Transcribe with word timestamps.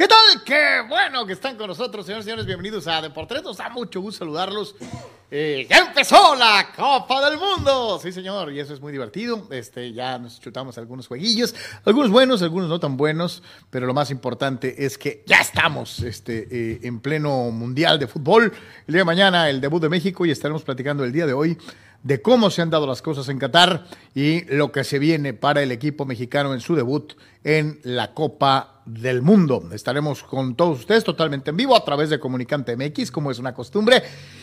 ¿Qué 0.00 0.08
tal? 0.08 0.42
Qué 0.46 0.88
bueno 0.88 1.26
que 1.26 1.34
están 1.34 1.58
con 1.58 1.66
nosotros, 1.66 2.06
señores 2.06 2.24
y 2.24 2.28
señores. 2.28 2.46
Bienvenidos 2.46 2.86
a 2.86 3.02
Deportes. 3.02 3.42
Nos 3.42 3.58
da 3.58 3.68
mucho 3.68 4.00
gusto 4.00 4.20
saludarlos. 4.20 4.74
Eh, 5.30 5.66
ya 5.68 5.88
empezó 5.88 6.34
la 6.36 6.68
Copa 6.74 7.28
del 7.28 7.38
Mundo. 7.38 8.00
Sí, 8.02 8.10
señor, 8.10 8.50
y 8.50 8.60
eso 8.60 8.72
es 8.72 8.80
muy 8.80 8.92
divertido. 8.92 9.46
Este, 9.50 9.92
ya 9.92 10.16
nos 10.18 10.40
chutamos 10.40 10.78
algunos 10.78 11.06
jueguillos, 11.06 11.54
algunos 11.84 12.10
buenos, 12.10 12.40
algunos 12.40 12.70
no 12.70 12.80
tan 12.80 12.96
buenos, 12.96 13.42
pero 13.68 13.86
lo 13.86 13.92
más 13.92 14.10
importante 14.10 14.86
es 14.86 14.96
que 14.96 15.22
ya 15.26 15.36
estamos 15.36 15.98
este, 15.98 16.48
eh, 16.50 16.80
en 16.82 17.00
pleno 17.00 17.50
mundial 17.50 17.98
de 17.98 18.06
fútbol. 18.06 18.54
El 18.86 18.94
día 18.94 19.02
de 19.02 19.04
mañana, 19.04 19.50
el 19.50 19.60
debut 19.60 19.82
de 19.82 19.90
México, 19.90 20.24
y 20.24 20.30
estaremos 20.30 20.62
platicando 20.62 21.04
el 21.04 21.12
día 21.12 21.26
de 21.26 21.34
hoy 21.34 21.58
de 22.02 22.22
cómo 22.22 22.48
se 22.48 22.62
han 22.62 22.70
dado 22.70 22.86
las 22.86 23.02
cosas 23.02 23.28
en 23.28 23.38
Qatar 23.38 23.84
y 24.14 24.44
lo 24.46 24.72
que 24.72 24.84
se 24.84 24.98
viene 24.98 25.34
para 25.34 25.62
el 25.62 25.70
equipo 25.70 26.06
mexicano 26.06 26.54
en 26.54 26.60
su 26.60 26.74
debut 26.74 27.12
en 27.44 27.80
la 27.82 28.14
Copa 28.14 28.79
del 28.84 29.22
Mundo. 29.22 29.68
Estaremos 29.72 30.22
con 30.22 30.54
todos 30.54 30.80
ustedes 30.80 31.04
totalmente 31.04 31.50
en 31.50 31.56
vivo 31.56 31.76
a 31.76 31.84
través 31.84 32.10
de 32.10 32.18
Comunicante 32.18 32.76
MX, 32.76 33.10
como 33.10 33.30
es 33.30 33.38
una 33.38 33.54
costumbre, 33.54 34.02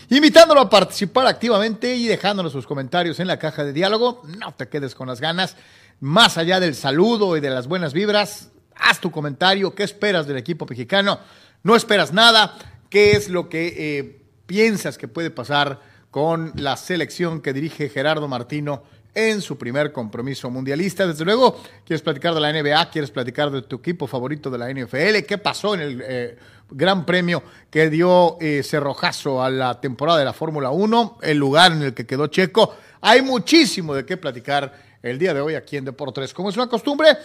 invitándolo 0.10 0.62
a 0.62 0.70
participar 0.70 1.28
activamente 1.28 1.96
y 1.96 2.08
dejándonos 2.08 2.52
sus 2.52 2.68
comentarios 2.68 3.20
en 3.20 3.28
la 3.28 3.40
caja 3.40 3.64
de 3.64 3.74
diálogo. 3.74 4.22
No 4.40 4.54
te 4.54 4.68
quedes 4.68 4.96
con 4.96 5.08
las 5.08 5.22
ganas. 5.22 5.56
Más 6.00 6.38
allá 6.38 6.60
del 6.60 6.76
saludo 6.76 7.38
y 7.38 7.40
de 7.40 7.50
las 7.50 7.68
buenas 7.68 7.94
vibras, 7.94 8.52
haz 8.76 9.00
tu 9.00 9.12
comentario. 9.12 9.74
¿Qué 9.74 9.84
esperas 9.84 10.28
del 10.28 10.38
equipo 10.38 10.66
mexicano? 10.70 11.20
¿No 11.64 11.76
esperas 11.76 12.14
nada? 12.14 12.58
¿Qué 12.90 13.12
es 13.12 13.30
lo 13.30 13.50
que 13.50 13.74
eh, 13.78 14.22
piensas 14.46 14.98
que 14.98 15.08
puede 15.08 15.32
pasar? 15.32 15.98
con 16.18 16.54
la 16.56 16.78
selección 16.78 17.42
que 17.42 17.54
dirige 17.54 17.90
Gerardo 17.90 18.28
Martino 18.28 18.82
en 19.18 19.42
su 19.42 19.58
primer 19.58 19.92
compromiso 19.92 20.50
mundialista. 20.52 21.08
Desde 21.08 21.26
luego, 21.26 21.60
quieres 21.84 22.04
platicar 22.04 22.36
de 22.36 22.40
la 22.40 22.54
NBA, 22.54 22.90
quieres 22.92 23.10
platicar 23.10 23.50
de 23.50 23.64
tu 23.64 23.78
equipo 23.78 24.06
favorito 24.06 24.52
de 24.52 24.58
la 24.60 24.72
NFL, 24.72 25.26
qué 25.28 25.40
pasó 25.40 25.74
en 25.74 25.82
el 25.82 26.04
eh, 26.06 26.38
gran 26.70 27.04
premio 27.06 27.42
que 27.72 27.90
dio 27.90 28.38
eh, 28.40 28.62
cerrojazo 28.64 29.44
a 29.44 29.50
la 29.50 29.82
temporada 29.82 30.20
de 30.20 30.26
la 30.26 30.34
Fórmula 30.34 30.70
1, 30.70 31.18
el 31.24 31.38
lugar 31.38 31.72
en 31.72 31.82
el 31.82 31.94
que 31.96 32.06
quedó 32.06 32.28
Checo. 32.28 32.76
Hay 33.02 33.24
muchísimo 33.24 33.96
de 33.96 34.06
qué 34.06 34.18
platicar 34.18 34.72
el 35.02 35.18
día 35.18 35.34
de 35.34 35.42
hoy 35.42 35.56
aquí 35.56 35.78
en 35.78 35.86
Deportes, 35.86 36.34
como 36.34 36.50
es 36.50 36.58
una 36.58 36.68
costumbre. 36.68 37.18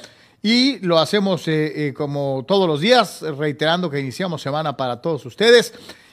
Y 0.45 0.79
lo 0.81 0.99
hacemos 0.99 1.45
eh, 1.47 1.93
como 1.97 2.45
todos 2.49 2.67
los 2.67 2.81
días, 2.81 3.23
reiterando 3.23 3.89
que 3.89 4.01
iniciamos 4.01 4.43
semana 4.43 4.77
para 4.77 5.01
todos 5.01 5.25
ustedes 5.27 5.73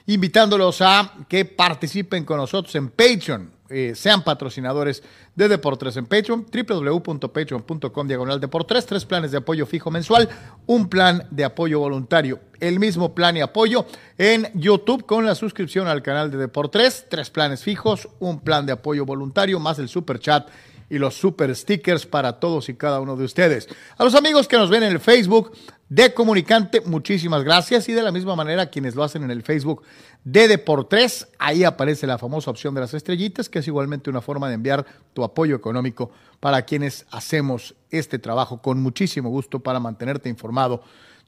invitándolos 0.09 0.81
a 0.81 1.13
que 1.28 1.45
participen 1.45 2.25
con 2.25 2.38
nosotros 2.38 2.73
en 2.73 2.89
Patreon, 2.89 3.51
eh, 3.69 3.94
sean 3.96 4.24
patrocinadores 4.24 5.03
de 5.35 5.47
Deportes 5.47 5.96
en 5.97 6.06
Patreon, 6.06 6.46
www.patreon.com 6.46 8.07
diagonal 8.07 8.40
Deportes, 8.40 8.85
tres 8.85 9.06
planes 9.06 9.31
de 9.31 9.38
apoyo 9.38 9.66
fijo 9.66 9.91
mensual, 9.91 10.28
un 10.66 10.90
plan 10.90 11.28
de 11.30 11.44
apoyo 11.44 11.80
voluntario, 11.80 12.40
el 12.59 12.80
mismo 12.80 13.13
plan 13.13 13.38
y 13.38 13.41
apoyo 13.41 13.85
en 14.18 14.50
YouTube 14.56 15.06
con 15.06 15.25
la 15.25 15.35
suscripción 15.35 15.88
al 15.88 16.02
canal 16.02 16.31
de 16.31 16.38
Deportes, 16.38 17.06
tres 17.09 17.30
planes 17.30 17.63
fijos, 17.63 18.09
un 18.19 18.40
plan 18.40 18.66
de 18.66 18.74
apoyo 18.74 19.06
voluntario, 19.06 19.59
más 19.59 19.80
el 19.80 19.90
super 19.90 20.19
chat 20.19 20.50
y 20.90 20.97
los 20.97 21.16
super 21.16 21.56
stickers 21.56 22.06
para 22.06 22.40
todos 22.40 22.68
y 22.69 22.74
cada 22.74 23.00
uno 23.00 23.16
de 23.16 23.25
ustedes. 23.25 23.69
A 23.97 24.03
los 24.03 24.16
amigos 24.16 24.47
que 24.47 24.57
nos 24.57 24.69
ven 24.69 24.84
en 24.84 24.91
el 24.91 25.00
Facebook 25.00 25.51
de 25.89 26.13
Comunicante, 26.13 26.81
muchísimas 26.81 27.44
gracias. 27.44 27.89
Y 27.89 27.94
de 27.94 28.03
la 28.03 28.11
misma 28.11 28.35
manera, 28.35 28.69
quienes 28.69 28.95
lo 28.95 29.03
hacen 29.03 29.23
en 29.23 29.31
el 29.31 29.44
Facebook 29.44 29.83
de 30.23 30.47
Deportes, 30.47 31.27
ahí 31.39 31.63
aparece 31.63 32.07
la 32.07 32.17
famosa 32.17 32.51
opción 32.51 32.73
de 32.75 32.81
las 32.81 32.94
estrellitas, 32.94 33.50
que 33.50 33.59
es 33.59 33.67
igualmente 33.67 34.09
una 34.09 34.22
forma 34.22 34.47
de 34.47 34.53
enviar 34.53 34.85
tu 35.13 35.23
apoyo 35.23 35.55
económico 35.55 36.11
para 36.39 36.61
quienes 36.61 37.05
hacemos 37.11 37.75
este 37.89 38.19
trabajo 38.19 38.61
con 38.61 38.81
muchísimo 38.81 39.29
gusto 39.29 39.59
para 39.59 39.79
mantenerte 39.79 40.29
informado 40.29 40.83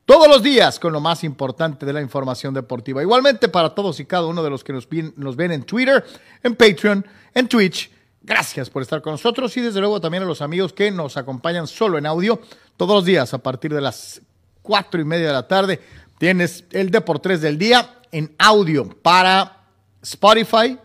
todos 0.05 0.27
los 0.27 0.41
días 0.41 0.79
con 0.79 0.93
lo 0.93 0.99
más 0.99 1.23
importante 1.23 1.85
de 1.85 1.93
la 1.93 2.01
información 2.01 2.53
deportiva. 2.53 3.01
Igualmente 3.01 3.49
para 3.49 3.73
todos 3.73 3.99
y 3.99 4.05
cada 4.05 4.25
uno 4.25 4.43
de 4.43 4.49
los 4.49 4.63
que 4.63 4.73
nos, 4.73 4.87
nos 5.15 5.35
ven 5.35 5.51
en 5.51 5.63
Twitter, 5.63 6.03
en 6.43 6.55
Patreon, 6.55 7.05
en 7.33 7.47
Twitch 7.47 7.89
Gracias 8.23 8.69
por 8.69 8.83
estar 8.83 9.01
con 9.01 9.13
nosotros 9.13 9.57
y 9.57 9.61
desde 9.61 9.79
luego 9.79 9.99
también 9.99 10.21
a 10.21 10.27
los 10.27 10.43
amigos 10.43 10.73
que 10.73 10.91
nos 10.91 11.17
acompañan 11.17 11.65
solo 11.65 11.97
en 11.97 12.05
audio 12.05 12.39
todos 12.77 12.95
los 12.97 13.05
días 13.05 13.33
a 13.33 13.39
partir 13.39 13.73
de 13.73 13.81
las 13.81 14.21
cuatro 14.61 15.01
y 15.01 15.05
media 15.05 15.27
de 15.27 15.33
la 15.33 15.47
tarde. 15.47 15.79
Tienes 16.17 16.65
el 16.71 16.91
Deportes 16.91 17.41
del 17.41 17.57
Día 17.57 18.01
en 18.11 18.33
audio 18.37 18.89
para 19.01 19.65
Spotify, 20.01 20.77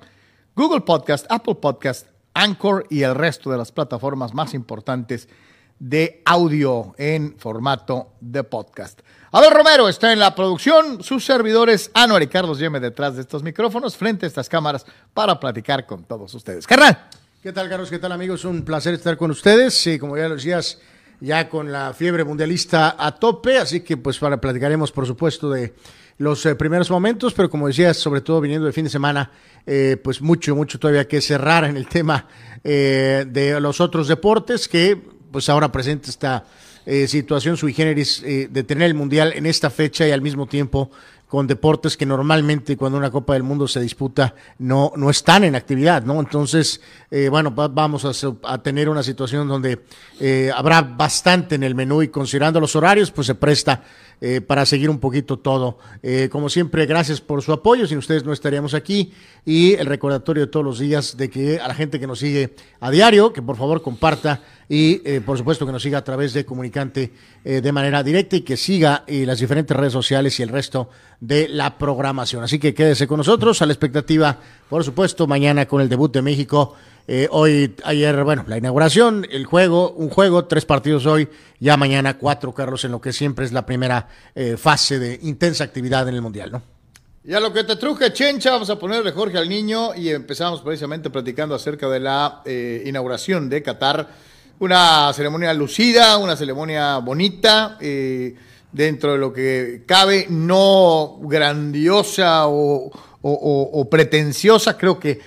Google 0.55 0.81
Podcast, 0.81 1.27
Apple 1.29 1.57
Podcast, 1.57 2.07
Anchor 2.35 2.87
y 2.91 3.03
el 3.03 3.15
resto 3.15 3.51
de 3.51 3.59
las 3.59 3.73
plataformas 3.73 4.35
más 4.35 4.55
importantes 4.55 5.29
de 5.79 6.23
audio 6.25 6.95
en 6.97 7.37
formato 7.39 8.13
de 8.21 8.43
podcast. 8.45 9.01
Abel 9.31 9.51
Romero 9.51 9.89
está 9.89 10.13
en 10.13 10.19
la 10.19 10.35
producción, 10.35 11.03
sus 11.03 11.25
servidores 11.25 11.91
Anuar 11.93 12.23
y 12.23 12.27
Carlos 12.29 12.59
Yeme 12.59 12.81
detrás 12.81 13.17
de 13.17 13.23
estos 13.23 13.43
micrófonos, 13.43 13.97
frente 13.97 14.25
a 14.25 14.29
estas 14.29 14.49
cámaras, 14.49 14.87
para 15.13 15.39
platicar 15.39 15.85
con 15.85 16.05
todos 16.05 16.33
ustedes. 16.33 16.67
Carnal. 16.67 17.09
¿Qué 17.43 17.53
tal, 17.53 17.69
Carlos? 17.69 17.91
¿Qué 17.91 17.99
tal, 17.99 18.13
amigos? 18.13 18.45
Un 18.45 18.65
placer 18.65 18.95
estar 18.95 19.17
con 19.17 19.31
ustedes. 19.31 19.75
Sí, 19.75 19.99
como 19.99 20.17
ya 20.17 20.29
lo 20.29 20.37
decías, 20.37 20.79
ya 21.21 21.49
con 21.49 21.73
la 21.73 21.93
fiebre 21.95 22.25
mundialista 22.25 22.97
a 22.99 23.13
tope, 23.13 23.59
así 23.59 23.81
que 23.81 23.97
pues 23.97 24.19
para 24.19 24.41
platicaremos, 24.41 24.93
por 24.93 25.07
supuesto, 25.07 25.51
de 25.51 25.75
los 26.19 26.45
eh, 26.47 26.55
primeros 26.55 26.91
momentos, 26.91 27.35
pero 27.35 27.51
como 27.51 27.67
decías, 27.67 27.97
sobre 27.97 28.21
todo 28.21 28.41
viniendo 28.41 28.67
de 28.67 28.73
fin 28.73 28.85
de 28.85 28.91
semana, 28.91 29.31
eh, 29.67 29.97
pues 30.03 30.21
mucho, 30.21 30.55
mucho 30.57 30.79
todavía 30.79 31.07
que 31.07 31.21
cerrar 31.21 31.65
en 31.65 31.77
el 31.77 31.89
tema 31.89 32.27
eh, 32.65 33.27
de 33.29 33.61
los 33.61 33.81
otros 33.81 34.09
deportes 34.09 34.69
que 34.69 35.01
pues 35.31 35.49
ahora 35.49 35.71
presenta 35.71 36.11
esta 36.11 36.45
situación 37.09 37.57
sui 37.57 37.73
generis 37.75 38.23
de 38.23 38.63
tener 38.63 38.87
el 38.87 38.95
mundial 38.95 39.33
en 39.35 39.45
esta 39.45 39.71
fecha 39.71 40.07
y 40.07 40.13
al 40.13 40.23
mismo 40.23 40.47
tiempo 40.47 40.93
con 41.29 41.47
deportes 41.47 41.97
que 41.97 42.07
normalmente 42.07 42.77
cuando 42.77 42.99
una 42.99 43.11
Copa 43.11 43.33
del 43.33 43.43
Mundo 43.43 43.67
se 43.67 43.81
disputa 43.81 44.35
no, 44.59 44.93
no 44.97 45.11
están 45.11 45.45
en 45.45 45.57
actividad, 45.57 46.05
¿no? 46.05 46.21
Entonces, 46.21 46.81
eh, 47.11 47.29
bueno, 47.29 47.51
vamos 47.51 48.05
a, 48.05 48.59
tener 48.63 48.89
una 48.89 49.03
situación 49.03 49.49
donde 49.49 49.81
eh, 50.21 50.51
habrá 50.55 50.83
bastante 50.83 51.57
en 51.57 51.65
el 51.65 51.75
menú 51.75 52.03
y 52.03 52.09
considerando 52.09 52.61
los 52.61 52.77
horarios, 52.77 53.11
pues 53.11 53.27
se 53.27 53.35
presta 53.35 53.83
eh, 54.21 54.41
para 54.41 54.65
seguir 54.65 54.89
un 54.89 54.99
poquito 54.99 55.39
todo. 55.39 55.79
como 56.31 56.49
siempre, 56.49 56.87
gracias 56.87 57.21
por 57.21 57.43
su 57.43 57.53
apoyo, 57.53 57.87
sin 57.87 57.99
ustedes 57.99 58.25
no 58.25 58.33
estaríamos 58.33 58.73
aquí 58.75 59.13
y 59.45 59.75
el 59.75 59.87
recordatorio 59.87 60.47
de 60.47 60.51
todos 60.51 60.65
los 60.65 60.79
días 60.79 61.17
de 61.17 61.29
que 61.29 61.59
a 61.59 61.69
la 61.69 61.75
gente 61.75 61.99
que 61.99 62.07
nos 62.07 62.21
sigue 62.21 62.55
a 62.81 62.91
diario, 62.91 63.33
que 63.33 63.43
por 63.43 63.57
favor 63.57 63.83
comparta 63.83 64.43
y 64.69 65.01
eh, 65.05 65.21
por 65.21 65.39
supuesto 65.39 65.65
que 65.65 65.73
nos 65.73 65.83
siga 65.83 65.99
a 65.99 66.05
través 66.05 66.33
de 66.33 66.45
Comunicante 66.45 67.13
eh, 67.45 67.61
de 67.61 67.73
manera 67.73 68.03
directa 68.03 68.37
y 68.37 68.41
que 68.41 68.57
siga 68.57 69.05
eh, 69.07 69.25
las 69.25 69.39
diferentes 69.39 69.77
redes 69.77 69.93
sociales 69.93 70.39
y 70.41 70.43
el 70.43 70.49
resto 70.49 70.91
de 71.21 71.49
la 71.49 71.79
programación. 71.79 72.43
Así 72.43 72.59
que 72.59 72.75
quédese 72.75 73.07
con 73.07 73.19
nosotros 73.19 73.63
a 73.63 73.67
la 73.67 73.73
expectativa, 73.73 74.39
por 74.69 74.83
supuesto, 74.83 75.27
mañana 75.27 75.67
con 75.67 75.81
el 75.81 75.89
debut 75.89 76.13
de 76.13 76.23
México. 76.23 76.75
hoy, 77.31 77.77
ayer, 77.85 78.25
bueno, 78.25 78.45
la 78.49 78.59
inauguración, 78.59 79.27
el 79.31 79.47
juego, 79.47 79.93
un 79.93 80.11
juego, 80.11 80.47
tres 80.47 80.65
partidos 80.65 81.07
hoy, 81.07 81.29
ya 81.61 81.77
mañana 81.77 82.19
cuatro, 82.19 82.53
Carlos, 82.53 82.85
en 82.85 82.91
lo 82.91 83.01
que 83.01 83.13
siempre 83.13 83.45
es 83.45 83.53
la 83.53 83.65
primera 83.65 84.09
fase 84.57 84.99
de 84.99 85.21
intensa 85.23 85.63
actividad 85.63 86.09
en 86.09 86.17
el 86.17 86.23
Mundial, 86.23 86.51
¿no? 86.51 86.63
Y 87.25 87.33
a 87.33 87.41
lo 87.41 87.53
que 87.53 87.65
te 87.65 87.77
truje, 87.77 88.13
Chencha, 88.13 88.51
vamos 88.51 88.71
a 88.71 88.79
ponerle 88.79 89.13
Jorge 89.13 89.39
al 89.39 89.49
niño 89.49 89.95
y 89.95 90.11
empezamos 90.11 90.61
precisamente 90.63 91.11
platicando 91.11 91.55
acerca 91.55 91.89
de 91.89 92.01
la 92.01 92.43
inauguración 92.85 93.49
de 93.49 93.63
Qatar 93.63 94.09
una 94.59 95.13
ceremonia 95.13 95.53
lucida, 95.53 96.19
una 96.19 96.37
ceremonia 96.37 96.99
bonita, 96.99 97.77
eh, 97.81 98.35
dentro 98.73 99.13
de 99.13 99.19
lo 99.19 99.33
que 99.33 99.85
cabe, 99.87 100.27
no 100.29 101.19
grandiosa 101.23 102.45
o, 102.47 103.89
pretenciosa, 103.91 104.77
creo 104.77 104.99
que 104.99 105.21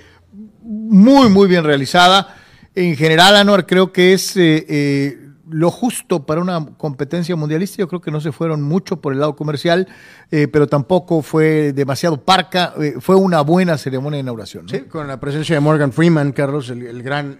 muy, 0.61 1.29
muy 1.29 1.47
bien 1.47 1.63
realizada. 1.63 2.35
En 2.75 2.95
general, 2.95 3.35
Anuar, 3.35 3.65
creo 3.65 3.91
que 3.91 4.13
es 4.13 4.37
eh, 4.37 4.65
eh, 4.69 5.17
lo 5.49 5.71
justo 5.71 6.25
para 6.25 6.41
una 6.41 6.65
competencia 6.77 7.35
mundialista. 7.35 7.77
Yo 7.77 7.87
creo 7.87 8.01
que 8.01 8.11
no 8.11 8.21
se 8.21 8.31
fueron 8.31 8.61
mucho 8.61 9.01
por 9.01 9.13
el 9.13 9.19
lado 9.19 9.35
comercial, 9.35 9.87
pero 10.29 10.67
tampoco 10.67 11.23
fue 11.23 11.73
demasiado 11.73 12.23
parca. 12.23 12.73
fue 12.99 13.15
una 13.15 13.41
buena 13.41 13.77
ceremonia 13.77 14.17
de 14.17 14.21
inauguración. 14.21 14.69
Sí, 14.69 14.81
con 14.81 15.07
la 15.07 15.19
presencia 15.19 15.55
de 15.55 15.59
Morgan 15.59 15.91
Freeman, 15.91 16.31
Carlos, 16.31 16.69
el 16.69 17.01
gran 17.01 17.39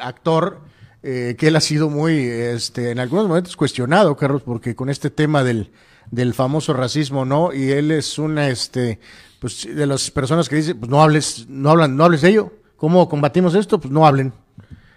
actor 0.00 0.73
eh, 1.06 1.36
que 1.38 1.48
él 1.48 1.56
ha 1.56 1.60
sido 1.60 1.90
muy, 1.90 2.16
este, 2.18 2.90
en 2.90 2.98
algunos 2.98 3.28
momentos 3.28 3.58
cuestionado, 3.58 4.16
Carlos, 4.16 4.40
porque 4.42 4.74
con 4.74 4.88
este 4.88 5.10
tema 5.10 5.44
del, 5.44 5.70
del 6.10 6.32
famoso 6.32 6.72
racismo, 6.72 7.26
¿no? 7.26 7.52
Y 7.52 7.72
él 7.72 7.90
es 7.90 8.18
una, 8.18 8.48
este, 8.48 9.00
pues, 9.38 9.68
de 9.70 9.86
las 9.86 10.10
personas 10.10 10.48
que 10.48 10.56
dice, 10.56 10.74
pues 10.74 10.90
no 10.90 11.02
hables, 11.02 11.46
no 11.46 11.70
hablan, 11.70 11.94
no 11.94 12.04
hables 12.06 12.22
de 12.22 12.30
ello. 12.30 12.52
¿Cómo 12.78 13.06
combatimos 13.06 13.54
esto? 13.54 13.78
Pues 13.78 13.92
no 13.92 14.06
hablen. 14.06 14.32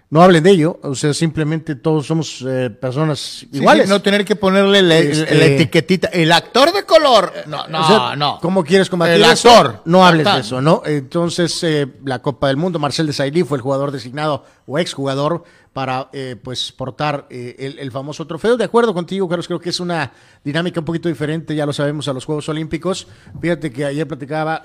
No 0.10 0.22
hablen 0.22 0.42
de 0.42 0.52
ello, 0.52 0.80
o 0.84 0.96
sea, 0.96 1.14
simplemente 1.14 1.76
todos 1.76 2.08
somos 2.08 2.42
eh, 2.48 2.70
personas 2.70 3.46
iguales. 3.52 3.90
no 3.90 4.02
tener 4.02 4.24
que 4.24 4.38
ponerle 4.38 4.82
la, 4.82 4.98
Este- 5.00 5.36
la 5.36 5.46
etiquetita. 5.46 6.08
El 6.08 6.32
actor 6.32 6.72
de 6.72 6.84
color. 6.84 7.34
No, 7.48 7.68
no, 7.68 7.82
O 7.82 7.88
sea, 7.88 8.16
no. 8.16 8.40
¿Cómo 8.42 8.64
quieres 8.64 8.90
combatir 8.90 9.16
El 9.16 9.24
eso? 9.26 9.50
actor. 9.50 9.82
No 9.86 10.06
hables 10.06 10.26
de 10.26 10.40
eso, 10.40 10.62
¿no? 10.62 10.82
Entonces, 10.86 11.62
eh, 11.64 11.88
la 12.06 12.20
Copa 12.20 12.48
del 12.48 12.56
Mundo, 12.56 12.80
Marcel 12.80 13.06
Desailly 13.08 13.44
fue 13.44 13.58
el 13.58 13.62
jugador 13.62 13.92
designado 13.92 14.46
o 14.66 14.80
exjugador 14.80 15.44
para, 15.74 16.10
eh, 16.14 16.36
pues, 16.42 16.72
portar 16.72 17.28
eh, 17.30 17.56
el, 17.60 17.78
el 17.80 17.92
famoso 17.92 18.26
trofeo. 18.26 18.56
De 18.58 18.64
acuerdo 18.64 18.94
contigo, 18.94 19.28
Carlos, 19.28 19.46
creo 19.48 19.60
que 19.60 19.70
es 19.70 19.80
una 19.82 20.12
dinámica 20.44 20.80
un 20.80 20.86
poquito 20.86 21.10
diferente, 21.10 21.54
ya 21.54 21.66
lo 21.66 21.74
sabemos, 21.74 22.08
a 22.08 22.14
los 22.14 22.24
Juegos 22.26 22.48
Olímpicos. 22.50 23.08
Fíjate 23.42 23.72
que 23.74 23.84
ayer 23.84 24.08
platicaba... 24.08 24.62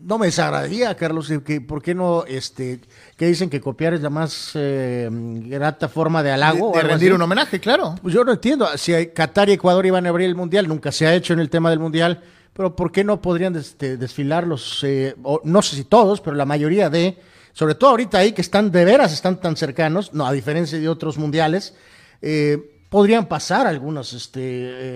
no 0.00 0.18
me 0.18 0.26
desagradaría, 0.26 0.94
Carlos, 0.96 1.32
que 1.44 1.60
por 1.60 1.82
qué 1.82 1.94
no, 1.94 2.24
este, 2.26 2.80
que 3.16 3.26
dicen 3.26 3.50
que 3.50 3.60
copiar 3.60 3.94
es 3.94 4.00
la 4.00 4.10
más 4.10 4.52
eh, 4.54 5.08
grata 5.10 5.88
forma 5.88 6.22
de 6.22 6.30
halago. 6.30 6.72
de 6.72 6.82
rendir 6.82 7.08
así? 7.08 7.16
un 7.16 7.22
homenaje, 7.22 7.60
claro. 7.60 7.96
Pues 8.02 8.14
yo 8.14 8.24
no 8.24 8.32
entiendo. 8.32 8.68
Si 8.76 8.92
Qatar 9.08 9.48
y 9.48 9.52
Ecuador 9.52 9.84
iban 9.86 10.06
a 10.06 10.10
abrir 10.10 10.28
el 10.28 10.34
mundial, 10.34 10.68
nunca 10.68 10.92
se 10.92 11.06
ha 11.06 11.14
hecho 11.14 11.32
en 11.32 11.40
el 11.40 11.50
tema 11.50 11.70
del 11.70 11.78
mundial, 11.78 12.22
pero 12.52 12.76
¿por 12.76 12.92
qué 12.92 13.04
no 13.04 13.20
podrían 13.20 13.56
este, 13.56 13.96
desfilar 13.96 14.46
los, 14.46 14.82
eh, 14.84 15.14
o 15.22 15.40
no 15.44 15.62
sé 15.62 15.76
si 15.76 15.84
todos, 15.84 16.20
pero 16.20 16.36
la 16.36 16.44
mayoría 16.44 16.90
de, 16.90 17.18
sobre 17.52 17.74
todo 17.74 17.90
ahorita 17.90 18.18
ahí 18.18 18.32
que 18.32 18.42
están 18.42 18.70
de 18.70 18.84
veras, 18.84 19.12
están 19.12 19.40
tan 19.40 19.56
cercanos, 19.56 20.14
no, 20.14 20.26
a 20.26 20.32
diferencia 20.32 20.78
de 20.78 20.88
otros 20.88 21.18
mundiales, 21.18 21.74
eh, 22.22 22.77
podrían 22.88 23.26
pasar 23.26 23.66
algunos, 23.66 24.12
este, 24.14 24.40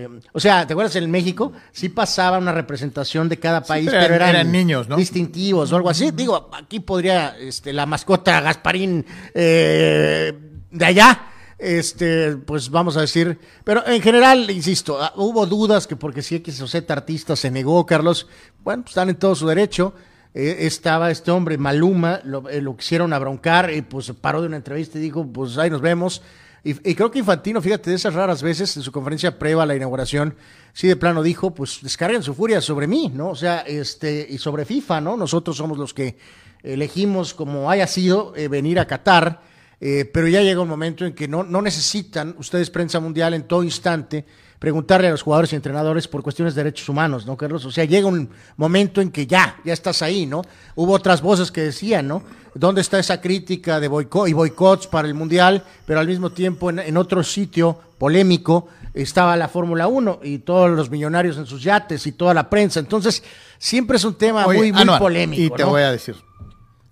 eh, 0.04 0.08
o 0.32 0.40
sea, 0.40 0.66
¿te 0.66 0.72
acuerdas 0.72 0.96
en 0.96 1.10
México? 1.10 1.52
Sí 1.72 1.88
pasaba 1.90 2.38
una 2.38 2.52
representación 2.52 3.28
de 3.28 3.38
cada 3.38 3.62
país, 3.62 3.88
pero 3.90 4.02
pero, 4.08 4.14
eran- 4.24 4.50
niños, 4.50 4.88
¿no? 4.88 4.96
distintivos 4.96 5.72
o 5.72 5.76
algo 5.76 5.90
así. 5.90 6.10
Digo, 6.10 6.50
aquí 6.54 6.80
podría, 6.80 7.36
este, 7.38 7.72
la 7.72 7.84
mascota 7.86 8.40
Gasparín 8.40 9.04
eh, 9.34 10.32
de 10.70 10.84
allá, 10.84 11.26
este, 11.58 12.36
pues 12.38 12.70
vamos 12.70 12.96
a 12.96 13.02
decir, 13.02 13.38
pero 13.62 13.86
en 13.86 14.00
general, 14.02 14.50
insisto, 14.50 14.98
ah, 15.00 15.12
hubo 15.16 15.46
dudas 15.46 15.86
que 15.86 15.94
porque 15.96 16.22
si 16.22 16.36
X 16.36 16.60
o 16.62 16.66
Z 16.66 16.92
artista 16.92 17.36
se 17.36 17.50
negó, 17.50 17.84
Carlos, 17.86 18.26
bueno, 18.64 18.82
pues 18.82 18.92
están 18.92 19.10
en 19.10 19.16
todo 19.16 19.34
su 19.34 19.46
derecho. 19.46 19.94
Eh, 20.34 20.64
estaba 20.66 21.10
este 21.10 21.30
hombre, 21.30 21.58
Maluma, 21.58 22.20
lo, 22.24 22.48
eh, 22.48 22.62
lo 22.62 22.74
quisieron 22.74 23.12
abroncar, 23.12 23.70
y 23.70 23.82
pues 23.82 24.06
se 24.06 24.14
paró 24.14 24.40
de 24.40 24.46
una 24.48 24.56
entrevista 24.56 24.98
y 24.98 25.02
dijo, 25.02 25.26
pues 25.26 25.58
ahí 25.58 25.68
nos 25.68 25.82
vemos. 25.82 26.22
Y, 26.64 26.90
y 26.90 26.94
creo 26.94 27.10
que 27.10 27.18
Infantino, 27.18 27.60
fíjate, 27.60 27.90
de 27.90 27.96
esas 27.96 28.14
raras 28.14 28.42
veces, 28.42 28.76
en 28.76 28.82
su 28.82 28.92
conferencia 28.92 29.38
previa 29.38 29.62
a 29.62 29.66
la 29.66 29.74
inauguración, 29.74 30.36
sí 30.72 30.88
de 30.88 30.96
plano 30.96 31.22
dijo, 31.22 31.52
pues 31.52 31.80
descarguen 31.82 32.22
su 32.22 32.34
furia 32.34 32.60
sobre 32.60 32.86
mí, 32.86 33.10
¿no? 33.12 33.30
O 33.30 33.36
sea, 33.36 33.60
este, 33.60 34.26
y 34.28 34.38
sobre 34.38 34.64
FIFA, 34.64 35.00
¿no? 35.00 35.16
Nosotros 35.16 35.56
somos 35.56 35.76
los 35.78 35.92
que 35.92 36.16
elegimos, 36.62 37.34
como 37.34 37.70
haya 37.70 37.86
sido, 37.86 38.34
eh, 38.36 38.48
venir 38.48 38.78
a 38.78 38.86
Qatar, 38.86 39.42
eh, 39.80 40.08
pero 40.12 40.28
ya 40.28 40.42
llega 40.42 40.60
un 40.60 40.68
momento 40.68 41.04
en 41.04 41.12
que 41.12 41.26
no, 41.26 41.42
no 41.42 41.60
necesitan 41.60 42.36
ustedes, 42.38 42.70
prensa 42.70 43.00
mundial, 43.00 43.34
en 43.34 43.48
todo 43.48 43.64
instante, 43.64 44.24
preguntarle 44.62 45.08
a 45.08 45.10
los 45.10 45.22
jugadores 45.22 45.52
y 45.52 45.56
entrenadores 45.56 46.06
por 46.06 46.22
cuestiones 46.22 46.54
de 46.54 46.62
derechos 46.62 46.88
humanos, 46.88 47.26
¿no, 47.26 47.36
Carlos? 47.36 47.64
O 47.64 47.72
sea, 47.72 47.84
llega 47.84 48.06
un 48.06 48.30
momento 48.56 49.00
en 49.00 49.10
que 49.10 49.26
ya, 49.26 49.56
ya 49.64 49.72
estás 49.72 50.02
ahí, 50.02 50.24
¿no? 50.24 50.42
Hubo 50.76 50.92
otras 50.92 51.20
voces 51.20 51.50
que 51.50 51.62
decían, 51.62 52.06
¿no? 52.06 52.22
¿Dónde 52.54 52.80
está 52.80 53.00
esa 53.00 53.20
crítica 53.20 53.80
de 53.80 53.88
boicot 53.88 54.28
y 54.28 54.34
boicots 54.34 54.86
para 54.86 55.08
el 55.08 55.14
mundial? 55.14 55.64
Pero 55.84 55.98
al 55.98 56.06
mismo 56.06 56.30
tiempo, 56.30 56.70
en, 56.70 56.78
en 56.78 56.96
otro 56.96 57.24
sitio 57.24 57.76
polémico, 57.98 58.68
estaba 58.94 59.36
la 59.36 59.48
Fórmula 59.48 59.88
1 59.88 60.20
y 60.22 60.38
todos 60.38 60.70
los 60.70 60.90
millonarios 60.90 61.38
en 61.38 61.46
sus 61.46 61.60
yates 61.64 62.06
y 62.06 62.12
toda 62.12 62.32
la 62.32 62.48
prensa. 62.48 62.78
Entonces, 62.78 63.24
siempre 63.58 63.96
es 63.96 64.04
un 64.04 64.14
tema 64.14 64.46
Oye, 64.46 64.58
muy, 64.58 64.72
muy 64.72 64.82
Anuar, 64.82 65.00
polémico. 65.00 65.42
Y 65.42 65.50
te 65.50 65.64
¿no? 65.64 65.70
voy 65.70 65.82
a 65.82 65.90
decir, 65.90 66.14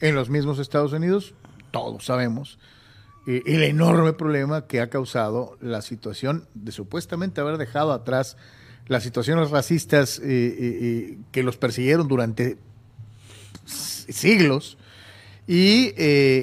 en 0.01 0.17
los 0.17 0.29
mismos 0.29 0.59
Estados 0.59 0.93
Unidos, 0.93 1.35
todos 1.71 2.05
sabemos 2.05 2.59
eh, 3.27 3.43
el 3.47 3.63
enorme 3.63 4.13
problema 4.13 4.67
que 4.67 4.81
ha 4.81 4.89
causado 4.91 5.57
la 5.61 5.83
situación 5.83 6.47
de 6.55 6.73
supuestamente 6.73 7.41
haber 7.41 7.59
dejado 7.59 7.93
atrás 7.93 8.37
las 8.87 9.03
situaciones 9.03 9.51
racistas 9.51 10.19
eh, 10.19 10.23
eh, 10.27 11.19
que 11.31 11.43
los 11.43 11.57
persiguieron 11.57 12.09
durante 12.09 12.59
siglos 13.67 14.77
y, 15.47 15.93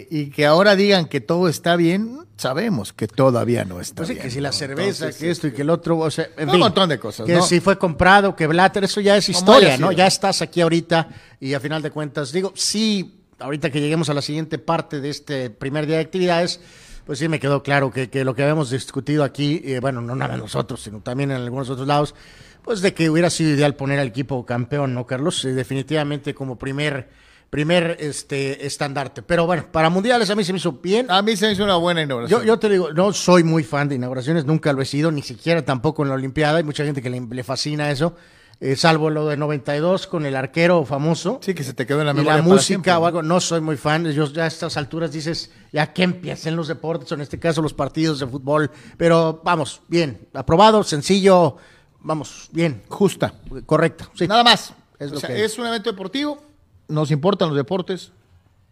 y 0.09 0.29
que 0.31 0.45
ahora 0.45 0.75
digan 0.75 1.05
que 1.05 1.21
todo 1.21 1.47
está 1.47 1.75
bien, 1.75 2.19
sabemos 2.37 2.93
que 2.93 3.07
todavía 3.07 3.63
no 3.65 3.79
está 3.79 3.95
Pues 3.97 4.09
sí, 4.09 4.13
bien. 4.15 4.23
que 4.25 4.31
si 4.31 4.41
la 4.41 4.51
cerveza, 4.51 5.05
Entonces, 5.05 5.17
que 5.17 5.29
esto 5.31 5.47
y 5.47 5.51
que 5.53 5.61
el 5.61 5.69
otro, 5.69 5.97
o 5.97 6.11
sea, 6.11 6.27
en 6.37 6.45
Un 6.49 6.51
fin, 6.51 6.59
montón 6.59 6.89
de 6.89 6.99
cosas, 6.99 7.25
Que 7.25 7.35
¿no? 7.35 7.41
si 7.41 7.59
fue 7.59 7.77
comprado, 7.77 8.35
que 8.35 8.47
Blatter, 8.47 8.83
eso 8.83 9.01
ya 9.01 9.15
es 9.17 9.27
historia, 9.29 9.77
¿no? 9.77 9.91
Ya 9.91 10.07
estás 10.07 10.41
aquí 10.41 10.61
ahorita 10.61 11.07
y 11.39 11.53
a 11.53 11.59
final 11.59 11.81
de 11.81 11.91
cuentas, 11.91 12.31
digo, 12.31 12.51
sí, 12.55 13.16
ahorita 13.39 13.69
que 13.69 13.81
lleguemos 13.81 14.09
a 14.09 14.13
la 14.13 14.21
siguiente 14.21 14.57
parte 14.57 15.01
de 15.01 15.09
este 15.09 15.49
primer 15.49 15.85
día 15.85 15.97
de 15.97 16.03
actividades, 16.03 16.59
pues 17.05 17.19
sí 17.19 17.27
me 17.29 17.39
quedó 17.39 17.63
claro 17.63 17.91
que, 17.91 18.09
que 18.09 18.25
lo 18.25 18.35
que 18.35 18.43
habíamos 18.43 18.69
discutido 18.69 19.23
aquí, 19.23 19.61
eh, 19.63 19.79
bueno, 19.79 20.01
no 20.01 20.15
nada 20.15 20.37
nosotros, 20.37 20.81
sino 20.83 20.99
también 20.99 21.31
en 21.31 21.37
algunos 21.37 21.69
otros 21.69 21.87
lados, 21.87 22.15
pues 22.63 22.81
de 22.81 22.93
que 22.93 23.09
hubiera 23.09 23.29
sido 23.29 23.51
ideal 23.51 23.75
poner 23.75 23.99
al 23.99 24.07
equipo 24.07 24.45
campeón, 24.45 24.93
¿no, 24.93 25.05
Carlos? 25.05 25.45
Eh, 25.45 25.53
definitivamente 25.53 26.33
como 26.33 26.59
primer, 26.59 27.07
primer 27.49 27.95
este 28.01 28.65
estandarte. 28.65 29.21
Pero 29.21 29.45
bueno, 29.45 29.67
para 29.71 29.89
mundiales 29.89 30.29
a 30.29 30.35
mí 30.35 30.43
se 30.43 30.51
me 30.51 30.59
hizo 30.59 30.73
bien. 30.73 31.09
A 31.09 31.21
mí 31.21 31.37
se 31.37 31.45
me 31.45 31.53
hizo 31.53 31.63
una 31.63 31.77
buena 31.77 32.01
inauguración. 32.01 32.41
Yo, 32.41 32.45
yo 32.45 32.59
te 32.59 32.67
digo, 32.67 32.91
no 32.91 33.13
soy 33.13 33.43
muy 33.45 33.63
fan 33.63 33.87
de 33.87 33.95
inauguraciones, 33.95 34.43
nunca 34.43 34.73
lo 34.73 34.81
he 34.81 34.85
sido, 34.85 35.11
ni 35.11 35.21
siquiera 35.21 35.63
tampoco 35.63 36.03
en 36.03 36.09
la 36.09 36.15
Olimpiada. 36.15 36.57
Hay 36.57 36.65
mucha 36.65 36.83
gente 36.83 37.01
que 37.01 37.09
le, 37.09 37.21
le 37.21 37.43
fascina 37.45 37.89
eso, 37.89 38.17
eh, 38.59 38.75
salvo 38.75 39.09
lo 39.09 39.27
de 39.27 39.37
92 39.37 40.07
con 40.07 40.25
el 40.25 40.35
arquero 40.35 40.83
famoso. 40.85 41.39
Sí, 41.43 41.53
que 41.53 41.63
se 41.63 41.73
te 41.73 41.85
quedó 41.85 41.99
en 42.01 42.07
la 42.07 42.11
y 42.11 42.15
memoria 42.15 42.37
la 42.37 42.43
para 42.43 42.53
música 42.53 42.65
siempre, 42.65 42.91
o 42.93 43.05
algo, 43.05 43.21
no 43.21 43.39
soy 43.39 43.61
muy 43.61 43.77
fan. 43.77 44.05
Yo 44.11 44.25
ya 44.31 44.45
a 44.45 44.47
estas 44.47 44.77
alturas 44.77 45.11
dices, 45.11 45.51
ya 45.71 45.93
que 45.93 46.03
empiecen 46.03 46.55
los 46.55 46.67
deportes, 46.67 47.11
o 47.11 47.15
en 47.15 47.21
este 47.21 47.39
caso 47.39 47.61
los 47.61 47.73
partidos 47.73 48.19
de 48.19 48.27
fútbol. 48.27 48.71
Pero 48.97 49.41
vamos, 49.43 49.81
bien, 49.87 50.27
aprobado, 50.33 50.83
sencillo, 50.83 51.57
vamos, 51.99 52.49
bien, 52.51 52.81
Justa. 52.89 53.33
correcto. 53.65 54.09
Sí. 54.15 54.27
Nada 54.27 54.43
más. 54.43 54.73
Es 54.99 55.11
O 55.11 55.13
lo 55.15 55.19
sea, 55.19 55.29
que- 55.29 55.45
es 55.45 55.57
un 55.59 55.67
evento 55.67 55.91
deportivo, 55.91 56.41
nos 56.87 57.11
importan 57.11 57.49
los 57.49 57.57
deportes 57.57 58.11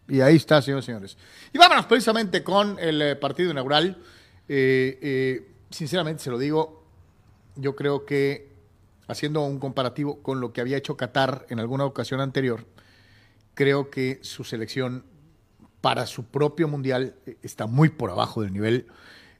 y 0.08 0.22
ahí 0.22 0.38
está, 0.38 0.60
señores 0.63 0.86
y 0.86 0.88
señores. 0.88 1.18
Y 1.54 1.58
vámonos 1.60 1.86
precisamente 1.86 2.44
con 2.44 2.80
el 2.80 3.00
eh, 3.01 3.15
partido 3.15 3.51
inaugural. 3.51 3.98
Eh, 4.50 4.98
eh, 5.01 5.51
sinceramente, 5.70 6.24
se 6.24 6.32
lo 6.32 6.39
digo, 6.39 6.84
yo 7.56 7.75
creo 7.75 8.06
que 8.06 8.55
haciendo 9.08 9.42
un 9.42 9.60
comparativo 9.60 10.22
con 10.22 10.40
lo 10.40 10.54
que 10.54 10.62
había 10.62 10.78
hecho 10.78 10.98
Qatar 10.98 11.46
en 11.50 11.60
alguna 11.60 11.86
ocasión 11.86 12.22
anterior, 12.22 12.66
creo 13.54 13.90
que 13.90 14.20
su 14.22 14.44
selección 14.44 15.06
para 15.82 16.08
su 16.08 16.26
propio 16.26 16.68
mundial 16.68 17.16
eh, 17.26 17.38
está 17.44 17.68
muy 17.68 17.90
por 17.90 18.10
abajo 18.10 18.42
del 18.42 18.54
nivel. 18.54 18.88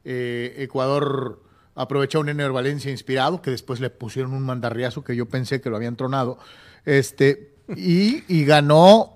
Eh, 0.04 0.54
Ecuador 0.58 1.42
aprovechó 1.74 2.20
un 2.20 2.28
Ener 2.28 2.52
Valencia 2.52 2.90
inspirado, 2.90 3.42
que 3.42 3.50
después 3.50 3.80
le 3.80 3.90
pusieron 3.90 4.32
un 4.32 4.44
mandarriazo 4.44 5.02
que 5.04 5.16
yo 5.16 5.26
pensé 5.26 5.60
que 5.60 5.70
lo 5.70 5.76
habían 5.76 5.96
tronado, 5.96 6.38
este, 6.84 7.54
y, 7.76 8.22
y 8.28 8.44
ganó 8.44 9.12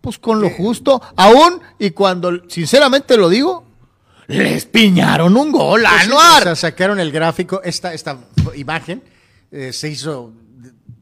pues 0.00 0.18
con 0.18 0.40
lo 0.40 0.50
justo, 0.50 1.00
aún 1.16 1.60
y 1.78 1.90
cuando, 1.90 2.48
sinceramente 2.48 3.16
lo 3.16 3.28
digo, 3.28 3.64
les 4.28 4.66
piñaron 4.66 5.36
un 5.36 5.50
gol 5.50 5.84
a 5.86 6.00
Anuar. 6.00 6.42
o 6.42 6.44
sea, 6.44 6.56
sacaron 6.56 7.00
el 7.00 7.10
gráfico, 7.10 7.60
esta, 7.64 7.92
esta 7.94 8.18
imagen 8.54 9.02
eh, 9.52 9.72
se 9.72 9.88
hizo 9.88 10.32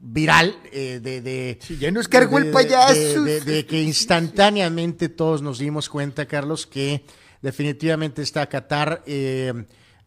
viral 0.01 0.55
eh, 0.71 0.99
de, 1.01 1.21
de 1.21 1.57
Sí, 1.61 1.77
ya 1.77 1.91
nos 1.91 2.07
cargó 2.07 2.37
el 2.37 2.45
de- 2.45 2.51
payaso. 2.51 3.23
de, 3.23 3.39
de- 3.39 3.41
de 3.41 3.65
que 3.65 3.81
instantáneamente 4.29 5.09
todos 5.09 5.41
nos 5.41 5.59
dimos 5.59 5.89
cuenta, 5.89 6.25
Carlos, 6.25 6.65
que 6.65 7.03
definitivamente 7.41 8.21
está 8.21 8.47
Qatar, 8.47 9.03
eh, 9.05 9.53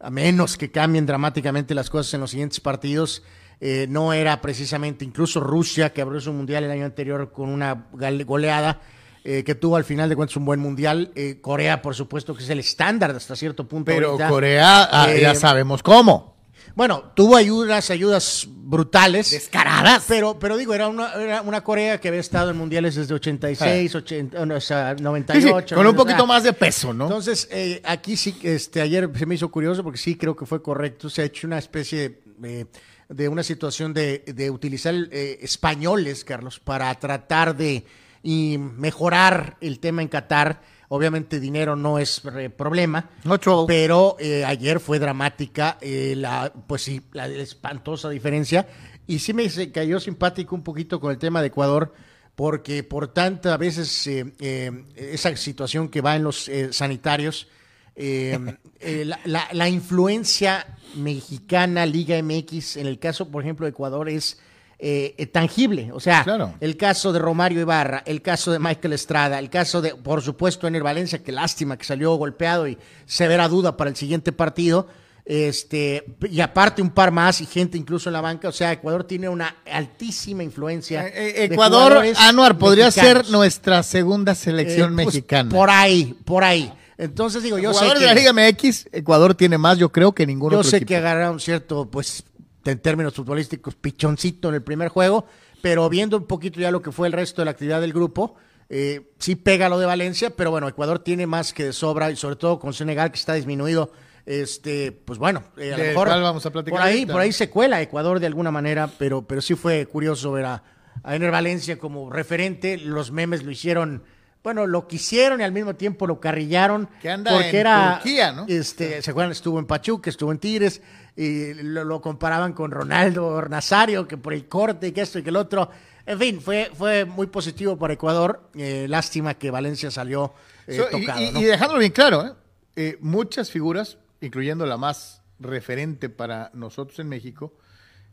a 0.01 0.11
menos 0.11 0.57
que 0.57 0.71
cambien 0.71 1.07
dramáticamente 1.07 1.75
las 1.75 1.91
cosas 1.91 2.15
en 2.15 2.21
los 2.21 2.31
siguientes 2.31 2.61
partidos, 2.61 3.23
eh, 3.61 3.87
no 3.89 4.13
era 4.13 4.41
precisamente 4.41 5.05
incluso 5.05 5.41
Rusia, 5.41 5.93
que 5.93 6.01
abrió 6.01 6.21
su 6.21 6.33
mundial 6.33 6.65
el 6.65 6.71
año 6.71 6.85
anterior 6.85 7.33
con 7.33 7.49
una 7.49 7.89
goleada, 8.25 8.81
eh, 9.25 9.43
que 9.45 9.57
tuvo 9.57 9.77
al 9.77 9.85
final 9.85 10.09
de 10.09 10.15
cuentas 10.17 10.37
un 10.37 10.45
buen 10.45 10.61
mundial. 10.61 11.11
Eh, 11.17 11.39
Corea, 11.41 11.83
por 11.83 11.95
supuesto, 11.97 12.35
que 12.35 12.45
es 12.45 12.51
el 12.51 12.61
estándar 12.61 13.11
hasta 13.11 13.35
cierto 13.35 13.67
punto. 13.69 13.87
Pero 13.87 14.11
ahorita. 14.11 14.29
Corea, 14.29 14.89
ah, 14.91 15.13
Eh, 15.13 15.21
ya 15.21 15.35
sabemos 15.35 15.83
cómo. 15.83 16.38
Bueno, 16.79 17.11
tuvo 17.17 17.35
ayudas, 17.35 17.91
ayudas 17.91 18.47
brutales. 18.49 19.33
Descaradas. 19.33 20.05
Pero, 20.07 20.39
pero 20.39 20.57
digo, 20.57 20.75
era 20.75 20.87
una, 20.87 21.13
era 21.15 21.43
una 21.43 21.65
Corea 21.65 21.99
que 21.99 22.07
había 22.07 22.21
estado 22.21 22.53
en 22.53 22.57
mundiales 22.57 22.95
desde 22.95 23.15
86, 23.15 23.97
80, 23.97 24.47
no, 24.47 24.55
o 24.55 24.61
sea, 24.61 24.93
Sí, 24.93 24.99
sí, 24.99 25.03
98. 25.03 25.75
con 25.75 25.85
un 25.89 25.97
poquito 25.97 26.19
sea, 26.19 26.27
más 26.27 26.45
de 26.45 26.53
peso, 26.53 26.95
¿no? 26.95 27.07
Entonces, 27.07 27.49
eh, 27.51 27.83
aquí 27.85 28.17
sí, 28.17 28.39
este, 28.45 28.81
ayer 28.81 29.11
se 29.13 29.27
me 29.27 29.35
hizo 29.35 29.51
curioso 29.51 29.83
porque 29.83 29.99
sí 29.99 30.15
creo 30.15 30.37
que 30.37 30.47
fue 30.47 30.63
correcto. 30.63 31.11
Se 31.11 31.23
ha 31.23 31.25
hecho 31.25 31.49
una 31.49 31.59
especie 31.59 32.21
de, 32.37 32.69
de 33.09 33.29
una 33.29 33.43
situación 33.43 33.93
de, 33.93 34.23
de 34.33 34.49
utilizar 34.49 34.95
eh, 35.11 35.41
españoles, 35.43 36.25
Carlos, 36.25 36.61
para 36.61 36.95
tratar 36.95 37.57
de 37.57 37.85
y 38.23 38.57
mejorar 38.57 39.57
el 39.61 39.81
tema 39.81 40.03
en 40.03 40.07
Qatar. 40.07 40.63
Obviamente 40.89 41.39
dinero 41.39 41.77
no 41.77 41.99
es 41.99 42.23
eh, 42.37 42.49
problema, 42.51 43.11
No 43.25 43.39
pero 43.67 44.17
eh, 44.19 44.45
ayer 44.45 44.81
fue 44.81 44.99
dramática 44.99 45.77
eh, 45.81 46.15
la, 46.17 46.51
pues 46.67 46.83
sí, 46.83 47.03
la 47.13 47.27
espantosa 47.29 48.09
diferencia. 48.09 48.67
Y 49.07 49.19
sí 49.19 49.33
me 49.35 49.49
se 49.51 49.71
cayó 49.71 50.01
simpático 50.01 50.55
un 50.55 50.63
poquito 50.63 50.99
con 51.01 51.11
el 51.11 51.19
tema 51.19 51.41
de 51.43 51.49
Ecuador, 51.49 51.93
porque 52.35 52.83
por 52.85 53.09
tanto 53.09 53.53
a 53.53 53.57
veces 53.59 54.07
eh, 54.07 54.85
esa 54.97 55.37
situación 55.37 55.89
que 55.89 56.01
va 56.01 56.17
en 56.17 56.23
los 56.25 56.49
eh, 56.49 56.73
sanitarios, 56.73 57.49
la, 57.97 59.19
la- 59.25 59.49
la 59.53 59.69
influencia 59.69 60.79
mexicana, 60.95 61.85
Liga 61.85 62.17
MX, 62.23 62.77
en 62.77 62.87
el 62.87 62.99
caso, 62.99 63.29
por 63.29 63.43
ejemplo, 63.43 63.67
de 63.67 63.71
Ecuador, 63.71 64.09
es 64.09 64.39
eh, 64.79 65.15
eh, 65.19 65.27
tangible. 65.27 65.91
O 65.93 66.01
sea, 66.01 66.23
Claro. 66.25 66.55
el 66.61 66.77
caso 66.77 67.13
de 67.13 67.19
Romario 67.19 67.61
Ibarra, 67.61 68.03
el 68.07 68.23
caso 68.23 68.53
de 68.53 68.59
Michael 68.59 68.93
Estrada, 68.93 69.39
el 69.39 69.51
caso 69.51 69.81
de, 69.83 69.95
por 69.97 70.23
supuesto, 70.23 70.67
Ener 70.69 70.83
Valencia, 70.83 71.23
que 71.23 71.33
lástima 71.33 71.77
que 71.77 71.85
salió 71.85 72.15
golpeado 72.15 72.69
y 72.69 72.79
severa 73.07 73.49
duda 73.49 73.77
para 73.77 73.91
el 73.91 73.97
siguiente 73.97 74.33
partido. 74.33 74.87
Este, 75.31 76.07
y 76.31 76.41
aparte 76.41 76.81
un 76.81 76.89
par 76.89 77.11
más 77.11 77.43
y 77.43 77.47
gente 77.47 77.77
incluso 77.77 78.09
en 78.09 78.15
la 78.15 78.23
banca. 78.23 78.49
O 78.49 78.53
sea, 78.53 78.73
Ecuador 78.73 79.05
tiene 79.05 79.29
una 79.29 79.57
altísima 79.71 80.43
influencia. 80.43 81.07
Eh, 81.07 81.45
Ecuador, 81.45 82.03
Anuar, 82.17 82.57
podría 82.57 82.87
mexicanos. 82.87 83.27
ser 83.27 83.31
nuestra 83.33 83.83
segunda 83.83 84.35
selección 84.35 84.93
Eh, 84.93 84.95
pues, 84.95 85.07
mexicana. 85.07 85.51
Por 85.51 85.69
ahí, 85.69 86.17
por 86.25 86.45
ahí. 86.45 86.73
Entonces 86.97 87.43
digo, 87.43 87.59
yo 87.59 87.73
sé 87.75 87.81
Jugadores 87.81 88.01
que, 88.03 88.09
de 88.09 88.15
la 88.15 88.33
Liga 88.33 88.33
MX, 88.53 88.89
Ecuador 88.91 89.35
tiene 89.35 89.59
más, 89.59 89.77
yo 89.77 89.93
creo, 89.93 90.13
que 90.13 90.27
ningún 90.27 90.51
yo 90.51 90.59
otro 90.61 90.71
sé 90.71 90.77
equipo. 90.79 90.89
que 90.89 90.97
agarraron 90.97 91.39
cierto, 91.41 91.85
pues, 91.91 92.25
en 92.71 92.79
términos 92.81 93.15
futbolísticos, 93.15 93.75
pichoncito 93.75 94.49
en 94.49 94.57
el 94.57 94.63
primer 94.63 94.89
juego, 94.89 95.27
pero 95.63 95.89
viendo 95.89 96.17
un 96.17 96.27
poquito 96.27 96.61
ya 96.61 96.71
lo 96.71 96.83
que 96.83 96.93
fue 96.93 97.07
el 97.07 97.13
resto 97.13 97.41
de 97.41 97.47
la 97.47 97.51
actividad 97.53 97.81
del 97.81 97.93
grupo, 97.93 98.37
eh, 98.69 99.13
sí 99.19 99.35
pega 99.35 99.69
lo 99.69 99.79
de 99.79 99.87
Valencia, 99.87 100.31
pero 100.31 100.51
bueno, 100.51 100.69
Ecuador 100.69 100.99
tiene 100.99 101.27
más 101.27 101.53
que 101.53 101.65
de 101.65 101.73
sobra 101.73 102.11
y 102.11 102.17
sobre 102.17 102.37
todo 102.37 102.59
con 102.59 102.75
Senegal 102.75 103.11
que 103.11 103.19
está 103.19 103.35
disminuido. 103.35 103.93
Este, 104.27 104.93
pues 104.93 105.19
bueno, 105.19 105.43
eh, 105.57 105.73
a 105.73 105.79
lo 105.79 105.85
mejor 105.85 106.09
vamos 106.09 106.45
a 106.45 106.51
platicar 106.51 106.79
por 106.79 106.87
ahí, 106.87 106.99
ahorita. 106.99 107.13
por 107.15 107.23
ahí 107.23 107.33
se 107.33 107.49
cuela 107.49 107.81
Ecuador 107.81 108.21
de 108.21 108.27
alguna 108.27 108.51
manera, 108.51 108.91
pero, 108.99 109.23
pero 109.23 109.41
sí 109.41 109.55
fue 109.55 109.87
curioso 109.87 110.33
ver 110.33 110.45
a, 110.45 110.63
a 111.03 111.17
Ener 111.17 111.31
Valencia 111.31 111.79
como 111.79 112.11
referente. 112.11 112.77
Los 112.77 113.11
memes 113.11 113.43
lo 113.43 113.51
hicieron, 113.51 114.03
bueno, 114.45 114.67
lo 114.67 114.87
quisieron 114.87 115.41
y 115.41 115.45
al 115.45 115.53
mismo 115.53 115.77
tiempo 115.77 116.07
lo 116.07 116.21
carrillaron. 116.21 116.91
Que 117.01 117.11
anda 117.11 117.33
porque 117.33 117.49
en 117.49 117.57
era, 117.57 118.01
Turquía, 118.03 118.33
¿no? 118.33 118.45
Este, 118.49 119.01
se 119.01 119.11
acuerdan, 119.11 119.33
estuvo 119.33 119.59
en 119.59 119.67
Pachuca, 119.67 120.11
estuvo 120.11 120.31
en 120.31 120.39
Tigres, 120.39 120.83
y 121.21 121.53
lo, 121.55 121.83
lo 121.85 122.01
comparaban 122.01 122.53
con 122.53 122.71
Ronaldo 122.71 123.43
Nazario, 123.49 124.07
que 124.07 124.17
por 124.17 124.33
el 124.33 124.47
corte 124.47 124.87
y 124.89 124.93
que 124.93 125.01
esto 125.01 125.19
y 125.19 125.23
que 125.25 125.31
el 125.31 125.37
otro. 125.37 125.69
En 126.07 126.17
fin, 126.19 126.41
fue, 126.41 126.71
fue 126.75 127.05
muy 127.05 127.27
positivo 127.27 127.77
para 127.77 127.95
Ecuador. 127.95 128.49
Eh, 128.55 128.87
lástima 128.89 129.35
que 129.35 129.51
Valencia 129.51 129.91
salió 129.91 130.33
eh, 130.69 130.77
So, 130.77 130.97
y- 130.97 131.01
tocado. 131.01 131.21
y, 131.23 131.31
¿no? 131.33 131.41
y 131.41 131.45
dejándolo 131.45 131.81
bien 131.81 131.91
claro, 131.93 132.25
¿eh? 132.25 132.33
Eh, 132.77 132.99
muchas 133.01 133.51
figuras, 133.51 133.99
incluyendo 134.21 134.65
la 134.65 134.77
más 134.77 135.21
referente 135.41 136.09
para 136.09 136.51
nosotros 136.55 136.99
en 137.01 137.09
México, 137.09 137.53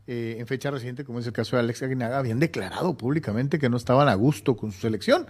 eh, 0.07 0.37
en 0.39 0.47
fecha 0.47 0.71
reciente, 0.71 1.05
como 1.05 1.19
es 1.19 1.27
el 1.27 1.33
caso 1.33 1.55
de 1.55 1.61
Alex 1.61 1.83
Aguinaga, 1.83 2.17
habían 2.17 2.39
declarado 2.39 2.97
públicamente 2.97 3.59
que 3.59 3.69
no 3.69 3.77
estaban 3.77 4.09
a 4.09 4.15
gusto 4.15 4.57
con 4.57 4.71
su 4.71 4.81
selección. 4.81 5.27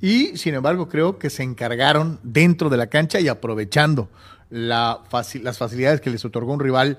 Y 0.00 0.36
sin 0.36 0.54
embargo, 0.54 0.88
creo 0.88 1.18
que 1.18 1.30
se 1.30 1.44
encargaron 1.44 2.18
dentro 2.24 2.68
de 2.68 2.76
la 2.76 2.88
cancha 2.88 3.20
y 3.20 3.28
aprovechando 3.28 4.08
la 4.52 5.00
las 5.42 5.58
facilidades 5.58 6.02
que 6.02 6.10
les 6.10 6.24
otorgó 6.26 6.52
un 6.52 6.60
rival 6.60 6.98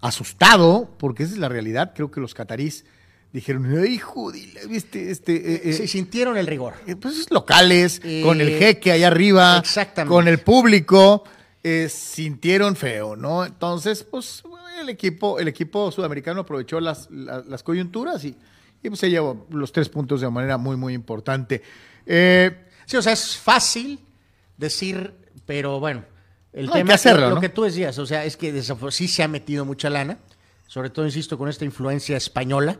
asustado, 0.00 0.90
porque 0.98 1.24
esa 1.24 1.34
es 1.34 1.38
la 1.38 1.48
realidad. 1.50 1.92
Creo 1.94 2.10
que 2.10 2.20
los 2.20 2.32
catarís 2.32 2.84
dijeron, 3.32 3.66
¡ay, 3.78 3.98
jodila! 3.98 4.60
¿Viste? 4.68 5.10
Este, 5.10 5.34
eh, 5.36 5.60
eh, 5.64 5.72
Sí, 5.74 5.88
sintieron 5.88 6.38
el 6.38 6.46
rigor. 6.46 6.72
eh, 6.86 6.96
pues 6.96 7.30
locales, 7.30 8.00
Eh, 8.02 8.22
con 8.24 8.40
el 8.40 8.50
jeque 8.58 8.92
allá 8.92 9.08
arriba, 9.08 9.62
con 10.08 10.26
el 10.26 10.38
público, 10.38 11.24
eh, 11.62 11.88
sintieron 11.90 12.76
feo, 12.76 13.14
¿no? 13.14 13.44
Entonces, 13.44 14.02
pues 14.02 14.42
el 14.80 14.88
equipo, 14.88 15.38
el 15.38 15.48
equipo 15.48 15.90
sudamericano 15.90 16.42
aprovechó 16.42 16.80
las, 16.80 17.10
las, 17.10 17.44
las 17.46 17.62
coyunturas 17.62 18.24
y, 18.24 18.36
y, 18.82 18.88
pues, 18.88 19.00
se 19.00 19.10
llevó 19.10 19.46
los 19.50 19.70
tres 19.70 19.90
puntos 19.90 20.22
de 20.22 20.30
manera 20.30 20.56
muy, 20.56 20.76
muy 20.76 20.94
importante. 20.94 21.62
Sí, 22.06 22.96
o 22.96 23.02
sea, 23.02 23.12
es 23.12 23.36
fácil 23.36 23.98
decir, 24.56 25.12
pero 25.44 25.78
bueno, 25.80 26.04
el 26.56 26.66
No, 26.66 26.72
hay 26.72 26.80
tema 26.80 26.88
que 26.88 26.94
hacerlo, 26.94 27.20
lo, 27.20 27.28
lo 27.28 27.34
¿no? 27.36 27.40
que 27.42 27.50
tú 27.50 27.64
decías, 27.64 27.98
o 27.98 28.06
sea, 28.06 28.24
es 28.24 28.38
que 28.38 28.62
sí 28.90 29.08
se 29.08 29.22
ha 29.22 29.28
metido 29.28 29.66
mucha 29.66 29.90
lana, 29.90 30.16
sobre 30.66 30.88
todo, 30.88 31.04
insisto, 31.04 31.36
con 31.36 31.50
esta 31.50 31.66
influencia 31.66 32.16
española, 32.16 32.78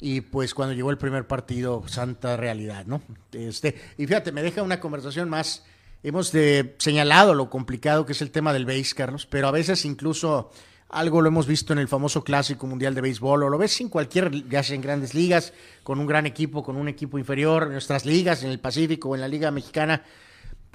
y 0.00 0.20
pues 0.20 0.54
cuando 0.54 0.74
llegó 0.74 0.90
el 0.90 0.98
primer 0.98 1.26
partido, 1.26 1.82
santa 1.88 2.36
realidad, 2.36 2.86
¿no? 2.86 3.02
Este, 3.32 3.74
y 3.98 4.06
fíjate, 4.06 4.30
me 4.30 4.42
deja 4.42 4.62
una 4.62 4.78
conversación 4.78 5.28
más, 5.28 5.64
hemos 6.04 6.30
de, 6.30 6.76
señalado 6.78 7.34
lo 7.34 7.50
complicado 7.50 8.06
que 8.06 8.12
es 8.12 8.22
el 8.22 8.30
tema 8.30 8.52
del 8.52 8.64
base, 8.64 8.94
Carlos, 8.94 9.26
pero 9.26 9.48
a 9.48 9.50
veces 9.50 9.84
incluso 9.84 10.52
algo 10.88 11.20
lo 11.20 11.26
hemos 11.26 11.48
visto 11.48 11.72
en 11.72 11.80
el 11.80 11.88
famoso 11.88 12.22
clásico 12.22 12.68
mundial 12.68 12.94
de 12.94 13.00
béisbol, 13.00 13.42
o 13.42 13.48
lo 13.48 13.58
ves 13.58 13.80
en 13.80 13.88
cualquier, 13.88 14.48
ya 14.48 14.62
sea 14.62 14.76
en 14.76 14.82
grandes 14.82 15.14
ligas, 15.14 15.52
con 15.82 15.98
un 15.98 16.06
gran 16.06 16.26
equipo, 16.26 16.62
con 16.62 16.76
un 16.76 16.86
equipo 16.86 17.18
inferior, 17.18 17.64
en 17.64 17.72
nuestras 17.72 18.06
ligas, 18.06 18.44
en 18.44 18.50
el 18.50 18.60
Pacífico 18.60 19.08
o 19.08 19.14
en 19.16 19.20
la 19.20 19.28
Liga 19.28 19.50
Mexicana. 19.50 20.04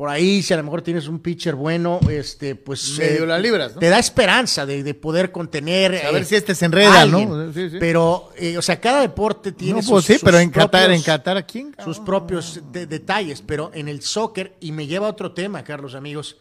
Por 0.02 0.10
ahí, 0.10 0.42
si 0.42 0.52
a 0.52 0.58
lo 0.58 0.64
mejor 0.64 0.82
tienes 0.82 1.08
un 1.08 1.20
pitcher 1.20 1.54
bueno, 1.54 2.00
este, 2.10 2.56
pues. 2.56 2.98
Medio 2.98 3.28
la 3.28 3.38
libras, 3.38 3.76
¿no? 3.76 3.80
Te 3.80 3.88
da 3.88 4.00
esperanza 4.00 4.66
de, 4.66 4.82
de 4.82 4.96
poder 4.96 5.32
contener. 5.32 6.04
A 6.04 6.10
ver 6.10 6.24
eh, 6.24 6.26
si 6.26 6.34
este 6.34 6.56
se 6.56 6.66
enreda. 6.66 7.06
¿no? 7.06 7.54
Sí, 7.54 7.70
sí. 7.70 7.78
Pero, 7.80 8.32
eh, 8.36 8.58
o 8.58 8.64
sea, 8.64 8.82
cada 8.82 9.02
deporte 9.02 9.52
tiene 9.52 9.74
no, 9.76 9.82
sus, 9.84 9.92
pues 9.92 10.06
sí, 10.06 10.14
sus 10.14 10.24
pero 10.24 10.40
en 10.40 10.50
Qatar, 10.50 10.86
en 10.90 10.98
propios- 11.02 11.06
Qatar, 11.06 11.38
¿a 11.38 11.46
quién? 11.46 11.76
sus 11.84 12.00
propios 12.00 12.62
de- 12.72 12.88
detalles, 12.88 13.44
pero 13.46 13.70
en 13.76 13.88
el 13.88 14.02
soccer, 14.02 14.56
y 14.60 14.72
me 14.72 14.88
lleva 14.88 15.06
a 15.06 15.12
otro 15.12 15.34
tema, 15.34 15.64
Carlos, 15.64 15.94
amigos, 15.94 16.38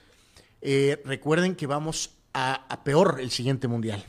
eh, 0.63 0.99
recuerden 1.05 1.55
que 1.55 1.67
vamos 1.67 2.13
a, 2.33 2.65
a 2.67 2.83
peor 2.83 3.19
el 3.21 3.31
siguiente 3.31 3.69
mundial. 3.69 4.03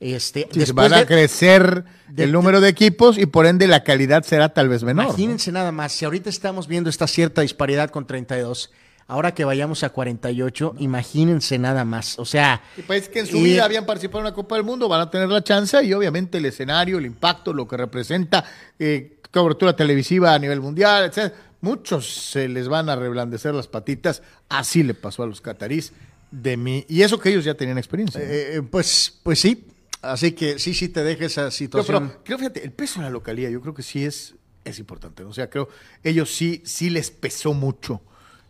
Este, 0.00 0.48
Sí, 0.52 0.60
después 0.60 0.90
van 0.90 0.94
a 0.94 1.00
de- 1.00 1.06
crecer 1.06 1.84
de- 2.08 2.24
el 2.24 2.32
número 2.32 2.60
de 2.60 2.68
equipos 2.68 3.18
y 3.18 3.26
por 3.26 3.46
ende 3.46 3.66
la 3.66 3.82
calidad 3.82 4.22
será 4.22 4.48
tal 4.50 4.68
vez 4.68 4.84
menor. 4.84 5.04
¿no? 5.06 5.10
Imagínense 5.10 5.50
nada 5.50 5.72
más, 5.72 5.92
si 5.92 6.04
ahorita 6.04 6.30
estamos 6.30 6.68
viendo 6.68 6.88
esta 6.88 7.06
cierta 7.08 7.40
disparidad 7.42 7.90
con 7.90 8.06
32, 8.06 8.70
ahora 9.08 9.34
que 9.34 9.44
vayamos 9.44 9.82
a 9.82 9.88
48, 9.88 10.76
imagínense 10.78 11.58
nada 11.58 11.84
más. 11.84 12.16
O 12.20 12.24
sea, 12.24 12.62
Y 12.76 12.82
países 12.82 13.08
que 13.08 13.18
en 13.20 13.26
su 13.26 13.38
y- 13.38 13.42
vida 13.42 13.64
habían 13.64 13.86
participado 13.86 14.20
en 14.20 14.26
la 14.26 14.34
Copa 14.34 14.54
del 14.54 14.64
Mundo 14.64 14.88
van 14.88 15.00
a 15.00 15.10
tener 15.10 15.28
la 15.28 15.42
chance 15.42 15.82
y 15.84 15.92
obviamente 15.92 16.38
el 16.38 16.44
escenario, 16.44 16.98
el 16.98 17.06
impacto, 17.06 17.52
lo 17.52 17.66
que 17.66 17.76
representa, 17.76 18.44
eh, 18.78 19.16
cobertura 19.32 19.74
televisiva 19.74 20.32
a 20.32 20.38
nivel 20.38 20.60
mundial, 20.60 21.04
etc. 21.12 21.32
Muchos 21.60 22.06
se 22.30 22.46
les 22.48 22.68
van 22.68 22.88
a 22.88 22.94
reblandecer 22.94 23.52
las 23.52 23.66
patitas. 23.66 24.22
Así 24.48 24.84
le 24.84 24.94
pasó 24.94 25.24
a 25.24 25.26
los 25.26 25.40
catarís 25.40 25.92
de 26.30 26.56
mí. 26.56 26.84
Y 26.88 27.02
eso 27.02 27.18
que 27.18 27.30
ellos 27.30 27.44
ya 27.44 27.54
tenían 27.54 27.78
experiencia. 27.78 28.20
¿no? 28.20 28.26
eh, 28.28 28.62
pues, 28.70 29.18
pues 29.24 29.40
sí, 29.40 29.66
así 30.02 30.32
que 30.32 30.58
sí, 30.58 30.74
sí 30.74 30.88
te 30.88 31.02
deja 31.04 31.26
esa 31.26 31.50
situación. 31.50 32.08
pero 32.08 32.22
creo, 32.24 32.38
fíjate, 32.38 32.64
el 32.64 32.72
peso 32.72 32.98
en 33.00 33.04
la 33.04 33.10
localía 33.10 33.50
yo 33.50 33.60
creo 33.60 33.74
que 33.74 33.82
sí 33.82 34.04
es, 34.04 34.34
es 34.64 34.78
importante. 34.78 35.22
¿no? 35.22 35.30
O 35.30 35.34
sea, 35.34 35.48
creo, 35.50 35.68
ellos 36.02 36.34
sí, 36.34 36.62
sí 36.64 36.90
les 36.90 37.10
pesó 37.10 37.54
mucho 37.54 38.00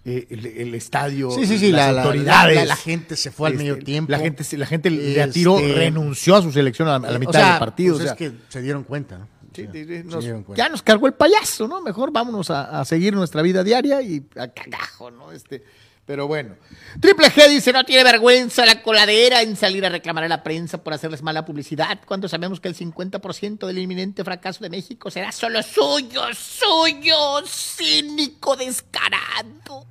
eh, 0.04 0.26
el, 0.30 0.46
el 0.46 0.74
estadio, 0.74 1.30
Sí, 1.30 1.46
sí, 1.46 1.58
sí, 1.58 1.70
las 1.72 1.94
la, 1.94 2.02
autoridades. 2.02 2.56
la- 2.56 2.64
la 2.66 2.76
gente 2.76 3.16
se 3.16 3.30
fue 3.30 3.48
al 3.48 3.54
Este, 3.54 3.64
medio 3.64 3.78
tiempo. 3.84 4.10
La 4.12 4.18
gente, 4.18 4.44
la 4.56 4.66
gente 4.66 4.90
le 4.90 5.20
atiró, 5.22 5.58
Este, 5.58 5.74
renunció 5.74 6.36
a 6.36 6.42
su 6.42 6.50
selección 6.52 6.88
a, 6.88 6.98
la 6.98 7.12
Eh, 7.14 7.18
mitad 7.18 7.30
o 7.30 7.38
sea, 7.38 7.50
del 7.50 7.58
partido. 7.58 7.94
pues 7.94 8.02
o 8.02 8.04
sea, 8.04 8.12
es 8.12 8.18
que 8.18 8.32
se 8.48 8.62
dieron 8.62 8.84
cuenta, 8.84 9.18
¿no? 9.18 9.28
sí, 9.54 9.64
nos- 10.04 10.22
dieron 10.22 10.44
cuenta. 10.44 10.62
ya 10.64 10.68
nos 10.68 10.82
cargó 10.82 11.08
el 11.08 11.14
payaso, 11.14 11.66
¿no? 11.66 11.80
Mejor 11.82 12.12
vámonos 12.12 12.48
a, 12.50 12.80
a 12.80 12.84
seguir 12.84 13.12
nuestra 13.14 13.42
vida 13.42 13.64
diaria 13.64 14.00
y 14.00 14.24
a 14.36 14.48
cagajo, 14.48 15.10
¿no? 15.10 15.32
Este, 15.32 15.64
pero 16.08 16.26
bueno. 16.26 16.56
Triple 17.00 17.26
G 17.26 17.50
dice, 17.50 17.70
no 17.70 17.84
tiene 17.84 18.02
vergüenza 18.02 18.64
la 18.64 18.82
coladera 18.82 19.42
en 19.42 19.56
salir 19.56 19.84
a 19.84 19.90
reclamar 19.90 20.24
a 20.24 20.28
la 20.28 20.42
prensa 20.42 20.82
por 20.82 20.94
hacerles 20.94 21.22
mala 21.22 21.44
publicidad, 21.44 22.00
cuando 22.06 22.30
sabemos 22.30 22.60
que 22.60 22.68
el 22.68 22.74
50% 22.74 23.66
del 23.66 23.76
inminente 23.76 24.24
fracaso 24.24 24.64
de 24.64 24.70
México 24.70 25.10
será 25.10 25.32
solo 25.32 25.62
suyo, 25.62 26.22
suyo, 26.32 27.44
cínico, 27.44 28.56
descarado. 28.56 29.86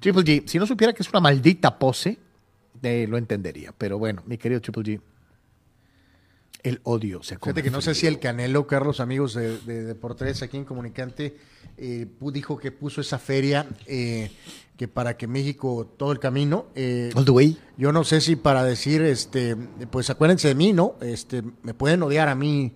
Triple 0.00 0.24
G, 0.24 0.48
si 0.48 0.58
no 0.58 0.66
supiera 0.66 0.92
que 0.92 1.04
es 1.04 1.08
una 1.10 1.20
maldita 1.20 1.78
pose, 1.78 2.18
eh, 2.82 3.06
lo 3.08 3.16
entendería. 3.16 3.72
Pero 3.78 3.98
bueno, 3.98 4.24
mi 4.26 4.38
querido 4.38 4.60
Triple 4.60 4.82
G, 4.82 5.00
el 6.62 6.80
odio 6.84 7.22
se 7.22 7.36
come 7.38 7.52
Fíjate 7.52 7.62
que 7.64 7.70
no 7.70 7.80
sé 7.80 7.94
si 7.94 8.06
el 8.06 8.18
Canelo, 8.18 8.66
Carlos, 8.66 9.00
amigos 9.00 9.34
de, 9.34 9.58
de 9.58 9.84
Deportes 9.84 10.42
aquí 10.42 10.56
en 10.56 10.64
Comunicante, 10.64 11.36
eh, 11.76 12.06
dijo 12.32 12.58
que 12.58 12.72
puso 12.72 13.00
esa 13.00 13.18
feria 13.18 13.66
eh, 13.86 14.30
que 14.76 14.88
para 14.88 15.16
que 15.16 15.26
México 15.26 15.92
todo 15.96 16.12
el 16.12 16.18
camino. 16.18 16.66
eh, 16.74 17.10
All 17.14 17.24
the 17.24 17.30
way. 17.30 17.58
yo 17.76 17.92
no 17.92 18.04
sé 18.04 18.20
si 18.20 18.36
para 18.36 18.64
decir, 18.64 19.02
este, 19.02 19.56
pues 19.90 20.10
acuérdense 20.10 20.48
de 20.48 20.54
mí, 20.54 20.72
¿no? 20.72 20.96
Este, 21.00 21.42
me 21.62 21.72
pueden 21.74 22.02
odiar 22.02 22.28
a 22.28 22.34
mí 22.34 22.72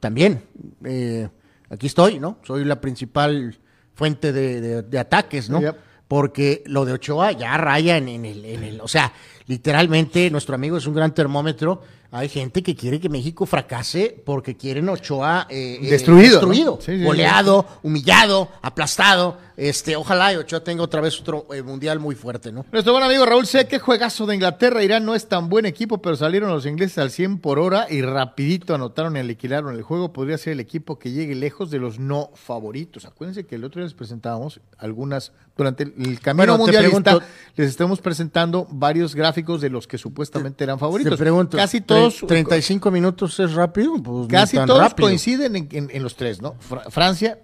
también. 0.00 0.42
Eh, 0.84 1.28
aquí 1.70 1.86
estoy, 1.86 2.18
¿no? 2.18 2.38
Soy 2.44 2.64
la 2.64 2.80
principal 2.80 3.58
fuente 3.94 4.32
de, 4.32 4.60
de- 4.60 4.82
de 4.82 4.98
ataques, 4.98 5.50
¿no? 5.50 5.60
Yep. 5.60 5.76
Porque 6.06 6.62
lo 6.66 6.86
de 6.86 6.92
Ochoa 6.94 7.32
ya 7.32 7.56
raya 7.58 7.98
en, 7.98 8.08
en 8.08 8.24
el, 8.24 8.44
en 8.46 8.64
el, 8.64 8.80
o 8.80 8.88
sea, 8.88 9.12
literalmente 9.46 10.30
nuestro 10.30 10.54
amigo 10.54 10.76
es 10.78 10.86
un 10.86 10.94
gran 10.94 11.12
termómetro. 11.12 11.82
Hay 12.10 12.28
gente 12.28 12.62
que 12.62 12.74
quiere 12.74 12.98
que 13.00 13.08
México 13.08 13.44
fracase 13.46 14.22
porque 14.24 14.56
quieren 14.56 14.88
Ochoa 14.88 15.46
eh, 15.50 15.78
eh, 15.82 15.90
Destruido, 15.90 16.32
destruido 16.40 16.70
¿no? 16.76 16.80
Sí, 16.80 16.98
sí, 16.98 17.04
goleado, 17.04 17.66
humillado, 17.82 18.48
aplastado. 18.62 19.46
Este, 19.58 19.96
ojalá 19.96 20.32
y 20.32 20.36
Ochoa 20.36 20.60
tenga 20.62 20.84
otra 20.84 21.00
vez 21.00 21.20
otro 21.20 21.48
eh, 21.52 21.62
mundial 21.62 21.98
muy 21.98 22.14
fuerte, 22.14 22.52
¿no? 22.52 22.64
Nuestro 22.70 22.92
buen 22.92 23.02
amigo 23.04 23.26
Raúl 23.26 23.44
sé 23.44 23.66
que 23.66 23.80
juegazo 23.80 24.24
de 24.24 24.36
Inglaterra. 24.36 24.84
Irán 24.84 25.04
no 25.04 25.16
es 25.16 25.26
tan 25.28 25.48
buen 25.48 25.66
equipo, 25.66 25.98
pero 26.00 26.14
salieron 26.14 26.50
los 26.50 26.64
ingleses 26.64 26.96
al 26.98 27.10
100 27.10 27.38
por 27.40 27.58
hora 27.58 27.88
y 27.90 28.00
rapidito 28.02 28.72
anotaron 28.72 29.16
y 29.16 29.22
liquidaron 29.24 29.74
el 29.74 29.82
juego. 29.82 30.12
Podría 30.12 30.38
ser 30.38 30.52
el 30.52 30.60
equipo 30.60 31.00
que 31.00 31.10
llegue 31.10 31.34
lejos 31.34 31.72
de 31.72 31.80
los 31.80 31.98
no 31.98 32.30
favoritos. 32.36 33.04
Acuérdense 33.04 33.46
que 33.46 33.56
el 33.56 33.64
otro 33.64 33.80
día 33.80 33.86
les 33.86 33.94
presentábamos 33.94 34.60
algunas, 34.78 35.32
durante 35.56 35.82
el- 35.82 36.20
camino 36.20 36.52
Bueno, 36.52 36.58
mundialista, 36.58 37.02
pregunto- 37.02 37.26
les 37.56 37.68
estamos 37.68 38.00
presentando 38.00 38.68
varios 38.70 39.16
gráficos 39.16 39.60
de 39.60 39.70
los 39.70 39.88
que 39.88 39.98
supuestamente 39.98 40.62
eran 40.62 40.78
favoritos. 40.78 41.14
Te 41.14 41.18
pregunto, 41.18 41.56
casi 41.56 41.78
tre- 41.80 41.97
todos, 42.00 42.26
35 42.26 42.90
minutos 42.90 43.38
es 43.40 43.54
rápido, 43.54 43.94
pues 44.02 44.16
no 44.22 44.28
casi 44.28 44.56
tan 44.56 44.66
todos 44.66 44.80
rápido. 44.80 45.08
coinciden 45.08 45.56
en, 45.56 45.68
en- 45.72 45.90
en 45.92 46.02
los 46.02 46.16
tres, 46.16 46.40
¿no? 46.42 46.54
Fra- 46.60 46.90
Francia, 46.90 47.38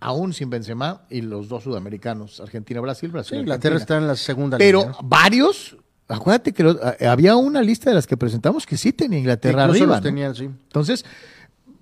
aún 0.00 0.32
sin 0.32 0.50
Benzema, 0.50 1.02
y 1.10 1.22
los 1.22 1.48
dos 1.48 1.64
sudamericanos, 1.64 2.40
Argentina, 2.40 2.80
Brasil, 2.80 3.10
Brasil. 3.10 3.36
Sí, 3.36 3.40
Inglaterra 3.40 3.76
está 3.76 3.96
en 3.96 4.06
la 4.06 4.16
segunda 4.16 4.58
Pero 4.58 4.80
línea, 4.80 4.96
¿no? 5.00 5.08
varios, 5.08 5.76
acuérdate 6.08 6.52
que 6.52 6.62
lo- 6.62 6.78
eh, 7.00 7.06
había 7.06 7.36
una 7.36 7.62
lista 7.62 7.90
de 7.90 7.96
las 7.96 8.06
que 8.06 8.16
presentamos 8.16 8.66
que 8.66 8.76
sí 8.76 8.92
tenía 8.92 9.18
Inglaterra 9.18 9.64
arriba. 9.64 9.86
los 9.86 9.96
¿no? 9.96 10.02
tenían, 10.02 10.34
sí. 10.34 10.44
Entonces, 10.44 11.04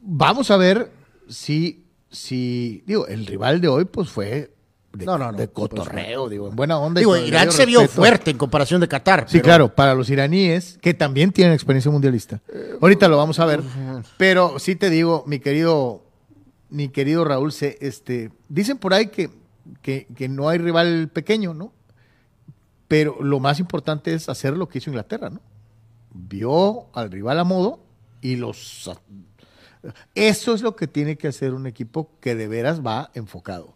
vamos 0.01 0.51
a 0.51 0.57
ver 0.57 0.91
si, 1.29 1.85
si, 2.11 2.83
digo, 2.87 3.07
el 3.09 3.27
rival 3.27 3.61
de 3.61 3.69
hoy, 3.69 3.85
pues 3.85 4.09
fue 4.09 4.54
de, 4.95 5.05
No, 5.07 5.19
no, 5.19 5.33
no, 5.33 5.39
de 5.39 5.47
supuesto. 5.47 5.77
cotorreo, 5.77 6.29
digo, 6.29 6.49
en 6.49 6.57
buena 6.57 6.79
onda. 6.79 6.99
Digo, 7.01 7.17
Irán 7.17 7.51
se 7.53 7.67
vio 7.67 7.87
fuerte 7.89 8.31
en 8.31 8.39
comparación 8.39 8.81
de 8.81 8.89
Qatar. 8.89 9.25
Sí, 9.29 9.39
pero- 9.39 9.45
claro, 9.45 9.75
para 9.75 9.95
los 9.95 10.09
iraníes, 10.11 10.79
que 10.81 10.95
también 10.95 11.33
tienen 11.33 11.53
experiencia 11.55 11.91
mundialista. 11.91 12.41
Ahorita 12.81 13.09
lo 13.09 13.17
vamos 13.17 13.39
a 13.41 13.47
ver. 13.47 13.63
Pero 14.17 14.59
sí 14.59 14.77
te 14.77 14.91
digo, 14.91 15.25
mi 15.27 15.39
querido, 15.41 16.03
mi 16.71 16.89
querido 16.89 17.25
Raúl, 17.25 17.53
se, 17.53 17.79
este, 17.81 18.31
dicen 18.49 18.79
por 18.79 18.95
ahí 18.95 19.09
que, 19.09 19.31
que, 19.83 20.07
que 20.15 20.29
no 20.29 20.49
hay 20.49 20.59
rival 20.59 21.09
pequeño, 21.13 21.55
¿no? 21.55 21.73
Pero 22.89 23.17
lo 23.23 23.41
más 23.41 23.61
importante 23.61 24.15
es 24.15 24.29
hacer 24.29 24.57
lo 24.57 24.69
que 24.69 24.79
hizo 24.79 24.91
Inglaterra, 24.91 25.31
¿no? 25.31 25.41
Vio 26.13 26.87
al 26.93 27.11
rival 27.11 27.39
a 27.41 27.45
modo 27.45 27.81
y 28.21 28.37
los... 28.37 28.91
Eso 30.15 30.55
es 30.55 30.63
lo 30.63 30.77
que 30.77 30.87
tiene 30.87 31.17
que 31.17 31.29
hacer 31.29 31.53
un 31.53 31.67
equipo 31.67 32.11
que 32.21 32.35
de 32.35 32.49
veras 32.49 32.81
va 32.85 33.11
enfocado. 33.15 33.75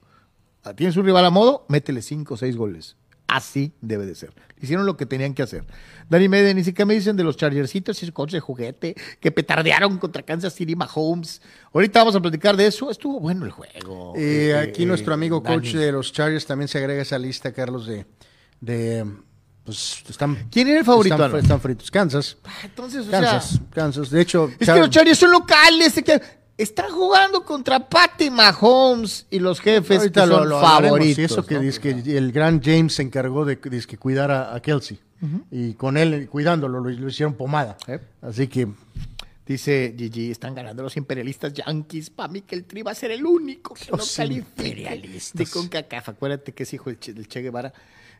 Tienes 0.75 0.97
un 0.97 1.05
rival 1.05 1.25
a 1.25 1.31
modo, 1.31 1.65
métele 1.69 2.03
cinco 2.03 2.35
o 2.35 2.37
seis 2.37 2.57
goles. 2.57 2.97
Así 3.27 3.73
debe 3.83 4.07
de 4.07 4.15
ser. 4.15 4.33
Hicieron 4.61 4.87
lo 4.87 4.97
que 4.97 5.05
tenían 5.05 5.35
que 5.35 5.43
hacer. 5.43 5.65
Dani 6.09 6.29
Meden, 6.31 6.57
ni 6.57 6.65
siquiera 6.65 6.87
me 6.87 6.95
dicen 6.95 7.15
de 7.15 7.23
los 7.25 7.37
Chargercitos 7.37 8.01
y 8.03 8.07
ese 8.07 8.13
coche 8.13 8.39
de 8.39 8.41
juguete 8.41 8.95
que 9.21 9.31
petardearon 9.31 9.99
contra 9.99 10.23
Kansas 10.23 10.55
City 10.55 10.75
Mahomes. 10.75 11.43
Ahorita 11.75 11.99
vamos 12.01 12.17
a 12.17 12.21
platicar 12.21 12.57
de 12.57 12.67
eso. 12.67 12.91
Estuvo 12.91 13.21
bueno 13.21 13.45
el 13.45 13.51
juego. 13.51 14.15
Eh, 14.17 14.49
Eh, 14.53 14.57
aquí 14.57 14.85
eh, 14.85 14.87
nuestro 14.87 15.13
amigo 15.13 15.43
coach 15.43 15.75
de 15.75 15.93
los 15.93 16.11
Chargers 16.13 16.47
también 16.47 16.69
se 16.69 16.79
agrega 16.79 17.01
a 17.01 17.03
esa 17.03 17.19
lista, 17.19 17.53
Carlos, 17.53 17.87
de, 17.87 18.07
de 18.63 19.05
pues 19.65 20.03
están 20.09 20.49
¿Quién 20.51 20.69
era 20.69 20.79
el 20.79 20.85
favorito? 20.87 21.15
Están, 21.23 21.37
están 21.41 21.61
fritos. 21.61 21.91
Kansas. 21.91 22.39
Ah, 22.45 22.51
Entonces, 22.65 23.07
o 23.07 23.11
Kansas, 23.11 23.49
sea, 23.51 23.61
Kansas. 23.75 24.09
De 24.11 24.21
hecho, 24.23 24.51
es 24.59 24.67
Char- 24.67 24.75
que 24.77 24.81
los 24.81 24.91
Chargers 24.91 25.19
son 25.19 25.31
locales. 25.33 26.03
Es 26.59 26.69
que 26.69 26.83
están 26.83 26.91
jugando 26.91 27.45
contra 27.45 27.89
Patty 27.89 28.31
Mahomes 28.31 29.27
y 29.31 29.39
los 29.39 29.61
jefes 29.61 29.99
ahorita 29.99 30.25
que 30.25 30.29
son 30.29 30.49
lo 30.49 30.61
favoritos. 30.61 31.19
Y 31.19 31.23
eso 31.23 31.47
que 31.47 31.55
¿no? 31.55 31.61
dice 31.61 31.81
que 31.81 32.19
el 32.19 32.33
gran 32.33 32.61
James 32.63 32.95
se 32.95 33.03
encargó 33.03 33.45
de, 33.45 33.59
que 33.59 33.97
cuidar 33.97 34.31
a, 34.31 34.55
a 34.55 34.61
Kelsey. 34.61 34.99
Y 35.51 35.75
con 35.75 35.97
él 35.97 36.29
cuidándolo 36.29 36.81
lo, 36.81 36.91
lo 36.91 37.09
hicieron 37.09 37.35
pomada. 37.35 37.77
Eh. 37.87 37.99
Así 38.23 38.47
que 38.49 38.69
Dice 39.49 39.95
Gigi, 39.97 40.31
están 40.31 40.55
ganando 40.55 40.83
los 40.83 40.95
imperialistas 40.99 41.55
yanquis. 41.55 42.11
Para 42.11 42.31
mí 42.31 42.43
que 42.43 42.55
el 42.55 42.65
Tri 42.65 42.83
va 42.83 42.91
a 42.91 42.95
ser 42.95 43.13
el 43.13 43.25
único 43.25 43.73
que 43.73 43.87
Los 43.91 44.19
no 44.19 44.25
imperialistas. 44.27 45.39
de 45.39 45.47
CONCACAF. 45.47 46.11
Acuérdate 46.11 46.53
que 46.53 46.65
es 46.65 46.73
hijo 46.75 46.91
del 46.91 47.01
Che, 47.01 47.15
del 47.15 47.29
Che 47.29 47.41
Guevara. 47.41 47.73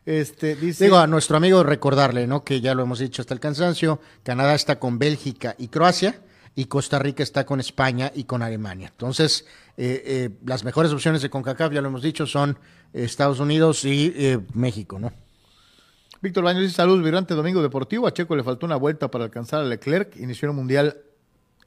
Este, 0.07 0.55
dice, 0.55 0.85
digo 0.85 0.97
a 0.97 1.05
nuestro 1.05 1.37
amigo 1.37 1.61
recordarle, 1.61 2.25
¿no? 2.25 2.43
Que 2.43 2.61
ya 2.61 2.73
lo 2.73 2.81
hemos 2.81 2.97
dicho 2.97 3.21
hasta 3.21 3.35
el 3.35 3.39
cansancio. 3.39 3.99
Canadá 4.23 4.55
está 4.55 4.79
con 4.79 4.97
Bélgica 4.97 5.53
y 5.59 5.67
Croacia. 5.67 6.19
Y 6.59 6.65
Costa 6.65 6.99
Rica 6.99 7.23
está 7.23 7.45
con 7.45 7.61
España 7.61 8.11
y 8.13 8.25
con 8.25 8.41
Alemania. 8.41 8.89
Entonces, 8.91 9.45
eh, 9.77 10.03
eh, 10.05 10.29
las 10.45 10.65
mejores 10.65 10.91
opciones 10.91 11.21
de 11.21 11.29
CONCACAF, 11.29 11.71
ya 11.71 11.79
lo 11.79 11.87
hemos 11.87 12.01
dicho, 12.01 12.25
son 12.25 12.59
Estados 12.91 13.39
Unidos 13.39 13.85
y 13.85 14.11
eh, 14.13 14.39
México, 14.53 14.99
¿no? 14.99 15.13
Víctor 16.21 16.43
Baños 16.43 16.63
dice, 16.63 16.75
saludos, 16.75 17.01
vibrante 17.01 17.33
domingo 17.33 17.61
deportivo. 17.61 18.07
A 18.07 18.13
Checo 18.13 18.35
le 18.35 18.43
faltó 18.43 18.65
una 18.65 18.75
vuelta 18.75 19.09
para 19.09 19.23
alcanzar 19.23 19.61
a 19.61 19.63
Leclerc. 19.63 20.17
Inició 20.17 20.49
el 20.49 20.53
mundial 20.53 20.97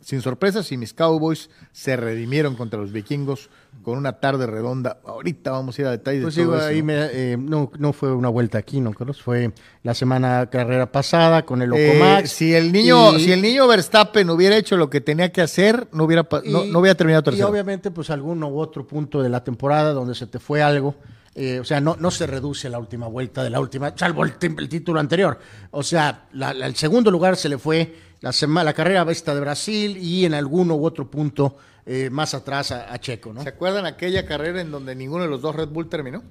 sin 0.03 0.21
sorpresas 0.21 0.71
y 0.73 0.77
mis 0.77 0.93
Cowboys 0.93 1.49
se 1.73 1.97
redimieron 1.97 2.57
contra 2.57 2.79
los 2.79 2.93
vikingos 2.93 3.49
con 3.83 3.97
una 3.97 4.15
tarde 4.21 4.47
redonda. 4.47 4.99
Ahorita 5.07 5.53
vamos 5.53 5.79
a 5.79 5.83
ir 5.83 5.87
a 5.89 5.91
detalles 5.93 6.23
Pues 6.23 6.35
de 6.35 6.45
todo 6.45 6.57
eso, 6.59 6.67
ahí 6.67 6.81
¿no? 6.81 6.85
me, 6.87 6.95
eh, 7.13 7.37
no, 7.39 7.71
no 7.79 7.93
fue 7.93 8.13
una 8.13 8.29
vuelta 8.29 8.59
aquí, 8.59 8.81
¿no, 8.81 8.93
Carlos? 8.93 9.23
Fue 9.23 9.53
la 9.83 9.95
semana 9.95 10.47
carrera 10.51 10.91
pasada 10.93 11.47
con 11.47 11.63
el 11.63 11.73
Eh, 11.73 11.95
Locomax. 11.95 12.31
si 12.31 12.53
el 12.55 12.71
niño, 12.73 13.17
y- 13.17 13.25
si 13.25 13.33
el 13.33 13.41
niño 13.41 13.67
Verstappen 13.67 14.29
hubiera 14.29 14.57
hecho 14.57 14.77
lo 14.77 14.91
que 14.91 15.01
tenía 15.01 15.33
que 15.33 15.41
hacer, 15.41 15.89
no 15.93 16.05
hubiera, 16.05 16.27
no, 16.45 16.65
y- 16.65 16.71
no 16.71 16.81
hubiera 16.81 16.97
terminado 16.97 17.21
Y 17.23 17.25
tercero. 17.25 17.49
obviamente, 17.49 17.91
pues 17.91 18.11
algún 18.11 18.43
u 18.43 18.59
otro 18.59 18.87
punto 18.87 19.23
de 19.23 19.29
la 19.31 19.43
temporada 19.45 19.93
donde 19.93 20.15
se 20.15 20.27
te 20.27 20.39
fue 20.39 20.63
algo. 20.63 20.95
Eh, 21.35 21.61
o 21.61 21.65
sea, 21.65 21.81
no, 21.81 21.97
no 21.99 22.11
se 22.11 22.27
reduce 22.27 22.69
la 22.69 22.79
última 22.79 23.07
vuelta 23.07 23.43
de 23.43 23.51
la 23.51 23.61
última, 23.61 23.93
salvo 23.97 24.25
el, 24.25 24.37
título 24.37 25.01
anterior. 25.01 25.39
O 25.71 25.83
sea, 25.83 26.27
la- 26.33 26.53
la- 26.55 26.67
el 26.67 26.77
segundo 26.77 27.11
lugar 27.11 27.37
se 27.37 27.49
le 27.49 27.59
fue 27.59 27.97
la, 28.21 28.33
sema- 28.33 28.63
la 28.65 28.73
carrera 28.75 29.07
esta 29.11 29.35
de 29.35 29.41
Brasil 29.41 29.97
y 29.97 30.25
en 30.25 30.35
alguno 30.35 30.75
u 30.75 30.85
otro 30.85 31.11
punto 31.11 31.57
eh, 31.87 32.11
más 32.11 32.35
atrás 32.35 32.71
a, 32.71 32.93
a 32.93 32.99
Checo, 33.01 33.33
¿no? 33.33 33.43
¿Se 33.43 33.49
acuerdan 33.49 33.87
aquella 33.87 34.25
carrera 34.27 34.61
en 34.61 34.71
donde 34.71 34.95
ninguno 34.95 35.25
de 35.25 35.31
los 35.31 35.41
dos 35.41 35.55
Red 35.57 35.69
Bull 35.69 35.89
terminó? 35.89 36.23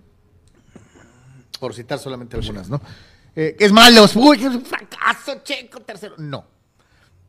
Por 1.59 1.73
citar 1.73 1.99
solamente 1.99 2.37
algunas, 2.37 2.69
¿no? 2.69 2.81
Eh, 3.35 3.55
es 3.59 3.71
malo, 3.71 4.05
uy, 4.15 4.37
es 4.39 4.45
un 4.55 4.65
fracaso, 4.65 5.41
Checo, 5.43 5.79
tercero. 5.81 6.15
No. 6.17 6.45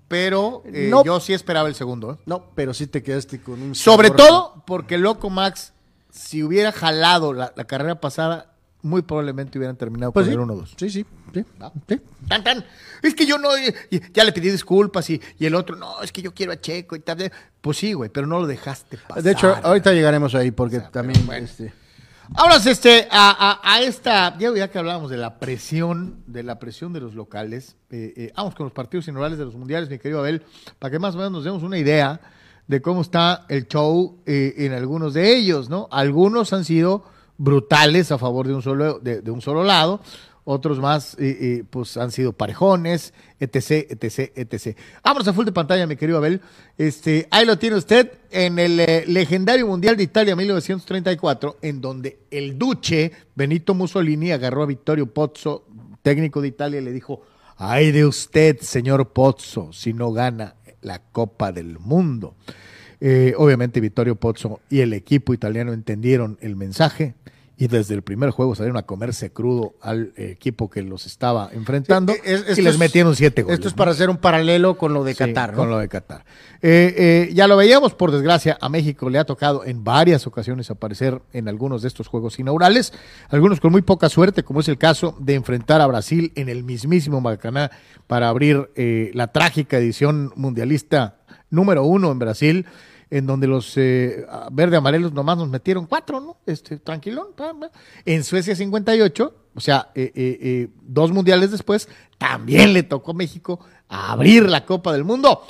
Pero 0.08 0.62
eh, 0.66 0.88
No. 0.90 1.04
yo 1.04 1.20
sí 1.20 1.32
esperaba 1.32 1.68
el 1.68 1.74
segundo. 1.74 2.12
¿eh? 2.12 2.16
No, 2.26 2.50
pero 2.54 2.74
sí 2.74 2.86
te 2.86 3.02
quedaste 3.02 3.40
con 3.40 3.60
un... 3.62 3.74
Sobre 3.74 4.10
todo 4.10 4.62
porque 4.66 4.98
Loco 4.98 5.30
Max, 5.30 5.71
si 6.12 6.42
hubiera 6.44 6.70
jalado 6.70 7.32
la, 7.32 7.52
la 7.56 7.64
carrera 7.64 8.00
pasada, 8.00 8.52
muy 8.82 9.02
probablemente 9.02 9.58
hubieran 9.58 9.76
terminado 9.76 10.12
Pues 10.12 10.26
con 10.26 10.34
sí, 10.34 10.40
el 10.40 10.46
1-2. 10.46 10.66
sí, 10.76 10.90
sí, 10.90 11.06
sí, 11.32 11.44
sí. 11.88 12.00
Tan, 12.28 12.44
tan. 12.44 12.64
Es 13.02 13.14
que 13.14 13.26
yo 13.26 13.38
no, 13.38 13.48
ya 14.12 14.24
le 14.24 14.32
pedí 14.32 14.50
disculpas 14.50 15.08
y, 15.10 15.20
y 15.38 15.46
el 15.46 15.54
otro, 15.54 15.74
no, 15.76 16.00
es 16.02 16.12
que 16.12 16.20
yo 16.22 16.32
quiero 16.34 16.52
a 16.52 16.60
Checo 16.60 16.94
y 16.96 17.00
tal. 17.00 17.30
Pues 17.60 17.78
sí, 17.78 17.92
güey, 17.94 18.10
pero 18.10 18.26
no 18.26 18.38
lo 18.40 18.46
dejaste 18.46 18.98
pasar. 18.98 19.22
De 19.22 19.32
hecho, 19.32 19.56
ahorita 19.62 19.92
llegaremos 19.92 20.34
ahí 20.34 20.50
porque 20.50 20.76
O 20.76 20.80
sea, 20.80 20.90
también... 20.90 21.24
bueno. 21.26 21.44
este, 21.44 21.72
Vámonos 22.28 22.64
este, 22.66 23.08
a, 23.10 23.30
a- 23.62 23.74
a 23.74 23.80
esta, 23.82 24.38
ya, 24.38 24.54
ya 24.54 24.68
que 24.70 24.78
hablábamos 24.78 25.10
de 25.10 25.16
la 25.18 25.38
presión, 25.38 26.22
de 26.26 26.42
la 26.42 26.58
presión 26.58 26.92
de 26.92 27.00
los 27.00 27.14
locales, 27.14 27.76
eh, 27.90 28.14
eh, 28.16 28.32
vamos 28.36 28.54
con 28.54 28.64
los 28.64 28.72
partidos 28.72 29.06
inaugurales 29.08 29.38
de 29.38 29.44
los 29.44 29.54
mundiales, 29.54 29.90
mi 29.90 29.98
querido 29.98 30.20
Abel, 30.20 30.42
para 30.78 30.90
que 30.90 30.98
más 30.98 31.14
o 31.14 31.18
menos 31.18 31.32
nos 31.32 31.44
demos 31.44 31.62
una 31.62 31.76
idea 31.78 32.20
de 32.72 32.82
cómo 32.82 33.02
está 33.02 33.46
el 33.48 33.68
show 33.68 34.18
eh, 34.26 34.54
en 34.58 34.72
algunos 34.72 35.14
de 35.14 35.36
ellos, 35.36 35.68
¿no? 35.68 35.88
Algunos 35.90 36.52
han 36.52 36.64
sido 36.64 37.04
brutales 37.36 38.12
a 38.12 38.18
favor 38.18 38.46
de 38.46 38.54
un 38.54 38.62
solo, 38.62 38.98
de, 39.00 39.30
un 39.30 39.40
solo 39.40 39.62
lado, 39.62 40.00
otros 40.44 40.80
más, 40.80 41.14
eh, 41.14 41.36
eh, 41.40 41.64
pues 41.68 41.96
han 41.96 42.10
sido 42.10 42.32
parejones, 42.32 43.14
etc, 43.38 43.90
etc, 43.90 44.32
etc. 44.34 44.76
Vámonos 45.04 45.28
a 45.28 45.32
full 45.32 45.44
de 45.44 45.52
pantalla, 45.52 45.86
mi 45.86 45.96
querido 45.96 46.18
Abel. 46.18 46.40
Este, 46.78 47.28
ahí 47.30 47.44
lo 47.44 47.58
tiene 47.58 47.76
usted 47.76 48.12
en 48.30 48.58
el 48.58 48.80
eh, 48.80 49.04
legendario 49.06 49.66
Mundial 49.66 49.96
de 49.96 50.04
Italia 50.04 50.34
1934, 50.34 51.58
en 51.62 51.80
donde 51.80 52.20
el 52.30 52.58
duce 52.58 53.12
Benito 53.34 53.74
Mussolini 53.74 54.32
agarró 54.32 54.62
a 54.62 54.66
Vittorio 54.66 55.06
Pozzo, 55.12 55.66
técnico 56.02 56.40
de 56.40 56.48
Italia, 56.48 56.80
y 56.80 56.84
le 56.84 56.92
dijo, 56.92 57.22
ay 57.56 57.92
de 57.92 58.06
usted, 58.06 58.58
señor 58.60 59.12
Pozzo, 59.12 59.72
si 59.72 59.92
no 59.92 60.12
gana 60.12 60.54
la 60.82 61.00
Copa 61.00 61.52
del 61.52 61.78
Mundo. 61.78 62.34
Eh, 63.00 63.34
obviamente 63.36 63.80
Vittorio 63.80 64.14
Pozzo 64.16 64.60
y 64.70 64.80
el 64.80 64.92
equipo 64.92 65.34
italiano 65.34 65.72
entendieron 65.72 66.38
el 66.40 66.54
mensaje 66.54 67.14
y 67.62 67.68
desde 67.68 67.94
el 67.94 68.02
primer 68.02 68.30
juego 68.30 68.56
salieron 68.56 68.76
a 68.76 68.82
comerse 68.82 69.30
crudo 69.32 69.74
al 69.80 70.12
equipo 70.16 70.68
que 70.68 70.82
los 70.82 71.06
estaba 71.06 71.48
enfrentando 71.52 72.12
Sí, 72.12 72.18
es- 72.24 72.40
esto 72.40 72.60
y 72.60 72.64
les 72.64 72.72
es- 72.74 72.78
metieron 72.80 73.14
siete 73.14 73.42
goles. 73.42 73.54
Esto 73.54 73.68
es 73.68 73.74
¿no? 73.74 73.76
para 73.76 73.92
hacer 73.92 74.10
un 74.10 74.16
paralelo 74.16 74.76
con 74.76 74.92
lo 74.92 75.04
de 75.04 75.12
Sí, 75.12 75.18
Qatar, 75.18 75.52
¿no? 75.52 75.58
Con 75.58 75.70
lo 75.70 75.78
de 75.78 75.88
Qatar. 75.88 76.24
Eh, 76.60 77.28
eh, 77.30 77.30
ya 77.34 77.46
lo 77.46 77.56
veíamos, 77.56 77.94
por 77.94 78.10
desgracia, 78.10 78.58
a 78.60 78.68
México 78.68 79.08
le 79.08 79.20
ha 79.20 79.24
tocado 79.24 79.64
en 79.64 79.84
varias 79.84 80.26
ocasiones 80.26 80.72
aparecer 80.72 81.22
en 81.32 81.46
algunos 81.46 81.82
de 81.82 81.88
estos 81.88 82.08
juegos 82.08 82.40
inaugurales, 82.40 82.92
algunos 83.28 83.60
con 83.60 83.70
muy 83.70 83.82
poca 83.82 84.08
suerte, 84.08 84.42
como 84.42 84.58
es 84.58 84.66
el 84.66 84.76
caso 84.78 85.16
de 85.20 85.34
enfrentar 85.34 85.80
a 85.80 85.86
Brasil 85.86 86.32
en 86.34 86.48
el 86.48 86.64
mismísimo 86.64 87.20
Maracaná 87.20 87.70
para 88.08 88.28
abrir 88.28 88.70
eh, 88.74 89.12
la 89.14 89.28
trágica 89.28 89.78
edición 89.78 90.32
mundialista 90.34 91.18
número 91.48 91.84
uno 91.84 92.10
en 92.10 92.18
Brasil, 92.18 92.66
en 93.12 93.26
donde 93.26 93.46
los 93.46 93.76
eh, 93.76 94.26
verde 94.52 94.78
amarelos 94.78 95.12
nomás 95.12 95.36
nos 95.36 95.46
metieron 95.46 95.84
cuatro, 95.84 96.18
¿no? 96.18 96.38
Este, 96.46 96.78
tranquilón. 96.78 97.26
En 98.06 98.24
Suecia 98.24 98.56
58, 98.56 99.34
o 99.54 99.60
sea, 99.60 99.90
eh, 99.94 100.10
eh, 100.14 100.38
eh, 100.40 100.68
dos 100.80 101.12
mundiales 101.12 101.50
después, 101.50 101.90
también 102.16 102.72
le 102.72 102.84
tocó 102.84 103.10
a 103.10 103.14
México 103.14 103.60
abrir 103.86 104.48
la 104.48 104.64
Copa 104.64 104.94
del 104.94 105.04
Mundo. 105.04 105.44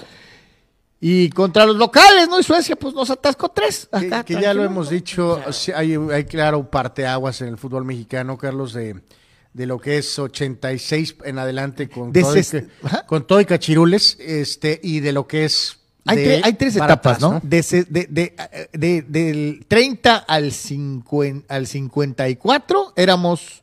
Y 1.01 1.31
contra 1.31 1.65
los 1.65 1.77
locales, 1.77 2.29
¿no? 2.29 2.41
Y 2.41 2.43
Suecia, 2.43 2.75
pues 2.75 2.95
nos 2.95 3.11
atascó 3.11 3.49
tres. 3.51 3.89
Acá, 3.93 4.25
que, 4.25 4.41
ya 4.41 4.53
lo 4.55 4.65
hemos 4.65 4.91
dicho, 4.91 5.41
hay, 5.73 5.95
hay 5.95 6.25
claro 6.25 6.69
parteaguas 6.69 7.43
en 7.43 7.49
el 7.49 7.59
fútbol 7.59 7.85
mexicano, 7.85 8.37
Carlos, 8.37 8.73
de, 8.73 9.01
de 9.53 9.67
lo 9.67 9.79
que 9.79 9.99
es 9.99 10.19
86 10.19 11.17
en 11.25 11.39
adelante 11.39 11.89
con, 11.89 12.13
todo, 12.13 12.37
y, 12.37 12.43
con 13.07 13.25
todo 13.25 13.41
y 13.41 13.45
cachirules, 13.45 14.17
este, 14.19 14.81
y 14.83 14.99
de 14.99 15.13
lo 15.13 15.29
que 15.29 15.45
es 15.45 15.79
hay, 16.05 16.41
hay, 16.43 16.53
tres 16.55 16.75
etapas, 16.77 17.21
¿no? 17.21 17.41
De, 17.43 17.63
de, 17.89 18.35
de, 18.73 19.03
del 19.03 19.65
30 19.69 20.17
al, 20.17 20.53
50, 20.53 21.55
al 21.55 21.67
54 21.67 22.95
éramos 22.97 23.63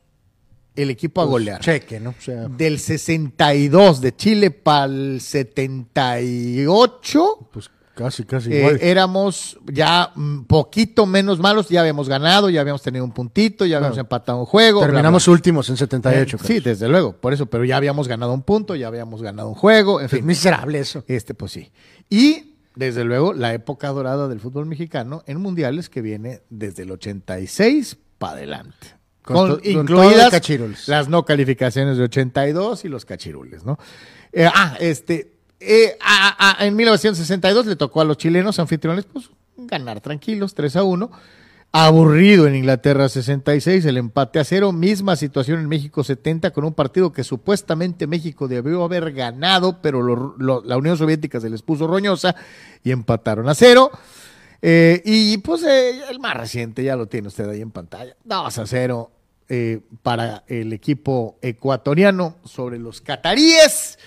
el 0.76 0.90
equipo 0.90 1.20
a 1.20 1.24
pues, 1.24 1.30
golear. 1.30 1.60
Cheque, 1.60 1.98
¿no? 2.00 2.14
Del 2.56 2.78
62 2.78 4.00
de 4.00 4.16
Chile 4.16 4.50
para 4.50 4.86
el 4.86 5.20
78. 5.20 7.48
Pues 7.52 7.70
casi, 7.94 8.24
casi 8.24 8.52
eh, 8.52 8.78
éramos 8.80 9.58
ya 9.70 10.12
un 10.16 10.44
poquito 10.44 11.06
menos 11.06 11.38
malos, 11.38 11.68
ya 11.68 11.80
habíamos 11.80 12.08
ganado, 12.08 12.50
ya 12.50 12.60
habíamos 12.60 12.82
tenido 12.82 13.04
un 13.04 13.12
puntito, 13.12 13.66
ya 13.66 13.78
habíamos 13.78 13.98
empatado 13.98 14.40
un 14.40 14.46
juego. 14.46 14.80
Terminamos 14.80 15.28
últimos 15.28 15.68
en 15.68 15.76
78. 15.76 16.36
Eh, 16.36 16.40
sí, 16.42 16.60
desde 16.60 16.88
luego, 16.88 17.12
por 17.12 17.32
eso, 17.32 17.46
pero 17.46 17.64
ya 17.64 17.76
habíamos 17.76 18.08
ganado 18.08 18.32
un 18.32 18.42
punto, 18.42 18.74
ya 18.74 18.88
habíamos 18.88 19.22
ganado 19.22 19.48
un 19.48 19.54
juego, 19.54 20.00
en 20.00 20.08
fin. 20.08 20.24
Miserable 20.24 20.78
eso. 20.78 21.04
Este, 21.06 21.34
pues 21.34 21.52
sí. 21.52 21.70
Y 22.08 22.56
desde 22.74 23.04
luego, 23.04 23.32
la 23.32 23.52
época 23.52 23.88
dorada 23.88 24.28
del 24.28 24.40
fútbol 24.40 24.66
mexicano 24.66 25.22
en 25.26 25.40
mundiales 25.40 25.88
que 25.88 26.02
viene 26.02 26.42
desde 26.50 26.84
el 26.84 26.92
86 26.92 27.96
para 28.18 28.34
adelante. 28.34 29.00
Con, 29.22 29.60
incluidas 29.62 30.32
las 30.88 31.08
no 31.08 31.24
calificaciones 31.24 31.98
de 31.98 32.04
82 32.04 32.84
y 32.84 32.88
los 32.88 33.04
cachirules, 33.04 33.64
¿no? 33.64 33.78
Eh, 34.32 34.48
ah, 34.52 34.76
este, 34.80 35.39
eh, 35.60 35.96
en 36.58 36.74
1962 36.74 37.66
le 37.66 37.76
tocó 37.76 38.00
a 38.00 38.04
los 38.04 38.16
chilenos 38.16 38.58
anfitriones, 38.58 39.04
pues, 39.04 39.30
ganar 39.56 40.00
tranquilos, 40.00 40.54
3 40.54 40.76
a 40.76 40.82
1 40.82 41.10
aburrido 41.72 42.48
en 42.48 42.56
Inglaterra 42.56 43.08
66, 43.08 43.84
el 43.84 43.96
empate 43.96 44.40
a 44.40 44.44
cero, 44.44 44.72
misma 44.72 45.14
situación 45.14 45.60
en 45.60 45.68
México 45.68 46.02
70 46.02 46.50
con 46.50 46.64
un 46.64 46.74
partido 46.74 47.12
que 47.12 47.22
supuestamente 47.22 48.06
México 48.06 48.48
debió 48.48 48.82
haber 48.82 49.12
ganado, 49.12 49.80
pero 49.80 50.02
la 50.38 50.76
Unión 50.76 50.96
Soviética 50.96 51.40
se 51.40 51.48
les 51.48 51.62
puso 51.62 51.86
roñosa 51.86 52.34
y 52.82 52.90
empataron 52.90 53.48
a 53.48 53.54
cero. 53.54 53.90
Eh, 54.62 55.00
y 55.04 55.38
pues 55.38 55.62
eh, 55.62 56.00
el 56.10 56.18
más 56.18 56.36
reciente, 56.36 56.82
ya 56.84 56.96
lo 56.96 57.06
tiene 57.06 57.28
usted 57.28 57.48
ahí 57.48 57.62
en 57.62 57.70
pantalla, 57.70 58.14
2 58.24 58.58
a 58.58 58.66
cero 58.66 59.10
eh, 59.48 59.80
para 60.02 60.44
el 60.48 60.72
equipo 60.72 61.38
ecuatoriano 61.40 62.36
sobre 62.44 62.78
los 62.78 63.00
cataríes, 63.00 63.98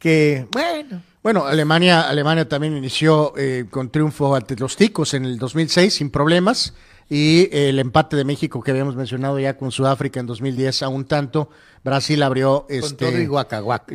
que 0.00 0.48
bueno. 0.50 1.02
Bueno, 1.22 1.46
Alemania, 1.46 2.08
Alemania 2.08 2.48
también 2.48 2.74
inició 2.74 3.34
con 3.68 3.90
triunfo 3.90 4.34
ante 4.34 4.56
los 4.56 4.74
ticos 4.74 5.12
en 5.12 5.26
el 5.26 5.38
2006 5.38 5.92
sin 5.92 6.10
problemas 6.10 6.72
y 7.10 7.48
el 7.50 7.80
empate 7.80 8.16
de 8.16 8.24
México 8.24 8.62
que 8.62 8.70
habíamos 8.70 8.94
mencionado 8.94 9.40
ya 9.40 9.56
con 9.56 9.72
Sudáfrica 9.72 10.20
en 10.20 10.26
2010 10.26 10.84
a 10.84 10.88
un 10.88 11.04
tanto. 11.04 11.50
Brasil 11.82 12.22
abrió 12.22 12.66
este, 12.68 13.28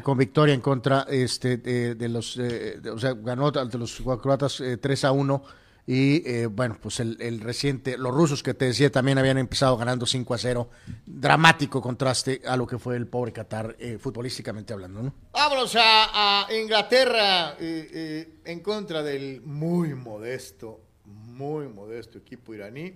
con, 0.03 0.17
victoria 0.17 0.53
en 0.53 0.59
contra 0.59 1.07
este, 1.09 1.55
de, 1.57 2.09
los, 2.09 2.37
eh, 2.37 2.77
o 2.93 2.99
sea, 2.99 3.13
ganó 3.13 3.47
ante 3.47 3.77
los 3.77 4.01
croatas 4.21 4.61
3 4.81 5.03
eh, 5.03 5.07
a 5.07 5.11
1 5.13 5.43
y 5.87 6.27
eh, 6.27 6.47
bueno, 6.47 6.77
pues 6.81 6.99
el, 6.99 7.39
reciente, 7.41 7.97
los 7.97 8.13
rusos 8.13 8.41
que 8.41 8.53
te 8.53 8.65
decía 8.65 8.91
también 8.91 9.17
habían 9.17 9.37
empezado 9.37 9.77
ganando 9.77 10.05
5 10.05 10.33
a 10.33 10.37
0, 10.37 10.69
dramático 11.05 11.81
contraste 11.81 12.41
a 12.45 12.57
lo 12.57 12.65
que 12.65 12.79
fue 12.79 12.95
el 12.95 13.07
pobre 13.07 13.31
Qatar 13.31 13.75
futbolísticamente 13.99 14.73
hablando, 14.73 15.03
¿no? 15.03 15.13
Vámonos 15.31 15.75
a, 15.75 16.47
a 16.47 16.53
Inglaterra 16.53 17.55
en 17.59 18.59
contra 18.61 19.03
del 19.03 19.41
muy 19.41 19.93
modesto 19.93 20.85
muy 21.05 21.67
modesto 21.67 22.17
equipo 22.17 22.53
iraní. 22.53 22.93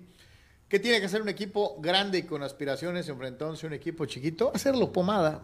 ¿Qué 0.67 0.79
tiene 0.79 0.99
que 0.99 1.07
hacer 1.07 1.21
un 1.21 1.29
equipo 1.29 1.77
grande 1.79 2.19
y 2.19 2.23
con 2.23 2.43
aspiraciones 2.43 3.09
enfrentándose 3.09 3.65
a 3.65 3.67
un 3.67 3.73
equipo 3.73 4.05
chiquito? 4.05 4.51
Hacerlo 4.53 4.91
pomada. 4.91 5.43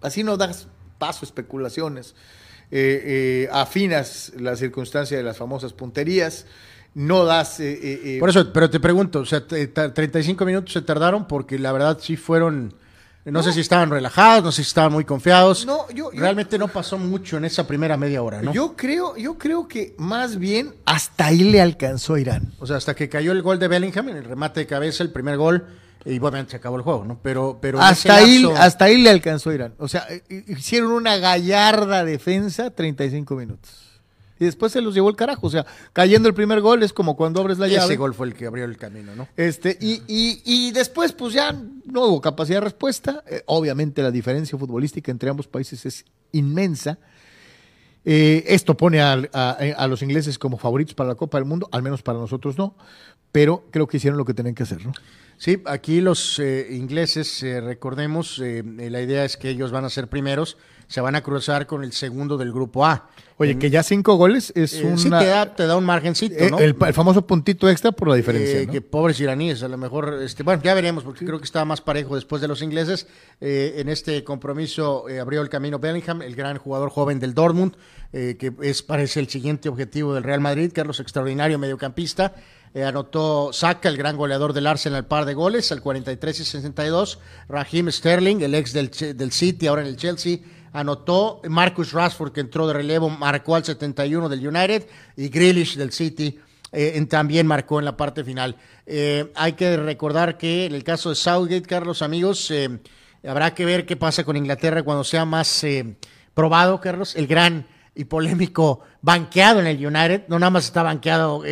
Así 0.00 0.22
no 0.22 0.36
das 0.36 0.68
paso 0.98 1.24
especulaciones. 1.24 2.14
Eh, 2.74 3.44
eh, 3.44 3.48
afinas 3.52 4.32
la 4.38 4.56
circunstancia 4.56 5.16
de 5.16 5.22
las 5.22 5.36
famosas 5.36 5.74
punterías. 5.74 6.46
No 6.94 7.24
das. 7.24 7.60
Eh, 7.60 8.16
Por 8.18 8.30
eso, 8.30 8.50
pero 8.52 8.70
te 8.70 8.80
pregunto, 8.80 9.20
o 9.20 9.26
sea, 9.26 9.46
35 9.46 10.44
minutos 10.44 10.72
se 10.72 10.82
tardaron 10.82 11.28
porque 11.28 11.58
la 11.58 11.70
verdad 11.72 11.98
sí 12.00 12.16
fueron 12.16 12.74
no, 13.24 13.42
sé 13.42 13.52
si 13.52 13.60
estaban 13.60 13.88
relajados, 13.88 14.42
no 14.42 14.50
sé 14.50 14.64
si 14.64 14.68
estaban 14.68 14.92
muy 14.92 15.04
confiados. 15.04 15.64
No, 15.64 15.88
yo, 15.90 16.10
Realmente 16.12 16.58
no 16.58 16.66
pasó 16.66 16.98
mucho 16.98 17.36
en 17.36 17.44
esa 17.44 17.66
primera 17.66 17.96
media 17.96 18.20
hora, 18.22 18.42
¿no? 18.42 18.52
Yo 18.52 18.74
creo, 18.74 19.16
yo 19.16 19.38
creo 19.38 19.68
que 19.68 19.94
más 19.96 20.38
bien 20.38 20.74
hasta 20.86 21.26
ahí 21.26 21.44
le 21.44 21.60
alcanzó 21.60 22.18
Irán. 22.18 22.52
O 22.58 22.66
sea, 22.66 22.78
hasta 22.78 22.96
que 22.96 23.08
cayó 23.08 23.30
el 23.30 23.42
gol 23.42 23.60
de 23.60 23.68
Bellingham 23.68 24.08
en 24.08 24.16
el 24.16 24.24
remate 24.24 24.60
de 24.60 24.66
cabeza, 24.66 25.04
el 25.04 25.10
primer 25.10 25.36
gol, 25.36 25.66
y 26.04 26.18
obviamente 26.18 26.52
se 26.52 26.56
acabó 26.56 26.76
el 26.76 26.82
juego, 26.82 27.04
¿no? 27.04 27.18
Pero, 27.22 27.58
pero 27.60 27.80
hasta 27.80 28.16
ahí, 28.16 28.44
hasta 28.56 28.86
ahí 28.86 29.00
le 29.00 29.10
alcanzó 29.10 29.52
Irán. 29.52 29.74
O 29.78 29.88
sea, 29.88 30.06
hicieron 30.28 30.92
una 30.92 31.16
gallarda 31.16 32.04
defensa 32.04 32.70
35 32.70 33.34
minutos 33.36 33.92
y 34.42 34.44
después 34.44 34.72
se 34.72 34.80
los 34.80 34.92
llevó 34.92 35.08
el 35.08 35.14
carajo. 35.14 35.46
O 35.46 35.50
sea, 35.50 35.64
cayendo 35.92 36.28
el 36.28 36.34
primer 36.34 36.60
gol 36.60 36.82
es 36.82 36.92
como 36.92 37.16
cuando 37.16 37.40
abres 37.40 37.58
la 37.58 37.68
llave. 37.68 37.84
Ese 37.84 37.96
gol 37.96 38.12
fue 38.12 38.26
el 38.26 38.34
que 38.34 38.46
abrió 38.46 38.64
el 38.64 38.76
camino, 38.76 39.14
¿no? 39.14 39.28
Este, 39.36 39.78
y, 39.80 40.02
y, 40.08 40.42
y 40.44 40.72
después, 40.72 41.12
pues 41.12 41.32
ya 41.32 41.52
no 41.52 42.06
hubo 42.06 42.20
capacidad 42.20 42.56
de 42.56 42.64
respuesta. 42.64 43.22
Eh, 43.28 43.42
obviamente 43.46 44.02
la 44.02 44.10
diferencia 44.10 44.58
futbolística 44.58 45.12
entre 45.12 45.30
ambos 45.30 45.46
países 45.46 45.86
es 45.86 46.04
inmensa. 46.32 46.98
Eh, 48.04 48.42
esto 48.48 48.76
pone 48.76 49.00
a, 49.00 49.12
a, 49.12 49.86
los 49.86 50.02
ingleses 50.02 50.36
como 50.36 50.58
favoritos 50.58 50.94
para 50.96 51.10
la 51.10 51.14
Copa 51.14 51.38
del 51.38 51.44
Mundo, 51.44 51.68
al 51.70 51.84
menos 51.84 52.02
para 52.02 52.18
nosotros 52.18 52.58
no, 52.58 52.74
pero 53.30 53.68
creo 53.70 53.86
que 53.86 53.98
hicieron 53.98 54.18
lo 54.18 54.24
que 54.24 54.34
tenían 54.34 54.56
que 54.56 54.64
hacer, 54.64 54.84
¿no? 54.84 54.92
Sí, 55.42 55.60
aquí 55.66 56.00
los 56.00 56.38
eh, 56.38 56.68
ingleses, 56.70 57.42
recordemos, 57.64 58.38
la 58.38 59.00
idea 59.00 59.24
es 59.24 59.36
que 59.36 59.50
ellos 59.50 59.72
van 59.72 59.84
a 59.84 59.90
ser 59.90 60.06
primeros 60.06 60.56
se 60.92 61.00
van 61.00 61.14
a 61.14 61.22
cruzar 61.22 61.66
con 61.66 61.84
el 61.84 61.92
segundo 61.92 62.36
del 62.36 62.52
grupo 62.52 62.84
A. 62.84 63.08
Oye, 63.38 63.58
que 63.58 63.70
ya 63.70 63.82
cinco 63.82 64.14
goles 64.16 64.52
es 64.54 64.74
un. 64.74 64.92
Eh, 64.92 64.98
sí, 64.98 65.10
te 65.10 65.24
da, 65.24 65.54
te 65.54 65.66
da, 65.66 65.76
un 65.76 65.84
margencito, 65.84 66.36
eh, 66.36 66.50
¿no? 66.50 66.58
El, 66.58 66.74
famoso 66.92 67.26
puntito 67.26 67.68
extra 67.68 67.90
por 67.90 68.08
la 68.08 68.14
diferencia. 68.14 68.60
Eh, 68.60 68.66
que 68.68 68.82
pobres 68.82 69.18
iraníes, 69.18 69.62
a 69.62 69.68
lo 69.68 69.78
mejor. 69.78 70.20
Este, 70.22 70.42
bueno, 70.42 70.62
ya 70.62 70.74
veremos, 70.74 71.02
porque 71.02 71.24
creo 71.24 71.38
que 71.38 71.46
estaba 71.46 71.64
más 71.64 71.80
parejo 71.80 72.14
después 72.14 72.42
de 72.42 72.46
los 72.46 72.60
ingleses. 72.60 73.06
en 73.40 73.88
este 73.88 74.22
compromiso 74.22 75.06
abrió 75.20 75.40
el 75.40 75.48
camino 75.48 75.78
Bellingham, 75.78 76.20
el 76.20 76.36
gran 76.36 76.58
jugador 76.58 76.90
joven 76.90 77.18
del 77.18 77.32
Dortmund, 77.32 77.74
que 78.12 78.52
es, 78.60 78.82
parece 78.82 79.18
el 79.18 79.28
siguiente 79.28 79.70
objetivo 79.70 80.14
del 80.14 80.22
Real 80.22 80.40
Madrid, 80.40 80.70
Carlos, 80.74 81.00
extraordinario 81.00 81.58
mediocampista. 81.58 82.34
Anotó 82.74 83.52
Saka, 83.52 83.88
el 83.88 83.96
gran 83.96 84.16
goleador 84.16 84.52
del 84.52 84.66
Arsenal, 84.66 85.06
par 85.06 85.24
de 85.24 85.34
goles, 85.34 85.72
al 85.72 85.82
43 85.82 86.40
y 86.40 86.44
62. 86.44 87.18
Raheem 87.48 87.90
Sterling, 87.90 88.40
el 88.40 88.54
ex 88.54 88.72
del, 88.72 88.90
del 88.90 89.32
City, 89.32 89.66
ahora 89.66 89.82
en 89.82 89.88
el 89.88 89.96
Chelsea 89.96 90.38
anotó 90.72 91.40
Marcus 91.48 91.92
Rashford, 91.92 92.32
que 92.32 92.40
entró 92.40 92.66
de 92.66 92.74
relevo, 92.74 93.10
marcó 93.10 93.56
al 93.56 93.64
71 93.64 94.28
del 94.28 94.46
United, 94.46 94.86
y 95.16 95.28
Grealish 95.28 95.76
del 95.76 95.92
City 95.92 96.38
eh, 96.72 97.04
también 97.08 97.46
marcó 97.46 97.78
en 97.78 97.84
la 97.84 97.96
parte 97.96 98.24
final. 98.24 98.56
Eh, 98.86 99.30
hay 99.34 99.52
que 99.52 99.76
recordar 99.76 100.38
que 100.38 100.66
en 100.66 100.74
el 100.74 100.84
caso 100.84 101.10
de 101.10 101.16
Southgate, 101.16 101.62
Carlos, 101.62 102.02
amigos, 102.02 102.50
eh, 102.50 102.80
habrá 103.26 103.54
que 103.54 103.64
ver 103.64 103.84
qué 103.84 103.96
pasa 103.96 104.24
con 104.24 104.36
Inglaterra 104.36 104.82
cuando 104.82 105.04
sea 105.04 105.24
más 105.24 105.64
probado, 106.34 106.80
Carlos, 106.80 107.14
el 107.14 107.26
gran 107.26 107.66
y 107.94 108.04
polémico 108.04 108.80
banqueado 109.02 109.60
en 109.60 109.66
el 109.66 109.84
United, 109.84 110.24
no 110.28 110.38
nada 110.38 110.50
más 110.50 110.64
está 110.64 110.82
banqueado 110.82 111.42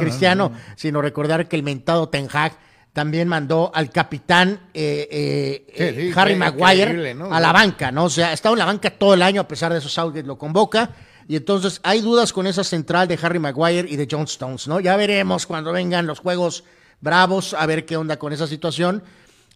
Cristiano, 0.00 0.52
sino 0.76 1.02
recordar 1.02 1.48
que 1.48 1.56
el 1.56 1.62
mentado 1.62 2.08
Ten 2.08 2.28
Hag 2.32 2.56
también 2.94 3.26
mandó 3.26 3.72
al 3.74 3.90
capitán 3.90 4.60
eh, 4.72 5.66
eh, 5.68 6.12
Harry 6.14 6.36
Maguire 6.36 7.16
a 7.30 7.40
la 7.40 7.52
banca, 7.52 7.90
¿no? 7.90 8.04
O 8.04 8.10
sea, 8.10 8.28
ha 8.28 8.32
estado 8.32 8.54
en 8.54 8.60
la 8.60 8.66
banca 8.66 8.90
todo 8.90 9.14
el 9.14 9.22
año, 9.22 9.40
a 9.40 9.48
pesar 9.48 9.72
de 9.72 9.80
eso 9.80 9.88
Southgate 9.88 10.26
lo 10.26 10.38
convoca. 10.38 10.90
Y 11.26 11.36
entonces 11.36 11.80
hay 11.82 12.02
dudas 12.02 12.32
con 12.32 12.46
esa 12.46 12.62
central 12.62 13.08
de 13.08 13.18
Harry 13.20 13.40
Maguire 13.40 13.88
y 13.90 13.96
de 13.96 14.06
John 14.08 14.24
Stones, 14.24 14.68
¿no? 14.68 14.78
Ya 14.78 14.96
veremos 14.96 15.46
cuando 15.46 15.72
vengan 15.72 16.06
los 16.06 16.20
juegos 16.20 16.64
bravos, 17.00 17.54
a 17.54 17.66
ver 17.66 17.84
qué 17.84 17.96
onda 17.96 18.16
con 18.16 18.32
esa 18.32 18.46
situación. 18.46 19.02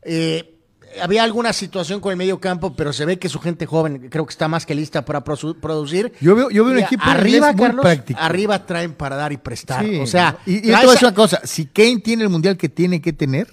Eh, 0.02 0.57
había 1.00 1.24
alguna 1.24 1.52
situación 1.52 2.00
con 2.00 2.12
el 2.12 2.16
medio 2.16 2.40
campo, 2.40 2.74
pero 2.74 2.92
se 2.92 3.04
ve 3.04 3.18
que 3.18 3.28
su 3.28 3.40
gente 3.40 3.66
joven 3.66 4.08
creo 4.10 4.26
que 4.26 4.32
está 4.32 4.48
más 4.48 4.66
que 4.66 4.74
lista 4.74 5.04
para 5.04 5.22
producir. 5.24 6.12
Yo 6.20 6.34
veo, 6.34 6.50
yo 6.50 6.64
veo 6.64 6.74
un 6.74 6.80
equipo 6.80 7.02
arriba, 7.04 7.54
Carlos, 7.54 7.86
arriba 8.16 8.66
traen 8.66 8.94
para 8.94 9.16
dar 9.16 9.32
y 9.32 9.36
prestar. 9.36 9.84
o 10.00 10.06
sea, 10.06 10.38
y, 10.46 10.68
y 10.68 10.72
esto 10.72 10.92
es 10.92 11.02
una 11.02 11.14
cosa, 11.14 11.40
si 11.44 11.66
Kane 11.66 11.98
tiene 11.98 12.24
el 12.24 12.28
mundial 12.28 12.56
que 12.56 12.68
tiene 12.68 13.00
que 13.00 13.12
tener, 13.12 13.48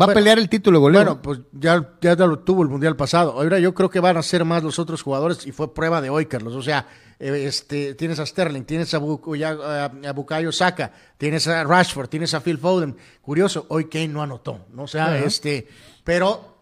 va 0.00 0.06
a 0.06 0.14
pelear 0.14 0.38
el 0.38 0.48
título 0.48 0.80
goleo. 0.80 1.02
Bueno, 1.02 1.22
pues 1.22 1.40
ya, 1.52 1.94
ya 2.00 2.14
lo 2.16 2.40
tuvo 2.40 2.62
el 2.62 2.68
mundial 2.68 2.96
pasado. 2.96 3.32
Ahora 3.32 3.58
yo 3.58 3.74
creo 3.74 3.90
que 3.90 4.00
van 4.00 4.16
a 4.16 4.22
ser 4.22 4.44
más 4.44 4.62
los 4.62 4.78
otros 4.78 5.02
jugadores 5.02 5.46
y 5.46 5.52
fue 5.52 5.72
prueba 5.72 6.00
de 6.00 6.10
hoy, 6.10 6.26
Carlos. 6.26 6.54
O 6.54 6.62
sea, 6.62 6.86
eh, 7.18 7.44
este, 7.46 7.94
tienes 7.94 8.18
a 8.18 8.26
Sterling, 8.26 8.62
tienes 8.62 8.92
a, 8.94 8.98
Bukayo 8.98 10.52
Saka, 10.52 10.92
tienes 11.16 11.46
a 11.48 11.64
Rashford, 11.64 12.08
tienes 12.08 12.34
a 12.34 12.40
Phil 12.40 12.58
Foden. 12.58 12.96
Curioso, 13.22 13.66
hoy 13.68 13.86
Kane 13.86 14.08
no 14.08 14.22
anotó, 14.22 14.66
¿no? 14.72 14.84
O 14.84 14.88
sea, 14.88 15.18
este, 15.18 15.68
pero 16.04 16.57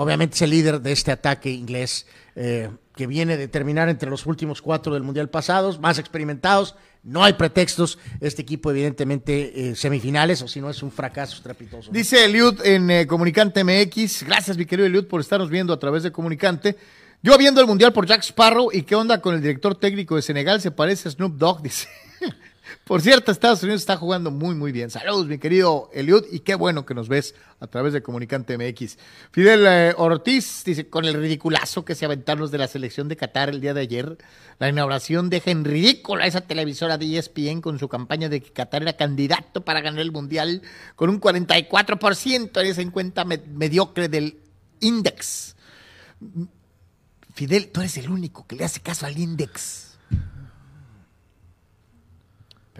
obviamente 0.00 0.34
es 0.34 0.42
el 0.42 0.50
líder 0.50 0.80
de 0.80 0.92
este 0.92 1.12
ataque 1.12 1.50
inglés. 1.50 2.06
Eh, 2.34 2.70
que 2.96 3.06
viene 3.06 3.36
de 3.36 3.48
terminar 3.48 3.88
entre 3.88 4.10
los 4.10 4.26
últimos 4.26 4.60
cuatro 4.60 4.92
del 4.92 5.02
Mundial 5.02 5.30
pasados, 5.30 5.78
más 5.80 5.98
experimentados, 5.98 6.74
no 7.02 7.24
hay 7.24 7.32
pretextos, 7.32 7.98
este 8.20 8.42
equipo 8.42 8.70
evidentemente 8.70 9.70
eh, 9.70 9.74
semifinales, 9.74 10.42
o 10.42 10.48
si 10.48 10.60
no 10.60 10.68
es 10.68 10.82
un 10.82 10.92
fracaso 10.92 11.36
estrepitoso. 11.36 11.90
Dice 11.90 12.26
Eliud 12.26 12.60
en 12.62 12.90
eh, 12.90 13.06
Comunicante 13.06 13.64
MX, 13.64 14.24
gracias 14.24 14.58
mi 14.58 14.66
querido 14.66 14.86
Eliud 14.86 15.06
por 15.06 15.22
estarnos 15.22 15.48
viendo 15.48 15.72
a 15.72 15.78
través 15.78 16.02
de 16.02 16.12
Comunicante. 16.12 16.76
Yo 17.22 17.38
viendo 17.38 17.60
el 17.60 17.66
Mundial 17.66 17.92
por 17.92 18.06
Jack 18.06 18.22
Sparrow 18.22 18.70
y 18.72 18.82
qué 18.82 18.94
onda 18.94 19.20
con 19.20 19.34
el 19.34 19.40
director 19.40 19.74
técnico 19.74 20.16
de 20.16 20.22
Senegal, 20.22 20.60
se 20.60 20.70
parece 20.70 21.08
a 21.08 21.12
Snoop 21.12 21.36
Dogg, 21.36 21.62
dice. 21.62 21.88
Por 22.90 23.02
cierto, 23.02 23.30
Estados 23.30 23.62
Unidos 23.62 23.82
está 23.82 23.96
jugando 23.96 24.32
muy, 24.32 24.56
muy 24.56 24.72
bien. 24.72 24.90
Saludos, 24.90 25.26
mi 25.26 25.38
querido 25.38 25.90
Eliud, 25.92 26.24
y 26.32 26.40
qué 26.40 26.56
bueno 26.56 26.84
que 26.84 26.92
nos 26.92 27.08
ves 27.08 27.36
a 27.60 27.68
través 27.68 27.92
de 27.92 28.02
Comunicante 28.02 28.58
MX. 28.58 28.98
Fidel 29.30 29.64
eh, 29.64 29.94
Ortiz 29.96 30.64
dice, 30.64 30.88
con 30.88 31.04
el 31.04 31.14
ridiculazo 31.14 31.84
que 31.84 31.94
se 31.94 32.04
aventaron 32.04 32.40
los 32.40 32.50
de 32.50 32.58
la 32.58 32.66
selección 32.66 33.06
de 33.06 33.14
Qatar 33.14 33.48
el 33.48 33.60
día 33.60 33.74
de 33.74 33.82
ayer, 33.82 34.18
la 34.58 34.68
inauguración 34.68 35.30
deja 35.30 35.52
en 35.52 35.64
ridículo 35.64 36.24
a 36.24 36.26
esa 36.26 36.40
televisora 36.40 36.98
de 36.98 37.16
ESPN 37.16 37.60
con 37.60 37.78
su 37.78 37.88
campaña 37.88 38.28
de 38.28 38.40
que 38.40 38.50
Qatar 38.50 38.82
era 38.82 38.94
candidato 38.94 39.64
para 39.64 39.82
ganar 39.82 40.00
el 40.00 40.10
Mundial 40.10 40.60
con 40.96 41.10
un 41.10 41.20
44% 41.20 42.60
en 42.60 42.66
esa 42.66 42.90
cuenta 42.90 43.24
mediocre 43.24 44.08
del 44.08 44.40
Index. 44.80 45.54
Fidel, 47.34 47.68
tú 47.68 47.82
eres 47.82 47.96
el 47.98 48.10
único 48.10 48.48
que 48.48 48.56
le 48.56 48.64
hace 48.64 48.80
caso 48.80 49.06
al 49.06 49.16
Index. 49.16 49.89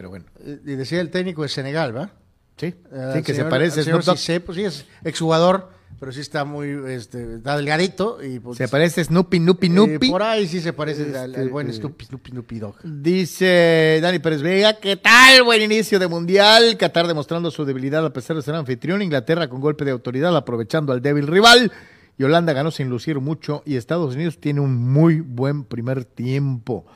Pero 0.01 0.09
bueno. 0.09 0.25
Y 0.43 0.77
decía 0.77 0.99
el 1.03 1.11
técnico 1.11 1.43
de 1.43 1.51
Senegal, 1.51 1.95
¿va? 1.95 2.11
Sí, 2.57 2.75
uh, 2.91 3.13
sí 3.13 3.23
que 3.23 3.35
se 3.35 3.45
parece. 3.45 3.83
Señor 3.83 4.03
Cissé, 4.03 4.41
pues 4.41 4.57
sí, 4.57 4.65
es 4.65 4.87
exjugador, 5.05 5.69
pero 5.99 6.11
sí 6.11 6.23
está 6.23 6.47
muy 6.47 6.71
este, 6.89 7.35
está 7.35 7.55
delgadito. 7.59 8.17
Y, 8.25 8.41
pues, 8.41 8.57
se 8.57 8.67
parece 8.67 9.05
Snoopy, 9.05 9.37
Snoopy, 9.37 9.67
Snoopy. 9.67 10.11
por 10.11 10.23
ahí 10.23 10.49
sí 10.49 10.63
se 10.63 10.73
parece 10.73 11.03
este, 11.03 11.19
al, 11.19 11.35
al, 11.35 11.51
buen 11.51 11.69
eh, 11.69 11.75
Snoopy, 11.75 12.07
Snoopy, 12.07 12.31
Snoopy 12.31 12.59
Dog. 12.61 12.77
Dice 12.83 13.99
Dani 14.01 14.21
Pérez 14.21 14.41
Vega, 14.41 14.79
¿qué 14.81 14.97
tal? 14.97 15.43
Buen 15.43 15.61
inicio 15.61 15.99
de 15.99 16.09
Mundial. 16.09 16.79
Qatar 16.79 17.07
demostrando 17.07 17.51
su 17.51 17.67
debilidad 17.67 18.03
a 18.07 18.11
pesar 18.11 18.37
de 18.37 18.43
ser 18.43 18.55
anfitrión. 18.55 19.03
Inglaterra 19.03 19.51
con 19.51 19.61
golpe 19.61 19.85
de 19.85 19.91
autoridad 19.91 20.35
aprovechando 20.35 20.95
al 20.95 21.03
débil 21.03 21.27
rival. 21.27 21.71
Y 22.17 22.25
Holanda 22.25 22.55
ganó 22.55 22.71
sin 22.71 22.89
lucir 22.89 23.21
mucho. 23.21 23.63
Y 23.67 23.77
Estados 23.77 24.15
Unidos 24.15 24.39
tiene 24.41 24.61
un 24.61 24.79
muy 24.79 25.21
buen 25.21 25.65
primer 25.65 26.07
tiempo. 26.07 26.87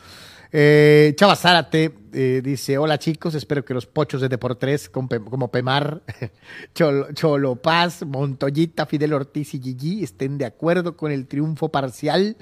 Eh, 0.56 1.14
Chava 1.16 1.34
Zárate 1.34 1.92
eh, 2.12 2.40
dice: 2.40 2.78
Hola 2.78 2.96
chicos, 2.96 3.34
espero 3.34 3.64
que 3.64 3.74
los 3.74 3.86
pochos 3.86 4.20
de 4.20 4.28
Deportes 4.28 4.88
como 4.88 5.50
Pemar, 5.50 6.00
Cholo, 6.76 7.12
Cholo, 7.12 7.56
Paz, 7.56 8.06
Montoyita, 8.06 8.86
Fidel 8.86 9.14
Ortiz 9.14 9.52
y 9.54 9.60
Gigi 9.60 10.04
estén 10.04 10.38
de 10.38 10.44
acuerdo 10.44 10.96
con 10.96 11.10
el 11.10 11.26
triunfo 11.26 11.70
parcial 11.70 12.36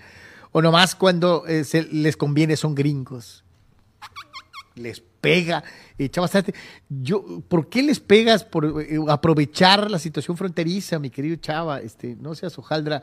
o 0.50 0.60
nomás 0.60 0.94
cuando 0.94 1.46
eh, 1.46 1.64
se 1.64 1.84
les 1.84 2.18
conviene 2.18 2.54
son 2.58 2.74
gringos. 2.74 3.44
Les 4.74 5.00
pega. 5.00 5.64
Chava 6.10 6.28
Zárate, 6.28 6.52
yo, 6.90 7.40
¿por 7.48 7.70
qué 7.70 7.82
les 7.82 7.98
pegas 7.98 8.44
por 8.44 8.84
aprovechar 9.08 9.90
la 9.90 9.98
situación 9.98 10.36
fronteriza, 10.36 10.98
mi 10.98 11.08
querido 11.08 11.36
Chava? 11.36 11.80
Este, 11.80 12.14
no 12.16 12.34
seas 12.34 12.58
hojaldra. 12.58 13.02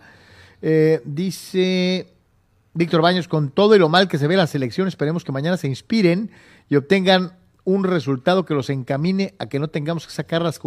dice. 1.03 2.18
Víctor 2.73 3.01
Baños, 3.01 3.27
con 3.27 3.49
todo 3.49 3.75
y 3.75 3.79
lo 3.79 3.89
mal 3.89 4.07
que 4.07 4.17
se 4.17 4.27
ve 4.27 4.37
la 4.37 4.47
selección, 4.47 4.87
esperemos 4.87 5.23
que 5.23 5.31
mañana 5.31 5.57
se 5.57 5.67
inspiren 5.67 6.31
y 6.69 6.75
obtengan 6.75 7.37
un 7.63 7.83
resultado 7.83 8.45
que 8.45 8.53
los 8.53 8.69
encamine 8.69 9.35
a 9.37 9.47
que 9.47 9.59
no 9.59 9.67
tengamos 9.67 10.05
que 10.05 10.13
sacar 10.13 10.41
las 10.41 10.59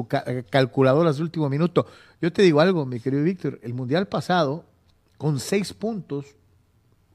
calculadoras 0.50 1.16
de 1.16 1.22
último 1.22 1.48
minuto. 1.48 1.86
Yo 2.20 2.32
te 2.32 2.42
digo 2.42 2.60
algo, 2.60 2.86
mi 2.86 3.00
querido 3.00 3.22
Víctor, 3.22 3.58
el 3.62 3.74
Mundial 3.74 4.08
pasado, 4.08 4.64
con 5.16 5.40
seis 5.40 5.72
puntos, 5.72 6.36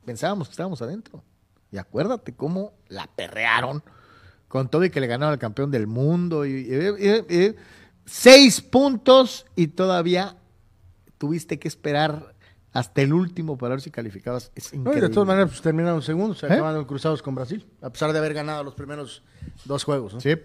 pensábamos 0.05 0.47
que 0.47 0.53
estábamos 0.53 0.81
adentro. 0.81 1.23
Y 1.71 1.77
acuérdate 1.77 2.33
cómo 2.33 2.73
la 2.87 3.07
perrearon 3.07 3.83
con 4.47 4.69
todo 4.69 4.85
y 4.85 4.89
que 4.89 5.01
le 5.01 5.07
ganaron 5.07 5.33
al 5.33 5.39
campeón 5.39 5.69
del 5.69 5.87
mundo. 5.87 6.43
seis 8.05 8.61
puntos 8.61 9.45
y 9.55 9.67
todavía 9.67 10.37
tuviste 11.17 11.59
que 11.59 11.67
esperar 11.67 12.35
hasta 12.77 13.01
el 13.01 13.11
último 13.11 13.57
para 13.57 13.71
ver 13.71 13.81
si 13.81 13.89
calificabas. 13.89 14.51
Es 14.53 14.71
increíble. 14.71 15.01
No, 15.01 15.07
de 15.07 15.13
todas 15.13 15.27
maneras, 15.27 15.49
pues, 15.49 15.61
terminaron 15.61 16.03
segundos, 16.03 16.37
se 16.37 16.45
¿Eh? 16.45 16.53
acabaron 16.53 16.85
cruzados 16.85 17.23
con 17.23 17.33
Brasil, 17.33 17.65
a 17.81 17.89
pesar 17.89 18.13
de 18.13 18.19
haber 18.19 18.35
ganado 18.35 18.63
los 18.63 18.75
primeros 18.75 19.23
dos 19.65 19.83
juegos. 19.83 20.13
¿no? 20.13 20.21
Sí. 20.21 20.35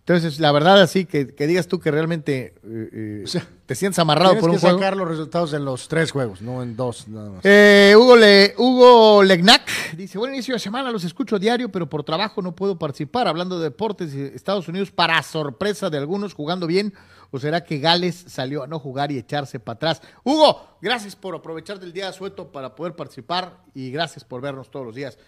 Entonces, 0.00 0.40
la 0.40 0.50
verdad, 0.50 0.80
así 0.80 1.04
que, 1.04 1.34
que 1.34 1.46
digas 1.46 1.68
tú 1.68 1.78
que 1.78 1.92
realmente 1.92 2.54
eh, 2.64 3.24
eh, 3.24 3.42
te 3.66 3.74
sientes 3.76 3.98
amarrado 4.00 4.38
por 4.38 4.50
un 4.50 4.56
que 4.56 4.60
juego. 4.60 4.78
sacar 4.78 4.96
los 4.96 5.06
resultados 5.08 5.52
en 5.52 5.64
los 5.64 5.86
tres 5.86 6.10
juegos, 6.10 6.42
no 6.42 6.62
en 6.62 6.76
dos 6.76 7.06
nada 7.06 7.30
más. 7.30 7.40
Eh, 7.44 7.94
Hugo, 7.96 8.16
Le, 8.16 8.54
Hugo 8.56 9.22
Legnac 9.22 9.68
dice: 9.96 10.18
Buen 10.18 10.34
inicio 10.34 10.54
de 10.54 10.60
semana, 10.60 10.90
los 10.90 11.04
escucho 11.04 11.38
diario, 11.38 11.70
pero 11.70 11.88
por 11.88 12.02
trabajo 12.02 12.42
no 12.42 12.54
puedo 12.54 12.78
participar. 12.78 13.26
Hablando 13.28 13.58
de 13.58 13.64
deportes, 13.64 14.12
Estados 14.12 14.68
Unidos, 14.68 14.90
para 14.92 15.20
sorpresa 15.22 15.90
de 15.90 15.98
algunos, 15.98 16.34
jugando 16.34 16.66
bien. 16.66 16.94
¿O 17.30 17.38
será 17.38 17.64
que 17.64 17.78
Gales 17.78 18.24
salió 18.28 18.62
a 18.62 18.66
no 18.66 18.78
jugar 18.78 19.12
y 19.12 19.18
echarse 19.18 19.60
para 19.60 19.76
atrás? 19.76 20.02
Hugo, 20.24 20.78
gracias 20.80 21.16
por 21.16 21.34
aprovechar 21.34 21.78
del 21.78 21.92
día 21.92 22.06
de 22.06 22.12
sueto 22.12 22.50
para 22.52 22.74
poder 22.74 22.94
participar 22.94 23.62
y 23.74 23.90
gracias 23.90 24.24
por 24.24 24.40
vernos 24.40 24.70
todos 24.70 24.86
los 24.86 24.94
días. 24.94 25.18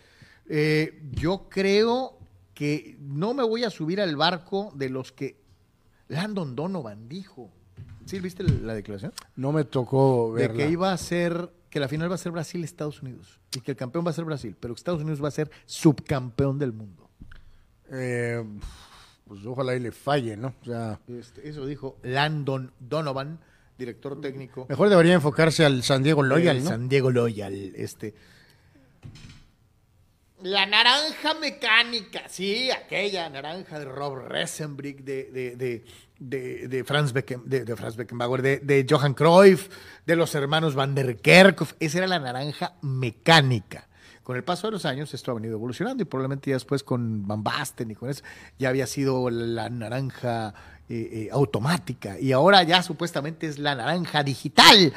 yo 1.12 1.48
creo 1.48 2.18
que 2.54 2.96
no 2.98 3.34
me 3.34 3.44
voy 3.44 3.62
a 3.62 3.70
subir 3.70 4.00
al 4.00 4.16
barco 4.16 4.72
de 4.74 4.88
los 4.88 5.12
que 5.12 5.36
Landon 6.08 6.56
Donovan 6.56 7.08
dijo. 7.08 7.50
¿Sí 8.04 8.18
viste 8.20 8.42
la 8.42 8.74
declaración? 8.74 9.12
No 9.36 9.52
me 9.52 9.64
tocó 9.64 10.32
verla. 10.32 10.56
De 10.56 10.64
que 10.64 10.70
iba 10.72 10.92
a 10.92 10.96
ser, 10.96 11.52
que 11.70 11.78
la 11.78 11.88
final 11.88 12.10
va 12.10 12.14
a 12.14 12.18
ser 12.18 12.32
Brasil-Estados 12.32 13.02
Unidos 13.02 13.38
y 13.54 13.60
que 13.60 13.72
el 13.72 13.76
campeón 13.76 14.04
va 14.04 14.10
a 14.10 14.14
ser 14.14 14.24
Brasil, 14.24 14.56
pero 14.58 14.74
que 14.74 14.78
Estados 14.78 15.02
Unidos 15.02 15.22
va 15.22 15.28
a 15.28 15.32
ser 15.32 15.50
subcampeón 15.66 16.58
del 16.58 16.72
mundo. 16.72 17.08
Eh, 17.90 18.42
pues 19.28 19.44
ojalá 19.46 19.76
y 19.76 19.80
le 19.80 19.92
falle, 19.92 20.36
¿no? 20.36 20.54
O 20.62 20.64
sea, 20.64 20.98
este, 21.08 21.48
eso 21.48 21.66
dijo 21.66 21.98
Landon 22.02 22.72
Donovan, 22.80 23.38
director 23.76 24.20
técnico. 24.20 24.66
Mejor 24.68 24.88
debería 24.88 25.14
enfocarse 25.14 25.64
al 25.64 25.82
San 25.82 26.02
Diego 26.02 26.22
Loyal, 26.22 26.64
¿no? 26.64 26.70
San 26.70 26.88
Diego 26.88 27.10
Loyal, 27.10 27.74
este. 27.76 28.14
La 30.42 30.66
naranja 30.66 31.34
mecánica, 31.34 32.28
sí, 32.28 32.70
aquella 32.70 33.28
naranja 33.28 33.80
de 33.80 33.84
Rob 33.86 34.28
Resenbrick, 34.28 35.00
de, 35.00 35.24
de, 35.32 35.84
de, 36.18 36.68
de, 36.68 36.84
Franz, 36.84 37.12
de, 37.12 37.76
Franz 37.76 37.96
Beckenbauer, 37.96 38.42
de, 38.42 38.86
Johan 38.88 39.14
Cruyff, 39.14 39.68
de 40.06 40.14
los 40.14 40.34
hermanos 40.36 40.76
Van 40.76 40.94
der 40.94 41.16
Kerkhoff. 41.16 41.74
Esa 41.80 41.98
era 41.98 42.06
la 42.06 42.20
naranja 42.20 42.74
mecánica. 42.82 43.87
Con 44.28 44.36
el 44.36 44.44
paso 44.44 44.66
de 44.66 44.72
los 44.72 44.84
años 44.84 45.14
esto 45.14 45.30
ha 45.30 45.34
venido 45.36 45.54
evolucionando 45.54 46.02
y 46.02 46.04
probablemente 46.04 46.50
ya 46.50 46.56
después 46.56 46.82
con 46.82 47.26
Van 47.26 47.42
y 47.88 47.94
con 47.94 48.10
eso 48.10 48.22
ya 48.58 48.68
había 48.68 48.86
sido 48.86 49.30
la 49.30 49.70
naranja 49.70 50.52
eh, 50.86 51.08
eh, 51.10 51.28
automática 51.32 52.20
y 52.20 52.32
ahora 52.32 52.62
ya 52.62 52.82
supuestamente 52.82 53.46
es 53.46 53.58
la 53.58 53.74
naranja 53.74 54.22
digital. 54.22 54.92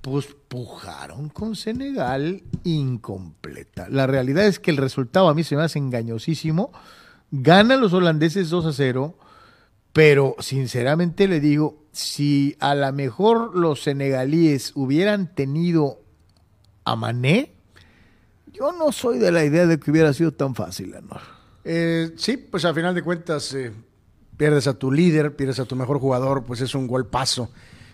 Pues 0.00 0.28
pujaron 0.46 1.28
con 1.28 1.56
Senegal 1.56 2.44
incompleta. 2.62 3.88
La 3.88 4.06
realidad 4.06 4.46
es 4.46 4.60
que 4.60 4.70
el 4.70 4.76
resultado 4.76 5.28
a 5.28 5.34
mí 5.34 5.42
se 5.42 5.56
me 5.56 5.62
hace 5.62 5.80
engañosísimo. 5.80 6.70
Ganan 7.32 7.80
los 7.80 7.92
holandeses 7.92 8.48
2 8.48 8.66
a 8.66 8.72
0, 8.72 9.18
pero 9.92 10.36
sinceramente 10.38 11.26
le 11.26 11.40
digo, 11.40 11.82
si 11.90 12.56
a 12.60 12.76
lo 12.76 12.92
mejor 12.92 13.56
los 13.56 13.82
senegalíes 13.82 14.70
hubieran 14.76 15.34
tenido 15.34 15.98
a 16.84 16.94
Mané, 16.94 17.57
yo 18.58 18.72
no 18.72 18.92
soy 18.92 19.18
de 19.18 19.30
la 19.30 19.44
idea 19.44 19.66
de 19.66 19.78
que 19.78 19.90
hubiera 19.90 20.12
sido 20.12 20.32
tan 20.32 20.54
fácil, 20.54 20.94
Anor. 20.94 21.20
Eh, 21.64 22.12
sí, 22.16 22.36
pues 22.36 22.64
al 22.64 22.74
final 22.74 22.94
de 22.94 23.02
cuentas 23.02 23.54
pierdes 24.38 24.68
a 24.68 24.74
tu 24.74 24.90
líder, 24.90 25.36
pierdes 25.36 25.58
a 25.58 25.66
tu 25.66 25.76
mejor 25.76 25.98
jugador, 25.98 26.44
pues 26.44 26.60
es 26.60 26.74
un 26.74 26.86
golpazo 26.86 27.50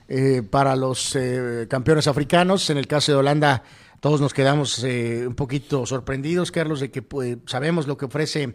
eh, 0.06 0.42
para 0.48 0.76
los 0.76 1.16
eh, 1.16 1.66
campeones 1.68 2.06
africanos. 2.06 2.68
En 2.68 2.76
el 2.76 2.86
caso 2.86 3.10
de 3.10 3.18
Holanda, 3.18 3.64
todos 3.98 4.20
nos 4.20 4.34
quedamos 4.34 4.84
eh, 4.84 5.24
un 5.26 5.34
poquito 5.34 5.86
sorprendidos, 5.86 6.52
Carlos, 6.52 6.80
de 6.80 6.90
que 6.90 7.00
pues, 7.00 7.38
sabemos 7.46 7.86
lo 7.88 7.96
que 7.96 8.04
ofrece 8.04 8.54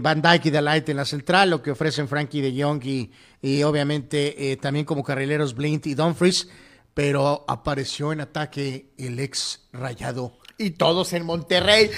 Van 0.00 0.22
Dijk 0.22 0.46
y 0.46 0.50
Delight 0.50 0.88
en 0.88 0.96
la 0.96 1.04
central, 1.04 1.50
lo 1.50 1.60
que 1.60 1.70
ofrecen 1.70 2.08
Frankie 2.08 2.40
de 2.40 2.62
Jong 2.62 2.82
y, 2.86 3.12
y 3.42 3.62
obviamente 3.62 4.58
también 4.62 4.86
como 4.86 5.04
carrileros 5.04 5.54
Blind 5.54 5.86
y 5.86 5.92
Dumfries, 5.92 6.48
pero 6.94 7.44
apareció 7.46 8.10
en 8.10 8.22
ataque 8.22 8.94
el 8.96 9.18
ex 9.18 9.68
rayado. 9.74 10.38
Y 10.58 10.70
todos 10.70 11.12
en 11.12 11.24
Monterrey. 11.24 11.90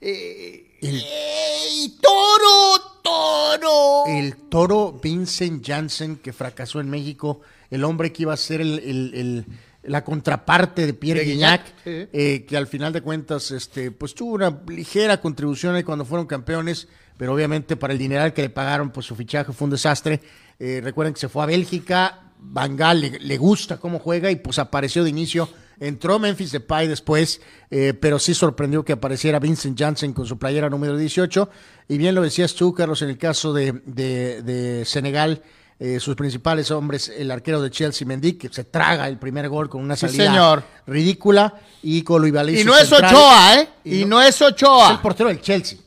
¡Ey, 0.00 1.98
toro! 2.00 2.94
toro. 3.04 4.06
El 4.06 4.36
toro 4.48 4.98
Vincent 5.00 5.64
Janssen, 5.64 6.16
que 6.16 6.32
fracasó 6.32 6.80
en 6.80 6.88
México, 6.88 7.42
el 7.70 7.84
hombre 7.84 8.12
que 8.12 8.22
iba 8.22 8.32
a 8.32 8.36
ser 8.36 8.62
el, 8.62 9.44
la 9.82 10.02
contraparte 10.02 10.86
de 10.86 10.94
Pierre 10.94 11.24
Guignac, 11.24 11.62
eh, 11.84 12.46
que 12.48 12.56
al 12.56 12.66
final 12.66 12.92
de 12.92 13.02
cuentas 13.02 13.50
este, 13.50 13.90
pues 13.90 14.14
tuvo 14.14 14.34
una 14.34 14.62
ligera 14.68 15.20
contribución 15.20 15.74
ahí 15.74 15.82
cuando 15.82 16.06
fueron 16.06 16.26
campeones, 16.26 16.88
pero 17.18 17.34
obviamente 17.34 17.76
para 17.76 17.92
el 17.92 17.98
dineral 17.98 18.32
que 18.32 18.42
le 18.42 18.50
pagaron, 18.50 18.90
pues 18.90 19.06
su 19.06 19.14
fichaje 19.14 19.52
fue 19.52 19.66
un 19.66 19.72
desastre. 19.72 20.20
Eh, 20.58 20.80
recuerden 20.82 21.12
que 21.12 21.20
se 21.20 21.28
fue 21.28 21.42
a 21.42 21.46
Bélgica, 21.46 22.32
Bangal 22.38 23.00
le, 23.00 23.18
le, 23.18 23.36
gusta 23.36 23.78
cómo 23.78 23.98
juega 23.98 24.30
y 24.30 24.36
pues 24.36 24.58
apareció 24.58 25.04
de 25.04 25.10
inicio 25.10 25.48
Entró 25.80 26.18
Memphis 26.18 26.52
Depay 26.52 26.86
después, 26.88 27.40
eh, 27.70 27.94
pero 28.00 28.18
sí 28.18 28.34
sorprendió 28.34 28.84
que 28.84 28.92
apareciera 28.92 29.38
Vincent 29.38 29.78
Janssen 29.78 30.12
con 30.12 30.26
su 30.26 30.38
playera 30.38 30.70
número 30.70 30.96
18. 30.96 31.50
Y 31.88 31.98
bien 31.98 32.14
lo 32.14 32.22
decías 32.22 32.54
tú, 32.54 32.72
Carlos, 32.74 33.02
en 33.02 33.10
el 33.10 33.18
caso 33.18 33.52
de, 33.52 33.72
de, 33.84 34.42
de 34.42 34.84
Senegal, 34.84 35.42
eh, 35.80 35.98
sus 35.98 36.14
principales 36.14 36.70
hombres, 36.70 37.12
el 37.14 37.30
arquero 37.30 37.60
de 37.60 37.70
Chelsea, 37.70 38.06
Mendy, 38.06 38.34
que 38.34 38.48
se 38.48 38.64
traga 38.64 39.08
el 39.08 39.18
primer 39.18 39.48
gol 39.48 39.68
con 39.68 39.82
una 39.82 39.96
Sí, 39.96 40.06
salida 40.06 40.26
señor. 40.26 40.64
ridícula, 40.86 41.54
y 41.82 42.02
Colibalizo 42.02 42.60
Y 42.60 42.64
no 42.64 42.76
es 42.76 42.88
central. 42.88 43.14
Ochoa, 43.14 43.60
¿eh? 43.60 43.68
Y 43.84 44.00
Y 44.00 44.04
no- 44.04 44.16
no 44.16 44.22
es 44.22 44.36
Es 44.36 44.40
el 44.40 44.46
Ochoa. 44.48 45.02
portero 45.02 45.28
del 45.28 45.40
Chelsea. 45.40 45.78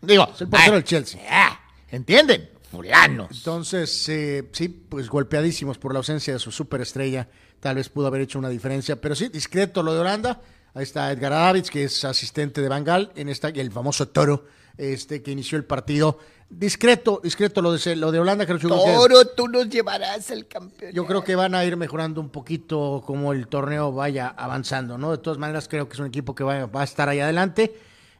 Digo, 0.00 0.28
Es 0.34 0.40
el 0.40 0.48
portero 0.48 0.72
ay, 0.72 0.78
del 0.80 0.84
Chelsea. 0.84 1.20
ah, 1.30 1.60
¿Entienden? 1.90 2.48
Fulanos. 2.70 3.28
Entonces, 3.30 4.08
eh, 4.08 4.48
sí, 4.52 4.68
pues 4.68 5.08
golpeadísimos 5.08 5.78
por 5.78 5.92
la 5.92 5.98
ausencia 5.98 6.32
de 6.32 6.38
su 6.40 6.50
superestrella. 6.50 7.28
Tal 7.64 7.76
vez 7.76 7.88
pudo 7.88 8.08
haber 8.08 8.20
hecho 8.20 8.38
una 8.38 8.50
diferencia, 8.50 9.00
pero 9.00 9.14
sí, 9.14 9.28
discreto 9.30 9.82
lo 9.82 9.94
de 9.94 10.00
Holanda. 10.00 10.38
Ahí 10.74 10.82
está 10.82 11.10
Edgar 11.10 11.32
Davids, 11.32 11.70
que 11.70 11.84
es 11.84 12.04
asistente 12.04 12.60
de 12.60 12.68
Bangal, 12.68 13.10
en 13.16 13.30
esta, 13.30 13.48
el 13.48 13.72
famoso 13.72 14.06
Toro, 14.06 14.44
este, 14.76 15.22
que 15.22 15.30
inició 15.30 15.56
el 15.56 15.64
partido. 15.64 16.18
Discreto, 16.50 17.22
discreto 17.24 17.62
lo 17.62 17.72
de, 17.72 17.96
lo 17.96 18.12
de 18.12 18.18
Holanda, 18.20 18.44
creo, 18.44 18.58
yo 18.58 18.68
creo 18.68 18.84
que- 18.84 18.92
Toro, 18.92 19.24
tú 19.28 19.48
nos 19.48 19.66
llevarás 19.70 20.30
al 20.30 20.46
campeón. 20.46 20.92
yo 20.92 21.06
creo 21.06 21.24
que 21.24 21.36
van 21.36 21.54
a 21.54 21.64
ir 21.64 21.78
mejorando 21.78 22.20
un 22.20 22.28
poquito 22.28 23.02
como 23.06 23.32
el 23.32 23.48
torneo 23.48 23.92
vaya 23.92 24.28
avanzando, 24.36 24.98
¿no? 24.98 25.12
De 25.12 25.16
todas 25.16 25.38
maneras, 25.38 25.66
creo 25.66 25.88
que 25.88 25.94
es 25.94 26.00
un 26.00 26.06
equipo 26.08 26.34
que 26.34 26.44
va, 26.44 26.66
va 26.66 26.82
a 26.82 26.84
estar 26.84 27.08
ahí 27.08 27.20
adelante. 27.20 27.74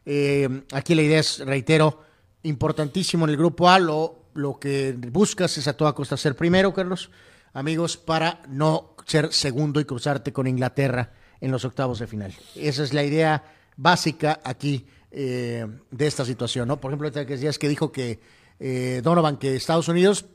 Eh, 0.07 0.63
aquí 0.71 0.95
la 0.95 1.03
idea 1.03 1.19
es, 1.19 1.37
reitero, 1.45 2.01
importantísimo 2.41 3.25
en 3.25 3.29
el 3.29 3.37
grupo 3.37 3.69
A. 3.69 3.77
Lo, 3.77 4.23
lo 4.33 4.57
que 4.59 4.95
buscas 5.11 5.55
es 5.59 5.67
a 5.67 5.73
toda 5.77 5.93
costa 5.93 6.17
ser 6.17 6.35
primero, 6.35 6.73
Carlos, 6.73 7.11
amigos, 7.55 7.97
para 7.97 8.41
no 8.49 8.95
ser 9.07 9.33
segundo 9.33 9.79
y 9.79 9.85
cruzarte 9.85 10.33
con 10.33 10.45
Inglaterra 10.45 11.13
en 11.39 11.51
los 11.51 11.65
octavos 11.65 11.99
de 11.99 12.07
final. 12.07 12.33
Esa 12.55 12.83
es 12.83 12.93
la 12.93 13.03
idea 13.03 13.43
básica 13.77 14.41
aquí 14.43 14.85
eh, 15.09 15.65
de 15.89 16.07
esta 16.07 16.25
situación, 16.25 16.67
¿no? 16.67 16.79
Por 16.79 16.91
ejemplo, 16.91 17.11
que 17.11 17.25
decías 17.25 17.57
que 17.57 17.69
dijo 17.69 17.91
que 17.91 18.19
eh, 18.59 18.99
Donovan, 19.03 19.37
que 19.37 19.55
Estados 19.55 19.87
Unidos 19.87 20.25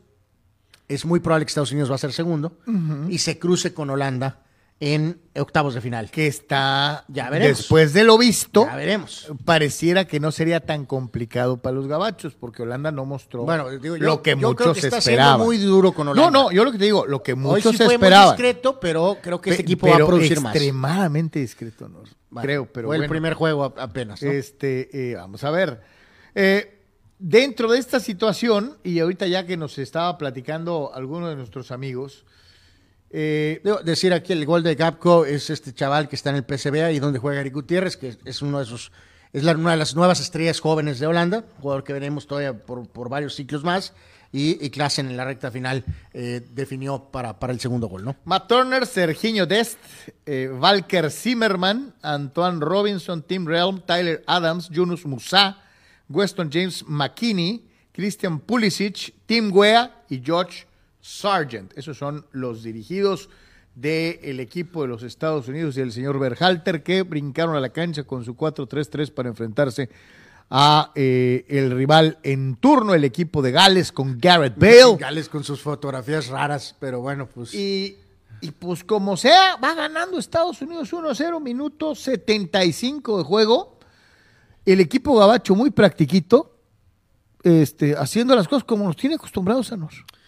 es 0.89 1.05
muy 1.05 1.21
probable 1.21 1.45
que 1.45 1.51
Estados 1.51 1.73
Unidos 1.73 1.91
va 1.91 1.95
a 1.95 1.99
ser 1.99 2.13
segundo 2.13 2.59
y 3.09 3.19
se 3.19 3.39
cruce 3.39 3.73
con 3.73 3.91
Holanda 3.91 4.43
en 4.83 5.21
octavos 5.37 5.75
de 5.75 5.83
final. 5.83 6.11
Que 6.11 6.27
está, 6.27 7.05
Ya 7.09 7.29
veremos. 7.29 7.59
después 7.59 7.93
de 7.93 8.03
lo 8.03 8.17
visto, 8.17 8.65
Ya 8.65 8.77
veremos. 8.77 9.31
pareciera 9.45 10.07
que 10.07 10.21
no 10.21 10.33
sería 10.33 10.61
tan 10.61 10.87
complicado 10.87 11.59
para 11.59 11.75
los 11.77 11.87
gabachos, 11.87 12.35
porque 12.35 12.63
Holanda 12.63 12.91
no 12.91 13.05
mostró 13.05 13.45
Bueno, 13.45 13.69
digo, 13.69 13.97
yo- 13.99 14.05
lo 14.05 14.23
que 14.23 14.31
yo 14.31 14.37
creo 14.55 14.69
muchos 14.71 14.73
que 14.81 14.87
está 14.87 15.01
siendo 15.03 15.21
esperaban. 15.21 15.41
muy 15.47 15.59
duro 15.59 15.93
con 15.93 16.09
Holanda. 16.09 16.31
No, 16.31 16.45
no, 16.45 16.51
yo 16.51 16.65
lo 16.65 16.73
que 16.73 16.79
te 16.79 16.85
digo, 16.85 17.05
lo 17.07 17.23
que 17.23 17.33
Hoy 17.33 17.39
muchos 17.39 17.73
sí 17.77 17.85
fue 17.85 17.95
esperaban. 17.95 18.29
muy 18.29 18.33
discreto, 18.37 18.81
pero 18.81 19.19
creo 19.23 19.39
que 19.41 19.51
este 19.51 19.63
Pe- 19.63 19.67
equipo 19.67 19.87
va 19.89 19.95
a 19.97 20.07
producir 20.07 20.41
más. 20.41 20.55
extremadamente 20.55 21.39
discreto, 21.41 21.87
¿no? 21.89 22.03
Bueno, 22.31 22.43
creo, 22.47 22.67
pero 22.73 22.89
fue 22.89 22.97
el 22.97 23.07
primer 23.09 23.35
juego 23.35 23.65
apenas. 23.77 24.23
¿no? 24.23 24.31
Este, 24.31 25.11
eh, 25.11 25.15
vamos 25.17 25.45
a 25.45 25.51
ver. 25.51 25.83
Eh, 26.35 26.79
dentro 27.19 27.71
de 27.71 27.79
esta 27.79 28.01
situación, 28.01 28.79
y 28.83 28.99
ahorita 29.01 29.27
ya 29.27 29.45
que 29.45 29.59
nos 29.59 29.79
estaba 29.79 30.17
platicando 30.17 30.93
alguno 30.95 31.29
de 31.29 31.37
nuestros 31.37 31.71
amigos, 31.71 32.25
eh, 33.11 33.61
Debo 33.65 33.79
decir 33.83 34.13
aquí 34.13 34.33
el 34.33 34.47
gol 34.47 34.63
de 34.63 34.75
Gapco 34.75 35.25
es 35.25 35.51
este 35.51 35.73
chaval 35.73 36.09
que 36.09 36.17
está 36.17 36.31
en 36.31 36.37
el 36.37 36.45
PSV 36.45 36.93
y 36.93 36.99
donde 36.99 37.19
juega 37.19 37.41
Eric 37.41 37.55
Gutiérrez, 37.55 37.97
que 37.97 38.17
es 38.25 38.43
uno 38.43 38.59
de 38.59 38.65
esos, 38.65 38.93
es 39.33 39.43
la- 39.45 39.53
una 39.53 39.73
de 39.73 39.77
las 39.77 39.95
nuevas 39.95 40.21
estrellas 40.21 40.61
jóvenes 40.61 40.99
de 41.01 41.07
Holanda, 41.07 41.45
jugador 41.61 41.85
que 41.85 41.93
veremos 41.93 42.27
todavía 42.27 42.53
por, 42.57 42.87
por 42.89 43.09
varios 43.09 43.35
ciclos 43.35 43.65
más, 43.65 43.93
y, 44.33 44.65
y 44.65 44.71
en 44.99 45.17
la 45.17 45.25
recta 45.25 45.51
final 45.51 45.85
eh, 46.15 46.41
definió 46.55 47.03
para, 47.11 47.41
para 47.41 47.53
el 47.53 47.59
segundo 47.59 47.89
gol, 47.89 48.05
¿no? 48.05 48.15
Matt 48.25 48.47
Turner, 48.47 48.87
Serginho 48.87 49.45
Dest, 49.45 49.79
eh, 50.25 50.49
Valker 50.53 51.11
Zimmerman, 51.11 51.93
Antoine 52.03 52.61
Robinson, 52.61 53.23
Tim 53.23 53.45
Realm, 53.45 53.81
Tyler 53.85 54.23
Adams, 54.29 54.69
Yunus 54.69 55.05
Musa, 55.05 55.59
Weston 56.09 56.49
James 56.53 56.85
McKinney, 56.87 57.65
Christian 57.93 58.39
Pulisic, 58.39 59.13
Tim 59.27 59.51
Wea 59.53 59.91
y 60.09 60.23
George 60.25 60.65
Sargent. 61.01 61.77
Esos 61.77 61.99
son 61.99 62.27
los 62.33 62.63
dirigidos 62.63 63.29
del 63.75 64.41
equipo 64.41 64.83
de 64.83 64.89
los 64.89 65.03
Estados 65.03 65.49
Unidos 65.49 65.77
y 65.77 65.81
el 65.81 65.93
señor 65.93 66.19
Berhalter 66.19 66.83
que 66.83 67.03
brincaron 67.03 67.57
a 67.57 67.61
la 67.61 67.71
cancha 67.71 68.05
con 68.05 68.25
su 68.25 68.37
4-3-3 68.37 69.13
para 69.13 69.29
enfrentarse 69.29 69.89
a 70.51 70.91
eh, 70.97 71.45
el 71.49 71.71
rival 71.71 72.19
en 72.25 72.57
turno, 72.57 72.93
el 72.93 73.05
equipo 73.05 73.41
de 73.41 73.53
Gales 73.53 73.93
con 73.93 74.19
Garrett 74.19 74.59
Bale. 74.59 74.97
Gales 74.99 75.29
con 75.29 75.45
sus 75.45 75.61
fotografías 75.61 76.27
raras, 76.27 76.75
pero 76.81 77.01
bueno, 77.01 77.27
pues. 77.27 77.55
Y, 77.55 77.97
y 78.41 78.51
pues 78.51 78.83
como 78.83 79.17
sea, 79.17 79.57
va 79.57 79.75
ganando 79.75 80.19
Estados 80.19 80.61
Unidos 80.61 80.93
1-0, 80.93 81.41
minuto 81.41 81.95
75 81.95 83.19
de 83.19 83.25
juego. 83.25 83.79
El 84.67 84.81
equipo 84.81 85.17
gabacho 85.17 85.55
muy 85.55 85.71
practiquito, 85.71 86.57
este, 87.45 87.97
haciendo 87.97 88.35
las 88.35 88.49
cosas 88.49 88.65
como 88.65 88.85
nos 88.85 88.97
tiene 88.97 89.15
acostumbrados 89.15 89.73
a 89.73 89.77
nosotros. 89.77 90.20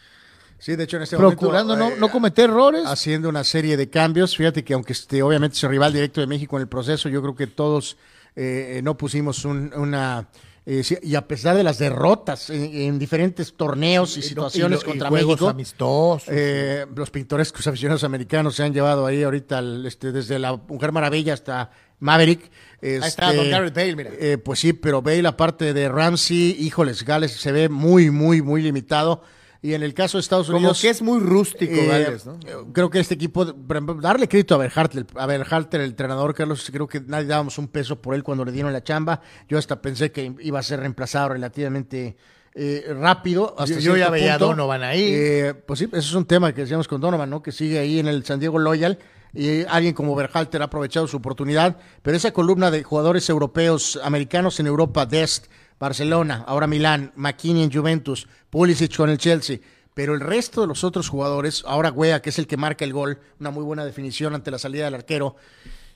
Sí, 0.62 0.77
de 0.77 0.85
hecho 0.85 0.96
en 0.96 1.03
este 1.03 1.16
Procurando 1.16 1.75
momento, 1.77 1.96
no, 1.96 2.07
no 2.07 2.12
cometer 2.12 2.48
errores. 2.48 2.85
haciendo 2.87 3.29
una 3.29 3.42
serie 3.42 3.77
de 3.77 3.90
cambios. 3.90 4.37
Fíjate 4.37 4.62
que 4.62 4.75
aunque 4.75 4.92
este, 4.92 5.20
obviamente 5.20 5.57
es 5.57 5.64
el 5.64 5.70
rival 5.70 5.92
directo 5.92 6.20
de 6.20 6.29
México 6.29 6.57
en 6.57 6.62
el 6.62 6.68
proceso, 6.68 7.09
yo 7.09 7.20
creo 7.20 7.35
que 7.35 7.48
todos 7.48 7.96
eh, 8.37 8.81
no 8.85 8.96
pusimos 8.96 9.44
un- 9.44 9.72
una... 9.75 10.29
eh, 10.64 10.85
y 11.03 11.16
a 11.16 11.27
pesar 11.27 11.57
de 11.57 11.64
las 11.64 11.79
derrotas 11.81 12.48
en, 12.51 12.62
en 12.62 12.98
diferentes 13.01 13.55
torneos 13.57 14.16
y 14.16 14.22
situaciones 14.22 14.79
Y 14.79 14.83
lo- 14.85 14.88
y 14.88 14.90
contra 14.92 15.09
juegos 15.09 15.31
México, 15.33 15.48
amistosos. 15.48 16.29
eh, 16.31 16.87
los 16.94 17.11
pintorescos 17.11 17.66
aficionados 17.66 18.05
americanos 18.05 18.55
se 18.55 18.62
han 18.62 18.72
llevado 18.72 19.05
ahí 19.05 19.25
ahorita 19.25 19.59
al, 19.59 19.85
este, 19.85 20.12
desde 20.12 20.38
la 20.38 20.55
Mujer 20.57 20.92
Maravilla 20.92 21.35
hasta 21.35 21.72
Maverick. 21.98 22.40
Ahí 22.81 22.90
está, 23.03 23.31
Este, 23.31 23.37
con 23.37 23.51
Gareth 23.51 23.75
Bale, 23.75 23.96
mira. 23.96 24.11
eh, 24.16 24.38
pues 24.38 24.61
sí, 24.61 24.72
pero 24.75 25.03
Bale, 25.03 25.27
aparte 25.27 25.75
de 25.75 25.88
Ramsey, 25.88 26.57
híjoles, 26.61 27.05
Gales 27.05 27.33
se 27.33 27.51
ve 27.51 27.68
muy, 27.68 28.12
muy, 28.12 28.42
muy 28.42 28.62
limitado. 28.62 29.25
Y 29.64 29.75
en 29.75 29.85
el 29.85 29.94
caso 29.94 30.18
de 30.18 30.22
Estados 30.22 30.46
como 30.46 30.59
Unidos. 30.59 30.81
que 30.81 30.88
es 30.90 31.01
muy 31.03 31.20
rústico, 31.20 31.72
Eh, 31.72 31.87
Gales, 31.87 32.27
¿no? 32.27 32.37
Creo 32.72 32.90
que 32.90 32.98
este 32.98 33.14
equipo, 33.14 33.44
darle 33.44 34.27
crédito 34.27 34.57
a 34.57 34.59
Berhalter, 34.59 35.07
a 35.14 35.25
Berhalter, 35.27 35.81
el 35.83 35.90
entrenador, 35.90 36.35
Carlos, 36.35 36.68
creo 36.72 36.88
que 36.88 37.01
nadie 37.01 37.27
dábamos 37.27 37.59
un 37.59 37.68
peso 37.68 38.03
por 38.03 38.16
él 38.16 38.25
cuando 38.25 38.44
le 38.44 38.51
dieron 38.51 38.72
la 38.72 38.83
chamba. 38.83 39.20
Yo 39.48 39.59
hasta 39.59 39.81
pensé 39.81 40.11
que 40.11 40.35
iba 40.40 40.59
a 40.59 40.62
ser 40.64 40.81
reemplazado 40.81 41.29
relativamente 41.31 42.16
eh, 42.55 42.85
rápido. 42.98 43.55
Hasta 43.57 43.77
Yo- 43.77 43.81
yo 43.92 43.96
ya 43.96 44.11
veía 44.11 44.35
a 44.35 44.38
punto. 44.38 44.48
Donovan 44.48 44.83
ahí. 44.83 45.05
Eh, 45.11 45.55
pues 45.64 45.79
sí, 45.79 45.85
eso 45.87 45.96
es 45.98 46.12
un 46.14 46.27
tema 46.27 46.53
que 46.53 46.62
decíamos 46.62 46.87
con 46.88 47.01
Donovan, 47.01 47.31
¿no? 47.31 47.40
Que 47.42 47.51
sigue 47.53 47.79
ahí 47.79 47.98
en 48.01 48.09
el 48.09 48.25
San 48.27 48.40
Diego 48.40 48.59
Loyal. 48.59 48.98
Y 49.33 49.64
alguien 49.64 49.94
como 49.94 50.14
Berhalter 50.14 50.61
ha 50.61 50.66
aprovechado 50.66 51.07
su 51.07 51.16
oportunidad. 51.16 51.79
Pero 52.03 52.14
esa 52.16 52.33
columna 52.33 52.70
de 52.70 52.83
jugadores 52.83 53.27
europeos, 53.31 53.98
americanos 54.05 54.61
en 54.61 54.66
Europa, 54.66 55.07
Dest, 55.07 55.46
Barcelona, 55.82 56.44
ahora 56.46 56.68
Milán, 56.68 57.10
McKinney 57.16 57.64
en 57.64 57.72
Juventus, 57.72 58.28
Pulisic 58.50 58.96
con 58.96 59.10
el 59.10 59.18
Chelsea. 59.18 59.58
Pero 59.94 60.14
el 60.14 60.20
resto 60.20 60.60
de 60.60 60.68
los 60.68 60.84
otros 60.84 61.08
jugadores, 61.08 61.64
ahora 61.66 61.90
Wea, 61.90 62.22
que 62.22 62.30
es 62.30 62.38
el 62.38 62.46
que 62.46 62.56
marca 62.56 62.84
el 62.84 62.92
gol, 62.92 63.18
una 63.40 63.50
muy 63.50 63.64
buena 63.64 63.84
definición 63.84 64.32
ante 64.32 64.52
la 64.52 64.60
salida 64.60 64.84
del 64.84 64.94
arquero. 64.94 65.34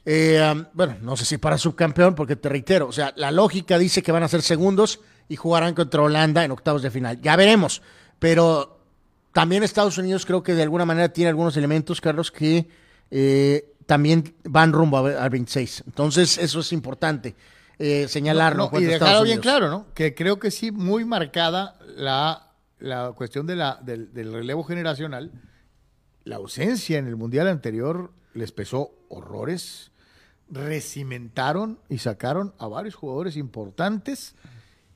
Eh, 0.05 0.65
bueno, 0.73 0.97
no 1.03 1.17
sé 1.17 1.25
si 1.25 1.39
para 1.39 1.57
subcampeón, 1.57 2.17
porque 2.17 2.35
te 2.35 2.49
reitero, 2.49 2.89
o 2.89 2.93
sea, 2.93 3.13
la 3.15 3.31
lógica 3.31 3.79
dice 3.79 4.03
que 4.03 4.11
van 4.11 4.25
a 4.25 4.29
ser 4.29 4.43
segundos 4.43 4.99
y 5.29 5.37
jugarán 5.37 5.73
contra 5.73 6.03
Holanda 6.03 6.45
en 6.45 6.51
octavos 6.51 6.83
de 6.83 6.91
final. 6.91 7.21
Ya 7.23 7.37
veremos, 7.37 7.81
pero 8.19 8.81
también 9.33 9.63
Estados 9.63 9.99
Unidos 9.99 10.27
creo 10.27 10.43
que 10.43 10.55
de 10.55 10.63
alguna 10.65 10.85
manera 10.85 11.11
tiene 11.11 11.29
algunos 11.29 11.57
elementos, 11.57 12.01
Carlos, 12.01 12.33
que 12.33 12.67
eh, 13.13 13.73
también 13.87 14.35
van 14.43 14.73
rumbo 14.73 14.99
al 14.99 15.31
26. 15.31 15.85
Entonces, 15.87 16.39
eso 16.39 16.59
es 16.59 16.73
importante 16.73 17.37
eh, 17.79 18.07
señalarlo. 18.09 18.71
en 18.73 18.73
No, 18.73 18.81
y 18.81 18.85
dejarlo 18.85 19.23
bien 19.25 19.41
claro, 19.41 19.69
¿no? 19.69 19.87
Que 19.95 20.15
creo 20.15 20.39
que 20.39 20.51
sí, 20.51 20.71
muy 20.71 21.05
marcada 21.05 21.79
la, 21.97 22.53
la 22.79 23.13
cuestión 23.13 23.47
de 23.47 23.57
la, 23.57 23.79
del, 23.83 24.13
del 24.13 24.33
relevo 24.33 24.65
generacional. 24.65 25.33
La 26.25 26.37
ausencia 26.37 26.99
en 26.99 27.07
el 27.07 27.17
Mundial 27.17 27.49
anterior 27.49 28.13
les 28.35 28.53
pesó 28.53 28.93
horrores. 29.09 29.93
Recimentaron 30.49 31.81
y 31.89 31.99
sacaron 31.99 32.55
a 32.59 32.69
varios 32.69 32.95
jugadores 32.95 33.37
importantes 33.37 34.35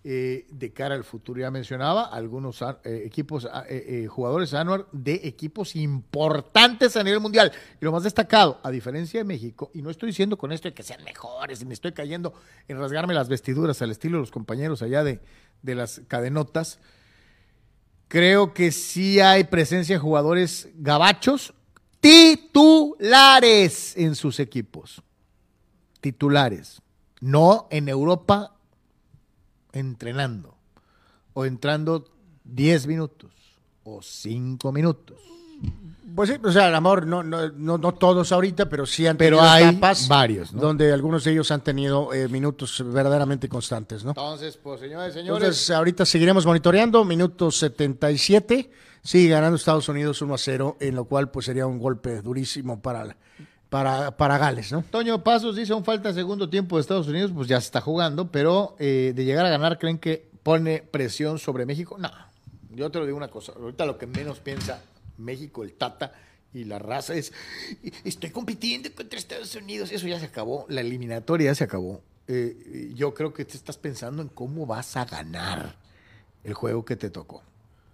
eh, 0.02 0.46
de 0.50 0.72
cara 0.72 0.94
al 0.94 1.04
futuro. 1.04 1.40
Ya 1.40 1.50
mencionaba 1.50 2.04
algunos 2.04 2.62
ah, 2.62 2.80
eh, 2.84 3.02
equipos, 3.04 3.46
ah, 3.52 3.64
eh, 3.68 4.06
jugadores 4.08 4.54
Anuar 4.54 4.86
de 4.92 5.20
equipos 5.24 5.76
importantes 5.76 6.96
a 6.96 7.04
nivel 7.04 7.20
mundial. 7.20 7.52
Y 7.80 7.84
lo 7.84 7.92
más 7.92 8.04
destacado, 8.04 8.60
a 8.62 8.70
diferencia 8.70 9.20
de 9.20 9.24
México, 9.24 9.70
y 9.74 9.82
no 9.82 9.90
estoy 9.90 10.06
diciendo 10.08 10.38
con 10.38 10.52
esto 10.52 10.68
de 10.68 10.74
que 10.74 10.82
sean 10.82 11.04
mejores, 11.04 11.60
y 11.60 11.66
me 11.66 11.74
estoy 11.74 11.92
cayendo 11.92 12.32
en 12.66 12.78
rasgarme 12.78 13.12
las 13.12 13.28
vestiduras 13.28 13.82
al 13.82 13.90
estilo 13.90 14.16
de 14.16 14.22
los 14.22 14.30
compañeros 14.30 14.80
allá 14.80 15.04
de, 15.04 15.20
de 15.60 15.74
las 15.74 16.00
cadenotas. 16.08 16.78
Creo 18.08 18.54
que 18.54 18.72
sí 18.72 19.20
hay 19.20 19.44
presencia 19.44 19.96
de 19.96 20.00
jugadores 20.00 20.70
gabachos 20.76 21.52
titulares 22.00 23.96
en 23.98 24.14
sus 24.14 24.40
equipos. 24.40 25.02
Titulares. 26.00 26.80
No 27.20 27.68
en 27.70 27.90
Europa 27.90 28.56
entrenando 29.72 30.56
o 31.34 31.44
entrando 31.44 32.08
10 32.44 32.86
minutos 32.86 33.30
o 33.84 34.02
5 34.02 34.72
minutos. 34.72 35.18
Pues 36.14 36.30
sí, 36.30 36.36
o 36.42 36.50
sea, 36.50 36.66
a 36.66 36.70
lo 36.70 36.80
mejor 36.80 37.06
no, 37.06 37.22
no, 37.22 37.50
no, 37.50 37.78
no 37.78 37.92
todos 37.92 38.32
ahorita, 38.32 38.68
pero 38.68 38.84
sí 38.84 39.06
han 39.06 39.16
Pero 39.16 39.36
tenido 39.36 39.52
hay 39.52 39.64
etapas 39.64 40.08
varios, 40.08 40.52
¿no? 40.52 40.60
donde 40.60 40.92
algunos 40.92 41.22
de 41.22 41.32
ellos 41.32 41.50
han 41.50 41.62
tenido 41.62 42.12
eh, 42.12 42.28
minutos 42.28 42.82
verdaderamente 42.84 43.48
constantes, 43.48 44.04
¿no? 44.04 44.10
Entonces, 44.10 44.56
pues 44.56 44.80
señores, 44.80 45.14
señores. 45.14 45.42
Entonces, 45.42 45.70
ahorita 45.70 46.04
seguiremos 46.04 46.44
monitoreando. 46.46 47.04
Minuto 47.04 47.50
77. 47.50 48.70
Sigue 49.02 49.28
ganando 49.28 49.56
Estados 49.56 49.88
Unidos 49.88 50.20
1 50.20 50.34
a 50.34 50.38
0, 50.38 50.76
en 50.80 50.94
lo 50.96 51.04
cual 51.04 51.30
pues 51.30 51.46
sería 51.46 51.66
un 51.66 51.78
golpe 51.78 52.20
durísimo 52.20 52.82
para, 52.82 53.16
para, 53.70 54.16
para 54.16 54.36
Gales, 54.36 54.72
¿no? 54.72 54.82
Toño 54.90 55.22
Pasos 55.22 55.56
dice, 55.56 55.72
aún 55.72 55.84
falta 55.84 56.12
segundo 56.12 56.50
tiempo 56.50 56.76
de 56.76 56.82
Estados 56.82 57.08
Unidos, 57.08 57.30
pues 57.34 57.48
ya 57.48 57.60
se 57.60 57.66
está 57.66 57.80
jugando, 57.80 58.30
pero 58.30 58.76
eh, 58.78 59.12
de 59.14 59.24
llegar 59.24 59.46
a 59.46 59.48
ganar, 59.48 59.78
¿creen 59.78 59.98
que 59.98 60.28
pone 60.42 60.82
presión 60.82 61.38
sobre 61.38 61.64
México? 61.64 61.96
No, 61.96 62.10
yo 62.74 62.90
te 62.90 62.98
lo 62.98 63.06
digo 63.06 63.16
una 63.16 63.28
cosa, 63.28 63.52
ahorita 63.52 63.86
lo 63.86 63.96
que 63.96 64.06
menos 64.06 64.40
piensa 64.40 64.82
México, 65.18 65.62
el 65.62 65.72
Tata 65.72 66.12
y 66.52 66.64
la 66.64 66.80
raza 66.80 67.14
es, 67.14 67.32
estoy 68.04 68.30
compitiendo 68.30 68.92
contra 68.94 69.18
Estados 69.18 69.54
Unidos, 69.54 69.92
eso 69.92 70.08
ya 70.08 70.18
se 70.18 70.26
acabó, 70.26 70.66
la 70.68 70.80
eliminatoria 70.80 71.50
ya 71.50 71.54
se 71.54 71.64
acabó. 71.64 72.02
Eh, 72.26 72.92
yo 72.94 73.14
creo 73.14 73.32
que 73.32 73.44
te 73.44 73.56
estás 73.56 73.76
pensando 73.76 74.22
en 74.22 74.28
cómo 74.28 74.66
vas 74.66 74.96
a 74.96 75.04
ganar 75.04 75.76
el 76.44 76.54
juego 76.54 76.84
que 76.84 76.96
te 76.96 77.10
tocó. 77.10 77.42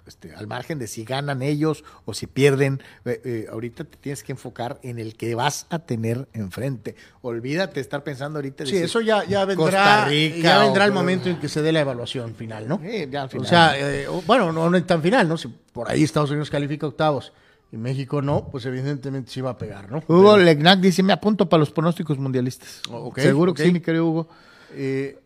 Este, 0.06 0.32
al 0.34 0.46
margen 0.46 0.78
de 0.78 0.86
si 0.86 1.04
ganan 1.04 1.42
ellos 1.42 1.82
o 2.04 2.14
si 2.14 2.28
pierden, 2.28 2.80
eh, 3.04 3.20
eh, 3.24 3.46
ahorita 3.50 3.82
te 3.84 3.96
tienes 3.96 4.22
que 4.22 4.30
enfocar 4.32 4.78
en 4.84 5.00
el 5.00 5.16
que 5.16 5.34
vas 5.34 5.66
a 5.68 5.80
tener 5.80 6.28
enfrente. 6.32 6.94
Olvídate 7.22 7.74
de 7.74 7.80
estar 7.80 8.04
pensando 8.04 8.38
ahorita. 8.38 8.62
de 8.62 8.70
Sí, 8.70 8.76
eso 8.76 9.00
ya, 9.00 9.24
ya 9.24 9.44
vendrá, 9.44 9.64
Costa 9.64 10.04
Rica 10.06 10.36
ya 10.38 10.58
vendrá 10.60 10.84
o- 10.84 10.86
el 10.86 10.92
momento 10.92 11.28
en 11.28 11.40
que 11.40 11.48
se 11.48 11.60
dé 11.60 11.72
la 11.72 11.80
evaluación 11.80 12.34
final, 12.36 12.68
¿no? 12.68 12.80
Sí, 12.80 13.08
ya 13.10 13.22
al 13.22 13.30
final. 13.30 13.46
O 13.46 13.48
sea, 13.48 13.74
eh, 13.76 14.06
bueno, 14.26 14.52
no, 14.52 14.70
no 14.70 14.76
es 14.76 14.86
tan 14.86 15.02
final, 15.02 15.28
¿no? 15.28 15.36
Si 15.36 15.48
por 15.48 15.90
ahí 15.90 16.04
Estados 16.04 16.30
Unidos 16.30 16.50
califica 16.50 16.86
octavos 16.86 17.32
y 17.72 17.76
México 17.76 18.22
no, 18.22 18.48
pues 18.48 18.64
evidentemente 18.66 19.32
sí 19.32 19.40
va 19.40 19.50
a 19.50 19.58
pegar, 19.58 19.90
¿no? 19.90 20.04
Hugo 20.06 20.38
Legnac 20.38 20.78
dice, 20.78 21.02
me 21.02 21.12
apunto 21.12 21.48
para 21.48 21.58
los 21.58 21.70
pronósticos 21.72 22.16
mundialistas. 22.16 22.80
Oh, 22.90 23.06
ok, 23.08 23.18
Seguro 23.18 23.52
que 23.54 23.64
sí, 23.64 23.72
mi 23.72 23.80
querido 23.80 24.06
Hugo. 24.06 24.28
eh, 24.72 25.18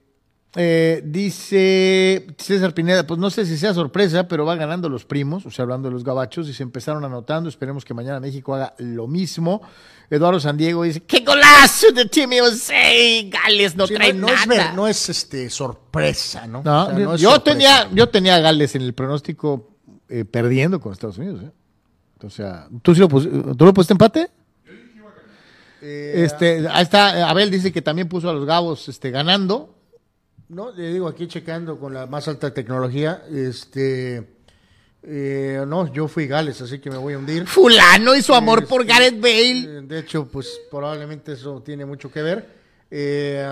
Eh, 0.56 1.00
dice 1.04 2.26
César 2.36 2.74
Pineda, 2.74 3.06
pues 3.06 3.20
no 3.20 3.30
sé 3.30 3.46
si 3.46 3.56
sea 3.56 3.72
sorpresa, 3.72 4.26
pero 4.26 4.44
va 4.44 4.56
ganando 4.56 4.88
los 4.88 5.04
primos, 5.04 5.46
o 5.46 5.50
sea, 5.50 5.62
hablando 5.62 5.88
de 5.88 5.92
los 5.94 6.02
gabachos, 6.02 6.48
y 6.48 6.52
se 6.52 6.64
empezaron 6.64 7.04
anotando. 7.04 7.48
Esperemos 7.48 7.84
que 7.84 7.94
mañana 7.94 8.18
México 8.18 8.54
haga 8.54 8.74
lo 8.78 9.06
mismo. 9.06 9.62
Eduardo 10.10 10.40
Sandiego 10.40 10.82
dice, 10.82 11.02
¡qué 11.04 11.20
golazo 11.20 11.92
de 11.92 12.04
Team 12.06 12.30
USA! 12.42 12.74
Gales 13.28 13.76
no 13.76 13.86
sí, 13.86 13.94
trae 13.94 14.12
no, 14.12 14.22
no 14.22 14.26
nada. 14.26 14.40
es, 14.42 14.48
ver- 14.48 14.74
no 14.74 14.88
es 14.88 15.08
este, 15.08 15.48
sorpresa, 15.50 16.48
¿no? 16.48 16.62
No, 16.64 16.82
O 16.82 16.86
sea, 16.86 16.98
no 16.98 17.14
es 17.14 17.20
yo, 17.20 17.30
sorpresa. 17.30 17.44
tenía, 17.56 17.88
yo 17.92 18.08
tenía 18.08 18.34
a 18.34 18.40
Gales 18.40 18.74
en 18.74 18.82
el 18.82 18.92
pronóstico 18.92 19.76
eh, 20.08 20.24
perdiendo 20.24 20.80
con 20.80 20.92
Estados 20.92 21.18
Unidos. 21.18 21.42
¿eh? 21.44 21.50
O 22.26 22.28
sea, 22.30 22.66
¿tú, 22.82 22.92
sí 22.92 23.00
lo, 23.00 23.08
pus- 23.08 23.28
¿tú 23.56 23.64
lo 23.64 23.72
pusiste 23.72 23.94
empate? 23.94 24.28
Eh, 25.82 26.24
Este, 26.24 26.66
ahí 26.70 26.82
está, 26.82 27.28
Abel 27.30 27.50
dice 27.52 27.72
que 27.72 27.80
también 27.82 28.08
puso 28.08 28.28
a 28.28 28.32
los 28.32 28.44
Gabos 28.44 28.88
este, 28.88 29.10
ganando. 29.12 29.76
No, 30.50 30.72
le 30.72 30.92
digo 30.92 31.06
aquí 31.06 31.28
checando 31.28 31.78
con 31.78 31.94
la 31.94 32.06
más 32.06 32.26
alta 32.26 32.52
tecnología, 32.52 33.22
este, 33.32 34.26
eh, 35.04 35.62
no, 35.66 35.92
yo 35.92 36.08
fui 36.08 36.26
Gales, 36.26 36.60
así 36.60 36.80
que 36.80 36.90
me 36.90 36.96
voy 36.96 37.14
a 37.14 37.18
hundir. 37.18 37.46
Fulano 37.46 38.16
y 38.16 38.22
su 38.22 38.34
amor 38.34 38.66
por 38.66 38.80
Este, 38.82 38.92
Gareth 38.92 39.20
Bale. 39.20 39.78
eh, 39.78 39.82
De 39.84 40.00
hecho, 40.00 40.26
pues 40.26 40.60
probablemente 40.68 41.32
eso 41.34 41.62
tiene 41.62 41.84
mucho 41.84 42.10
que 42.10 42.22
ver. 42.22 42.48
Eh, 42.90 43.46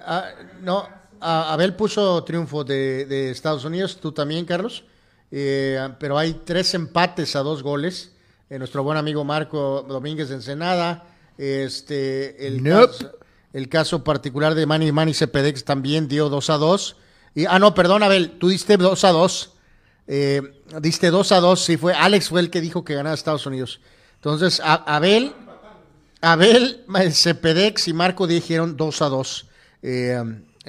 ah, 0.00 0.28
no, 0.62 0.86
a- 1.20 1.52
Abel 1.52 1.74
puso 1.74 2.22
triunfo 2.22 2.62
de, 2.62 3.04
de 3.06 3.30
Estados 3.30 3.64
Unidos, 3.64 3.98
tú 4.00 4.12
también, 4.12 4.44
Carlos. 4.44 4.84
Eh, 5.32 5.78
pero 5.98 6.16
hay 6.16 6.34
tres 6.44 6.74
empates 6.74 7.34
a 7.36 7.40
dos 7.40 7.62
goles. 7.62 8.12
Eh, 8.48 8.58
nuestro 8.58 8.82
buen 8.84 8.98
amigo 8.98 9.24
Marco 9.24 9.84
Domínguez 9.88 10.28
de 10.28 10.36
Ensenada. 10.36 11.06
Este, 11.38 12.46
el, 12.46 12.62
Nope. 12.62 12.86
caso, 12.92 13.12
el 13.52 13.68
caso 13.68 14.04
particular 14.04 14.54
de 14.54 14.66
Manny 14.66 14.92
Manny 14.92 15.14
Cepedex 15.14 15.64
también 15.64 16.08
dio 16.08 16.28
2 16.28 16.50
a 16.50 16.56
2. 16.58 16.96
Y, 17.34 17.46
ah, 17.46 17.58
no, 17.58 17.74
perdón, 17.74 18.02
Abel, 18.02 18.32
tú 18.38 18.48
diste 18.48 18.76
2 18.76 19.04
a 19.04 19.10
2. 19.10 19.52
Eh, 20.06 20.42
diste 20.80 21.10
2 21.10 21.32
a 21.32 21.40
2, 21.40 21.60
sí, 21.64 21.76
fue 21.76 21.94
Alex 21.94 22.28
fue 22.28 22.40
el 22.40 22.50
que 22.50 22.60
dijo 22.60 22.84
que 22.84 22.94
ganaba 22.94 23.14
Estados 23.14 23.46
Unidos. 23.46 23.80
Entonces, 24.16 24.60
a- 24.62 24.74
Abel, 24.96 25.32
Abel, 26.20 26.84
Cepedex 27.12 27.88
y 27.88 27.92
Marco 27.92 28.26
dijeron 28.26 28.76
2 28.76 29.02
a 29.02 29.08
2. 29.08 29.46
eh, 29.82 30.22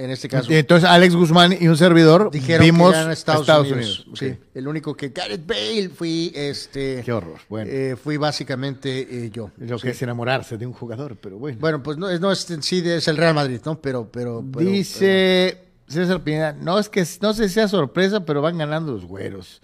en 0.03 0.09
este 0.11 0.27
caso, 0.27 0.51
Entonces 0.51 0.89
Alex 0.89 1.15
Guzmán 1.15 1.55
y 1.59 1.67
un 1.67 1.77
servidor 1.77 2.31
dijeron 2.31 2.65
vimos 2.65 2.91
que 2.91 2.97
gana 2.99 3.13
Estados, 3.13 3.41
Estados 3.41 3.71
Unidos. 3.71 3.99
Unidos. 4.07 4.19
Sí, 4.19 4.25
Ok. 4.29 4.37
el 4.55 4.67
único 4.67 4.95
que 4.95 5.09
Gareth 5.09 5.45
Bale 5.45 5.89
fui, 5.89 6.31
este, 6.35 7.01
Qué 7.05 7.11
horror. 7.11 7.37
Bueno, 7.49 7.69
eh, 7.71 7.95
fui 8.01 8.17
básicamente 8.17 9.07
eh, 9.25 9.29
yo. 9.31 9.51
lo 9.57 9.77
que 9.79 9.89
es 9.91 10.01
enamorarse 10.01 10.57
de 10.57 10.65
un 10.65 10.73
jugador, 10.73 11.17
pero 11.17 11.37
bueno. 11.37 11.57
Bueno, 11.59 11.83
pues 11.83 11.97
no 11.97 12.09
es, 12.09 12.19
no 12.19 12.31
es 12.31 12.49
en 12.51 12.63
sí, 12.63 12.81
es 12.85 13.07
el 13.07 13.17
Real 13.17 13.35
Madrid, 13.35 13.59
¿no? 13.65 13.79
Pero, 13.81 14.09
pero, 14.11 14.43
pero- 14.51 14.69
Dice 14.69 15.63
César 15.87 16.23
Pineda, 16.23 16.53
no 16.53 16.79
es 16.79 16.89
que 16.89 17.05
no 17.21 17.33
sé 17.33 17.47
si 17.47 17.53
sea 17.55 17.67
sorpresa, 17.67 18.25
pero 18.25 18.41
van 18.41 18.57
ganando 18.57 18.91
los 18.93 19.05
güeros. 19.05 19.61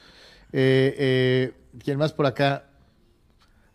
Eh, 0.54 0.96
eh, 0.98 1.54
¿Quién 1.84 1.98
más 1.98 2.14
por 2.14 2.26
acá? 2.26 2.66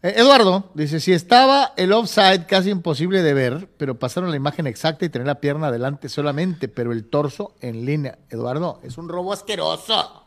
Eh, 0.02 0.14
Eduardo 0.16 0.70
dice, 0.74 1.00
si 1.00 1.12
estaba 1.12 1.74
el 1.76 1.92
offside 1.92 2.46
casi 2.46 2.70
imposible 2.70 3.22
de 3.22 3.34
ver, 3.34 3.68
pero 3.76 3.98
pasaron 3.98 4.30
la 4.30 4.36
imagen 4.36 4.66
exacta 4.66 5.04
y 5.04 5.08
tener 5.08 5.26
la 5.26 5.40
pierna 5.40 5.68
adelante 5.68 6.08
solamente, 6.08 6.68
pero 6.68 6.92
el 6.92 7.04
torso 7.04 7.54
en 7.60 7.84
línea. 7.84 8.18
Eduardo, 8.30 8.80
es 8.82 8.98
un 8.98 9.08
robo 9.08 9.32
asqueroso. 9.32 10.22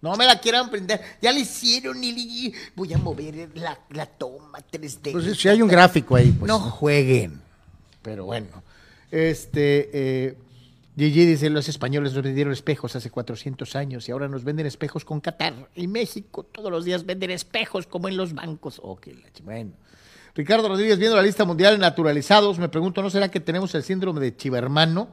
No 0.00 0.16
me 0.16 0.26
la 0.26 0.40
quieran 0.40 0.68
prender. 0.68 1.00
Ya 1.20 1.30
le 1.30 1.40
hicieron 1.40 2.02
y 2.02 2.52
voy 2.74 2.92
a 2.92 2.98
mover 2.98 3.50
la, 3.54 3.78
la 3.90 4.06
toma 4.06 4.58
3D. 4.58 5.12
Pues 5.12 5.38
si 5.38 5.48
hay 5.48 5.62
un 5.62 5.68
gráfico 5.68 6.16
ahí, 6.16 6.32
pues. 6.32 6.48
no 6.48 6.58
jueguen. 6.58 7.40
Pero 8.02 8.24
bueno. 8.24 8.48
Este, 9.12 9.90
eh, 9.92 10.38
Gigi 10.96 11.24
dice, 11.24 11.48
los 11.48 11.68
españoles 11.68 12.12
nos 12.12 12.22
vendieron 12.22 12.52
espejos 12.52 12.94
hace 12.96 13.10
400 13.10 13.76
años 13.76 14.08
y 14.08 14.12
ahora 14.12 14.28
nos 14.28 14.44
venden 14.44 14.66
espejos 14.66 15.04
con 15.06 15.20
Qatar. 15.20 15.54
Y 15.74 15.86
México 15.88 16.42
todos 16.44 16.70
los 16.70 16.84
días 16.84 17.06
venden 17.06 17.30
espejos 17.30 17.86
como 17.86 18.08
en 18.08 18.16
los 18.18 18.34
bancos. 18.34 18.78
Ok, 18.82 19.06
ch- 19.06 19.42
bueno. 19.42 19.72
Ricardo 20.34 20.68
Rodríguez, 20.68 20.98
viendo 20.98 21.16
la 21.16 21.22
lista 21.22 21.44
mundial 21.44 21.74
de 21.74 21.78
naturalizados, 21.78 22.58
me 22.58 22.68
pregunto, 22.68 23.02
¿no 23.02 23.08
será 23.10 23.30
que 23.30 23.40
tenemos 23.40 23.74
el 23.74 23.82
síndrome 23.82 24.20
de 24.20 24.36
chivermano? 24.36 25.08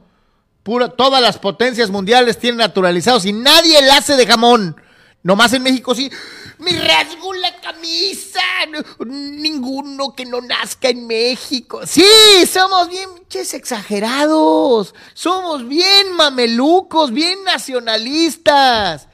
Pura, 0.62 0.88
todas 0.90 1.22
las 1.22 1.38
potencias 1.38 1.90
mundiales 1.90 2.38
tienen 2.38 2.58
naturalizados 2.58 3.24
y 3.24 3.32
nadie 3.32 3.80
la 3.82 3.96
hace 3.98 4.16
de 4.16 4.26
jamón. 4.26 4.76
Nomás 5.22 5.52
en 5.52 5.62
México 5.62 5.94
sí. 5.94 6.10
Me 6.58 6.72
rasgo 6.72 7.32
la 7.34 7.54
camisa. 7.60 8.40
No, 8.70 9.04
ninguno 9.04 10.14
que 10.14 10.24
no 10.24 10.40
nazca 10.40 10.88
en 10.88 11.06
México. 11.06 11.80
Sí, 11.86 12.04
somos 12.50 12.88
bien 12.88 13.08
pinches 13.14 13.52
exagerados. 13.54 14.94
Somos 15.14 15.66
bien 15.68 16.12
mamelucos, 16.14 17.12
bien 17.12 17.38
nacionalistas. 17.44 19.08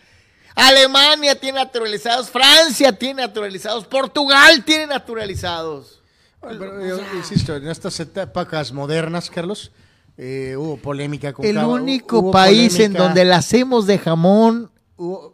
Alemania 0.54 1.38
tiene 1.38 1.58
naturalizados, 1.58 2.30
Francia 2.30 2.90
tiene 2.96 3.22
naturalizados, 3.22 3.84
Portugal 3.86 4.64
tiene 4.64 4.86
naturalizados. 4.86 6.00
Pero 6.40 6.86
yo 6.86 6.98
insisto, 7.16 7.54
en 7.56 7.68
estas 7.68 7.98
épocas 8.00 8.72
modernas, 8.72 9.28
Carlos, 9.28 9.70
eh, 10.16 10.54
hubo 10.56 10.78
polémica 10.78 11.32
con 11.34 11.44
El 11.44 11.56
cada- 11.56 11.66
único 11.66 12.30
país 12.30 12.78
en 12.78 12.94
donde 12.94 13.24
la 13.26 13.36
hacemos 13.36 13.86
de 13.86 13.98
jamón, 13.98 14.70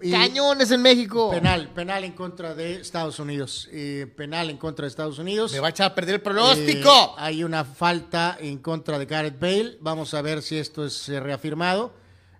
y 0.03 0.11
cañones 0.11 0.71
en 0.73 0.83
México. 0.83 1.31
Penal, 1.31 1.69
penal 1.73 2.03
en 2.05 2.13
contra 2.13 2.55
de 2.55 2.81
Estados 2.81 3.19
Unidos. 3.21 3.69
eh, 3.73 4.07
penal 4.17 4.51
en 4.51 4.57
contra 4.57 4.85
de 4.85 4.89
Estados 4.89 5.19
Unidos. 5.19 5.53
Me 5.53 5.61
va 5.61 5.69
a 5.69 5.71
echar 5.71 5.93
a 5.93 5.95
perder 5.95 6.17
el 6.17 6.21
Eh, 6.21 6.25
pronóstico. 6.25 7.15
hay 7.17 7.45
una 7.45 7.65
falta 7.65 8.37
en 8.41 8.59
contra 8.59 8.99
de 8.99 9.07
Gareth 9.07 9.39
Bale. 9.39 9.79
Vamos 9.81 10.15
a 10.15 10.23
ver 10.23 10.43
si 10.43 10.59
esto 10.59 10.85
es 10.85 11.09
eh, 11.09 11.21
reafirmado. 11.21 11.95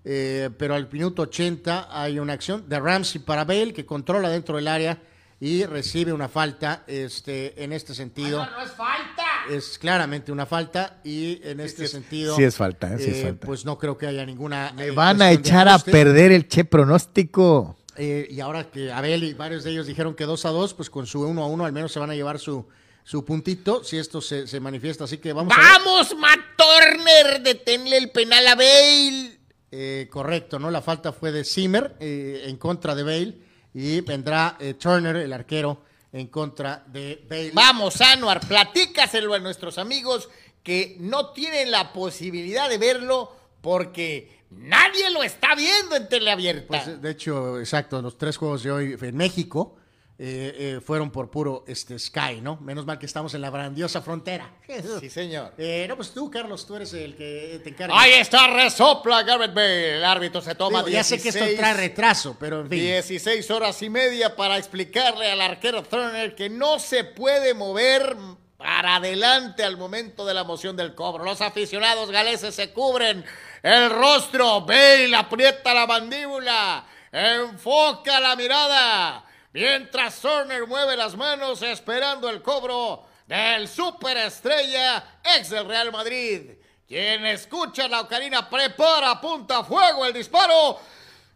Eh, 0.05 0.51
pero 0.59 0.75
al 0.75 0.91
minuto 0.91 1.23
80 1.23 1.87
hay 1.91 2.19
una 2.19 2.33
acción 2.33 2.69
de 2.69 2.81
Ramsey 2.81 3.21
para 3.21 3.45
Bale 3.45 3.73
que 3.73 3.87
controla 3.87 4.29
dentro 4.29 4.57
del 4.57 4.67
área 4.67 5.01
y 5.43 5.67
recibe 5.67 6.13
una 6.13 6.29
falta 6.29 6.85
este, 6.87 7.65
en 7.65 7.73
este 7.73 7.97
sentido. 7.97 8.47
no 8.47 8.63
es 8.63 8.71
falta. 8.71 9.25
Es 9.51 9.77
claramente 9.77 10.31
una 10.31 10.47
falta 10.47 11.01
y 11.03 11.41
en 11.43 11.59
este 11.59 11.89
sentido. 11.89 12.37
sí 12.37 12.45
es 12.45 12.55
falta, 12.55 12.95
eh, 12.95 12.99
sí 12.99 13.11
es 13.11 13.17
eh, 13.17 13.23
falta. 13.25 13.47
Pues 13.49 13.65
no 13.65 13.77
creo 13.77 13.99
que 13.99 14.07
haya 14.07 14.25
ninguna. 14.25 14.73
Me 14.77 14.87
eh, 14.87 14.91
van 14.93 15.21
a 15.21 15.33
echar 15.33 15.67
a 15.67 15.81
perder 15.81 16.31
el 16.31 16.47
che 16.47 16.65
pronóstico. 16.65 17.77
Eh, 17.97 18.29
y 18.31 18.39
ahora 18.39 18.71
que 18.71 18.93
Abel 18.93 19.25
y 19.25 19.35
varios 19.35 19.65
de 19.65 19.73
ellos 19.73 19.89
dijeron 19.89 20.15
que 20.15 20.27
2 20.27 20.47
a 20.47 20.51
2, 20.51 20.75
pues 20.75 20.89
con 20.89 21.09
su 21.09 21.23
1 21.23 21.43
a 21.43 21.47
1 21.49 21.65
al 21.65 21.73
menos 21.73 21.91
se 21.91 21.99
van 21.99 22.11
a 22.11 22.15
llevar 22.15 22.39
su, 22.39 22.65
su 23.03 23.25
puntito 23.25 23.83
si 23.83 23.99
esto 23.99 24.21
se, 24.21 24.47
se 24.47 24.61
manifiesta. 24.61 25.05
Así 25.05 25.19
que 25.19 25.33
vamos 25.33 25.53
a 25.53 25.61
ver. 25.61 25.67
¡Vamos, 25.67 26.17
Matt 26.19 26.39
Turner! 26.57 27.43
¡Deténle 27.43 27.97
el 27.97 28.13
penal 28.13 28.47
a 28.47 28.55
Bale! 28.55 29.41
Eh, 29.73 30.07
correcto, 30.09 30.61
¿no? 30.61 30.71
La 30.71 30.83
falta 30.83 31.13
fue 31.13 31.33
de 31.33 31.43
Zimmer 31.43 31.97
eh, 31.99 32.45
en 32.47 32.57
contra 32.59 32.95
de 32.95 33.03
Bale 33.03 33.52
y 33.75 34.01
vendrá 34.01 34.57
eh, 34.61 34.75
Turner, 34.75 35.17
el 35.17 35.33
arquero, 35.33 35.83
en 36.13 36.27
contra 36.27 36.85
de 36.87 37.25
Bale. 37.29 37.53
Vamos, 37.55 38.01
Anuar, 38.01 38.47
platícaselo 38.47 39.35
a 39.35 39.39
nuestros 39.39 39.79
amigos 39.79 40.29
que 40.63 40.97
no 41.01 41.31
tienen 41.31 41.71
la 41.71 41.93
posibilidad 41.93 42.69
de 42.69 42.79
verlo 42.79 43.35
porque 43.61 44.43
Nadie 44.59 45.11
lo 45.11 45.23
está 45.23 45.55
viendo 45.55 45.97
en 45.97 46.09
teleabierta. 46.09 46.67
Pues, 46.69 47.01
de 47.01 47.11
hecho, 47.11 47.59
exacto, 47.59 48.03
los 48.03 48.19
tres 48.19 48.37
juegos 48.37 48.63
de 48.63 48.71
hoy 48.71 48.99
en 49.01 49.17
México 49.17 49.77
eh, 50.25 50.77
eh, 50.77 50.81
fueron 50.81 51.11
por 51.11 51.33
puro 51.33 51.65
este, 51.67 51.99
Sky, 51.99 52.41
¿no? 52.41 52.57
Menos 52.61 52.87
mal 52.87 52.97
que 52.97 53.07
estamos 53.07 53.35
en 53.35 53.41
la 53.41 53.51
grandiosa 53.51 54.03
frontera. 54.03 54.49
Sí, 55.01 55.11
señor. 55.11 55.53
Eh, 55.59 55.85
no, 55.89 55.97
pues 55.97 56.13
tú, 56.13 56.31
Carlos, 56.31 56.65
tú 56.65 56.77
eres 56.77 56.95
el 56.95 57.17
que 57.17 57.61
te 57.63 57.71
encarga. 57.71 58.01
Ahí 58.01 58.13
está, 58.13 58.47
resopla 58.47 59.25
Garrett 59.25 59.53
Bale. 59.53 59.97
El 59.97 60.05
árbitro 60.05 60.41
se 60.41 60.55
toma 60.55 60.79
Digo, 60.79 60.91
ya 60.91 61.03
sé 61.03 61.21
que 61.21 61.31
esto 61.31 61.45
trae 61.57 61.75
retraso, 61.75 62.37
pero 62.39 62.61
en 62.61 62.69
fin. 62.71 62.79
16 62.79 63.51
horas 63.51 63.83
y 63.83 63.91
media 63.91 64.37
para 64.37 64.57
explicarle 64.59 65.31
al 65.31 65.41
arquero 65.41 65.83
Turner 65.83 66.37
que 66.37 66.49
no 66.49 66.79
se 66.79 67.03
puede 67.03 67.53
mover 67.53 68.17
para 68.57 68.97
adelante 68.97 69.65
al 69.65 69.77
momento 69.77 70.25
de 70.25 70.35
la 70.35 70.45
moción 70.45 70.77
del 70.77 70.95
cobro. 70.95 71.25
Los 71.25 71.41
aficionados 71.41 72.13
galeses 72.13 72.55
se 72.55 72.73
cubren 72.73 73.25
el 73.63 73.91
rostro. 73.91 74.61
Bale 74.61 75.15
aprieta 75.17 75.75
la 75.75 75.87
mandíbula. 75.87 76.87
Enfoca 77.11 78.21
la 78.21 78.37
mirada. 78.37 79.25
Mientras 79.53 80.19
Turner 80.21 80.67
mueve 80.67 80.97
las 80.97 81.15
manos 81.15 81.61
esperando 81.61 82.31
el 82.31 82.41
cobro 82.41 83.07
del 83.27 83.69
superestrella 83.69 85.21
ex 85.23 85.51
del 85.51 85.67
Real 85.67 85.93
Madrid. 85.93 86.53
Quien 86.89 87.27
escucha 87.27 87.87
la 87.87 88.01
ocarina 88.01 88.49
prepara, 88.49 89.11
apunta 89.11 89.59
a 89.59 89.65
fuego 89.65 90.07
el 90.07 90.15
disparo. 90.15 90.81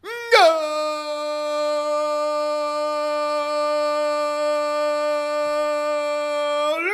¡Gol! 0.03 0.11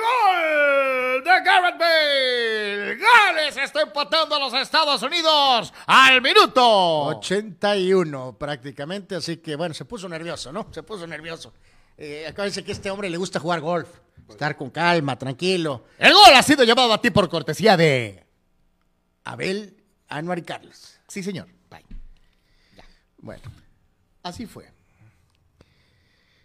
¡Gol 0.01 1.25
de 1.25 1.41
Garrett 1.45 1.79
Bale! 1.79 2.32
Está 3.63 3.83
empatando 3.83 4.35
a 4.35 4.41
los 4.41 4.53
Estados 4.55 5.03
Unidos 5.03 5.73
al 5.87 6.21
minuto. 6.21 7.05
81 7.19 8.37
prácticamente, 8.37 9.15
así 9.15 9.37
que 9.37 9.55
bueno, 9.55 9.73
se 9.73 9.85
puso 9.85 10.09
nervioso, 10.09 10.53
¿no? 10.53 10.67
Se 10.73 10.83
puso 10.83 11.07
nervioso. 11.07 11.53
Eh, 11.97 12.27
acuérdense 12.29 12.65
que 12.65 12.73
a 12.73 12.75
este 12.75 12.91
hombre 12.91 13.09
le 13.09 13.17
gusta 13.17 13.39
jugar 13.39 13.61
golf, 13.61 13.89
estar 14.29 14.57
con 14.57 14.71
calma, 14.71 15.17
tranquilo. 15.17 15.85
El 15.99 16.13
gol 16.13 16.35
ha 16.35 16.43
sido 16.43 16.65
llevado 16.65 16.93
a 16.93 17.01
ti 17.01 17.11
por 17.11 17.29
cortesía 17.29 17.77
de... 17.77 18.25
Abel, 19.25 19.77
Anuar 20.09 20.39
y 20.39 20.43
Carlos. 20.43 20.99
Sí, 21.07 21.23
señor. 21.23 21.47
Bye. 21.71 21.85
Bueno, 23.19 23.43
Así 24.23 24.47
fue. 24.47 24.69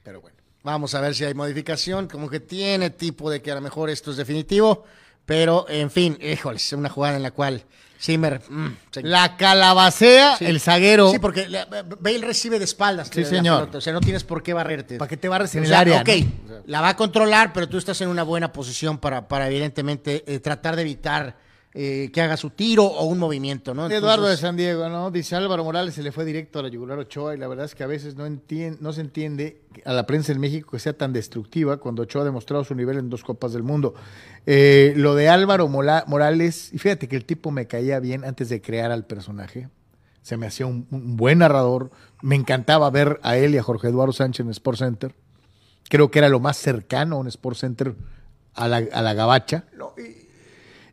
Pero 0.03 0.21
bueno. 0.21 0.37
vamos 0.63 0.93
a 0.95 1.01
ver 1.01 1.15
si 1.15 1.25
hay 1.25 1.33
modificación, 1.33 2.07
como 2.07 2.29
que 2.29 2.39
tiene 2.39 2.89
tipo 2.91 3.29
de 3.29 3.41
que 3.41 3.51
a 3.51 3.55
lo 3.55 3.61
mejor 3.61 3.89
esto 3.89 4.11
es 4.11 4.17
definitivo, 4.17 4.85
pero 5.27 5.67
en 5.69 5.91
fin, 5.91 6.17
híjoles, 6.19 6.65
es 6.65 6.73
una 6.73 6.89
jugada 6.89 7.17
en 7.17 7.21
la 7.23 7.29
cual 7.31 7.63
Zimmer... 7.99 8.41
mm, 8.49 8.67
se- 8.91 9.03
La 9.03 9.37
calabacea, 9.37 10.37
Sí. 10.37 10.45
el 10.45 10.59
zaguero. 10.59 11.11
Sí, 11.11 11.19
porque 11.19 11.47
la- 11.49 11.65
Bale 11.99 12.19
recibe 12.25 12.57
de 12.59 12.65
espaldas. 12.65 13.09
Sí, 13.13 13.21
la 13.21 13.27
señor. 13.27 13.59
pelota, 13.59 13.77
o 13.79 13.81
sea, 13.81 13.91
no 13.93 13.99
tienes 14.01 14.23
por 14.23 14.41
qué 14.41 14.53
barrerte. 14.53 14.97
¿Para 14.97 15.09
qué 15.09 15.17
te 15.17 15.27
barres 15.27 15.53
en 15.55 15.61
O 15.61 15.63
el 15.63 15.69
sea, 15.69 15.79
área? 15.81 16.01
Ok, 16.01 16.09
no? 16.47 16.55
la 16.65 16.81
va 16.81 16.89
a 16.89 16.95
controlar, 16.95 17.53
pero 17.53 17.67
tú 17.69 17.77
estás 17.77 17.99
en 18.01 18.07
una 18.09 18.23
buena 18.23 18.51
posición 18.53 18.97
para, 18.99 19.27
para 19.27 19.47
evidentemente, 19.47 20.23
eh, 20.27 20.39
tratar 20.39 20.75
de 20.75 20.83
evitar 20.83 21.37
eh, 21.79 22.09
que 22.11 22.21
haga 22.21 22.37
su 22.37 22.49
tiro 22.49 22.85
o 22.85 23.05
un 23.05 23.19
movimiento, 23.19 23.75
¿no? 23.75 23.87
Eduardo 23.87 24.25
de 24.27 24.35
San 24.37 24.57
Diego, 24.57 24.89
¿no? 24.89 25.11
Dice 25.11 25.35
Álvaro 25.35 25.63
Morales 25.63 25.93
se 25.93 26.01
le 26.01 26.11
fue 26.11 26.25
directo 26.25 26.57
a 26.57 26.63
la 26.63 26.69
yugular 26.69 26.97
Ochoa 26.97 27.35
y 27.35 27.37
la 27.37 27.47
verdad 27.47 27.65
es 27.65 27.75
que 27.75 27.83
a 27.83 27.87
veces 27.87 28.15
no, 28.15 28.25
entien- 28.25 28.77
no 28.79 28.93
se 28.93 29.01
entiende 29.01 29.61
a 29.85 29.93
la 29.93 30.07
prensa 30.07 30.31
en 30.31 30.39
México 30.39 30.71
que 30.71 30.79
sea 30.79 30.93
tan 30.93 31.13
destructiva 31.13 31.77
cuando 31.77 32.01
Ochoa 32.01 32.23
ha 32.23 32.25
demostrado 32.25 32.63
su 32.63 32.73
nivel 32.73 32.97
en 32.97 33.09
dos 33.11 33.23
Copas 33.23 33.53
del 33.53 33.61
Mundo. 33.61 33.93
Eh, 34.47 34.93
lo 34.95 35.13
de 35.13 35.29
Álvaro 35.29 35.67
Mola- 35.67 36.03
Morales, 36.07 36.73
y 36.73 36.79
fíjate 36.79 37.07
que 37.07 37.15
el 37.15 37.25
tipo 37.25 37.51
me 37.51 37.67
caía 37.67 37.99
bien 37.99 38.25
antes 38.25 38.49
de 38.49 38.59
crear 38.59 38.89
al 38.91 39.05
personaje. 39.05 39.69
Se 40.23 40.35
me 40.35 40.47
hacía 40.47 40.65
un, 40.65 40.87
un 40.89 41.15
buen 41.15 41.37
narrador. 41.37 41.91
Me 42.23 42.35
encantaba 42.35 42.89
ver 42.89 43.19
a 43.21 43.37
él 43.37 43.53
y 43.53 43.59
a 43.59 43.63
Jorge 43.63 43.87
Eduardo 43.89 44.13
Sánchez 44.13 44.45
en 44.45 44.49
Sport 44.51 44.79
Center. 44.79 45.15
Creo 45.89 46.11
que 46.11 46.19
era 46.19 46.27
lo 46.27 46.39
más 46.39 46.57
cercano 46.57 47.15
a 47.15 47.19
un 47.19 47.27
Sport 47.27 47.55
Center 47.57 47.95
a 48.55 48.67
la, 48.67 48.77
a 48.91 49.01
la 49.01 49.13
gabacha. 49.13 49.65
Y, 49.97 50.26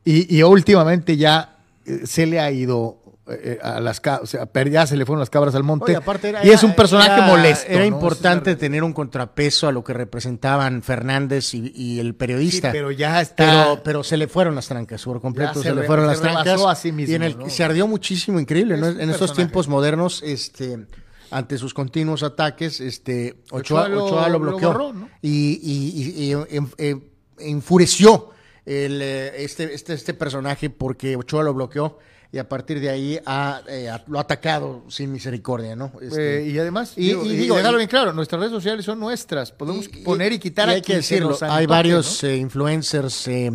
y 0.04 0.42
últimamente 0.42 1.16
ya 1.16 1.56
eh, 1.86 2.00
se 2.04 2.26
le 2.26 2.40
ha 2.40 2.50
ido 2.50 3.00
eh, 3.26 3.58
a 3.62 3.80
las 3.80 4.02
o 4.20 4.26
sea, 4.26 4.46
ya 4.70 4.86
se 4.86 4.98
le 4.98 5.06
fueron 5.06 5.20
las 5.20 5.30
cabras 5.30 5.54
al 5.54 5.62
monte. 5.62 5.86
Oye, 5.86 5.96
aparte 5.96 6.28
era- 6.28 6.44
y 6.44 6.50
es 6.50 6.62
un 6.62 6.74
personaje 6.74 7.12
era- 7.14 7.26
molesto. 7.26 7.66
Era 7.70 7.80
¿no? 7.80 7.86
importante 7.86 8.50
es 8.50 8.58
tener 8.58 8.84
un 8.84 8.92
contrapeso 8.92 9.66
a 9.66 9.72
lo 9.72 9.82
que 9.82 9.94
representaban 9.94 10.82
Fernández 10.82 11.54
y, 11.54 11.72
y 11.74 12.00
el 12.00 12.08
Sí, 12.08 12.12
periodista. 12.12 12.70
pero 12.70 12.90
ya 12.90 13.22
está. 13.22 13.36
Pero, 13.46 13.82
pero 13.82 14.04
se 14.04 14.18
le 14.18 14.28
fueron 14.28 14.54
las 14.54 14.68
trancas, 14.68 15.02
por 15.04 15.22
completo 15.22 15.54
se, 15.62 15.70
se 15.70 15.74
le 15.74 15.84
fueron 15.84 16.04
se 16.04 16.10
las 16.12 16.20
trancas. 16.20 16.44
rebasó 16.44 16.68
a 16.68 16.74
sí 16.74 16.92
mismo, 16.92 17.12
y 17.12 17.14
en 17.16 17.22
el, 17.22 17.38
¿no? 17.38 17.48
se 17.48 17.64
ardió 17.64 17.86
muchísimo, 17.86 18.38
increíble, 18.38 18.76
¿no? 18.76 18.88
Es 18.88 18.94
En 18.96 19.00
estos 19.02 19.20
personaje. 19.30 19.36
tiempos 19.36 19.68
modernos, 19.68 20.22
este, 20.22 20.86
ante 21.30 21.56
sus 21.56 21.72
continuos 21.72 22.22
ataques, 22.22 22.78
este, 22.80 23.36
Ochoa, 23.50 23.84
Ochoa 23.84 23.88
lo- 23.88 24.04
Ochoa 24.04 24.28
lo 24.28 24.32
lo 24.38 24.38
bloqueó 24.40 24.94
y, 25.22 25.58
y- 25.62 26.30
y- 26.30 26.96
enfureció 27.38 28.30
el, 28.66 29.00
eh, 29.02 29.42
este, 29.44 29.74
este, 29.74 29.92
este 29.94 30.14
personaje 30.14 30.70
porque 30.70 31.16
Ochoa 31.16 31.42
lo 31.42 31.54
bloqueó 31.54 31.98
y 32.32 32.38
a 32.38 32.48
partir 32.48 32.80
de 32.80 32.90
ahí 32.90 33.20
ha, 33.26 33.60
eh, 33.68 33.90
lo 34.08 34.18
ha 34.18 34.22
atacado 34.22 34.84
sin 34.88 35.12
misericordia, 35.12 35.76
¿no? 35.76 35.92
Este, 36.02 36.38
Eh, 36.42 36.46
y 36.48 36.58
además, 36.58 36.94
y- 36.96 37.08
digo, 37.08 37.24
y 37.24 37.28
y, 37.32 37.36
digo, 37.36 37.56
dejarlo 37.56 37.78
y- 37.78 37.82
bien 37.82 37.88
claro, 37.90 38.12
nuestras 38.12 38.40
redes 38.40 38.52
sociales 38.52 38.84
son 38.84 38.98
nuestras. 38.98 39.52
Podemos 39.52 39.88
poner 40.04 40.32
y 40.32 40.38
quitar 40.40 40.68
a 40.68 40.72
hay 40.72 40.82
que 40.82 40.96
decirlo, 40.96 41.38
hay 41.42 41.66
varios 41.66 42.22
¿no? 42.24 42.28
eh, 42.28 42.36
influencers 42.36 43.28
eh, 43.28 43.52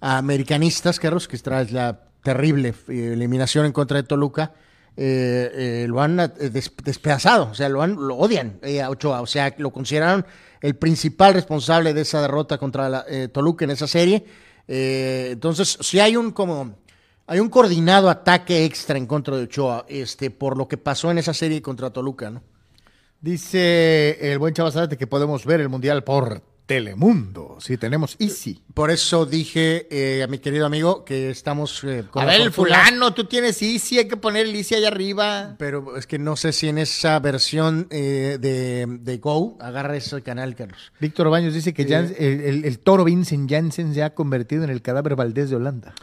americanistas, 0.00 0.98
Carlos, 1.00 1.26
que 1.28 1.38
tras 1.38 1.72
la 1.72 2.00
terrible 2.22 2.74
eh, 2.88 3.10
eliminación 3.14 3.66
en 3.66 3.72
contra 3.72 3.96
de 3.96 4.02
Toluca, 4.04 4.52
eh, 4.96 5.50
eh, 5.54 5.86
lo 5.88 6.00
han 6.02 6.20
eh, 6.20 6.28
des- 6.50 6.72
despedazado, 6.84 7.48
o 7.50 7.54
sea, 7.54 7.68
lo, 7.68 7.82
han, 7.82 7.94
lo 7.96 8.16
odian 8.16 8.58
eh, 8.62 8.82
a 8.82 8.90
Ochoa, 8.90 9.20
o 9.22 9.26
sea, 9.26 9.54
lo 9.58 9.70
consideraron 9.72 10.24
el 10.60 10.76
principal 10.76 11.34
responsable 11.34 11.94
de 11.94 12.02
esa 12.02 12.20
derrota 12.20 12.58
contra 12.58 12.88
la, 12.88 13.04
eh, 13.08 13.28
Toluca 13.28 13.64
en 13.64 13.70
esa 13.72 13.86
serie. 13.86 14.24
Eh, 14.68 15.30
entonces, 15.32 15.78
si 15.80 16.00
hay 16.00 16.16
un 16.16 16.30
como 16.32 16.76
hay 17.26 17.40
un 17.40 17.48
coordinado 17.48 18.10
ataque 18.10 18.64
extra 18.64 18.98
en 18.98 19.06
contra 19.06 19.36
de 19.36 19.44
Ochoa, 19.44 19.86
este, 19.88 20.30
por 20.30 20.56
lo 20.56 20.68
que 20.68 20.76
pasó 20.76 21.10
en 21.10 21.18
esa 21.18 21.32
serie 21.32 21.62
contra 21.62 21.90
Toluca, 21.90 22.30
¿no? 22.30 22.42
Dice 23.20 24.18
el 24.32 24.38
buen 24.38 24.52
Chava 24.52 24.72
Zárate 24.72 24.98
que 24.98 25.06
podemos 25.06 25.46
ver 25.46 25.60
el 25.60 25.68
Mundial 25.68 26.02
por 26.02 26.42
Telemundo. 26.76 27.56
Sí, 27.60 27.76
tenemos 27.76 28.16
Easy. 28.18 28.62
Por 28.72 28.90
eso 28.90 29.26
dije 29.26 29.86
eh, 29.90 30.22
a 30.22 30.26
mi 30.26 30.38
querido 30.38 30.64
amigo 30.64 31.04
que 31.04 31.28
estamos 31.28 31.84
eh, 31.84 32.04
con 32.10 32.22
A 32.22 32.26
ver, 32.26 32.40
el 32.40 32.50
fulano, 32.50 33.12
tú 33.12 33.24
tienes 33.24 33.60
Easy, 33.60 33.98
hay 33.98 34.08
que 34.08 34.16
poner 34.16 34.46
el 34.46 34.54
Easy 34.54 34.74
allá 34.76 34.88
arriba. 34.88 35.54
Pero 35.58 35.96
es 35.98 36.06
que 36.06 36.18
no 36.18 36.34
sé 36.36 36.52
si 36.52 36.68
en 36.68 36.78
esa 36.78 37.18
versión 37.20 37.88
eh, 37.90 38.38
de, 38.40 38.86
de 38.88 39.18
Go 39.18 39.58
agarra 39.60 39.96
ese 39.96 40.22
canal, 40.22 40.54
Carlos. 40.54 40.92
Víctor 40.98 41.28
Baños 41.28 41.52
dice 41.52 41.74
que 41.74 41.86
Jans- 41.86 42.14
el, 42.18 42.40
el- 42.40 42.64
el 42.64 42.78
toro 42.78 43.04
Vincent 43.04 43.50
Janssen 43.50 43.92
se 43.92 44.02
ha 44.02 44.14
convertido 44.14 44.64
en 44.64 44.70
el 44.70 44.80
cadáver 44.80 45.14
Valdés 45.14 45.50
de 45.50 45.56
Holanda. 45.56 45.94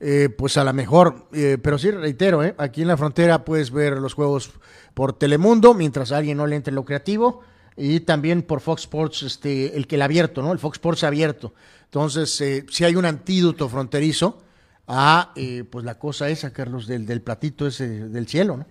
Eh, 0.00 0.28
pues 0.36 0.56
a 0.58 0.64
lo 0.64 0.72
mejor, 0.74 1.28
eh, 1.32 1.56
pero 1.62 1.78
sí 1.78 1.90
reitero, 1.90 2.42
eh, 2.44 2.54
aquí 2.58 2.82
en 2.82 2.88
la 2.88 2.96
frontera 2.96 3.44
puedes 3.44 3.70
ver 3.70 3.94
los 3.98 4.12
juegos 4.14 4.50
por 4.92 5.12
Telemundo 5.16 5.72
mientras 5.72 6.10
a 6.12 6.18
alguien 6.18 6.36
no 6.36 6.46
le 6.46 6.56
entre 6.56 6.74
lo 6.74 6.84
creativo 6.84 7.42
y 7.76 8.00
también 8.00 8.42
por 8.42 8.60
Fox 8.60 8.82
Sports, 8.82 9.22
este, 9.22 9.76
el 9.76 9.86
que 9.86 9.96
el 9.96 10.02
abierto, 10.02 10.42
¿no? 10.42 10.52
El 10.52 10.58
Fox 10.58 10.76
Sports 10.76 11.04
abierto. 11.04 11.54
Entonces, 11.84 12.40
eh, 12.40 12.64
si 12.70 12.84
hay 12.84 12.96
un 12.96 13.04
antídoto 13.04 13.68
fronterizo 13.68 14.42
a 14.86 15.32
eh, 15.36 15.64
pues 15.64 15.84
la 15.84 15.98
cosa 15.98 16.28
esa, 16.28 16.52
Carlos, 16.52 16.86
del, 16.86 17.06
del 17.06 17.20
platito 17.20 17.66
ese 17.66 17.86
del 18.08 18.26
cielo, 18.28 18.56
¿no? 18.56 18.66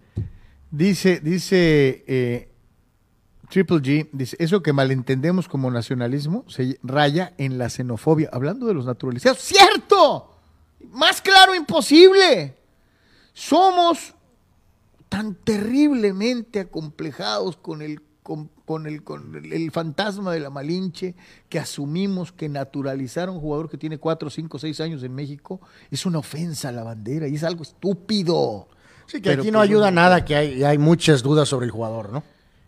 Dice, 0.71 1.19
dice 1.21 2.03
eh, 2.07 2.49
Triple 3.49 3.77
G, 3.77 4.09
dice, 4.11 4.35
eso 4.39 4.61
que 4.61 4.73
malentendemos 4.73 5.47
como 5.47 5.71
nacionalismo 5.71 6.43
se 6.47 6.79
raya 6.83 7.33
en 7.37 7.57
la 7.57 7.69
xenofobia. 7.69 8.29
Hablando 8.33 8.65
de 8.65 8.73
los 8.73 8.85
naturalizados. 8.85 9.39
¡Cierto! 9.39 10.37
Más 10.91 11.21
claro 11.21 11.55
imposible. 11.55 12.57
Somos 13.33 14.15
tan 15.09 15.35
terriblemente 15.35 16.61
acomplejados 16.61 17.57
con 17.57 17.81
el, 17.81 18.01
con 18.65 18.87
el, 18.87 19.03
con 19.03 19.35
el, 19.35 19.53
el 19.53 19.71
fantasma 19.71 20.33
de 20.33 20.39
la 20.39 20.49
Malinche 20.49 21.13
que 21.49 21.59
asumimos 21.59 22.31
que 22.31 22.49
naturalizar 22.49 23.29
a 23.29 23.31
un 23.31 23.39
jugador 23.39 23.69
que 23.69 23.77
tiene 23.77 23.97
4, 23.97 24.29
5, 24.29 24.59
6 24.59 24.79
años 24.81 25.03
en 25.03 25.13
México 25.13 25.61
es 25.91 26.05
una 26.05 26.17
ofensa 26.19 26.69
a 26.69 26.71
la 26.71 26.83
bandera 26.83 27.27
y 27.27 27.35
es 27.35 27.43
algo 27.43 27.63
estúpido. 27.63 28.67
Sí, 29.07 29.21
que 29.21 29.29
Pero, 29.29 29.43
aquí 29.43 29.51
no 29.51 29.61
ayuda 29.61 29.91
nada 29.91 30.25
que 30.25 30.35
hay, 30.35 30.63
hay 30.63 30.77
muchas 30.79 31.21
dudas 31.21 31.47
sobre 31.47 31.67
el 31.67 31.71
jugador, 31.71 32.11
¿no? 32.11 32.23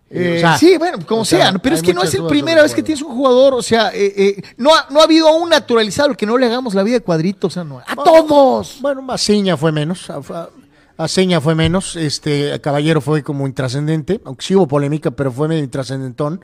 Eh, 0.09 0.35
o 0.37 0.39
sea, 0.39 0.57
sí, 0.57 0.77
bueno, 0.77 0.99
como 1.05 1.25
sea, 1.25 1.51
pero 1.61 1.75
es 1.75 1.81
que 1.81 1.93
no 1.93 2.01
es 2.01 2.13
dudas 2.15 2.29
primera 2.29 2.61
vez 2.61 2.73
que 2.73 2.81
tienes 2.81 3.01
un 3.03 3.13
jugador, 3.13 3.53
o 3.55 3.61
sea, 3.61 3.89
eh, 3.93 4.13
eh, 4.15 4.41
no, 4.55 4.73
ha, 4.73 4.87
no 4.89 5.01
ha 5.01 5.03
habido 5.03 5.35
un 5.35 5.49
naturalizado 5.49 6.11
al 6.11 6.15
que 6.15 6.25
no 6.25 6.37
le 6.37 6.45
hagamos 6.45 6.73
la 6.75 6.83
vida 6.83 6.93
de 6.99 7.01
cuadritos, 7.01 7.51
o 7.51 7.53
sea, 7.53 7.63
no, 7.65 7.79
a 7.79 7.95
todos. 7.95 8.77
Bueno, 8.79 9.05
Aceña 9.11 9.57
fue 9.57 9.73
menos. 9.73 10.09
a- 10.09 10.17
a- 10.29 10.49
Aceña 10.97 11.39
fue 11.41 11.55
menos. 11.55 11.95
Este 11.95 12.59
Caballero 12.61 13.01
fue 13.01 13.23
como 13.23 13.47
intrascendente, 13.47 14.21
aunque 14.25 14.45
sí 14.45 14.55
hubo 14.55 14.67
polémica, 14.67 15.11
pero 15.11 15.31
fue 15.31 15.47
medio 15.47 15.63
intrascendentón. 15.63 16.41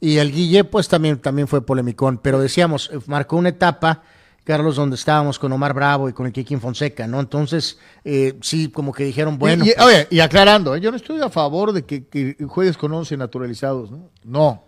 Y 0.00 0.18
el 0.18 0.30
Guille, 0.32 0.64
pues 0.64 0.88
también, 0.88 1.18
también 1.18 1.48
fue 1.48 1.64
polemicón. 1.64 2.18
Pero 2.18 2.38
decíamos, 2.40 2.90
eh, 2.92 2.98
marcó 3.06 3.36
una 3.36 3.48
etapa 3.48 4.02
Carlos, 4.44 4.76
donde 4.76 4.94
estábamos 4.94 5.40
con 5.40 5.50
Omar 5.50 5.74
Bravo 5.74 6.08
y 6.08 6.12
con 6.12 6.24
el 6.26 6.32
Kiki 6.32 6.54
Fonseca, 6.56 7.08
¿no? 7.08 7.18
Entonces, 7.18 7.78
eh, 8.04 8.38
sí, 8.42 8.68
como 8.68 8.92
que 8.92 9.02
dijeron, 9.02 9.38
bueno. 9.38 9.64
Y, 9.64 9.70
y- 9.70 9.72
pues, 9.72 9.84
oye, 9.84 10.06
y 10.08 10.20
aclarando, 10.20 10.76
¿eh? 10.76 10.80
yo 10.80 10.92
no 10.92 10.96
estoy 10.96 11.20
a 11.20 11.28
favor 11.30 11.72
de 11.72 11.84
que, 11.84 12.06
que 12.06 12.36
juegues 12.46 12.76
con 12.76 12.92
11 12.92 13.16
naturalizados, 13.16 13.90
¿no? 13.90 14.08
No, 14.22 14.62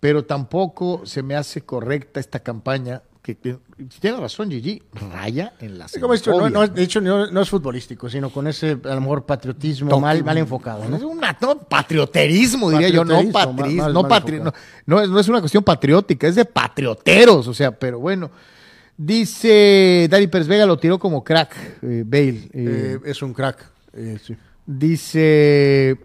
pero 0.00 0.26
tampoco 0.26 1.00
se 1.06 1.22
me 1.22 1.34
hace 1.34 1.62
correcta 1.62 2.20
esta 2.20 2.40
campaña. 2.40 3.00
Que, 3.26 3.34
que- 3.34 3.58
tiene 4.00 4.18
razón, 4.18 4.48
Gigi, 4.52 4.80
raya 5.12 5.54
en 5.58 5.78
la 5.78 5.88
como 6.30 6.48
no, 6.48 6.64
de 6.68 6.80
hecho, 6.84 7.00
no, 7.00 7.26
no 7.28 7.40
es 7.40 7.50
futbolístico, 7.50 8.08
sino 8.08 8.30
con 8.30 8.46
ese, 8.46 8.78
a 8.84 8.94
lo 8.94 9.00
mejor, 9.00 9.26
patriotismo 9.26 9.98
mal, 9.98 10.22
mal 10.22 10.38
enfocado, 10.38 10.84
Es 10.84 10.90
no, 10.90 11.58
patrioterismo, 11.68 12.70
diría 12.70 12.88
yo, 12.88 13.04
no, 13.04 13.20
patri- 13.32 13.76
mal- 13.78 13.92
no, 13.92 14.02
mal 14.02 14.10
patri- 14.12 14.34
enfocado. 14.36 14.54
no, 14.86 14.96
no 14.98 15.02
es, 15.02 15.08
no 15.10 15.18
es 15.18 15.28
una 15.28 15.40
cuestión 15.40 15.64
patriótica, 15.64 16.28
es 16.28 16.36
de 16.36 16.44
patrioteros, 16.44 17.48
o 17.48 17.52
sea, 17.54 17.72
pero 17.76 17.98
bueno. 17.98 18.30
Dice 18.96 20.06
Dani 20.08 20.26
Pérez 20.28 20.46
Vega, 20.46 20.64
lo 20.64 20.78
tiró 20.78 20.98
como 20.98 21.22
crack, 21.24 21.54
eh, 21.82 22.04
Bale. 22.06 22.28
eh, 22.28 22.48
Eh, 22.54 22.98
es 23.06 23.20
un 23.22 23.34
crack. 23.34 23.68
sí. 24.24 24.36
Dice 24.64 25.98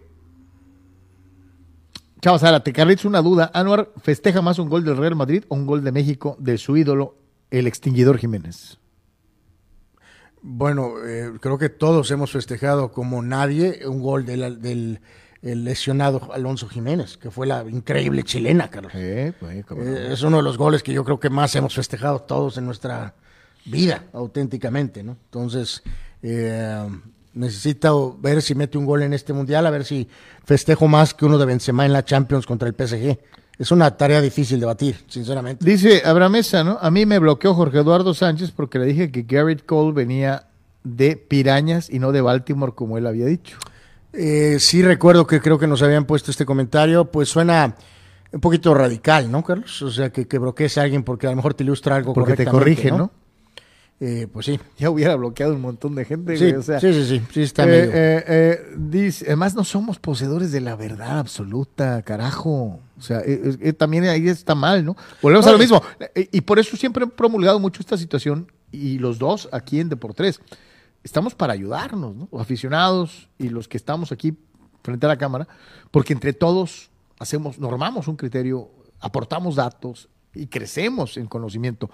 Chava 2.22 2.38
Zárate, 2.38 2.72
Carlitos, 2.72 3.04
una 3.04 3.20
duda. 3.20 3.50
¿Anuar 3.52 3.90
festeja 4.00 4.40
más 4.42 4.60
un 4.60 4.68
gol 4.68 4.84
del 4.84 4.96
Real 4.96 5.16
Madrid 5.16 5.42
o 5.48 5.56
un 5.56 5.66
gol 5.66 5.82
de 5.82 5.90
México 5.90 6.36
de 6.38 6.56
su 6.56 6.76
ídolo, 6.76 7.16
el 7.50 7.66
extinguidor 7.66 8.16
Jiménez? 8.16 8.78
Bueno, 10.40 11.04
eh, 11.04 11.32
creo 11.40 11.58
que 11.58 11.68
todos 11.68 12.12
hemos 12.12 12.30
festejado 12.30 12.92
como 12.92 13.22
nadie 13.22 13.80
un 13.88 14.00
gol 14.00 14.24
del, 14.24 14.62
del 14.62 15.00
el 15.42 15.64
lesionado 15.64 16.32
Alonso 16.32 16.68
Jiménez, 16.68 17.16
que 17.16 17.32
fue 17.32 17.48
la 17.48 17.64
increíble 17.68 18.22
chilena, 18.22 18.70
Carlos. 18.70 18.92
Pues. 18.92 19.64
Eh, 19.76 20.12
es 20.12 20.22
uno 20.22 20.36
de 20.36 20.44
los 20.44 20.56
goles 20.56 20.84
que 20.84 20.92
yo 20.92 21.04
creo 21.04 21.18
que 21.18 21.28
más 21.28 21.56
hemos 21.56 21.74
festejado 21.74 22.20
todos 22.20 22.56
en 22.56 22.64
nuestra 22.66 23.16
vida, 23.64 24.04
auténticamente, 24.12 25.02
¿no? 25.02 25.16
Entonces, 25.24 25.82
eh, 26.22 26.88
necesito 27.34 28.16
ver 28.20 28.42
si 28.42 28.54
mete 28.54 28.78
un 28.78 28.86
gol 28.86 29.02
en 29.02 29.12
este 29.12 29.32
mundial, 29.32 29.66
a 29.66 29.70
ver 29.70 29.84
si 29.84 30.08
festejo 30.44 30.88
más 30.88 31.14
que 31.14 31.24
uno 31.24 31.38
de 31.38 31.46
Benzema 31.46 31.86
en 31.86 31.92
la 31.92 32.04
Champions 32.04 32.46
contra 32.46 32.68
el 32.68 32.74
PSG. 32.74 33.18
Es 33.58 33.70
una 33.70 33.96
tarea 33.96 34.20
difícil 34.20 34.58
de 34.58 34.66
batir, 34.66 34.96
sinceramente. 35.08 35.64
Dice 35.64 36.02
Abraham 36.04 36.32
Mesa, 36.32 36.64
¿no? 36.64 36.78
A 36.80 36.90
mí 36.90 37.06
me 37.06 37.18
bloqueó 37.18 37.54
Jorge 37.54 37.78
Eduardo 37.78 38.14
Sánchez 38.14 38.50
porque 38.50 38.78
le 38.78 38.86
dije 38.86 39.10
que 39.10 39.22
Garrett 39.22 39.64
Cole 39.64 39.92
venía 39.92 40.48
de 40.84 41.16
Pirañas 41.16 41.88
y 41.90 41.98
no 41.98 42.12
de 42.12 42.20
Baltimore 42.22 42.72
como 42.74 42.98
él 42.98 43.06
había 43.06 43.26
dicho. 43.26 43.58
Eh, 44.12 44.56
sí 44.58 44.82
recuerdo 44.82 45.26
que 45.26 45.40
creo 45.40 45.58
que 45.58 45.66
nos 45.66 45.82
habían 45.82 46.06
puesto 46.06 46.30
este 46.30 46.44
comentario, 46.44 47.06
pues 47.06 47.28
suena 47.28 47.76
un 48.32 48.40
poquito 48.40 48.74
radical, 48.74 49.30
¿no, 49.30 49.44
Carlos? 49.44 49.80
O 49.82 49.90
sea, 49.90 50.10
que, 50.10 50.26
que 50.26 50.38
bloquees 50.38 50.78
a 50.78 50.82
alguien 50.82 51.02
porque 51.02 51.26
a 51.26 51.30
lo 51.30 51.36
mejor 51.36 51.54
te 51.54 51.64
ilustra 51.64 51.96
algo 51.96 52.14
Porque 52.14 52.34
te 52.34 52.46
corrige, 52.46 52.90
¿no? 52.90 53.12
Eh, 54.04 54.26
pues 54.32 54.46
sí. 54.46 54.58
Ya 54.78 54.90
hubiera 54.90 55.14
bloqueado 55.14 55.54
un 55.54 55.60
montón 55.60 55.94
de 55.94 56.04
gente. 56.04 56.36
Sí, 56.36 56.46
güey, 56.46 56.56
o 56.56 56.62
sea, 56.62 56.80
sí, 56.80 56.92
sí, 56.92 57.04
sí, 57.06 57.22
sí 57.32 57.42
está 57.42 57.62
Eh, 57.62 57.66
medio- 57.66 57.90
eh, 57.94 58.24
eh, 58.26 58.60
dice, 58.76 59.26
además 59.26 59.54
no 59.54 59.62
somos 59.62 60.00
poseedores 60.00 60.50
de 60.50 60.60
la 60.60 60.74
verdad 60.74 61.20
absoluta, 61.20 62.02
carajo. 62.02 62.80
O 62.98 63.00
sea, 63.00 63.20
eh, 63.20 63.56
eh, 63.60 63.72
también 63.72 64.04
ahí 64.06 64.28
está 64.28 64.56
mal, 64.56 64.84
¿no? 64.84 64.96
Volvemos 65.20 65.46
a 65.46 65.52
lo 65.52 65.58
mismo. 65.58 65.80
Y 66.32 66.40
por 66.40 66.58
eso 66.58 66.76
siempre 66.76 67.04
he 67.04 67.06
promulgado 67.06 67.60
mucho 67.60 67.80
esta 67.80 67.96
situación 67.96 68.50
y 68.72 68.98
los 68.98 69.20
dos 69.20 69.48
aquí 69.52 69.78
en 69.78 69.88
Deportes. 69.88 70.40
Estamos 71.04 71.36
para 71.36 71.52
ayudarnos, 71.52 72.16
¿no? 72.16 72.28
Los 72.32 72.40
aficionados 72.42 73.28
y 73.38 73.50
los 73.50 73.68
que 73.68 73.76
estamos 73.76 74.10
aquí 74.10 74.36
frente 74.82 75.06
a 75.06 75.10
la 75.10 75.16
cámara, 75.18 75.46
porque 75.92 76.12
entre 76.12 76.32
todos 76.32 76.90
hacemos, 77.20 77.60
normamos 77.60 78.08
un 78.08 78.16
criterio, 78.16 78.68
aportamos 78.98 79.54
datos 79.54 80.08
y 80.34 80.46
crecemos 80.48 81.16
en 81.18 81.26
conocimiento. 81.26 81.88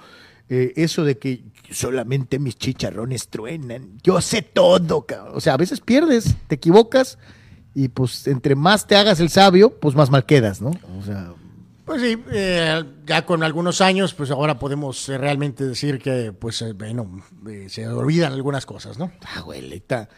Eh, 0.50 0.72
eso 0.76 1.04
de 1.04 1.18
que 1.18 1.42
solamente 1.70 2.38
mis 2.38 2.56
chicharrones 2.56 3.28
truenan, 3.28 3.98
yo 4.02 4.20
sé 4.20 4.42
todo, 4.42 5.02
cabrón. 5.06 5.34
o 5.36 5.40
sea, 5.40 5.54
a 5.54 5.56
veces 5.58 5.80
pierdes, 5.80 6.36
te 6.46 6.54
equivocas 6.54 7.18
y 7.74 7.88
pues 7.88 8.26
entre 8.26 8.54
más 8.54 8.86
te 8.86 8.96
hagas 8.96 9.20
el 9.20 9.28
sabio, 9.28 9.70
pues 9.78 9.94
más 9.94 10.10
mal 10.10 10.24
quedas, 10.24 10.62
¿no? 10.62 10.70
O 10.98 11.02
sea, 11.04 11.32
Pues 11.84 12.02
sí, 12.02 12.16
eh, 12.32 12.82
ya 13.06 13.24
con 13.24 13.42
algunos 13.42 13.80
años, 13.80 14.14
pues 14.14 14.30
ahora 14.30 14.58
podemos 14.58 15.08
eh, 15.08 15.16
realmente 15.18 15.64
decir 15.64 15.98
que, 15.98 16.32
pues, 16.32 16.60
eh, 16.62 16.72
bueno, 16.72 17.22
eh, 17.48 17.66
se 17.68 17.86
olvidan 17.88 18.32
algunas 18.32 18.66
cosas, 18.66 18.98
¿no? 18.98 19.12
abuelita. 19.36 20.08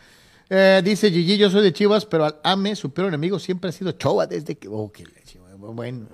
Dice 0.83 1.12
Gigi, 1.12 1.37
yo 1.39 1.49
soy 1.49 1.62
de 1.62 1.72
Chivas, 1.72 2.07
pero 2.07 2.24
al 2.24 2.37
AME, 2.43 2.74
su 2.74 2.91
peor 2.91 3.07
enemigo, 3.07 3.39
siempre 3.39 3.70
ha 3.70 3.72
sido 3.72 3.93
Choa 3.93 4.26
desde 4.26 4.57
que... 4.59 4.66
Oh, 4.68 4.91
qué 4.91 5.05
leche, 5.05 5.39
güey. 5.39 5.55
bueno. 5.74 6.09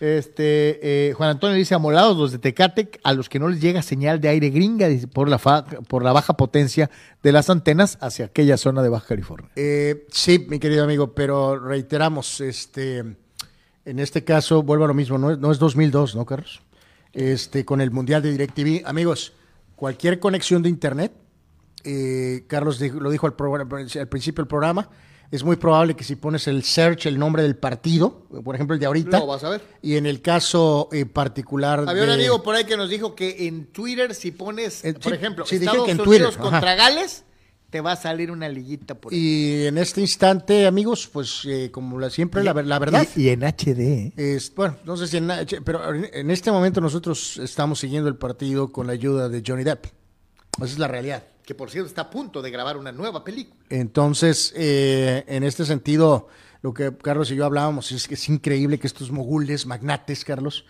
Este, 0.00 1.08
eh, 1.08 1.12
Juan 1.12 1.28
Antonio 1.28 1.54
dice, 1.54 1.74
amolados 1.74 2.16
los 2.16 2.32
de 2.32 2.38
Tecatec, 2.38 2.98
a 3.04 3.12
los 3.12 3.28
que 3.28 3.38
no 3.38 3.48
les 3.48 3.60
llega 3.60 3.82
señal 3.82 4.18
de 4.18 4.28
aire 4.28 4.48
gringa 4.48 4.88
por, 5.12 5.28
la 5.28 5.38
por 5.38 6.02
la 6.02 6.12
baja 6.12 6.38
potencia 6.38 6.90
de 7.22 7.32
las 7.32 7.50
antenas 7.50 7.98
hacia 8.00 8.24
aquella 8.24 8.56
zona 8.56 8.82
de 8.82 8.88
Baja 8.88 9.08
California. 9.08 9.50
Eh, 9.56 10.06
sí, 10.10 10.46
mi 10.48 10.58
querido 10.58 10.84
amigo, 10.84 11.14
pero 11.14 11.58
reiteramos, 11.58 12.40
este, 12.40 12.98
en 13.84 13.98
este 13.98 14.24
caso, 14.24 14.62
vuelvo 14.62 14.84
a 14.84 14.88
lo 14.88 14.94
mismo, 14.94 15.18
no 15.18 15.36
no 15.36 15.52
es 15.52 15.58
2002, 15.58 16.16
¿no, 16.16 16.24
Carlos? 16.24 16.62
Este, 17.12 17.66
con 17.66 17.82
el 17.82 17.90
Mundial 17.90 18.22
de 18.22 18.30
DirecTV. 18.30 18.86
Amigos, 18.86 19.34
cualquier 19.76 20.18
conexión 20.18 20.62
de 20.62 20.70
Internet, 20.70 21.12
eh, 21.84 22.44
Carlos 22.46 22.80
lo 22.80 23.10
dijo 23.10 23.26
al, 23.26 23.34
al 23.34 24.08
principio 24.08 24.44
del 24.44 24.48
programa, 24.48 24.88
es 25.30 25.44
muy 25.44 25.56
probable 25.56 25.94
que 25.94 26.02
si 26.04 26.16
pones 26.16 26.46
el 26.48 26.64
search, 26.64 27.06
el 27.06 27.18
nombre 27.18 27.42
del 27.42 27.56
partido, 27.56 28.26
por 28.44 28.54
ejemplo 28.54 28.74
el 28.74 28.80
de 28.80 28.86
ahorita, 28.86 29.18
Lo 29.20 29.26
vas 29.26 29.44
a 29.44 29.50
ver. 29.50 29.62
y 29.82 29.96
en 29.96 30.06
el 30.06 30.20
caso 30.22 30.88
eh, 30.92 31.06
particular 31.06 31.84
Había 31.88 32.02
un 32.04 32.10
amigo 32.10 32.42
por 32.42 32.54
ahí 32.56 32.64
que 32.64 32.76
nos 32.76 32.90
dijo 32.90 33.14
que 33.14 33.46
en 33.46 33.66
Twitter, 33.66 34.14
si 34.14 34.32
pones, 34.32 34.84
Eh, 34.84 34.94
por 34.94 35.04
sí, 35.04 35.10
ejemplo, 35.12 35.46
sí, 35.46 35.56
Estados 35.56 35.84
que 35.84 35.92
en 35.92 36.00
Unidos 36.00 36.34
Twitter, 36.34 36.38
contra 36.50 36.72
ajá. 36.72 36.74
Gales, 36.74 37.24
te 37.70 37.80
va 37.80 37.92
a 37.92 37.96
salir 37.96 38.32
una 38.32 38.48
liguita 38.48 38.96
por 38.96 39.12
ahí. 39.12 39.18
Y 39.20 39.66
en 39.66 39.78
este 39.78 40.00
instante, 40.00 40.66
amigos, 40.66 41.08
pues 41.12 41.42
eh, 41.46 41.70
como 41.70 42.00
la- 42.00 42.10
siempre, 42.10 42.42
la, 42.42 42.52
ver- 42.52 42.66
la 42.66 42.80
verdad... 42.80 43.06
Y, 43.14 43.22
y 43.22 43.28
en 43.28 43.44
HD. 43.44 43.78
¿eh? 43.78 44.12
Es, 44.16 44.52
bueno, 44.56 44.76
no 44.84 44.96
sé 44.96 45.06
si 45.06 45.18
en, 45.18 45.30
pero 45.64 45.94
en- 45.94 46.08
en 46.12 46.30
este 46.32 46.50
momento 46.50 46.80
nosotros 46.80 47.36
estamos 47.38 47.78
siguiendo 47.78 48.08
el 48.08 48.16
partido 48.16 48.72
con 48.72 48.88
la 48.88 48.94
ayuda 48.94 49.28
de 49.28 49.44
Johnny 49.46 49.62
Depp. 49.62 49.84
Esa 50.56 50.64
es 50.64 50.78
la 50.80 50.88
realidad. 50.88 51.22
Que 51.50 51.54
por 51.56 51.68
cierto 51.68 51.88
está 51.88 52.02
a 52.02 52.10
punto 52.10 52.42
de 52.42 52.50
grabar 52.52 52.76
una 52.76 52.92
nueva 52.92 53.24
película. 53.24 53.60
Entonces, 53.70 54.52
eh, 54.54 55.24
en 55.26 55.42
este 55.42 55.64
sentido, 55.64 56.28
lo 56.62 56.72
que 56.72 56.96
Carlos 56.96 57.28
y 57.32 57.34
yo 57.34 57.44
hablábamos 57.44 57.90
es 57.90 58.06
que 58.06 58.14
es 58.14 58.28
increíble 58.28 58.78
que 58.78 58.86
estos 58.86 59.10
mogules, 59.10 59.66
magnates, 59.66 60.24
Carlos, 60.24 60.64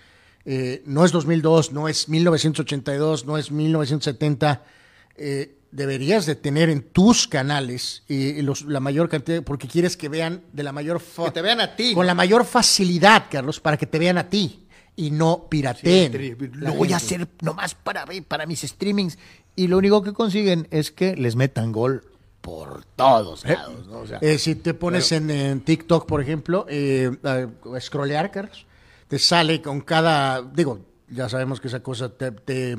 eh, 0.46 0.82
no 0.86 1.04
es 1.04 1.12
2002, 1.12 1.72
no 1.72 1.86
es 1.86 2.08
1982, 2.08 3.26
no 3.26 3.36
es 3.36 3.50
1970, 3.50 4.64
eh, 5.16 5.58
deberías 5.70 6.24
de 6.24 6.34
tener 6.34 6.70
en 6.70 6.80
tus 6.80 7.28
canales 7.28 8.02
eh, 8.08 8.40
los- 8.42 8.62
la 8.62 8.80
mayor 8.80 9.10
cantidad, 9.10 9.42
porque 9.42 9.68
quieres 9.68 9.98
que 9.98 10.08
vean 10.08 10.44
de 10.54 10.62
la 10.62 10.72
mayor 10.72 10.98
Que 11.02 11.30
te 11.30 11.42
vean 11.42 11.60
a 11.60 11.76
ti. 11.76 11.92
con 11.92 12.06
la 12.06 12.14
mayor 12.14 12.46
facilidad, 12.46 13.26
Carlos, 13.30 13.60
para 13.60 13.76
que 13.76 13.84
te 13.84 13.98
vean 13.98 14.16
a 14.16 14.30
ti 14.30 14.66
y 14.96 15.10
no 15.10 15.46
pirateen. 15.50 16.38
Lo 16.54 16.72
voy 16.72 16.94
a 16.94 16.96
hacer 16.96 17.28
nomás 17.42 17.74
para, 17.74 18.06
para 18.26 18.46
mis 18.46 18.62
streamings. 18.62 19.18
Y 19.60 19.66
lo 19.68 19.78
único 19.78 20.02
que 20.02 20.12
consiguen 20.12 20.66
es 20.70 20.90
que 20.90 21.14
les 21.16 21.36
metan 21.36 21.70
gol 21.72 22.02
por 22.40 22.84
todos 22.96 23.44
lados. 23.44 23.86
¿no? 23.86 23.98
O 24.00 24.06
sea, 24.06 24.18
Eh, 24.22 24.38
si 24.38 24.54
te 24.54 24.72
pones 24.74 25.12
en, 25.12 25.30
en 25.30 25.60
TikTok, 25.60 26.06
por 26.06 26.22
ejemplo, 26.22 26.64
eh, 26.68 27.10
a 27.24 27.46
scrollear, 27.80 28.30
Carlos, 28.30 28.64
te 29.08 29.18
sale 29.18 29.60
con 29.60 29.80
cada, 29.82 30.40
digo, 30.40 30.80
ya 31.10 31.28
sabemos 31.28 31.60
que 31.60 31.68
esa 31.68 31.82
cosa 31.82 32.08
te, 32.08 32.30
te, 32.32 32.76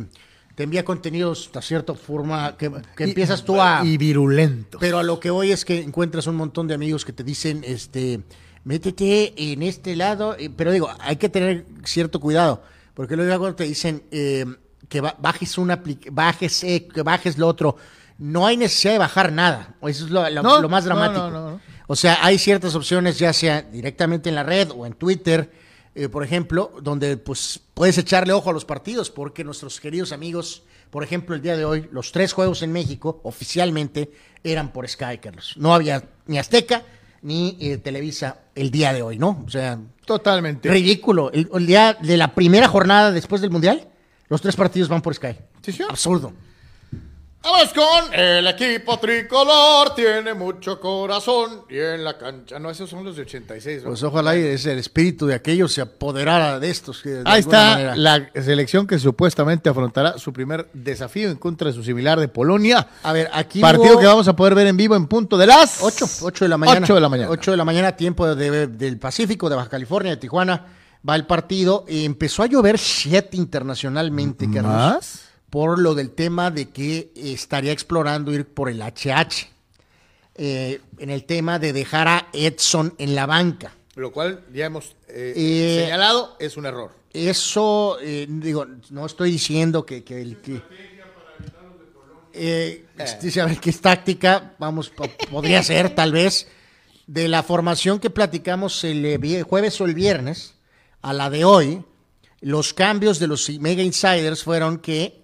te 0.55 0.63
envía 0.63 0.84
contenidos 0.84 1.51
de 1.53 1.61
cierta 1.61 1.93
forma 1.93 2.57
que, 2.57 2.71
que 2.95 3.05
y- 3.05 3.09
empiezas 3.09 3.43
tú 3.43 3.61
a... 3.61 3.82
Y 3.86 3.97
virulento. 3.97 4.79
Pero 4.79 4.97
a 4.97 5.03
lo 5.03 5.19
que 5.19 5.29
voy 5.29 5.51
es 5.51 5.63
que 5.65 5.82
encuentras 5.82 6.25
un 6.25 6.36
montón 6.38 6.67
de 6.67 6.73
amigos 6.73 7.05
que 7.05 7.13
te 7.13 7.23
dicen, 7.23 7.63
este, 7.65 8.21
métete 8.63 9.34
en 9.53 9.61
este 9.63 9.95
lado, 9.95 10.36
eh, 10.39 10.49
pero 10.55 10.71
digo, 10.71 10.89
hay 10.99 11.17
que 11.17 11.29
tener 11.29 11.65
cierto 11.84 12.19
cuidado, 12.19 12.63
porque 12.95 13.15
luego 13.15 13.53
te 13.53 13.65
dicen 13.65 14.03
eh, 14.11 14.45
que 14.91 14.99
ba- 14.99 15.15
bajes 15.19 15.57
una 15.57 15.81
apli- 15.81 16.09
bajes, 16.11 16.63
eh, 16.65 16.85
que 16.93 17.01
bajes 17.01 17.37
lo 17.37 17.47
otro. 17.47 17.77
No 18.17 18.45
hay 18.45 18.57
necesidad 18.57 18.91
de 18.93 18.99
bajar 18.99 19.31
nada, 19.31 19.73
eso 19.83 20.05
es 20.05 20.11
lo, 20.11 20.29
lo- 20.29 20.43
No, 20.43 20.61
lo 20.61 20.67
más 20.69 20.83
dramático. 20.83 21.29
no, 21.29 21.31
no, 21.31 21.49
no. 21.51 21.61
O 21.87 21.95
sea, 21.95 22.19
hay 22.21 22.37
ciertas 22.37 22.75
opciones, 22.75 23.17
ya 23.17 23.31
sea 23.33 23.61
directamente 23.61 24.27
en 24.29 24.35
la 24.35 24.43
red 24.43 24.69
o 24.75 24.85
en 24.85 24.93
Twitter, 24.93 25.49
eh, 25.95 26.09
por 26.09 26.23
ejemplo, 26.23 26.73
donde 26.81 27.15
pues 27.17 27.59
puedes 27.73 27.97
echarle 27.97 28.33
ojo 28.33 28.49
a 28.49 28.53
los 28.53 28.65
partidos, 28.65 29.09
porque 29.09 29.43
nuestros 29.45 29.79
queridos 29.79 30.11
amigos, 30.11 30.63
por 30.89 31.03
ejemplo, 31.05 31.35
el 31.35 31.41
día 31.41 31.55
de 31.55 31.63
hoy, 31.65 31.87
los 31.93 32.11
tres 32.11 32.33
juegos 32.33 32.61
en 32.61 32.71
México 32.73 33.21
oficialmente 33.23 34.11
eran 34.43 34.71
por 34.73 34.87
Sky, 34.89 35.17
Carlos. 35.21 35.53
No 35.55 35.73
había 35.73 36.03
ni 36.27 36.37
Azteca 36.37 36.83
ni 37.21 37.57
eh, 37.61 37.77
Televisa 37.77 38.39
el 38.55 38.71
día 38.71 38.91
de 38.93 39.01
hoy, 39.03 39.17
¿no? 39.17 39.43
O 39.45 39.49
sea, 39.49 39.79
Totalmente. 40.05 40.69
ridículo. 40.69 41.31
El, 41.31 41.49
el 41.53 41.65
día 41.65 41.97
de 42.01 42.17
la 42.17 42.33
primera 42.35 42.67
jornada 42.67 43.11
después 43.11 43.41
del 43.41 43.51
Mundial, 43.51 43.87
los 44.32 44.41
tres 44.41 44.55
partidos 44.55 44.88
van 44.89 45.01
por 45.01 45.13
Sky. 45.13 45.36
Sí, 45.61 45.71
señor. 45.73 45.91
Absurdo. 45.91 46.32
Vamos 47.43 47.73
con 47.73 48.13
el 48.13 48.45
equipo 48.47 48.99
tricolor, 48.99 49.95
tiene 49.95 50.36
mucho 50.36 50.79
corazón 50.79 51.63
y 51.71 51.75
en 51.79 52.03
la 52.03 52.15
cancha. 52.15 52.59
No, 52.59 52.69
esos 52.69 52.88
son 52.88 53.03
los 53.03 53.15
de 53.15 53.23
86. 53.23 53.82
¿no? 53.82 53.89
Pues 53.89 54.03
ojalá 54.03 54.38
y 54.38 54.41
ese 54.43 54.71
el 54.73 54.77
espíritu 54.77 55.25
de 55.25 55.34
aquellos 55.34 55.73
se 55.73 55.82
apoderara 55.82 56.59
de 56.59 56.69
estos. 56.69 57.01
que 57.01 57.09
de 57.09 57.23
Ahí 57.25 57.39
está 57.39 57.71
manera- 57.71 57.95
la 57.95 58.29
selección 58.43 58.86
que 58.86 58.99
supuestamente 58.99 59.69
afrontará 59.69 60.19
su 60.19 60.32
primer 60.32 60.69
desafío 60.73 61.32
en 61.32 61.38
contra 61.38 61.69
de 61.69 61.73
su 61.73 61.84
similar 61.84 62.19
de 62.19 62.27
Polonia. 62.27 62.88
A 63.01 63.11
ver, 63.11 63.27
aquí 63.34 63.59
Partido 63.59 63.93
hubo- 63.95 63.99
que 63.99 64.05
vamos 64.05 64.27
a 64.27 64.36
poder 64.36 64.53
ver 64.53 64.67
en 64.67 64.77
vivo 64.77 64.95
en 64.95 65.07
punto 65.07 65.36
de 65.36 65.47
las 65.47 65.82
8, 65.82 66.05
8 66.21 66.45
de 66.45 66.49
la 66.49 66.57
mañana. 66.57 66.82
8 66.84 66.93
de 66.93 67.01
la 67.01 67.09
mañana. 67.09 67.29
8 67.32 67.49
de 67.51 67.57
la 67.57 67.65
mañana, 67.65 67.95
tiempo 67.97 68.36
de- 68.36 68.67
del 68.67 68.97
Pacífico, 68.99 69.49
de 69.49 69.55
Baja 69.55 69.67
California, 69.69 70.11
de 70.11 70.17
Tijuana. 70.17 70.63
Va 71.08 71.16
el 71.16 71.26
partido. 71.26 71.86
Y 71.88 72.06
empezó 72.06 72.43
a 72.43 72.47
llover 72.47 72.78
shit 72.78 73.34
internacionalmente, 73.34 74.45
Carlos. 74.45 74.74
¿Más? 74.74 75.22
Por 75.49 75.80
lo 75.80 75.95
del 75.95 76.12
tema 76.12 76.52
de 76.52 76.70
que 76.70 77.12
estaría 77.16 77.72
explorando 77.72 78.32
ir 78.32 78.45
por 78.45 78.70
el 78.70 78.82
HH. 78.82 79.47
Eh, 80.36 80.80
en 80.97 81.10
el 81.10 81.26
tema 81.26 81.60
de 81.60 81.74
dejar 81.74 82.08
a 82.08 82.28
Edson 82.34 82.93
en 82.97 83.16
la 83.16 83.26
banca. 83.26 83.74
Lo 83.95 84.12
cual 84.14 84.45
ya 84.54 84.66
hemos 84.68 84.95
eh, 85.10 85.34
Eh, 85.36 85.82
señalado 85.84 86.38
es 86.39 86.56
un 86.56 86.66
error. 86.66 86.91
Eso, 87.14 87.97
eh, 88.02 88.26
digo, 88.30 88.66
no 88.91 89.06
estoy 89.06 89.32
diciendo 89.32 89.86
que, 89.86 90.04
que 90.06 90.22
el 90.22 90.38
que. 90.38 90.62
Eh, 92.34 92.86
dice, 93.22 93.41
a 93.41 93.45
ver, 93.45 93.60
qué 93.60 93.72
es 93.72 93.82
táctica, 93.82 94.54
vamos, 94.58 94.89
po- 94.89 95.10
podría 95.30 95.62
ser 95.64 95.93
tal 95.93 96.14
vez, 96.14 96.47
de 97.08 97.28
la 97.28 97.43
formación 97.43 97.99
que 97.99 98.10
platicamos 98.10 98.84
el 98.86 99.04
eh, 99.06 99.43
jueves 99.43 99.82
o 99.82 99.86
el 99.86 99.93
viernes 99.93 100.54
a 101.02 101.14
la 101.14 101.30
de 101.30 101.45
hoy, 101.45 101.84
los 102.41 102.74
cambios 102.74 103.20
de 103.20 103.28
los 103.28 103.49
Mega 103.60 103.84
Insiders 103.84 104.43
fueron 104.43 104.80
que 104.80 105.22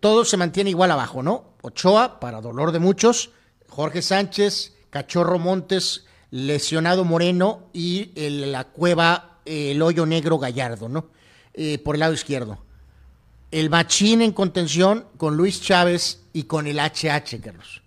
todo 0.00 0.24
se 0.24 0.36
mantiene 0.36 0.70
igual 0.70 0.90
abajo, 0.90 1.22
¿no? 1.22 1.52
Ochoa, 1.62 2.20
para 2.20 2.40
dolor 2.40 2.72
de 2.72 2.78
muchos, 2.78 3.30
Jorge 3.68 4.02
Sánchez, 4.02 4.74
Cachorro 4.90 5.38
Montes, 5.38 6.04
lesionado 6.30 7.04
Moreno 7.04 7.68
y 7.72 8.10
el- 8.14 8.52
la 8.52 8.64
cueva, 8.64 9.38
el 9.44 9.80
hoyo 9.82 10.06
negro 10.06 10.38
Gallardo, 10.38 10.88
¿no? 10.88 11.08
Eh, 11.54 11.78
por 11.78 11.96
el 11.96 12.00
lado 12.00 12.14
izquierdo. 12.14 12.58
El 13.50 13.68
machín 13.68 14.22
en 14.22 14.32
contención 14.32 15.04
con 15.18 15.36
Luis 15.36 15.60
Chávez 15.60 16.20
y 16.32 16.44
con 16.44 16.66
el 16.66 16.78
HH, 16.78 17.40
Carlos. 17.40 17.82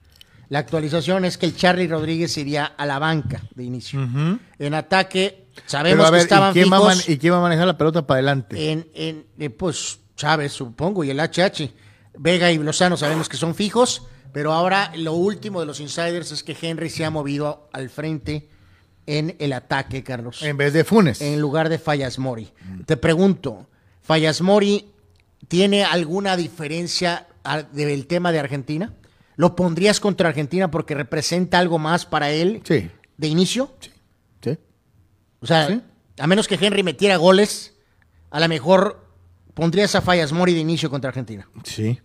La 0.50 0.60
actualización 0.60 1.26
es 1.26 1.40
que 1.40 1.48
el 1.48 1.56
Charlie 1.56 1.88
Rodríguez 1.88 2.38
iría 2.38 2.66
a 2.66 2.86
la 2.86 3.00
banca 3.00 3.42
de 3.56 3.64
inicio. 3.64 4.00
En 4.60 4.74
ataque, 4.76 5.45
sabemos 5.66 5.98
Pero 5.98 6.08
a 6.08 6.12
ver, 6.12 6.20
que 6.20 6.24
estaban 6.24 6.52
¿y, 6.52 6.54
quién 6.54 6.72
va 6.72 6.78
a 6.78 6.80
man- 6.82 6.92
fijos 6.98 7.10
¿y 7.10 7.18
quién 7.18 7.34
va 7.34 7.38
a 7.38 7.42
manejar 7.42 7.68
la 7.68 7.78
pelota 7.78 8.06
para 8.06 8.18
adelante? 8.18 8.72
en, 8.72 8.88
en 8.94 9.26
eh, 9.40 9.50
pues 9.50 10.00
Chávez, 10.16 10.52
supongo, 10.54 11.04
y 11.04 11.10
el 11.10 11.20
HH. 11.20 11.70
Vega 12.18 12.52
y 12.52 12.58
Lozano 12.58 12.96
sabemos 12.96 13.28
que 13.28 13.36
son 13.38 13.56
fijos, 13.56 14.04
pero 14.32 14.54
ahora 14.54 14.92
lo 14.96 15.14
último 15.14 15.60
de 15.60 15.66
los 15.66 15.80
insiders 15.82 16.32
es 16.32 16.44
que 16.44 16.56
Henry 16.62 16.90
se 16.90 17.04
ha 17.04 17.10
movido 17.10 17.70
al 17.74 17.90
frente 17.90 18.48
en 19.06 19.36
el 19.40 19.52
ataque, 19.54 20.04
Carlos. 20.04 20.42
en 20.42 20.56
vez 20.58 20.72
de 20.74 20.84
Funes. 20.86 21.22
en 21.22 21.40
lugar 21.42 21.68
de 21.70 21.78
Fallas 21.78 22.18
Mori. 22.18 22.52
Te 22.86 22.96
pregunto, 22.98 23.68
¿Fallas 24.02 24.42
Mori 24.42 24.92
tiene 25.50 25.84
alguna 25.84 26.38
diferencia 26.38 27.28
del 27.74 28.08
tema 28.08 28.32
de 28.32 28.40
Argentina? 28.40 28.94
¿Lo 29.36 29.56
pondrías 29.56 30.00
contra 30.00 30.30
Argentina 30.30 30.72
porque 30.72 30.96
representa 30.96 31.60
algo 31.60 31.78
más 31.78 32.06
para 32.06 32.32
él 32.32 32.62
Sí. 32.66 32.90
de 33.18 33.28
inicio? 33.28 33.74
Sí. 33.82 33.92
O 35.42 35.46
sea, 35.48 35.68
Sí. 35.68 35.82
a 36.20 36.28
menos 36.28 36.48
que 36.48 36.56
Henry 36.60 36.84
metiera 36.84 37.18
goles, 37.18 37.74
a 38.32 38.40
lo 38.40 38.48
mejor 38.48 39.06
pondrías 39.54 39.96
a 39.96 40.02
Fallas 40.02 40.32
Mori 40.32 40.54
de 40.54 40.60
inicio 40.60 40.90
contra 40.90 41.10
Argentina. 41.10 41.48
Sí. 41.64 42.00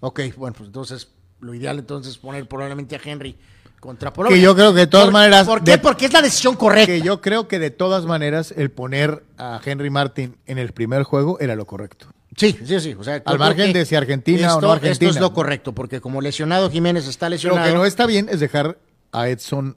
Ok, 0.00 0.20
bueno, 0.36 0.54
pues 0.56 0.68
entonces 0.68 1.08
lo 1.40 1.54
ideal 1.54 1.78
entonces 1.78 2.12
es 2.12 2.18
poner 2.18 2.48
probablemente 2.48 2.96
a 2.96 3.00
Henry 3.04 3.36
contra 3.80 4.12
Polonia. 4.12 4.36
Que 4.36 4.42
yo 4.42 4.54
creo 4.54 4.72
que 4.72 4.80
de 4.80 4.86
todas 4.86 5.06
¿Por- 5.06 5.12
maneras- 5.12 5.46
¿Por 5.46 5.62
qué? 5.62 5.72
de- 5.72 5.78
Porque 5.78 6.06
es 6.06 6.12
la 6.12 6.22
decisión 6.22 6.56
correcta. 6.56 6.86
Que 6.86 7.02
yo 7.02 7.20
creo 7.20 7.46
que 7.46 7.58
de 7.58 7.70
todas 7.70 8.04
maneras 8.06 8.52
el 8.56 8.70
poner 8.70 9.22
a 9.38 9.60
Henry 9.64 9.90
Martin 9.90 10.36
en 10.46 10.58
el 10.58 10.72
primer 10.72 11.02
juego 11.04 11.38
era 11.40 11.54
lo 11.54 11.66
correcto. 11.66 12.06
Sí, 12.36 12.58
sí, 12.64 12.80
sí. 12.80 12.94
O 12.98 13.04
sea, 13.04 13.22
creo 13.22 13.38
margen 13.38 13.72
de 13.72 13.86
si 13.86 13.94
Argentina 13.94 14.48
o 14.54 14.56
esto- 14.56 14.66
no 14.66 14.72
Argentina. 14.72 15.08
Esto 15.10 15.18
es 15.18 15.20
lo 15.22 15.32
correcto, 15.32 15.74
porque 15.74 16.00
como 16.00 16.20
lesionado 16.20 16.70
Jiménez 16.70 17.06
está 17.08 17.26
Lo 17.26 17.30
lesionado. 17.30 17.66
que 17.68 17.74
no 17.74 17.84
está 17.86 18.06
bien 18.06 18.28
es 18.30 18.40
dejar 18.40 18.78
a 19.12 19.28
Edson 19.28 19.76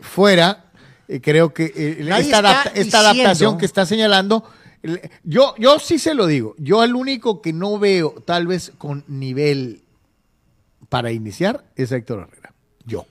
fuera. 0.00 0.69
Eh, 1.12 1.20
creo 1.20 1.52
que 1.52 1.64
eh, 1.74 1.96
esta, 2.00 2.18
está 2.20 2.38
adapta- 2.38 2.70
esta 2.74 2.98
diciendo- 2.98 2.98
adaptación 3.10 3.58
que 3.58 3.66
está 3.66 3.84
señalando, 3.84 4.44
yo, 5.24 5.54
yo 5.58 5.78
sí 5.80 5.98
se 5.98 6.14
lo 6.14 6.26
digo. 6.26 6.54
Yo 6.58 6.84
el 6.84 6.94
único 6.94 7.42
que 7.42 7.52
no 7.52 7.78
veo 7.78 8.14
tal 8.24 8.46
vez 8.46 8.72
con 8.78 9.04
nivel 9.08 9.82
para 10.88 11.10
iniciar 11.12 11.64
es 11.76 11.90
Héctor 11.92 12.28
Herrera. 12.30 12.52
Yo. 12.84 13.06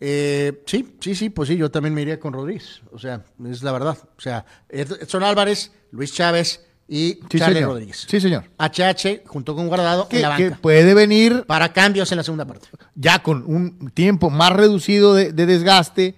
Eh, 0.00 0.62
sí, 0.66 0.94
sí, 1.00 1.14
sí, 1.14 1.30
pues 1.30 1.48
sí, 1.48 1.56
yo 1.56 1.70
también 1.70 1.94
me 1.94 2.02
iría 2.02 2.18
con 2.18 2.32
Rodríguez. 2.32 2.80
O 2.92 2.98
sea, 2.98 3.22
es 3.50 3.62
la 3.62 3.72
verdad. 3.72 3.98
O 4.16 4.20
sea, 4.20 4.44
Ed- 4.68 4.98
Edson 5.02 5.22
Álvarez, 5.22 5.70
Luis 5.92 6.12
Chávez 6.12 6.64
y 6.88 7.18
Sí, 7.30 7.38
Charlie 7.38 7.54
señor. 7.56 7.70
Rodríguez. 7.70 8.06
Sí, 8.08 8.20
señor. 8.20 8.44
HH 8.58 9.22
junto 9.26 9.54
con 9.54 9.68
Guardado 9.68 10.08
Que, 10.08 10.16
en 10.16 10.22
la 10.22 10.36
que 10.36 10.44
banca. 10.50 10.58
puede 10.62 10.94
venir 10.94 11.44
Para 11.46 11.72
cambios 11.72 12.10
en 12.12 12.18
la 12.18 12.24
segunda 12.24 12.44
parte. 12.44 12.68
ya 12.94 13.22
con 13.22 13.44
un 13.46 13.90
tiempo 13.90 14.30
más 14.30 14.52
reducido 14.52 15.14
de, 15.14 15.32
de 15.32 15.46
desgaste, 15.46 16.14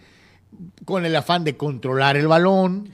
con 0.85 1.05
el 1.05 1.15
afán 1.17 1.45
de 1.45 1.57
controlar 1.57 2.17
el 2.17 2.27
balón. 2.27 2.91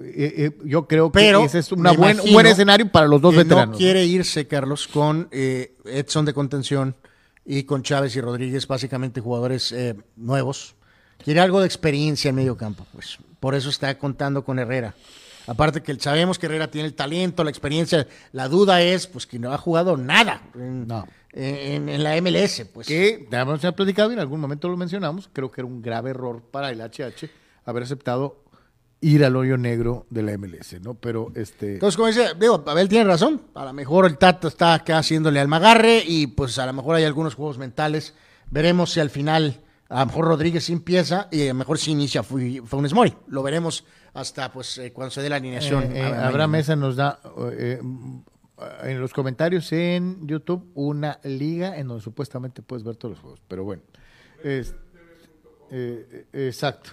Eh, 0.00 0.34
eh, 0.36 0.58
yo 0.64 0.88
creo 0.88 1.12
que 1.12 1.18
Pero 1.18 1.44
ese 1.44 1.60
es 1.60 1.70
una 1.70 1.92
me 1.92 1.96
buen, 1.96 2.20
un 2.20 2.32
buen 2.32 2.46
escenario 2.46 2.90
para 2.90 3.06
los 3.06 3.20
dos 3.20 3.32
que 3.32 3.44
veteranos. 3.44 3.74
No 3.74 3.78
quiere 3.78 4.04
irse, 4.04 4.46
Carlos, 4.46 4.88
con 4.88 5.28
eh, 5.30 5.76
Edson 5.84 6.24
de 6.24 6.34
contención 6.34 6.96
y 7.44 7.64
con 7.64 7.82
Chávez 7.82 8.16
y 8.16 8.20
Rodríguez, 8.20 8.66
básicamente 8.66 9.20
jugadores 9.20 9.72
eh, 9.72 9.96
nuevos. 10.16 10.74
Quiere 11.22 11.40
algo 11.40 11.60
de 11.60 11.66
experiencia 11.66 12.30
en 12.30 12.36
medio 12.36 12.56
campo, 12.56 12.86
pues. 12.92 13.18
Por 13.40 13.54
eso 13.54 13.70
está 13.70 13.96
contando 13.98 14.44
con 14.44 14.58
Herrera. 14.58 14.94
Aparte 15.46 15.82
que 15.82 15.94
sabemos 15.98 16.38
que 16.38 16.46
Herrera 16.46 16.70
tiene 16.70 16.86
el 16.86 16.94
talento, 16.94 17.42
la 17.44 17.50
experiencia. 17.50 18.06
La 18.32 18.48
duda 18.48 18.80
es, 18.82 19.06
pues, 19.06 19.26
que 19.26 19.38
no 19.38 19.52
ha 19.52 19.58
jugado 19.58 19.96
nada 19.96 20.42
en, 20.54 20.86
No. 20.86 21.06
en- 21.32 21.88
en 21.88 22.02
la 22.04 22.16
MLS, 22.16 22.64
pues. 22.72 22.86
que 22.86 23.26
ya 23.30 23.40
hemos 23.40 23.60
platicado 23.60 24.10
y 24.10 24.14
en 24.14 24.20
algún 24.20 24.40
momento 24.40 24.68
lo 24.68 24.76
mencionamos, 24.76 25.28
creo 25.32 25.50
que 25.50 25.60
era 25.62 25.66
un 25.68 25.82
grave 25.82 26.10
error 26.10 26.42
para 26.50 26.70
el 26.70 26.80
HH 26.80 27.28
haber 27.64 27.82
aceptado 27.84 28.42
ir 29.00 29.24
al 29.24 29.34
hoyo 29.34 29.56
negro 29.58 30.06
de 30.10 30.22
la 30.22 30.32
MLS, 30.38 30.80
¿no? 30.80 30.94
Pero 30.94 31.32
este 31.34 31.74
Entonces, 31.74 31.96
como 31.96 32.06
dice, 32.08 32.28
digo, 32.38 32.62
Abel 32.66 32.88
tiene 32.88 33.04
razón. 33.04 33.42
A 33.54 33.64
lo 33.64 33.72
mejor 33.72 34.06
el 34.06 34.16
Tata 34.16 34.46
está 34.46 34.74
acá 34.74 34.98
haciéndole 34.98 35.40
al 35.40 35.48
magarre 35.48 36.04
y 36.06 36.28
pues 36.28 36.56
a 36.60 36.66
lo 36.66 36.72
mejor 36.72 36.94
hay 36.96 37.04
algunos 37.04 37.34
juegos 37.34 37.58
mentales. 37.58 38.14
Veremos 38.50 38.92
si 38.92 39.00
al 39.00 39.10
final 39.10 39.60
a 39.88 40.00
lo 40.00 40.06
mejor 40.06 40.26
Rodríguez 40.26 40.64
sí 40.64 40.72
empieza 40.72 41.26
y 41.32 41.46
a 41.46 41.48
lo 41.48 41.54
mejor 41.54 41.78
sí 41.78 41.90
inicia 41.90 42.22
Fu- 42.22 42.64
Funes 42.64 42.94
Mori. 42.94 43.12
Lo 43.26 43.42
veremos 43.42 43.84
hasta 44.14 44.50
pues 44.52 44.78
eh, 44.78 44.92
cuando 44.92 45.10
se 45.10 45.22
dé 45.22 45.28
la 45.28 45.36
alineación. 45.36 45.84
Eh, 45.84 46.00
eh, 46.00 46.02
Abraham 46.04 46.50
Mesa 46.52 46.76
nos 46.76 46.96
da 46.96 47.18
eh, 47.52 47.80
en 48.84 49.00
los 49.00 49.12
comentarios 49.12 49.72
en 49.72 50.26
YouTube 50.26 50.70
una 50.74 51.18
liga 51.24 51.78
en 51.78 51.88
donde 51.88 52.02
supuestamente 52.02 52.62
puedes 52.62 52.84
ver 52.84 52.96
todos 52.96 53.12
los 53.12 53.20
juegos, 53.20 53.40
pero 53.48 53.64
bueno. 53.64 53.82
Es- 54.44 54.74
exacto. 56.32 56.90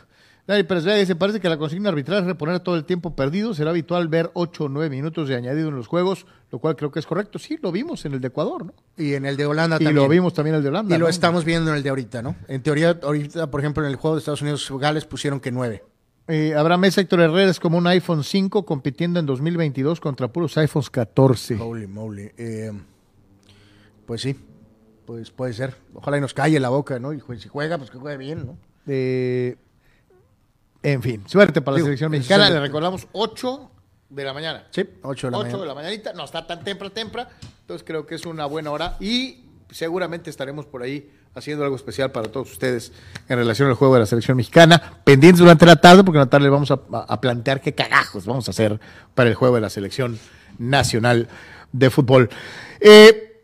Dani 0.47 0.63
Pérez 0.63 0.83
Vega 0.83 0.97
dice, 0.97 1.15
parece 1.15 1.39
que 1.39 1.47
la 1.47 1.57
consigna 1.59 1.89
arbitral 1.89 2.21
es 2.21 2.25
reponer 2.25 2.59
todo 2.61 2.75
el 2.75 2.83
tiempo 2.83 3.15
perdido. 3.15 3.53
Será 3.53 3.69
habitual 3.69 4.07
ver 4.07 4.31
8 4.33 4.63
o 4.63 4.69
9 4.69 4.89
minutos 4.89 5.29
de 5.29 5.35
añadido 5.35 5.69
en 5.69 5.75
los 5.75 5.85
juegos, 5.85 6.25
lo 6.49 6.57
cual 6.57 6.75
creo 6.75 6.91
que 6.91 6.97
es 6.97 7.05
correcto. 7.05 7.37
Sí, 7.37 7.59
lo 7.61 7.71
vimos 7.71 8.03
en 8.05 8.13
el 8.13 8.21
de 8.21 8.29
Ecuador, 8.29 8.65
¿no? 8.65 8.73
Y 8.97 9.13
en 9.13 9.27
el 9.27 9.37
de 9.37 9.45
Holanda 9.45 9.75
Y 9.75 9.83
también. 9.85 9.95
lo 9.95 10.09
vimos 10.09 10.33
también 10.33 10.55
en 10.55 10.57
el 10.59 10.63
de 10.63 10.69
Holanda. 10.69 10.95
Y 10.95 10.97
lo 10.97 11.05
¿no? 11.05 11.09
estamos 11.09 11.45
viendo 11.45 11.69
en 11.69 11.77
el 11.77 11.83
de 11.83 11.89
ahorita, 11.89 12.23
¿no? 12.23 12.35
En 12.47 12.63
teoría, 12.63 12.97
ahorita, 13.03 13.51
por 13.51 13.59
ejemplo, 13.59 13.83
en 13.83 13.91
el 13.91 13.95
juego 13.97 14.15
de 14.15 14.19
Estados 14.21 14.41
Unidos-Gales 14.41 15.05
pusieron 15.05 15.39
que 15.39 15.51
nueve. 15.51 15.83
Eh, 16.31 16.53
Abraham 16.53 16.81
Mesa, 16.81 17.01
Héctor 17.01 17.21
Herrera 17.21 17.49
es 17.49 17.59
como 17.59 17.79
un 17.79 17.87
iPhone 17.87 18.23
5 18.23 18.63
compitiendo 18.63 19.19
en 19.19 19.25
2022 19.25 19.99
contra 19.99 20.27
puros 20.27 20.55
iPhones 20.59 20.91
14. 20.91 21.59
Holy 21.59 21.87
moly. 21.87 22.31
Eh, 22.37 22.71
pues 24.05 24.21
sí, 24.21 24.35
pues 25.07 25.31
puede 25.31 25.53
ser. 25.53 25.75
Ojalá 25.95 26.19
y 26.19 26.21
nos 26.21 26.35
calle 26.35 26.59
la 26.59 26.69
boca, 26.69 26.99
¿no? 26.99 27.13
Y 27.13 27.21
si 27.39 27.49
juega, 27.49 27.79
pues 27.79 27.89
que 27.89 27.97
juegue 27.97 28.17
bien, 28.17 28.45
¿no? 28.45 28.57
Eh, 28.85 29.55
en 30.83 31.01
fin, 31.01 31.23
suerte 31.27 31.63
para 31.63 31.77
la 31.77 31.83
selección 31.83 32.11
mexicana. 32.11 32.47
Le 32.51 32.59
recordamos 32.59 33.07
8 33.11 33.71
de 34.09 34.23
la 34.23 34.31
mañana. 34.31 34.67
Sí, 34.69 34.87
8 35.01 35.27
de 35.27 35.31
la 35.31 35.37
8 35.39 35.45
mañana. 35.45 35.61
de 35.61 35.67
la 35.67 35.73
mañanita, 35.73 36.13
no 36.13 36.25
está 36.25 36.45
tan 36.45 36.63
tempra, 36.63 36.91
tempra. 36.91 37.27
Entonces 37.61 37.83
creo 37.83 38.05
que 38.05 38.13
es 38.13 38.27
una 38.27 38.45
buena 38.45 38.69
hora 38.69 38.97
y 38.99 39.45
seguramente 39.71 40.29
estaremos 40.29 40.67
por 40.67 40.83
ahí 40.83 41.09
haciendo 41.35 41.63
algo 41.63 41.75
especial 41.75 42.11
para 42.11 42.29
todos 42.29 42.51
ustedes 42.51 42.91
en 43.27 43.37
relación 43.37 43.69
al 43.69 43.75
juego 43.75 43.93
de 43.95 44.01
la 44.01 44.05
selección 44.05 44.37
mexicana. 44.37 45.01
Pendientes 45.03 45.39
durante 45.39 45.65
la 45.65 45.77
tarde, 45.77 46.03
porque 46.03 46.17
en 46.17 46.25
la 46.25 46.29
tarde 46.29 46.43
les 46.45 46.51
vamos 46.51 46.71
a, 46.71 47.21
plantear 47.21 47.61
qué 47.61 47.73
cagajos 47.73 48.25
vamos 48.25 48.47
a 48.47 48.51
hacer 48.51 48.79
para 49.15 49.29
el 49.29 49.35
juego 49.35 49.55
de 49.55 49.61
la 49.61 49.69
selección 49.69 50.19
nacional 50.57 51.27
de 51.71 51.89
fútbol. 51.89 52.29
Eh, 52.79 53.43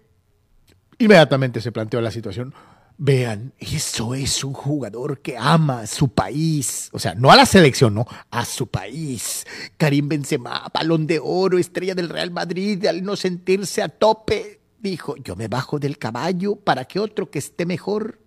inmediatamente 0.98 1.62
se 1.62 1.72
planteó 1.72 2.02
la 2.02 2.12
situación. 2.12 2.54
Vean, 2.98 3.52
eso 3.60 4.16
es 4.16 4.42
un 4.46 4.54
jugador 4.54 5.20
que 5.20 5.38
ama 5.38 5.82
a 5.82 5.88
su 5.88 6.08
país. 6.08 6.90
O 6.94 7.00
sea, 7.00 7.14
no 7.14 7.30
a 7.30 7.36
la 7.36 7.46
selección, 7.46 7.94
no, 7.94 8.08
a 8.32 8.46
su 8.46 8.68
país. 8.68 9.46
Karim 9.76 10.08
Benzema, 10.08 10.66
balón 10.74 11.06
de 11.06 11.20
oro, 11.22 11.58
estrella 11.58 11.94
del 11.94 12.08
Real 12.08 12.32
Madrid, 12.32 12.86
al 12.86 13.04
no 13.04 13.18
sentirse 13.18 13.82
a 13.82 13.90
tope 13.90 14.62
dijo, 14.90 15.16
yo 15.18 15.36
me 15.36 15.48
bajo 15.48 15.80
del 15.80 15.98
caballo 15.98 16.56
para 16.56 16.86
que 16.86 17.00
otro 17.00 17.30
que 17.30 17.40
esté 17.40 17.66
mejor 17.66 18.20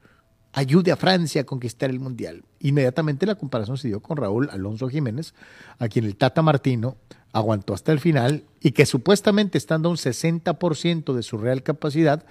ayude 0.52 0.92
a 0.92 0.96
Francia 0.96 1.42
a 1.42 1.44
conquistar 1.44 1.90
el 1.90 2.00
Mundial. 2.00 2.44
Inmediatamente 2.60 3.26
la 3.26 3.36
comparación 3.36 3.78
se 3.78 3.88
dio 3.88 4.00
con 4.00 4.16
Raúl 4.16 4.48
Alonso 4.50 4.88
Jiménez, 4.88 5.34
a 5.78 5.88
quien 5.88 6.04
el 6.04 6.16
Tata 6.16 6.42
Martino 6.42 6.96
aguantó 7.32 7.74
hasta 7.74 7.92
el 7.92 8.00
final 8.00 8.44
y 8.60 8.72
que 8.72 8.86
supuestamente 8.86 9.58
estando 9.58 9.88
a 9.88 9.92
un 9.92 9.98
60% 9.98 11.14
de 11.14 11.22
su 11.22 11.38
real 11.38 11.62
capacidad, 11.62 12.24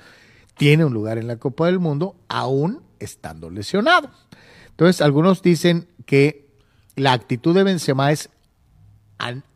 tiene 0.57 0.85
un 0.85 0.93
lugar 0.93 1.17
en 1.17 1.27
la 1.27 1.37
Copa 1.37 1.67
del 1.67 1.79
Mundo, 1.79 2.15
aún 2.27 2.81
estando 2.99 3.49
lesionado. 3.49 4.09
Entonces, 4.69 5.01
algunos 5.01 5.41
dicen 5.41 5.87
que 6.05 6.47
la 6.95 7.13
actitud 7.13 7.55
de 7.55 7.63
Benzema 7.63 8.11
es 8.11 8.29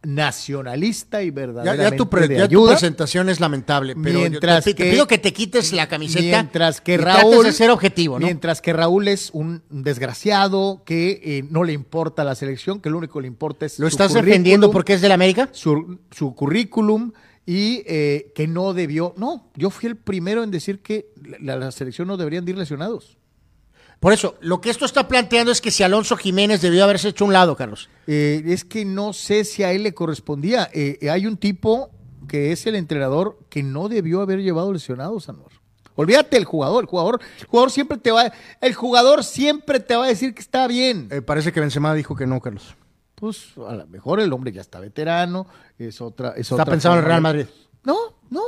nacionalista 0.04 1.22
y 1.22 1.30
verdaderamente 1.30 1.92
ya, 1.92 2.48
tu, 2.48 2.66
presentación 2.66 3.30
es 3.30 3.40
lamentable, 3.40 3.96
pero 3.96 4.20
mientras 4.20 4.66
te, 4.66 4.74
pido 4.74 5.06
que 5.06 5.20
te 5.20 5.32
quites 5.34 5.72
la 5.72 5.88
camiseta 5.88 6.42
mientras 6.42 6.82
que 6.82 6.98
Raúl 6.98 7.46
de 7.46 7.52
ser 7.52 7.70
objetivo, 7.70 8.18
Mientras 8.20 8.62
que 8.62 8.74
Raúl 8.74 9.08
es 9.08 9.30
un 9.34 9.62
desgraciado 9.70 10.82
que 10.84 11.22
eh, 11.24 11.44
no 11.50 11.64
le 11.64 11.74
importa 11.74 12.24
la 12.24 12.34
selección, 12.34 12.82
que 12.82 12.90
lo 12.90 12.98
único 12.98 13.20
que 13.20 13.22
le 13.22 13.28
importa 13.28 13.68
es 13.68 13.78
¿Lo 13.78 13.88
estás 13.88 14.14
defendiendo 14.14 14.72
porque 14.72 14.94
es 14.94 15.02
de 15.02 15.10
la 15.10 15.14
América? 15.14 15.50
Su, 15.52 16.00
su 16.10 16.34
currículum 16.34 17.12
y 17.46 17.84
eh, 17.86 18.32
que 18.34 18.48
no 18.48 18.74
debió, 18.74 19.14
no, 19.18 19.52
yo 19.56 19.70
fui 19.70 19.88
el 19.90 19.96
primero 19.96 20.44
en 20.44 20.50
decir 20.52 20.80
que 20.80 21.10
la, 21.40 21.56
la 21.56 21.72
selección 21.72 22.08
no 22.08 22.18
deberían 22.18 22.46
de 22.46 22.52
ir 22.52 22.58
lesionados. 22.58 23.18
Por 24.02 24.14
eso, 24.14 24.36
lo 24.42 24.62
que 24.62 24.72
esto 24.72 24.84
está 24.86 25.08
planteando 25.08 25.52
es 25.52 25.62
que 25.62 25.70
si 25.70 25.84
Alonso 25.84 26.18
Jiménez 26.18 26.60
debió 26.60 26.84
haberse 26.86 27.10
hecho 27.10 27.24
un 27.24 27.34
lado, 27.34 27.56
Carlos. 27.56 27.88
Eh, 28.08 28.42
es 28.48 28.66
que 28.66 28.84
no 28.84 29.14
sé 29.14 29.44
si 29.44 29.62
a 29.62 29.74
él 29.74 29.84
le 29.84 29.94
correspondía. 29.94 30.72
Eh, 30.74 30.98
eh, 31.02 31.12
hay 31.12 31.28
un 31.28 31.38
tipo 31.38 31.92
que 32.28 32.52
es 32.52 32.66
el 32.66 32.76
entrenador 32.76 33.38
que 33.48 33.62
no 33.62 33.90
debió 33.90 34.22
haber 34.22 34.42
llevado 34.42 34.74
lesionados, 34.74 35.30
Anor. 35.30 35.52
Olvídate 35.94 36.38
el 36.38 36.46
jugador, 36.46 36.84
el 36.84 36.90
jugador, 36.90 37.22
el 37.42 37.46
jugador 37.46 37.70
siempre 37.70 38.00
te 38.00 38.10
va, 38.10 38.34
el 38.60 38.74
jugador 38.74 39.24
siempre 39.24 39.80
te 39.80 39.96
va 39.96 40.06
a 40.06 40.08
decir 40.08 40.34
que 40.34 40.42
está 40.42 40.66
bien. 40.66 41.10
parece 41.24 41.54
que 41.54 41.60
Benzema 41.60 41.94
dijo 41.94 42.16
que 42.16 42.26
no, 42.26 42.42
Carlos. 42.42 42.76
Pues 43.14 43.52
a 43.68 43.76
lo 43.76 43.86
mejor 43.86 44.20
el 44.20 44.34
hombre 44.34 44.52
ya 44.52 44.62
está 44.62 44.80
veterano, 44.80 45.46
es 45.78 46.02
otra, 46.02 46.30
es 46.32 46.50
está 46.50 46.66
pensando 46.66 46.98
en 46.98 47.04
el 47.04 47.08
Real 47.08 47.22
Madrid. 47.22 47.46
No, 47.84 48.16
no. 48.32 48.42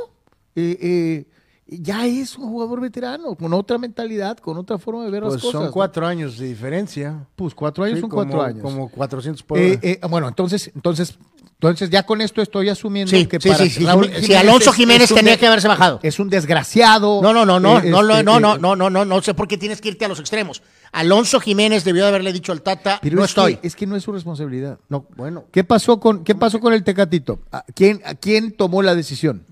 eh, 0.56 1.26
ya 1.66 2.06
es 2.06 2.36
un 2.36 2.48
jugador 2.50 2.80
veterano, 2.80 3.34
con 3.36 3.52
otra 3.54 3.78
mentalidad, 3.78 4.36
con 4.38 4.58
otra 4.58 4.78
forma 4.78 5.04
de 5.04 5.10
ver 5.10 5.22
las 5.22 5.34
pues 5.34 5.42
cosas. 5.42 5.62
Son 5.62 5.72
cuatro 5.72 6.06
años 6.06 6.38
de 6.38 6.46
diferencia. 6.46 7.26
Pues 7.34 7.54
cuatro 7.54 7.84
años 7.84 8.00
son 8.00 8.10
cuatro 8.10 8.42
años. 8.42 8.62
Como 8.62 8.88
400 8.90 9.42
por 9.42 9.58
eh, 9.58 9.78
eh, 9.82 10.00
bueno, 10.08 10.28
entonces, 10.28 10.70
entonces, 10.74 11.16
entonces 11.54 11.88
ya 11.88 12.04
con 12.04 12.20
esto 12.20 12.42
estoy 12.42 12.68
asumiendo 12.68 13.12
que 13.28 13.40
para 13.40 13.64
Raúl 13.80 14.10
si 14.20 14.34
Alonso 14.34 14.72
Jiménez 14.72 15.12
tenía 15.12 15.38
que 15.38 15.46
haberse 15.46 15.66
bajado. 15.66 16.00
Es 16.02 16.18
un 16.18 16.28
desgraciado. 16.28 17.22
No, 17.22 17.32
no, 17.32 17.46
no, 17.46 17.58
no, 17.58 17.80
no, 17.80 18.02
no, 18.02 18.22
no, 18.22 18.40
no, 18.40 18.58
no, 18.58 18.76
no, 18.76 18.90
no, 18.90 19.04
no 19.06 19.22
sé 19.22 19.32
por 19.32 19.48
qué 19.48 19.56
tienes 19.56 19.80
que 19.80 19.88
irte 19.88 20.04
a 20.04 20.08
los 20.08 20.20
extremos. 20.20 20.62
Alonso 20.92 21.40
Jiménez 21.40 21.82
debió 21.82 22.06
haberle 22.06 22.32
dicho 22.32 22.52
al 22.52 22.60
Tata, 22.60 22.98
Pero 23.00 23.16
no 23.16 23.24
es 23.24 23.30
estoy. 23.30 23.56
Que, 23.56 23.66
es 23.66 23.74
que 23.74 23.86
no 23.86 23.96
es 23.96 24.02
su 24.02 24.12
responsabilidad. 24.12 24.78
No, 24.90 25.06
bueno. 25.16 25.46
¿Qué 25.50 25.64
pasó 25.64 25.98
con, 25.98 26.24
qué 26.24 26.34
pasó 26.34 26.60
con 26.60 26.74
el 26.74 26.84
Tecatito? 26.84 27.40
quién, 27.74 28.02
a 28.04 28.14
quién 28.14 28.52
tomó 28.52 28.82
la 28.82 28.94
decisión? 28.94 29.46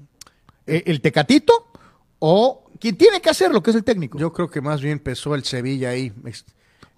¿El 0.66 1.00
Tecatito 1.00 1.71
o 2.24 2.70
quien 2.78 2.96
tiene 2.96 3.20
que 3.20 3.30
hacerlo, 3.30 3.60
que 3.60 3.70
es 3.70 3.76
el 3.76 3.82
técnico. 3.82 4.16
Yo 4.16 4.32
creo 4.32 4.48
que 4.48 4.60
más 4.60 4.80
bien 4.80 5.00
pesó 5.00 5.34
el 5.34 5.42
Sevilla 5.42 5.88
ahí. 5.88 6.12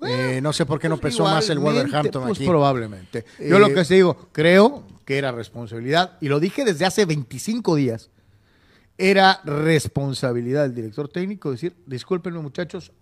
Eh, 0.07 0.41
no 0.43 0.53
sé 0.53 0.67
por 0.67 0.79
qué 0.79 0.87
no 0.87 0.99
pues 0.99 1.15
pesó 1.15 1.25
más 1.25 1.49
el 1.49 1.61
Wolverhampton 1.61 2.25
pues 2.25 2.39
aquí. 2.39 2.47
Probablemente. 2.47 3.25
Yo 3.41 3.59
lo 3.59 3.69
eh, 3.69 3.75
que 3.75 3.87
sí 3.87 3.95
digo, 3.95 4.29
creo 4.33 4.85
que 5.07 5.17
era 5.17 5.33
responsabilidad, 5.33 6.19
y 6.21 6.29
lo 6.29 6.41
dije 6.41 6.67
desde 6.67 6.85
hace 6.85 7.07
25 7.07 7.75
días, 7.75 8.11
era 8.99 9.41
responsabilidad 9.45 10.65
del 10.65 10.75
director 10.75 11.09
técnico 11.09 11.51
decir, 11.51 11.75
discúlpenme 11.87 12.41
muchachos, 12.41 12.93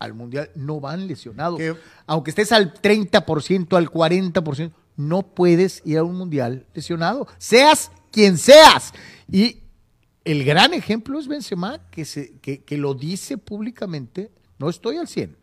al 0.00 0.12
Mundial 0.12 0.50
no 0.56 0.80
van 0.80 1.06
lesionados. 1.06 1.60
Aunque 2.08 2.30
estés 2.30 2.50
al 2.50 2.74
30%, 2.74 3.76
al 3.76 3.88
40%, 3.90 4.72
no 4.96 5.22
puedes 5.22 5.82
ir 5.84 5.98
a 5.98 6.02
un 6.02 6.16
Mundial 6.16 6.66
lesionado. 6.74 7.28
Seas 7.38 7.92
quien 8.10 8.38
seas. 8.38 8.92
Y 9.30 9.60
el 10.24 10.44
gran 10.44 10.74
ejemplo 10.74 11.18
es 11.18 11.28
Benzema, 11.28 11.80
que, 11.90 12.04
se, 12.04 12.38
que, 12.40 12.62
que 12.62 12.76
lo 12.76 12.94
dice 12.94 13.38
públicamente, 13.38 14.30
no 14.58 14.68
estoy 14.68 14.96
al 14.98 15.08
100. 15.08 15.36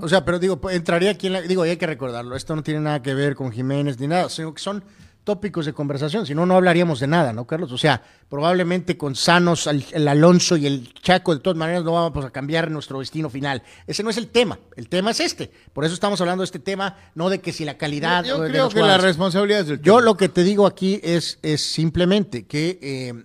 O 0.00 0.08
sea, 0.08 0.24
pero 0.24 0.38
digo, 0.38 0.60
entraría 0.70 1.10
aquí 1.10 1.28
en 1.28 1.34
la... 1.34 1.42
Digo, 1.42 1.62
hay 1.62 1.76
que 1.76 1.86
recordarlo, 1.86 2.34
esto 2.36 2.56
no 2.56 2.62
tiene 2.62 2.80
nada 2.80 3.02
que 3.02 3.14
ver 3.14 3.34
con 3.34 3.52
Jiménez 3.52 3.98
ni 4.00 4.08
nada, 4.08 4.28
sino 4.28 4.52
que 4.52 4.60
son 4.60 4.84
tópicos 5.26 5.66
de 5.66 5.72
conversación, 5.72 6.24
si 6.24 6.36
no, 6.36 6.46
no 6.46 6.54
hablaríamos 6.54 7.00
de 7.00 7.08
nada, 7.08 7.32
¿no, 7.32 7.48
Carlos? 7.48 7.72
O 7.72 7.78
sea, 7.78 8.00
probablemente 8.28 8.96
con 8.96 9.16
sanos 9.16 9.66
el, 9.66 10.06
Alonso 10.06 10.56
y 10.56 10.66
el 10.68 10.94
Chaco, 10.94 11.34
de 11.34 11.40
todas 11.40 11.56
maneras, 11.56 11.82
no 11.82 11.94
vamos 11.94 12.24
a 12.24 12.30
cambiar 12.30 12.70
nuestro 12.70 13.00
destino 13.00 13.28
final. 13.28 13.60
Ese 13.88 14.04
no 14.04 14.10
es 14.10 14.18
el 14.18 14.28
tema, 14.28 14.60
el 14.76 14.88
tema 14.88 15.10
es 15.10 15.18
este. 15.18 15.50
Por 15.72 15.84
eso 15.84 15.94
estamos 15.94 16.20
hablando 16.20 16.42
de 16.42 16.44
este 16.44 16.60
tema, 16.60 16.96
no 17.16 17.28
de 17.28 17.40
que 17.40 17.52
si 17.52 17.64
la 17.64 17.76
calidad... 17.76 18.22
Yo, 18.24 18.38
creo 18.38 18.68
que 18.68 18.78
la 18.78 18.98
responsabilidad 18.98 19.62
es 19.62 19.66
del 19.66 19.82
Yo 19.82 20.00
lo 20.00 20.16
que 20.16 20.28
te 20.28 20.44
digo 20.44 20.64
aquí 20.64 21.00
es, 21.02 21.40
es 21.42 21.60
simplemente 21.60 22.46
que... 22.46 22.78
Eh, 22.80 23.24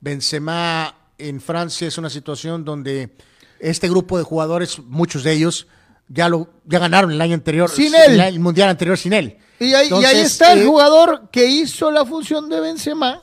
Benzema 0.00 0.94
en 1.18 1.40
Francia 1.40 1.88
es 1.88 1.98
una 1.98 2.10
situación 2.10 2.64
donde 2.64 3.10
este 3.58 3.88
grupo 3.88 4.18
de 4.18 4.24
jugadores, 4.24 4.78
muchos 4.78 5.24
de 5.24 5.32
ellos, 5.32 5.66
ya 6.08 6.28
lo 6.28 6.48
ya 6.64 6.78
ganaron 6.78 7.10
el 7.12 7.20
año 7.20 7.34
anterior. 7.34 7.70
Sin 7.70 7.94
él. 7.94 8.20
El 8.20 8.40
mundial 8.40 8.68
anterior 8.68 8.96
sin 8.96 9.12
él. 9.12 9.36
Y 9.60 9.74
ahí, 9.74 9.90
está 10.20 10.52
el 10.52 10.60
eh, 10.60 10.64
jugador 10.66 11.28
que 11.30 11.46
hizo 11.46 11.90
la 11.90 12.06
función 12.06 12.48
de 12.48 12.60
Benzema. 12.60 13.22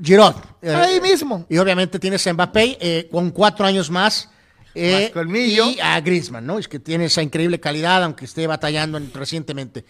Giroud. 0.00 0.34
Eh, 0.62 0.72
ahí 0.72 1.00
mismo. 1.00 1.44
Y 1.48 1.58
obviamente 1.58 1.98
tienes 1.98 2.24
a 2.26 2.32
Mbappé 2.32 2.78
eh, 2.80 3.08
con 3.10 3.30
cuatro 3.30 3.66
años 3.66 3.90
más. 3.90 4.30
más 4.74 5.10
colmillo. 5.10 5.68
Y 5.70 5.80
a 5.80 6.00
Griezmann, 6.00 6.46
¿no? 6.46 6.58
Es 6.58 6.68
que 6.68 6.78
tiene 6.78 7.06
esa 7.06 7.22
increíble 7.22 7.58
calidad, 7.58 8.04
aunque 8.04 8.26
esté 8.26 8.46
batallando 8.46 9.00
recientemente. 9.14 9.84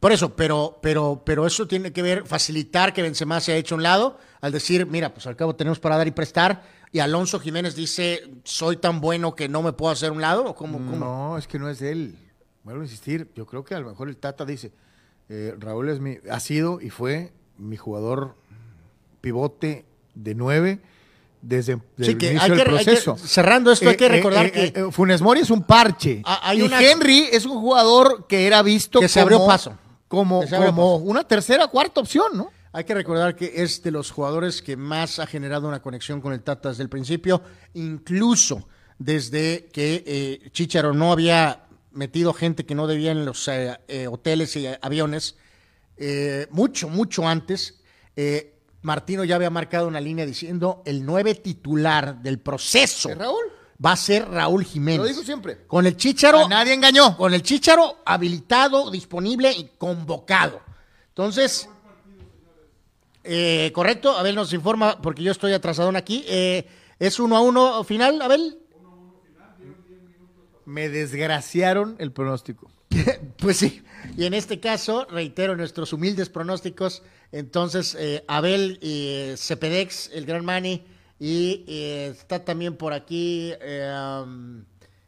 Por 0.00 0.12
eso, 0.12 0.34
pero, 0.34 0.78
pero, 0.80 1.22
pero 1.26 1.46
eso 1.46 1.68
tiene 1.68 1.92
que 1.92 2.00
ver, 2.00 2.26
facilitar 2.26 2.94
que 2.94 3.02
Benzema 3.02 3.38
se 3.38 3.52
haya 3.52 3.60
hecho 3.60 3.74
a 3.74 3.76
un 3.76 3.82
lado, 3.82 4.18
al 4.40 4.50
decir, 4.50 4.86
mira, 4.86 5.12
pues 5.12 5.26
al 5.26 5.36
cabo 5.36 5.54
tenemos 5.54 5.78
para 5.78 5.98
dar 5.98 6.08
y 6.08 6.10
prestar, 6.10 6.62
y 6.90 7.00
Alonso 7.00 7.38
Jiménez 7.38 7.76
dice, 7.76 8.22
soy 8.42 8.78
tan 8.78 9.02
bueno 9.02 9.34
que 9.34 9.50
no 9.50 9.62
me 9.62 9.74
puedo 9.74 9.92
hacer 9.92 10.10
un 10.10 10.22
lado, 10.22 10.46
¿o 10.46 10.54
cómo, 10.54 10.78
No, 10.78 11.36
es 11.36 11.46
que 11.46 11.58
no 11.58 11.68
es 11.68 11.82
él. 11.82 12.16
Vuelvo 12.64 12.80
a 12.80 12.84
insistir, 12.84 13.30
yo 13.34 13.46
creo 13.46 13.62
que 13.62 13.74
a 13.74 13.80
lo 13.80 13.90
mejor 13.90 14.08
el 14.08 14.16
Tata 14.16 14.46
dice, 14.46 14.72
eh, 15.28 15.54
Raúl 15.58 15.90
es 15.90 16.00
mi, 16.00 16.16
ha 16.30 16.40
sido 16.40 16.80
y 16.80 16.88
fue 16.88 17.32
mi 17.58 17.76
jugador 17.76 18.36
pivote 19.20 19.84
de 20.14 20.34
nueve 20.34 20.80
desde, 21.42 21.78
el 21.98 22.10
inicio 22.10 22.54
del 22.54 22.64
proceso. 22.64 23.16
cerrando 23.18 23.70
esto, 23.70 23.88
hay 23.88 23.96
que 23.96 24.06
eh, 24.06 24.10
recordar 24.10 24.46
eh, 24.46 24.72
que 24.72 24.92
Funes 24.92 25.20
Mori 25.20 25.40
es 25.40 25.50
un 25.50 25.62
parche. 25.62 26.22
Ah, 26.24 26.54
y 26.54 26.62
Henry 26.62 27.28
es 27.30 27.44
un 27.44 27.60
jugador 27.60 28.26
que 28.26 28.46
era 28.46 28.62
visto 28.62 29.00
que 29.00 29.08
se 29.08 29.20
abrió 29.20 29.46
paso 29.46 29.76
como, 30.10 30.44
como 30.44 30.96
una 30.96 31.22
tercera, 31.22 31.68
cuarta 31.68 32.00
opción, 32.00 32.36
¿no? 32.36 32.50
Hay 32.72 32.82
que 32.82 32.94
recordar 32.94 33.36
que 33.36 33.62
es 33.62 33.80
de 33.80 33.92
los 33.92 34.10
jugadores 34.10 34.60
que 34.60 34.76
más 34.76 35.20
ha 35.20 35.26
generado 35.26 35.68
una 35.68 35.80
conexión 35.80 36.20
con 36.20 36.32
el 36.32 36.42
Tata 36.42 36.70
desde 36.70 36.82
el 36.82 36.88
principio, 36.88 37.40
incluso 37.74 38.66
desde 38.98 39.68
que 39.72 40.02
eh, 40.04 40.50
Chicharo 40.50 40.92
no 40.94 41.12
había 41.12 41.68
metido 41.92 42.34
gente 42.34 42.66
que 42.66 42.74
no 42.74 42.88
debía 42.88 43.12
en 43.12 43.24
los 43.24 43.46
eh, 43.46 43.78
eh, 43.86 44.08
hoteles 44.08 44.56
y 44.56 44.66
aviones, 44.82 45.36
mucho, 46.50 46.88
mucho 46.88 47.28
antes. 47.28 47.80
Martino 48.82 49.22
ya 49.22 49.36
había 49.36 49.50
marcado 49.50 49.86
una 49.86 50.00
línea 50.00 50.26
diciendo 50.26 50.82
el 50.86 51.06
nueve 51.06 51.36
titular 51.36 52.20
del 52.20 52.40
proceso. 52.40 53.14
Raúl? 53.14 53.59
Va 53.84 53.92
a 53.92 53.96
ser 53.96 54.28
Raúl 54.28 54.64
Jiménez. 54.64 55.00
Lo 55.00 55.06
digo 55.06 55.22
siempre. 55.22 55.64
Con 55.66 55.86
el 55.86 55.96
Chicharo. 55.96 56.48
nadie 56.48 56.74
engañó. 56.74 57.16
Con 57.16 57.34
el 57.34 57.42
Chicharo 57.42 57.98
habilitado, 58.04 58.90
disponible 58.90 59.52
y 59.52 59.70
convocado. 59.78 60.60
Entonces. 61.08 61.68
Eh, 63.22 63.70
correcto, 63.74 64.16
Abel 64.16 64.34
nos 64.34 64.52
informa, 64.54 65.00
porque 65.02 65.22
yo 65.22 65.30
estoy 65.30 65.52
atrasado 65.52 65.94
aquí. 65.96 66.24
Eh, 66.26 66.66
¿Es 66.98 67.20
uno 67.20 67.36
a 67.36 67.40
uno 67.40 67.84
final, 67.84 68.20
Abel? 68.22 68.58
Me 70.64 70.88
desgraciaron 70.88 71.96
el 71.98 72.12
pronóstico. 72.12 72.70
pues 73.38 73.58
sí, 73.58 73.82
y 74.16 74.24
en 74.24 74.34
este 74.34 74.58
caso, 74.60 75.06
reitero 75.10 75.56
nuestros 75.56 75.92
humildes 75.92 76.28
pronósticos. 76.28 77.02
Entonces, 77.32 77.96
eh, 77.98 78.24
Abel 78.26 78.78
y 78.82 79.34
Cepedex, 79.36 80.10
el 80.12 80.26
gran 80.26 80.44
Mani, 80.44 80.84
y 81.20 81.64
eh, 81.68 82.14
está 82.18 82.42
también 82.42 82.76
por 82.76 82.94
aquí, 82.94 83.52
eh, 83.60 84.24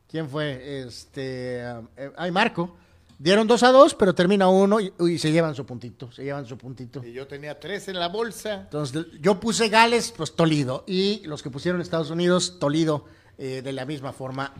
¿quién 0.06 0.28
fue? 0.28 0.82
Este, 0.86 1.62
eh, 1.62 2.12
ay, 2.16 2.30
Marco. 2.30 2.76
Dieron 3.18 3.46
dos 3.46 3.62
a 3.62 3.70
dos, 3.70 3.94
pero 3.94 4.14
termina 4.14 4.48
uno 4.48 4.78
y, 4.80 5.18
se 5.18 5.30
llevan 5.30 5.54
su 5.54 5.64
puntito, 5.64 6.10
se 6.10 6.24
llevan 6.24 6.44
su 6.44 6.58
puntito. 6.58 7.02
Y 7.06 7.12
yo 7.12 7.26
tenía 7.26 7.58
tres 7.58 7.86
en 7.88 7.98
la 7.98 8.08
bolsa. 8.08 8.62
Entonces, 8.62 9.06
yo 9.20 9.38
puse 9.38 9.68
Gales, 9.68 10.12
pues 10.14 10.34
Tolido. 10.34 10.82
Y 10.88 11.22
los 11.24 11.40
que 11.40 11.48
pusieron 11.48 11.80
Estados 11.80 12.10
Unidos, 12.10 12.58
Tolido, 12.58 13.06
de 13.38 13.72
la 13.72 13.86
misma 13.86 14.12
forma. 14.12 14.52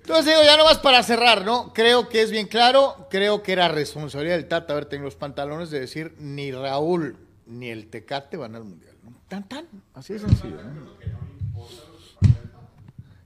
Entonces 0.00 0.26
digo, 0.26 0.42
ya 0.44 0.56
nomás 0.56 0.78
para 0.78 1.02
cerrar, 1.04 1.44
¿no? 1.44 1.72
Creo 1.72 2.08
que 2.08 2.22
es 2.22 2.32
bien 2.32 2.48
claro, 2.48 3.06
creo 3.10 3.44
que 3.44 3.52
era 3.52 3.68
responsabilidad 3.68 4.36
del 4.36 4.48
Tata 4.48 4.72
haber 4.72 4.86
tenido 4.86 5.04
los 5.04 5.16
pantalones 5.16 5.70
de 5.70 5.78
decir 5.78 6.14
ni 6.18 6.50
Raúl 6.50 7.16
ni 7.46 7.70
el 7.70 7.88
Tecate 7.88 8.36
van 8.36 8.56
al 8.56 8.64
Mundial. 8.64 8.89
Tan, 9.30 9.48
tan. 9.48 9.64
Así 9.94 10.12
de 10.14 10.18
sencillo. 10.18 10.56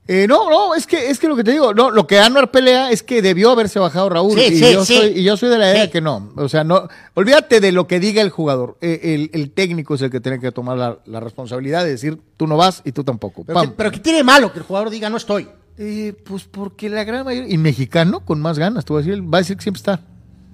Eh, 0.07 0.27
no, 0.27 0.51
no, 0.51 0.75
es 0.75 0.85
que, 0.85 1.09
es 1.09 1.17
que 1.17 1.27
lo 1.27 1.35
que 1.35 1.43
te 1.43 1.51
digo, 1.51 1.73
no, 1.73 1.89
lo 1.89 2.05
que 2.05 2.19
Anuar 2.19 2.51
pelea 2.51 2.91
es 2.91 3.01
que 3.01 3.23
debió 3.23 3.49
haberse 3.49 3.79
bajado 3.79 4.07
Raúl. 4.07 4.37
Sí, 4.37 4.45
y, 4.53 4.55
sí, 4.57 4.71
yo 4.73 4.85
sí. 4.85 4.97
Soy, 4.97 5.07
y 5.19 5.23
yo 5.23 5.35
soy 5.35 5.49
de 5.49 5.57
la 5.57 5.71
idea 5.71 5.85
Sí. 5.85 5.89
que 5.91 5.99
no. 5.99 6.31
O 6.35 6.47
sea, 6.47 6.63
no, 6.63 6.87
olvídate 7.15 7.59
de 7.59 7.71
lo 7.71 7.87
que 7.87 7.99
diga 7.99 8.21
el 8.21 8.29
jugador. 8.29 8.77
Eh, 8.81 8.99
el, 9.15 9.31
el 9.33 9.49
técnico 9.49 9.95
es 9.95 10.03
el 10.03 10.11
que 10.11 10.19
tiene 10.21 10.39
que 10.39 10.51
tomar 10.51 10.77
la, 10.77 10.99
la 11.07 11.19
responsabilidad 11.21 11.83
de 11.83 11.89
decir, 11.89 12.21
tú 12.37 12.45
no 12.45 12.55
vas 12.55 12.83
y 12.85 12.91
tú 12.91 13.03
tampoco. 13.03 13.43
Pero, 13.45 13.55
Pam. 13.55 13.69
que, 13.69 13.75
pero 13.75 13.89
que 13.91 13.99
tiene 13.99 14.23
malo 14.23 14.53
que 14.53 14.59
el 14.59 14.65
jugador 14.65 14.91
diga 14.91 15.09
no 15.09 15.17
estoy. 15.17 15.49
Eh, 15.79 16.13
pues 16.23 16.43
porque 16.43 16.87
la 16.87 17.03
gran 17.03 17.25
mayoría, 17.25 17.51
y 17.51 17.57
mexicano 17.57 18.19
con 18.19 18.39
más 18.39 18.59
ganas, 18.59 18.85
tú 18.85 18.93
vas 18.93 19.05
a 19.05 19.09
decir, 19.09 19.23
va 19.23 19.39
a 19.39 19.41
decir 19.41 19.57
que 19.57 19.63
siempre 19.63 19.79
está. 19.79 20.01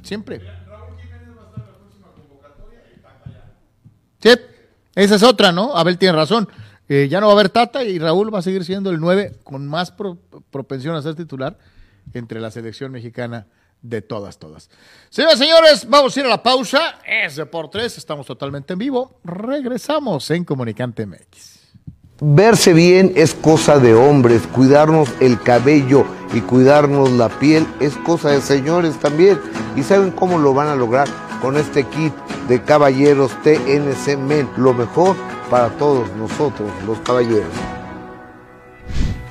Siempre. 0.02 0.42
Sí, 4.24 4.30
esa 4.96 5.16
es 5.16 5.24
otra, 5.24 5.52
¿no? 5.52 5.76
Abel 5.76 5.98
tiene 5.98 6.16
razón. 6.16 6.48
Eh, 6.90 7.08
ya 7.10 7.22
no 7.22 7.28
va 7.28 7.34
a 7.34 7.36
haber 7.36 7.50
Tata 7.50 7.84
y 7.84 8.00
Raúl 8.00 8.34
va 8.34 8.40
a 8.40 8.42
seguir 8.42 8.66
siendo 8.66 8.90
el 8.90 9.00
9 9.00 9.38
con 9.44 9.66
más 9.68 9.92
pro- 9.92 10.18
propensión 10.50 10.96
a 10.96 11.02
ser 11.02 11.16
titular 11.16 11.58
entre 12.14 12.42
la 12.42 12.52
selección 12.52 12.92
mexicana 12.92 13.48
de 13.82 14.02
todas, 14.02 14.38
todas. 14.38 14.70
Señoras 15.10 15.38
y 15.38 15.44
señores, 15.46 15.88
vamos 15.90 16.16
a 16.16 16.20
ir 16.20 16.26
a 16.26 16.30
la 16.30 16.44
pausa. 16.44 17.00
Es 17.08 17.38
de 17.38 17.46
por 17.46 17.70
estamos 17.78 18.26
totalmente 18.26 18.74
en 18.74 18.80
vivo. 18.80 19.20
Regresamos 19.24 20.30
en 20.32 20.44
Comunicante 20.44 21.06
MX. 21.06 21.60
Verse 22.24 22.74
bien 22.74 23.14
es 23.16 23.34
cosa 23.34 23.80
de 23.80 23.96
hombres, 23.96 24.44
cuidarnos 24.46 25.10
el 25.22 25.42
cabello 25.42 26.06
y 26.34 26.42
cuidarnos 26.42 27.10
la 27.14 27.30
piel 27.30 27.66
es 27.80 27.96
cosa 27.98 28.30
de 28.30 28.42
señores 28.42 29.00
también. 29.00 29.40
¿Y 29.76 29.82
saben 29.82 30.12
cómo 30.12 30.38
lo 30.38 30.54
van 30.54 30.68
a 30.68 30.76
lograr? 30.76 31.08
Con 31.42 31.58
este 31.58 31.84
kit 31.86 32.14
de 32.48 32.62
caballeros 32.62 33.32
TNC 33.44 34.18
Men, 34.18 34.48
lo 34.58 34.74
mejor 34.74 35.16
para 35.50 35.70
todos 35.70 36.08
nosotros 36.16 36.70
los 36.86 37.00
caballeros. 37.00 37.52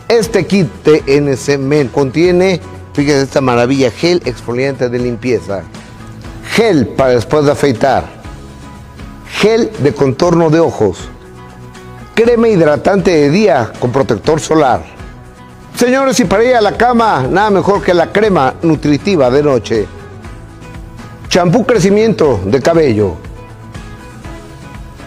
Este 0.09 0.45
kit 0.45 0.67
TNC 0.83 1.59
Men 1.59 1.87
contiene, 1.89 2.61
fíjense 2.95 3.23
esta 3.23 3.41
maravilla, 3.41 3.93
gel 3.93 4.21
exfoliante 4.25 4.89
de 4.89 4.99
limpieza, 4.99 5.63
gel 6.51 6.89
para 6.89 7.11
después 7.11 7.45
de 7.45 7.53
afeitar, 7.53 8.05
gel 9.31 9.71
de 9.79 9.95
contorno 9.95 10.51
de 10.51 10.59
ojos, 10.59 10.99
crema 12.15 12.49
hidratante 12.49 13.13
de 13.13 13.31
día 13.31 13.73
con 13.79 13.93
protector 13.93 14.41
solar. 14.41 14.83
Señores, 15.77 16.19
y 16.19 16.25
para 16.25 16.45
ir 16.45 16.57
a 16.57 16.61
la 16.61 16.77
cama, 16.77 17.27
nada 17.31 17.51
mejor 17.51 17.83
que 17.83 17.95
la 17.95 18.11
crema 18.13 18.55
nutritiva 18.63 19.31
de 19.31 19.43
noche. 19.43 20.00
Champú 21.31 21.65
crecimiento 21.65 22.41
de 22.45 22.61
cabello. 22.61 23.15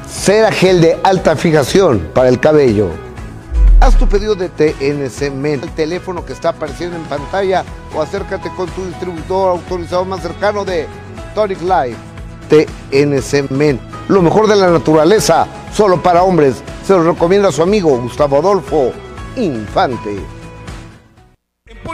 Cera 0.09 0.53
gel 0.53 0.79
de 0.79 0.97
alta 1.03 1.35
fijación 1.35 1.99
para 2.13 2.29
el 2.29 2.39
cabello. 2.39 2.87
Haz 3.81 3.97
tu 3.97 4.07
pedido 4.07 4.33
de 4.33 4.47
TNC 4.47 5.33
Men, 5.33 5.59
el 5.61 5.69
teléfono 5.71 6.25
que 6.25 6.31
está 6.31 6.49
apareciendo 6.49 6.95
en 6.95 7.03
pantalla 7.03 7.65
o 7.93 8.01
acércate 8.01 8.49
con 8.55 8.69
tu 8.69 8.85
distribuidor 8.85 9.49
autorizado 9.49 10.05
más 10.05 10.21
cercano 10.21 10.63
de 10.63 10.87
Tonic 11.35 11.59
Life. 11.61 11.97
TNC 12.47 13.51
Men, 13.51 13.77
lo 14.07 14.21
mejor 14.21 14.47
de 14.47 14.55
la 14.55 14.69
naturaleza, 14.69 15.45
solo 15.73 16.01
para 16.01 16.23
hombres. 16.23 16.63
Se 16.87 16.93
lo 16.93 17.03
recomienda 17.03 17.51
su 17.51 17.61
amigo 17.61 17.97
Gustavo 17.97 18.37
Adolfo 18.37 18.93
Infante. 19.35 20.21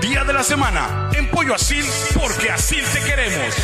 día 0.00 0.24
de 0.24 0.32
la 0.32 0.42
semana. 0.42 1.10
En 1.14 1.30
Pollo 1.30 1.54
Asil, 1.54 1.84
porque 2.14 2.50
así 2.50 2.76
te 2.92 3.00
queremos. 3.00 3.54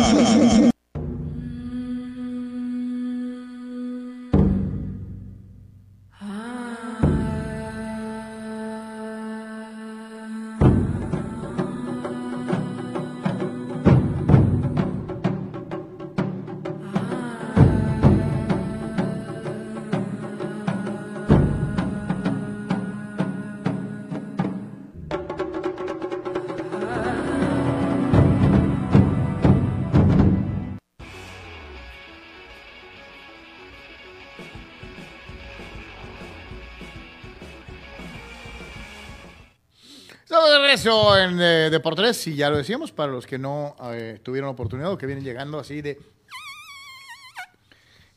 Regreso 40.83 41.15
en 41.15 41.39
eh, 41.39 41.69
Deportes 41.69 42.25
y 42.25 42.35
ya 42.35 42.49
lo 42.49 42.57
decíamos, 42.57 42.91
para 42.91 43.11
los 43.11 43.27
que 43.27 43.37
no 43.37 43.75
eh, 43.93 44.19
tuvieron 44.23 44.49
oportunidad 44.49 44.91
o 44.91 44.97
que 44.97 45.05
vienen 45.05 45.23
llegando 45.23 45.59
así 45.59 45.79
de 45.79 45.99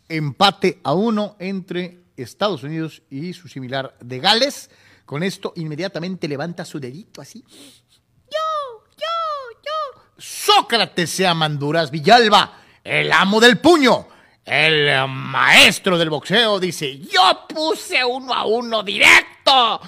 empate 0.09 0.81
a 0.83 0.95
uno 0.95 1.37
entre 1.39 2.01
Estados 2.17 2.63
Unidos 2.63 3.03
y 3.11 3.35
su 3.35 3.49
similar 3.49 3.95
de 4.01 4.19
Gales. 4.19 4.71
Con 5.05 5.23
esto 5.23 5.53
inmediatamente 5.57 6.27
levanta 6.27 6.65
su 6.65 6.81
dedito 6.81 7.21
así. 7.21 7.45
Yo, 7.51 8.85
yo, 8.97 9.61
yo. 9.63 10.03
Sócrates 10.17 11.11
se 11.11 11.35
Manduras 11.35 11.91
Villalba, 11.91 12.63
el 12.83 13.13
amo 13.13 13.41
del 13.41 13.59
puño, 13.59 14.09
el 14.43 15.07
maestro 15.07 15.99
del 15.99 16.09
boxeo, 16.09 16.59
dice, 16.59 16.99
yo 16.99 17.47
puse 17.47 18.03
uno 18.03 18.33
a 18.33 18.47
uno 18.47 18.83
directo. 18.83 19.83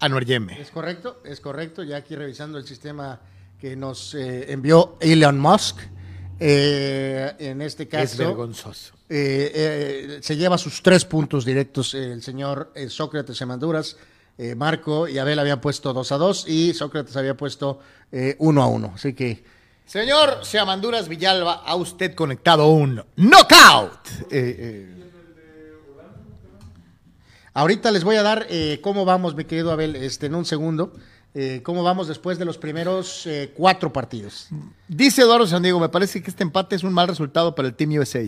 Anuar 0.00 0.24
Yeme. 0.24 0.60
Es 0.60 0.70
correcto, 0.70 1.20
es 1.24 1.40
correcto. 1.40 1.82
Ya 1.82 1.96
aquí 1.96 2.14
revisando 2.14 2.58
el 2.58 2.64
sistema 2.66 3.20
que 3.60 3.74
nos 3.76 4.14
eh, 4.14 4.52
envió 4.52 4.96
Elon 5.00 5.38
Musk. 5.38 5.78
eh, 6.40 7.34
en 7.38 7.62
este 7.62 7.88
caso, 7.88 8.04
Es 8.04 8.16
vergonzoso. 8.18 8.94
eh, 9.08 10.18
se 10.22 10.36
lleva 10.36 10.56
sus 10.56 10.82
tres 10.82 11.04
puntos 11.04 11.44
directos 11.44 11.94
el 11.94 12.22
señor 12.22 12.72
Sócrates 12.88 13.40
Emanduras. 13.40 13.96
Marco 14.56 15.08
y 15.08 15.18
Abel 15.18 15.36
habían 15.40 15.60
puesto 15.60 15.92
2 15.92 16.12
a 16.12 16.16
2 16.16 16.48
y 16.48 16.72
Sócrates 16.72 17.16
había 17.16 17.36
puesto 17.36 17.80
1 18.38 18.62
a 18.62 18.66
1. 18.68 18.92
Así 18.94 19.12
que 19.12 19.42
Señor 19.84 20.44
Seamanduras 20.44 21.08
Villalba, 21.08 21.54
a 21.54 21.74
usted 21.74 22.14
conectado 22.14 22.68
un 22.68 23.02
knockout. 23.16 24.30
Ahorita 27.54 27.90
les 27.90 28.04
voy 28.04 28.16
a 28.16 28.22
dar 28.22 28.46
eh, 28.50 28.78
cómo 28.82 29.04
vamos, 29.04 29.34
mi 29.34 29.44
querido 29.44 29.72
Abel, 29.72 29.96
este, 29.96 30.26
en 30.26 30.34
un 30.34 30.44
segundo. 30.44 30.92
eh, 31.34 31.60
cómo 31.62 31.82
vamos 31.82 32.08
después 32.08 32.38
de 32.38 32.44
los 32.44 32.56
primeros 32.58 33.26
eh, 33.26 33.52
cuatro 33.56 33.92
partidos. 33.92 34.48
dice 34.88 35.22
Eduardo 35.22 35.46
San 35.46 35.62
Diego, 35.62 35.78
me 35.78 35.88
parece 35.88 36.22
que 36.22 36.30
este 36.30 36.42
empate 36.42 36.74
es 36.76 36.82
un 36.84 36.92
mal 36.92 37.06
resultado 37.08 37.54
para 37.54 37.68
el 37.68 37.74
Team 37.74 37.92
USA. 37.98 38.24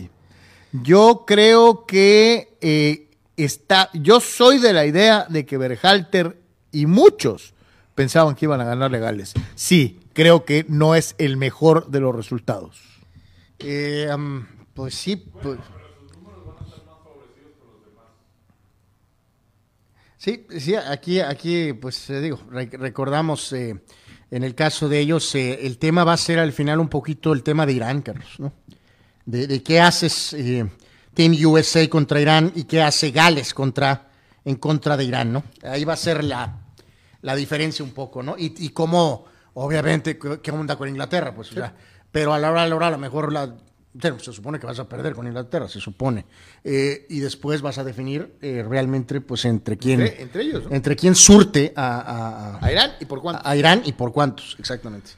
Yo 0.71 1.23
creo 1.27 1.85
que 1.85 2.57
eh, 2.61 3.09
está, 3.37 3.89
yo 3.93 4.19
soy 4.21 4.59
de 4.59 4.71
la 4.73 4.85
idea 4.85 5.25
de 5.29 5.45
que 5.45 5.57
Berhalter 5.57 6.39
y 6.71 6.85
muchos 6.85 7.53
pensaban 7.95 8.35
que 8.35 8.45
iban 8.45 8.61
a 8.61 8.65
ganar 8.65 8.89
legales. 8.91 9.33
Sí, 9.55 9.99
creo 10.13 10.45
que 10.45 10.65
no 10.69 10.95
es 10.95 11.15
el 11.17 11.35
mejor 11.37 11.87
de 11.89 11.99
los 11.99 12.15
resultados. 12.15 12.79
Pues 14.73 14.95
sí. 14.95 15.17
pues- 15.41 15.59
Sí, 20.23 20.45
sí, 20.59 20.75
aquí, 20.75 21.19
aquí, 21.19 21.73
pues 21.73 22.07
eh, 22.11 22.21
digo, 22.21 22.39
re- 22.51 22.69
recordamos 22.73 23.51
eh, 23.53 23.81
en 24.29 24.43
el 24.43 24.53
caso 24.53 24.87
de 24.87 24.99
ellos, 24.99 25.33
eh, 25.33 25.65
el 25.65 25.79
tema 25.79 26.03
va 26.03 26.13
a 26.13 26.17
ser 26.17 26.37
al 26.37 26.53
final 26.53 26.79
un 26.79 26.89
poquito 26.89 27.33
el 27.33 27.41
tema 27.41 27.65
de 27.65 27.73
Irán, 27.73 28.03
Carlos, 28.03 28.29
¿no? 28.37 28.53
De, 29.25 29.47
de 29.47 29.63
qué 29.63 29.79
haces 29.79 30.33
eh, 30.33 30.69
Team 31.15 31.35
USA 31.43 31.89
contra 31.89 32.21
Irán 32.21 32.51
y 32.53 32.65
qué 32.65 32.83
hace 32.83 33.09
Gales 33.09 33.55
contra, 33.55 34.09
en 34.45 34.57
contra 34.57 34.95
de 34.95 35.05
Irán, 35.05 35.33
¿no? 35.33 35.43
Ahí 35.63 35.85
va 35.85 35.93
a 35.93 35.97
ser 35.97 36.23
la, 36.23 36.65
la 37.23 37.35
diferencia 37.35 37.83
un 37.83 37.91
poco, 37.91 38.21
¿no? 38.21 38.35
Y, 38.37 38.53
y 38.59 38.69
cómo, 38.69 39.25
obviamente, 39.55 40.19
qué 40.19 40.51
onda 40.51 40.75
con 40.75 40.87
Inglaterra, 40.87 41.33
pues, 41.33 41.49
o 41.49 41.55
sea, 41.55 41.73
pero 42.11 42.31
a 42.31 42.37
la 42.37 42.51
hora, 42.51 42.61
a 42.61 42.67
la 42.67 42.75
hora, 42.75 42.87
a 42.89 42.91
lo 42.91 42.99
mejor 42.99 43.33
la, 43.33 43.55
se 44.19 44.31
supone 44.33 44.59
que 44.59 44.65
vas 44.65 44.79
a 44.79 44.87
perder 44.87 45.13
con 45.13 45.27
Inglaterra, 45.27 45.67
se 45.67 45.79
supone. 45.79 46.25
Eh, 46.63 47.05
y 47.09 47.19
después 47.19 47.61
vas 47.61 47.77
a 47.77 47.83
definir 47.83 48.33
eh, 48.41 48.63
realmente, 48.67 49.19
pues, 49.21 49.43
entre 49.45 49.77
quién, 49.77 50.01
Entre- 50.01 50.21
entre 50.21 50.41
ellos, 50.43 50.63
¿no? 50.65 50.75
entre 50.75 50.95
quién 50.95 51.13
surte 51.15 51.73
a, 51.75 51.99
a- 51.99 52.55
a- 52.57 52.65
A 52.65 52.71
Irán 52.71 52.91
y 52.99 53.05
por 53.05 53.21
cuánto. 53.21 53.41
a 53.45 53.55
Irán 53.55 53.81
y 53.85 53.91
por 53.93 54.11
cuántos, 54.13 54.55
exactamente. 54.59 55.11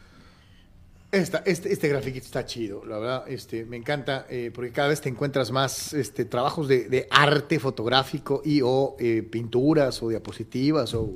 Esta- 1.11 1.43
este, 1.45 1.71
este 1.71 1.87
grafiquito 1.89 2.25
está 2.25 2.43
chido, 2.43 2.83
la 2.85 2.97
verdad, 2.97 3.23
este, 3.27 3.65
me 3.65 3.77
encanta, 3.77 4.25
eh, 4.31 4.49
porque 4.53 4.71
cada 4.71 4.87
vez 4.87 4.99
te 4.99 5.09
encuentras 5.09 5.51
más 5.51 5.93
este, 5.93 6.25
trabajos 6.25 6.67
de, 6.67 6.89
de 6.89 7.07
arte 7.11 7.59
fotográfico 7.59 8.41
y 8.43 8.61
o 8.63 8.97
pinturas 9.29 10.01
o 10.01 10.09
diapositivas 10.09 10.91
o 10.95 11.13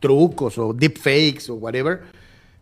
trucos 0.00 0.58
o 0.58 0.72
deepfakes 0.72 1.48
o 1.50 1.54
whatever, 1.54 2.00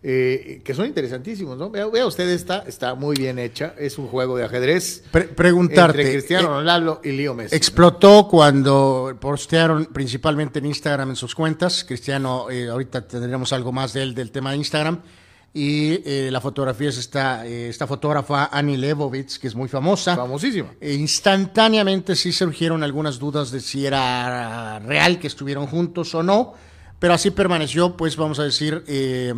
eh, 0.03 0.61
que 0.65 0.75
son 0.75 0.87
interesantísimos, 0.87 1.59
¿no? 1.59 1.71
Vea, 1.71 1.87
vea 1.87 2.07
usted 2.07 2.29
esta, 2.29 2.61
está 2.67 2.95
muy 2.95 3.17
bien 3.17 3.39
hecha, 3.39 3.75
es 3.79 3.99
un 3.99 4.07
juego 4.07 4.37
de 4.37 4.45
ajedrez 4.45 5.03
Pre- 5.11 5.25
preguntarte, 5.29 6.01
entre 6.01 6.13
Cristiano 6.13 6.49
eh, 6.49 6.59
Ronaldo 6.61 7.01
y 7.03 7.13
Leo 7.13 7.35
Messi. 7.35 7.55
¿no? 7.55 7.57
Explotó 7.57 8.29
cuando 8.29 9.17
postearon 9.21 9.87
principalmente 9.87 10.61
en 10.61 10.67
Instagram 10.67 11.11
en 11.11 11.17
sus 11.17 11.35
cuentas. 11.35 11.85
Cristiano, 11.85 12.49
eh, 12.51 12.69
ahorita 12.69 13.07
tendremos 13.09 13.53
algo 13.53 13.73
más 13.73 13.93
de 13.93 14.03
él 14.03 14.15
del 14.15 14.31
tema 14.31 14.53
de 14.53 14.59
Instagram. 14.59 15.01
Y 15.55 16.03
eh, 16.05 16.29
la 16.31 16.41
fotografía 16.43 16.91
es 16.91 16.99
esta, 16.99 17.45
eh, 17.47 17.71
esta 17.71 17.87
fotógrafa 17.87 18.51
Annie 18.53 18.77
Leibovitz, 18.77 19.39
que 19.39 19.49
es 19.49 19.55
muy 19.57 19.69
famosa. 19.69 20.15
Famosísima. 20.15 20.75
E 20.79 20.93
instantáneamente 20.95 22.15
sí 22.15 22.33
surgieron 22.33 22.83
algunas 22.85 23.19
dudas 23.19 23.51
de 23.51 23.61
si 23.61 23.87
era 23.87 24.79
real 24.81 25.19
que 25.19 25.27
estuvieron 25.27 25.67
juntos 25.67 26.15
o 26.15 26.23
no, 26.23 26.53
pero 26.99 27.15
así 27.15 27.31
permaneció, 27.31 27.97
pues 27.97 28.17
vamos 28.17 28.39
a 28.39 28.45
decir, 28.45 28.85
eh, 28.87 29.33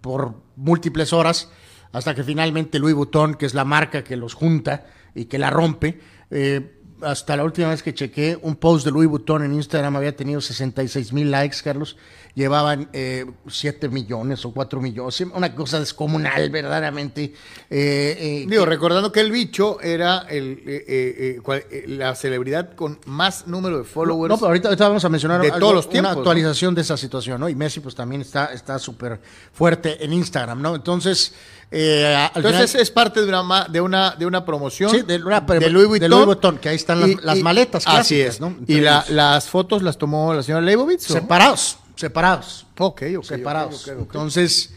por 0.00 0.42
múltiples 0.56 1.12
horas, 1.12 1.50
hasta 1.92 2.14
que 2.14 2.24
finalmente 2.24 2.78
Louis 2.78 2.94
Vuitton, 2.94 3.34
que 3.34 3.46
es 3.46 3.54
la 3.54 3.64
marca 3.64 4.04
que 4.04 4.16
los 4.16 4.34
junta 4.34 4.86
y 5.14 5.26
que 5.26 5.38
la 5.38 5.50
rompe, 5.50 6.00
eh, 6.30 6.77
hasta 7.02 7.36
la 7.36 7.44
última 7.44 7.68
vez 7.68 7.82
que 7.82 7.94
chequé, 7.94 8.38
un 8.42 8.56
post 8.56 8.84
de 8.84 8.90
Louis 8.90 9.08
Vuitton 9.08 9.44
en 9.44 9.54
Instagram 9.54 9.96
había 9.96 10.14
tenido 10.16 10.40
66 10.40 11.12
mil 11.12 11.30
likes, 11.30 11.58
Carlos. 11.62 11.96
Llevaban 12.34 12.88
eh, 12.92 13.26
7 13.48 13.88
millones 13.88 14.44
o 14.44 14.52
4 14.52 14.80
millones, 14.80 15.20
una 15.34 15.52
cosa 15.56 15.80
descomunal, 15.80 16.50
verdaderamente. 16.50 17.24
Eh, 17.24 17.32
eh, 17.70 18.46
Digo, 18.48 18.64
recordando 18.64 19.10
que 19.10 19.20
el 19.20 19.32
bicho 19.32 19.80
era 19.80 20.18
el, 20.28 20.62
eh, 20.66 20.84
eh, 20.88 21.40
cual- 21.42 21.64
la 21.86 22.14
celebridad 22.14 22.74
con 22.74 23.00
más 23.06 23.48
número 23.48 23.78
de 23.78 23.84
followers. 23.84 24.28
No, 24.30 24.36
pero 24.36 24.48
ahorita, 24.48 24.68
ahorita 24.68 24.86
vamos 24.88 25.04
a 25.04 25.08
mencionar 25.08 25.40
de 25.40 25.48
algo- 25.48 25.58
todos 25.58 25.74
los 25.74 25.90
tiempos, 25.90 26.12
una 26.12 26.20
actualización 26.20 26.74
de 26.76 26.82
esa 26.82 26.96
situación, 26.96 27.40
¿no? 27.40 27.48
Y 27.48 27.56
Messi 27.56 27.80
pues 27.80 27.96
también 27.96 28.20
está 28.20 28.46
está 28.52 28.78
súper 28.78 29.18
fuerte 29.52 30.04
en 30.04 30.12
Instagram, 30.12 30.62
¿no? 30.62 30.76
Entonces, 30.76 31.34
eh, 31.70 32.14
al 32.16 32.30
Entonces 32.36 32.70
final- 32.70 32.82
es 32.82 32.90
parte 32.90 33.20
de 33.22 33.28
una, 33.28 33.64
de 33.68 33.80
una, 33.80 34.10
de 34.12 34.26
una 34.26 34.44
promoción 34.44 34.90
Sí, 34.90 35.02
de 35.02 35.16
una- 35.22 35.40
de 35.40 35.70
Louis 35.70 35.86
Vuitton. 35.86 36.00
de 36.04 36.08
Louis 36.08 36.26
Vuitton, 36.26 36.58
que 36.58 36.68
ahí 36.70 36.76
están 36.76 37.00
las- 37.00 37.22
las 37.24 37.38
maletas 37.40 37.84
Así 37.86 38.20
es. 38.20 38.40
¿no? 38.40 38.56
Y 38.66 38.80
la- 38.80 39.04
las 39.10 39.48
fotos 39.48 39.82
las 39.82 39.98
tomó 39.98 40.32
la 40.34 40.42
señora 40.42 40.62
Leibovitz. 40.64 41.10
¿o? 41.10 41.12
separados, 41.12 41.78
separados, 41.94 42.66
Ok, 42.78 43.02
ok, 43.18 43.24
separados. 43.24 43.82
ok, 43.82 43.88
ok, 43.94 44.00
ok. 44.02 44.06
Entonces, 44.14 44.72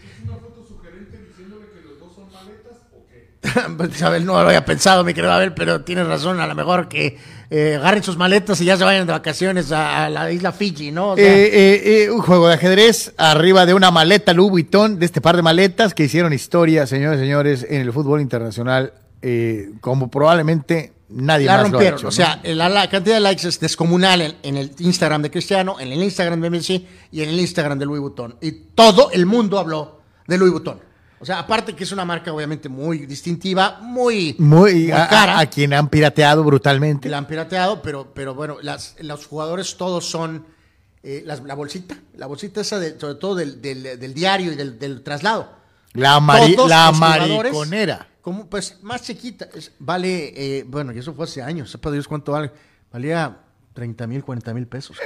pues, 3.78 4.02
Abel, 4.04 4.26
no 4.26 4.34
lo 4.34 4.40
había 4.48 4.64
pensado, 4.66 5.04
mi 5.04 5.14
querido 5.14 5.32
Abel, 5.34 5.54
pero 5.54 5.82
tienes 5.82 6.06
razón, 6.08 6.40
a 6.40 6.48
lo 6.48 6.56
mejor 6.56 6.88
que 6.88 7.18
eh, 7.54 7.76
agarren 7.76 8.02
sus 8.02 8.16
maletas 8.18 8.60
y 8.62 8.66
ya 8.66 8.78
se 8.78 8.84
vayan 8.86 9.06
de 9.06 9.12
vacaciones 9.14 9.72
a, 9.74 10.06
a 10.06 10.10
la 10.10 10.32
isla 10.32 10.52
Fiji, 10.54 10.92
¿no? 10.92 11.12
O 11.12 11.16
sea, 11.18 11.26
Eh, 11.26 11.50
eh, 11.52 12.04
eh, 12.06 12.10
un 12.10 12.22
juego 12.22 12.48
de 12.48 12.54
ajedrez 12.54 13.14
arriba 13.18 13.66
de 13.66 13.74
una 13.74 13.92
maleta 13.92 14.34
Louis 14.34 14.50
Vuitton, 14.52 14.98
de 14.98 15.06
este 15.06 15.20
par 15.22 15.36
de 15.36 15.42
maletas 15.42 15.94
que 15.94 16.04
hicieron 16.06 16.32
historia, 16.34 16.88
señores 16.88 17.20
y 17.20 17.24
señores, 17.24 17.66
en 17.70 17.82
el 17.82 17.92
fútbol 17.92 18.22
internacional, 18.22 18.94
eh, 19.22 19.70
como 19.82 20.10
probablemente 20.10 20.94
nadie 21.10 21.46
la 21.46 21.58
más 21.58 21.62
lo 21.64 21.68
ha 21.68 21.72
rompieron. 21.72 22.00
hecho, 22.00 22.08
o 22.08 22.10
¿no? 22.10 22.12
sea, 22.16 22.40
la, 22.46 22.70
la 22.70 22.90
cantidad 22.90 23.16
de 23.16 23.20
likes 23.22 23.46
es 23.46 23.60
descomunal 23.60 24.22
en, 24.22 24.36
en 24.44 24.56
el 24.58 24.72
Instagram 24.80 25.22
de 25.22 25.30
Cristiano, 25.30 25.76
en 25.80 25.92
el 25.92 26.02
Instagram 26.02 26.40
de 26.40 26.50
Messi 26.50 26.88
y 27.12 27.22
en 27.22 27.30
el 27.30 27.40
Instagram 27.40 27.78
de 27.78 27.86
Louis 27.86 28.00
Vuitton. 28.02 28.36
Y 28.42 28.52
todo 28.74 29.12
el 29.12 29.26
mundo 29.26 29.60
habló 29.60 30.00
de 30.26 30.38
Louis 30.38 30.54
Vuitton. 30.54 30.80
O 31.22 31.26
sea, 31.26 31.38
aparte 31.40 31.76
que 31.76 31.84
es 31.84 31.92
una 31.92 32.04
marca 32.04 32.34
obviamente 32.34 32.68
muy 32.68 33.06
distintiva, 33.06 33.78
muy, 33.82 34.36
muy, 34.40 34.88
cara. 34.88 35.38
a- 35.38 35.40
a 35.42 35.46
quien 35.46 35.72
han 35.74 35.88
pirateado 35.88 36.44
brutalmente. 36.44 37.08
la 37.10 37.20
han 37.20 37.28
pirateado, 37.28 37.82
pero, 37.84 38.12
pero 38.14 38.34
bueno, 38.34 38.58
las, 38.62 38.96
los 39.00 39.28
jugadores 39.28 39.78
todos 39.78 40.10
son 40.10 40.46
eh, 41.04 41.22
las- 41.26 41.44
la 41.44 41.54
bolsita, 41.54 41.96
la 42.16 42.26
bolsita 42.28 42.62
esa 42.62 42.80
de, 42.80 43.00
sobre 43.00 43.16
todo 43.16 43.36
del, 43.36 43.62
del- 43.62 44.00
del 44.00 44.14
diario 44.14 44.52
y 44.52 44.56
del, 44.56 44.80
del 44.80 45.04
traslado. 45.04 45.48
La, 45.94 46.20
mari- 46.20 46.56
Todos 46.56 46.70
la 46.70 46.92
mariconera. 46.92 48.08
Como 48.22 48.48
pues 48.48 48.78
más 48.82 49.02
chiquita, 49.04 49.48
es- 49.54 49.72
vale, 49.80 50.34
eh, 50.60 50.64
bueno, 50.68 50.92
y 50.94 51.00
eso 51.00 51.14
fue 51.14 51.26
hace 51.26 51.42
años, 51.44 51.70
sepa 51.72 51.92
Dios 51.92 52.08
cuánto 52.08 52.32
vale, 52.32 52.52
valía 52.92 53.38
30 53.74 54.08
mil, 54.08 54.24
40 54.24 54.54
mil 54.54 54.68
pesos. 54.68 54.98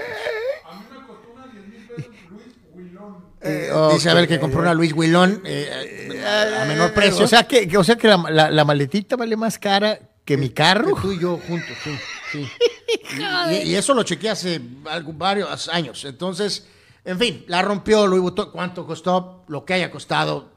Eh, 3.47 3.71
Dice 3.93 4.09
a 4.09 4.13
ver 4.15 4.27
que 4.27 4.39
compró 4.39 4.61
una 4.61 4.73
Luis 4.73 4.91
Willón 4.93 5.41
eh, 5.45 6.09
eh, 6.11 6.57
a 6.61 6.65
menor 6.65 6.93
precio. 6.93 7.25
O 7.25 7.27
sea 7.27 7.43
que, 7.47 7.67
que- 7.67 7.77
o 7.77 7.83
sea 7.83 7.95
que 7.95 8.07
la, 8.07 8.17
la- 8.29 8.49
la 8.51 8.65
maletita 8.65 9.15
vale 9.15 9.35
más 9.37 9.59
cara 9.59 9.99
que 10.25 10.35
mi 10.37 10.49
carro. 10.49 10.95
Que 10.95 11.01
tú 11.01 11.11
y 11.11 11.19
yo 11.19 11.37
juntos, 11.47 11.75
sí. 11.83 11.95
sí. 12.31 12.47
Y, 13.51 13.69
y 13.69 13.75
eso 13.75 13.93
lo 13.93 14.03
chequeé 14.03 14.29
hace 14.31 14.59
algo- 14.85 15.13
varios 15.13 15.69
años. 15.69 16.03
Entonces, 16.05 16.65
en 17.03 17.19
fin, 17.19 17.43
la 17.47 17.61
rompió 17.61 18.07
Louis 18.07 18.21
Vuitton. 18.21 18.51
¿Cuánto 18.51 18.85
costó? 18.85 19.43
Lo 19.47 19.63
que 19.63 19.73
haya 19.75 19.91
costado. 19.91 20.51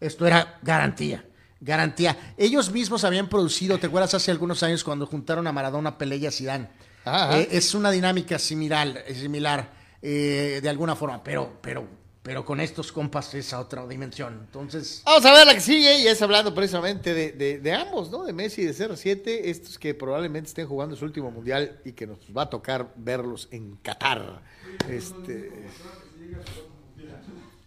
Esto 0.00 0.26
era 0.26 0.58
garantía. 0.62 1.24
Garantía. 1.60 2.16
Ellos 2.36 2.70
mismos 2.70 3.04
habían 3.04 3.28
producido, 3.28 3.78
¿te 3.78 3.86
acuerdas 3.88 4.14
hace 4.14 4.30
algunos 4.30 4.62
años 4.62 4.84
cuando 4.84 5.06
juntaron 5.06 5.46
a 5.46 5.52
Maradona, 5.52 5.96
Pelé 5.98 6.16
y 6.16 6.26
a 6.26 6.30
Zidane? 6.30 6.68
Ajá. 7.04 7.38
Eh, 7.40 7.48
es 7.52 7.74
una 7.74 7.90
dinámica 7.90 8.38
similar, 8.38 9.04
eh, 9.06 9.14
similar 9.14 9.70
eh, 10.02 10.60
de 10.62 10.68
alguna 10.68 10.94
forma, 10.96 11.22
pero, 11.22 11.58
pero, 11.62 11.86
pero 12.26 12.44
con 12.44 12.58
estos 12.60 12.90
compas 12.90 13.32
es 13.34 13.52
a 13.52 13.60
otra 13.60 13.86
dimensión. 13.86 14.40
Entonces, 14.46 15.00
Vamos 15.06 15.24
a 15.24 15.32
ver 15.32 15.46
la 15.46 15.54
que 15.54 15.60
sigue 15.60 16.00
y 16.00 16.08
es 16.08 16.20
hablando 16.20 16.52
precisamente 16.52 17.14
de, 17.14 17.30
de- 17.30 17.58
de 17.60 17.72
ambos, 17.72 18.10
¿no? 18.10 18.24
De 18.24 18.32
Messi 18.32 18.62
y 18.62 18.64
de 18.64 18.72
CR7, 18.74 19.22
estos 19.44 19.78
que 19.78 19.94
probablemente 19.94 20.48
estén 20.48 20.66
jugando 20.66 20.96
su 20.96 21.04
último 21.04 21.30
mundial 21.30 21.78
y 21.84 21.92
que 21.92 22.04
nos 22.04 22.18
va 22.36 22.42
a 22.42 22.50
tocar 22.50 22.92
verlos 22.96 23.46
en 23.52 23.76
Qatar. 23.76 24.42
Este, 24.90 25.52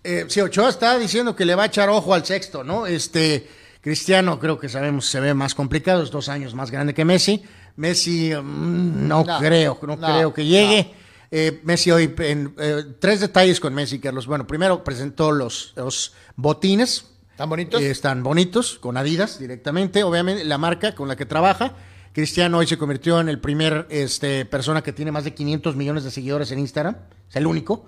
Eh, 0.03 0.25
sí, 0.27 0.39
Ochoa 0.41 0.69
está 0.69 0.97
diciendo 0.97 1.35
que 1.35 1.45
le 1.45 1.55
va 1.55 1.63
a 1.63 1.65
echar 1.67 1.87
ojo 1.89 2.13
al 2.13 2.25
sexto, 2.25 2.63
¿no? 2.63 2.85
Este, 2.85 3.47
Cristiano 3.81 4.39
creo 4.39 4.59
que 4.59 4.67
sabemos 4.69 5.05
se 5.05 5.19
ve 5.21 5.33
más 5.33 5.55
complicado, 5.55 6.03
es 6.03 6.11
dos 6.11 6.27
años 6.29 6.53
más 6.53 6.69
grande 6.71 6.93
que 6.93 7.05
Messi. 7.05 7.43
Messi 7.77 8.31
mm, 8.33 9.07
no, 9.07 9.23
No, 9.23 9.39
creo, 9.39 9.79
no, 9.83 9.95
no, 9.95 10.07
creo 10.07 10.33
que 10.33 10.45
llegue. 10.45 10.93
Eh, 11.31 11.59
Messi 11.63 11.91
hoy, 11.91 12.13
en, 12.19 12.53
eh, 12.57 12.83
tres 12.99 13.19
detalles 13.19 13.59
con 13.59 13.73
Messi, 13.73 13.99
Carlos. 13.99 14.25
Bueno, 14.27 14.47
primero 14.47 14.83
presentó 14.83 15.31
los, 15.31 15.73
los 15.75 16.13
botines. 16.35 17.05
¿Están 17.31 17.49
bonitos? 17.49 17.81
Eh, 17.81 17.91
están 17.91 18.23
bonitos, 18.23 18.79
con 18.79 18.97
Adidas 18.97 19.39
directamente, 19.39 20.03
obviamente, 20.03 20.43
la 20.43 20.57
marca 20.57 20.95
con 20.95 21.07
la 21.07 21.15
que 21.15 21.25
trabaja. 21.25 21.73
Cristiano 22.13 22.57
hoy 22.57 22.67
se 22.67 22.77
convirtió 22.77 23.19
en 23.21 23.29
el 23.29 23.39
primer 23.39 23.87
este, 23.89 24.45
persona 24.45 24.81
que 24.81 24.91
tiene 24.91 25.11
más 25.11 25.23
de 25.23 25.33
500 25.33 25.75
millones 25.75 26.03
de 26.03 26.11
seguidores 26.11 26.51
en 26.51 26.59
Instagram, 26.59 26.97
es 27.29 27.35
el 27.35 27.47
único. 27.47 27.85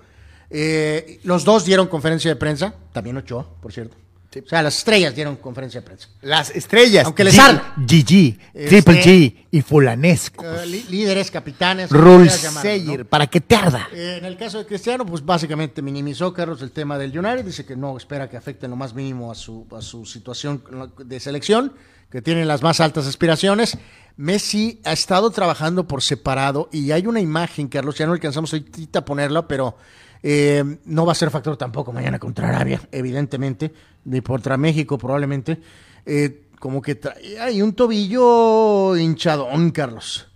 Eh, 0.49 1.19
los 1.23 1.43
dos 1.43 1.65
dieron 1.65 1.87
conferencia 1.87 2.29
de 2.29 2.35
prensa, 2.35 2.75
también 2.93 3.17
Ochoa, 3.17 3.47
por 3.61 3.73
cierto. 3.73 3.97
O 4.33 4.47
sea, 4.47 4.63
las 4.63 4.77
estrellas 4.77 5.13
dieron 5.13 5.35
conferencia 5.35 5.81
de 5.81 5.85
prensa. 5.87 6.07
las 6.21 6.51
estrellas. 6.51 7.05
Aunque 7.05 7.23
les 7.25 7.37
arda. 7.37 7.73
GG, 7.77 8.37
Este- 8.53 8.67
Triple 8.81 9.03
G 9.03 9.35
y 9.51 9.61
Fulanesco. 9.61 10.45
Eh, 10.45 10.65
líderes, 10.89 11.29
capitanes. 11.29 11.89
llamarlos, 11.89 12.43
¿no? 12.85 13.05
Para 13.05 13.27
que 13.27 13.41
te 13.41 13.55
arda. 13.55 13.89
Eh, 13.93 14.17
en 14.19 14.25
el 14.25 14.37
caso 14.37 14.59
de 14.59 14.65
Cristiano, 14.65 15.05
pues 15.05 15.25
básicamente 15.25 15.81
minimizó 15.81 16.33
Carlos 16.33 16.61
el 16.61 16.71
tema 16.71 16.97
del 16.97 17.17
United, 17.17 17.43
dice 17.43 17.65
que 17.65 17.75
no 17.75 17.97
espera 17.97 18.29
que 18.29 18.37
afecte 18.37 18.67
en 18.67 18.69
lo 18.71 18.77
más 18.77 18.93
mínimo 18.93 19.31
a 19.31 19.35
su, 19.35 19.67
a 19.77 19.81
su 19.81 20.05
situación 20.05 20.63
de 21.03 21.19
selección, 21.19 21.73
que 22.09 22.21
tiene 22.21 22.45
las 22.45 22.61
más 22.61 22.79
altas 22.79 23.07
aspiraciones. 23.07 23.77
Messi 24.17 24.79
ha 24.83 24.93
estado 24.93 25.29
trabajando 25.31 25.87
por 25.87 26.01
separado 26.01 26.69
y 26.71 26.91
hay 26.91 27.05
una 27.07 27.19
imagen, 27.19 27.67
Carlos, 27.67 27.97
ya 27.97 28.05
no 28.05 28.13
alcanzamos 28.13 28.53
ahorita 28.53 28.99
a 28.99 29.05
ponerla, 29.05 29.47
pero 29.47 29.75
eh, 30.23 30.63
no 30.85 31.05
va 31.05 31.11
a 31.11 31.15
ser 31.15 31.31
factor 31.31 31.57
tampoco 31.57 31.91
mañana 31.91 32.19
contra 32.19 32.49
Arabia, 32.49 32.81
evidentemente, 32.91 33.73
ni 34.05 34.21
contra 34.21 34.57
México 34.57 34.97
probablemente. 34.97 35.59
Eh, 36.05 36.47
como 36.59 36.81
que 36.81 36.99
ahí 37.39 37.61
un 37.61 37.73
tobillo 37.73 38.95
hinchadón, 38.95 39.71
Carlos. 39.71 40.27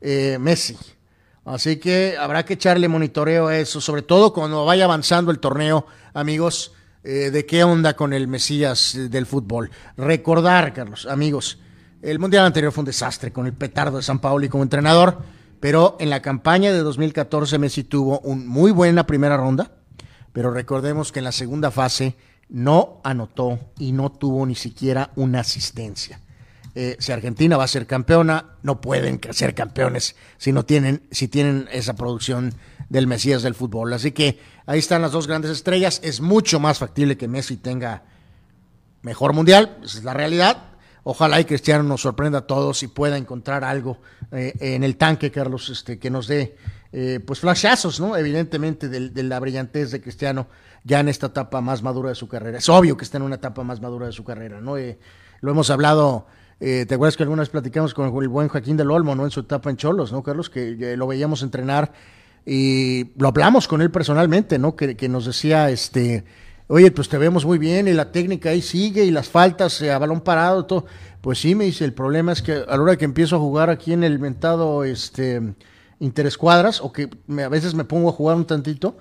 Eh, 0.00 0.36
Messi. 0.40 0.76
Así 1.44 1.76
que 1.76 2.16
habrá 2.18 2.44
que 2.44 2.54
echarle 2.54 2.88
monitoreo 2.88 3.48
a 3.48 3.56
eso, 3.56 3.80
sobre 3.80 4.02
todo 4.02 4.32
cuando 4.32 4.64
vaya 4.64 4.84
avanzando 4.84 5.30
el 5.30 5.38
torneo, 5.38 5.86
amigos, 6.12 6.72
eh, 7.04 7.30
de 7.30 7.46
qué 7.46 7.64
onda 7.64 7.94
con 7.94 8.12
el 8.12 8.28
Mesías 8.28 8.96
del 9.10 9.26
fútbol. 9.26 9.70
Recordar, 9.96 10.72
Carlos, 10.72 11.06
amigos, 11.06 11.58
el 12.00 12.18
Mundial 12.18 12.46
anterior 12.46 12.72
fue 12.72 12.82
un 12.82 12.86
desastre 12.86 13.32
con 13.32 13.46
el 13.46 13.52
petardo 13.52 13.96
de 13.96 14.02
San 14.02 14.20
Paolo 14.20 14.44
y 14.44 14.48
como 14.48 14.62
entrenador, 14.62 15.22
pero 15.62 15.96
en 16.00 16.10
la 16.10 16.22
campaña 16.22 16.72
de 16.72 16.80
2014 16.80 17.56
Messi 17.56 17.84
tuvo 17.84 18.18
una 18.24 18.44
muy 18.44 18.72
buena 18.72 19.06
primera 19.06 19.36
ronda, 19.36 19.70
pero 20.32 20.50
recordemos 20.50 21.12
que 21.12 21.20
en 21.20 21.24
la 21.24 21.30
segunda 21.30 21.70
fase 21.70 22.16
no 22.48 23.00
anotó 23.04 23.60
y 23.78 23.92
no 23.92 24.10
tuvo 24.10 24.44
ni 24.44 24.56
siquiera 24.56 25.12
una 25.14 25.38
asistencia. 25.38 26.20
Eh, 26.74 26.96
si 26.98 27.12
Argentina 27.12 27.56
va 27.56 27.62
a 27.62 27.68
ser 27.68 27.86
campeona, 27.86 28.56
no 28.64 28.80
pueden 28.80 29.20
ser 29.30 29.54
campeones 29.54 30.16
si 30.36 30.50
no 30.50 30.64
tienen, 30.64 31.06
si 31.12 31.28
tienen 31.28 31.68
esa 31.70 31.94
producción 31.94 32.52
del 32.88 33.06
Mesías 33.06 33.44
del 33.44 33.54
fútbol. 33.54 33.92
Así 33.92 34.10
que 34.10 34.40
ahí 34.66 34.80
están 34.80 35.00
las 35.00 35.12
dos 35.12 35.28
grandes 35.28 35.52
estrellas. 35.52 36.00
Es 36.02 36.20
mucho 36.20 36.58
más 36.58 36.80
factible 36.80 37.16
que 37.16 37.28
Messi 37.28 37.56
tenga 37.56 38.02
mejor 39.02 39.32
mundial, 39.32 39.78
esa 39.84 39.98
es 39.98 40.02
la 40.02 40.12
realidad. 40.12 40.71
Ojalá 41.04 41.40
y 41.40 41.44
Cristiano 41.44 41.82
nos 41.82 42.02
sorprenda 42.02 42.38
a 42.38 42.46
todos 42.46 42.82
y 42.82 42.88
pueda 42.88 43.16
encontrar 43.16 43.64
algo 43.64 43.98
eh, 44.30 44.54
en 44.60 44.84
el 44.84 44.96
tanque, 44.96 45.30
Carlos, 45.30 45.68
este, 45.68 45.98
que 45.98 46.10
nos 46.10 46.28
dé 46.28 46.56
eh, 46.92 47.20
pues 47.26 47.40
flashazos, 47.40 47.98
¿no? 48.00 48.16
Evidentemente, 48.16 48.88
de, 48.88 49.22
la 49.22 49.40
brillantez 49.40 49.90
de 49.90 50.00
Cristiano 50.00 50.46
ya 50.84 51.00
en 51.00 51.08
esta 51.08 51.26
etapa 51.26 51.60
más 51.60 51.82
madura 51.82 52.10
de 52.10 52.14
su 52.14 52.28
carrera. 52.28 52.58
Es 52.58 52.68
obvio 52.68 52.96
que 52.96 53.04
está 53.04 53.18
en 53.18 53.24
una 53.24 53.36
etapa 53.36 53.64
más 53.64 53.80
madura 53.80 54.06
de 54.06 54.12
su 54.12 54.24
carrera, 54.24 54.60
¿no? 54.60 54.76
lo 55.40 55.50
hemos 55.50 55.70
hablado 55.70 56.26
eh, 56.64 56.86
¿Te 56.86 56.94
acuerdas 56.94 57.16
que 57.16 57.24
alguna 57.24 57.42
vez 57.42 57.48
platicamos 57.48 57.92
con 57.92 58.06
el 58.22 58.28
buen 58.28 58.46
Joaquín 58.46 58.76
del 58.76 58.92
Olmo, 58.92 59.16
¿no? 59.16 59.24
En 59.24 59.32
su 59.32 59.40
etapa 59.40 59.68
en 59.68 59.76
Cholos, 59.76 60.12
¿no, 60.12 60.22
Carlos? 60.22 60.48
Que 60.48 60.94
lo 60.96 61.08
veíamos 61.08 61.42
entrenar 61.42 61.92
y 62.46 63.10
lo 63.16 63.26
hablamos 63.26 63.66
con 63.66 63.82
él 63.82 63.90
personalmente, 63.90 64.60
¿no? 64.60 64.76
Que, 64.76 65.08
nos 65.08 65.26
decía, 65.26 65.70
este, 65.70 66.24
oye, 66.68 66.90
pues 66.90 67.08
te 67.08 67.18
vemos 67.18 67.44
muy 67.44 67.58
bien 67.58 67.88
y 67.88 67.92
la 67.92 68.12
técnica 68.12 68.50
ahí 68.50 68.62
sigue 68.62 69.04
y 69.04 69.10
las 69.10 69.28
faltas 69.28 69.80
eh, 69.82 69.92
a 69.92 69.98
balón 69.98 70.20
parado, 70.20 70.64
todo. 70.64 70.86
Pues 71.20 71.38
sí, 71.38 71.54
me 71.54 71.64
dice, 71.64 71.84
el 71.84 71.92
problema 71.92 72.32
es 72.32 72.42
que 72.42 72.52
a 72.52 72.76
la 72.76 72.82
hora 72.82 72.96
que 72.96 73.04
empiezo 73.04 73.36
a 73.36 73.38
jugar 73.38 73.70
aquí 73.70 73.92
en 73.92 74.02
el 74.02 74.18
mentado, 74.18 74.82
este, 74.84 75.54
interescuadras, 76.00 76.80
o 76.80 76.92
que 76.92 77.08
a 77.28 77.48
veces 77.48 77.74
me 77.74 77.84
pongo 77.84 78.08
a 78.08 78.12
jugar 78.12 78.36
un 78.36 78.44
tantito, 78.44 78.96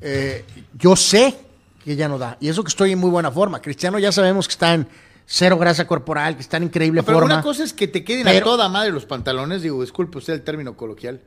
eh, 0.00 0.44
yo 0.76 0.96
sé 0.96 1.36
que 1.84 1.94
ya 1.94 2.08
no 2.08 2.18
da. 2.18 2.36
Y 2.40 2.48
eso 2.48 2.64
que 2.64 2.68
estoy 2.68 2.92
en 2.92 2.98
muy 2.98 3.10
buena 3.10 3.30
forma. 3.30 3.60
Cristiano 3.60 3.98
ya 4.00 4.10
sabemos 4.10 4.48
que 4.48 4.52
está 4.52 4.74
en 4.74 4.88
cero 5.24 5.56
grasa 5.58 5.86
corporal, 5.86 6.34
que 6.34 6.42
está 6.42 6.56
en 6.56 6.64
increíble 6.64 7.02
pero 7.02 7.18
forma. 7.18 7.34
Una 7.34 7.42
cosa 7.42 7.62
es 7.62 7.72
que 7.72 7.86
te 7.86 8.02
queden 8.04 8.26
a 8.26 8.40
toda 8.40 8.68
madre 8.68 8.90
los 8.90 9.06
pantalones, 9.06 9.62
digo, 9.62 9.80
disculpe 9.82 10.18
usted 10.18 10.32
el 10.32 10.42
término 10.42 10.76
coloquial, 10.76 11.20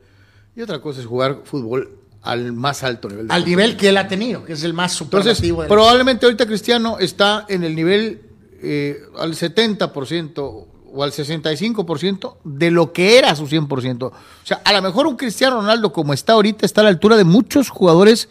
y 0.54 0.60
otra 0.62 0.80
cosa 0.80 1.00
es 1.00 1.06
jugar 1.06 1.40
fútbol 1.44 1.99
al 2.22 2.52
más 2.52 2.82
alto 2.82 3.08
nivel. 3.08 3.26
al 3.30 3.44
nivel 3.44 3.76
que 3.76 3.88
él 3.88 3.96
ha 3.96 4.08
tenido, 4.08 4.44
que 4.44 4.52
es 4.52 4.62
el 4.62 4.74
más 4.74 4.92
superlativo. 4.92 5.62
Entonces, 5.62 5.68
probablemente 5.68 6.26
ahorita 6.26 6.46
Cristiano 6.46 6.98
está 6.98 7.46
en 7.48 7.64
el 7.64 7.74
nivel 7.74 8.22
eh, 8.62 9.02
al 9.18 9.34
70% 9.34 10.66
o 10.92 11.04
al 11.04 11.12
65% 11.12 12.36
de 12.44 12.70
lo 12.70 12.92
que 12.92 13.18
era 13.18 13.34
su 13.36 13.46
100%. 13.46 14.02
O 14.02 14.12
sea, 14.42 14.60
a 14.64 14.72
lo 14.72 14.82
mejor 14.82 15.06
un 15.06 15.16
Cristiano 15.16 15.56
Ronaldo 15.56 15.92
como 15.92 16.12
está 16.12 16.34
ahorita 16.34 16.66
está 16.66 16.80
a 16.80 16.84
la 16.84 16.90
altura 16.90 17.16
de 17.16 17.24
muchos 17.24 17.70
jugadores 17.70 18.28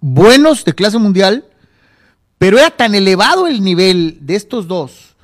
buenos 0.00 0.64
de 0.64 0.74
clase 0.74 0.98
mundial 0.98 1.44
pero 2.42 2.58
era 2.58 2.72
tan 2.72 2.92
elevado 2.96 3.46
el 3.46 3.62
nivel 3.62 4.18
de 4.20 4.34
estos 4.34 4.66
dos 4.66 5.14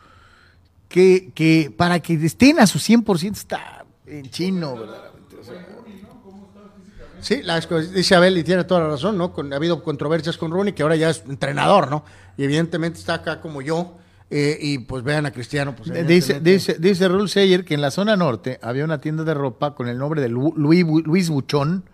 que, 0.89 1.75
para 1.77 1.99
que 1.99 2.15
estén 2.15 2.61
a 2.61 2.67
su 2.69 2.79
100% 2.79 3.33
está 3.33 3.85
en 4.07 4.31
chino, 4.31 4.77
verdaderamente. 4.77 5.37
Sí, 7.29 7.43
dice 7.93 8.15
Abel 8.15 8.39
y 8.39 8.45
tiene 8.45 8.65
toda 8.65 8.81
la 8.81 8.89
razón, 8.89 9.19
¿no? 9.19 9.35
ha 9.37 9.57
habido 9.57 9.83
controversias 9.83 10.39
con 10.39 10.51
Rooney, 10.51 10.73
que 10.73 10.83
ahora 10.83 10.97
ya 10.97 11.11
es 11.11 11.25
entrenador, 11.29 11.91
¿no? 11.91 12.05
Y 12.39 12.45
evidentemente 12.45 12.99
está 12.99 13.15
acá 13.15 13.41
como 13.41 13.61
yo. 13.61 13.99
Eh, 14.31 14.59
y 14.61 14.79
pues 14.81 15.03
vean 15.03 15.25
a 15.25 15.31
Cristiano. 15.31 15.75
Pues, 15.75 16.07
dice, 16.07 16.41
dice, 16.41 16.77
dice 16.79 17.09
Rul 17.09 17.31
Seyer 17.31 17.65
que 17.65 17.73
en 17.73 17.81
la 17.81 17.91
zona 17.91 18.15
norte 18.15 18.59
había 18.61 18.85
una 18.85 19.01
tienda 19.01 19.25
de 19.25 19.33
ropa 19.33 19.75
con 19.75 19.89
el 19.89 19.97
nombre 19.97 20.21
de 20.21 20.29
Luis, 20.29 20.85
Luis 20.85 21.31
Buchón. 21.31 21.85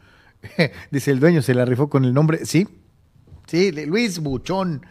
dice 0.90 1.10
el 1.12 1.20
dueño, 1.20 1.42
se 1.42 1.54
la 1.54 1.64
rifó 1.64 1.88
con 1.88 2.04
el 2.04 2.12
nombre, 2.12 2.44
sí, 2.44 2.66
sí, 3.46 3.70
Luis 3.86 4.18
Buchón. 4.18 4.84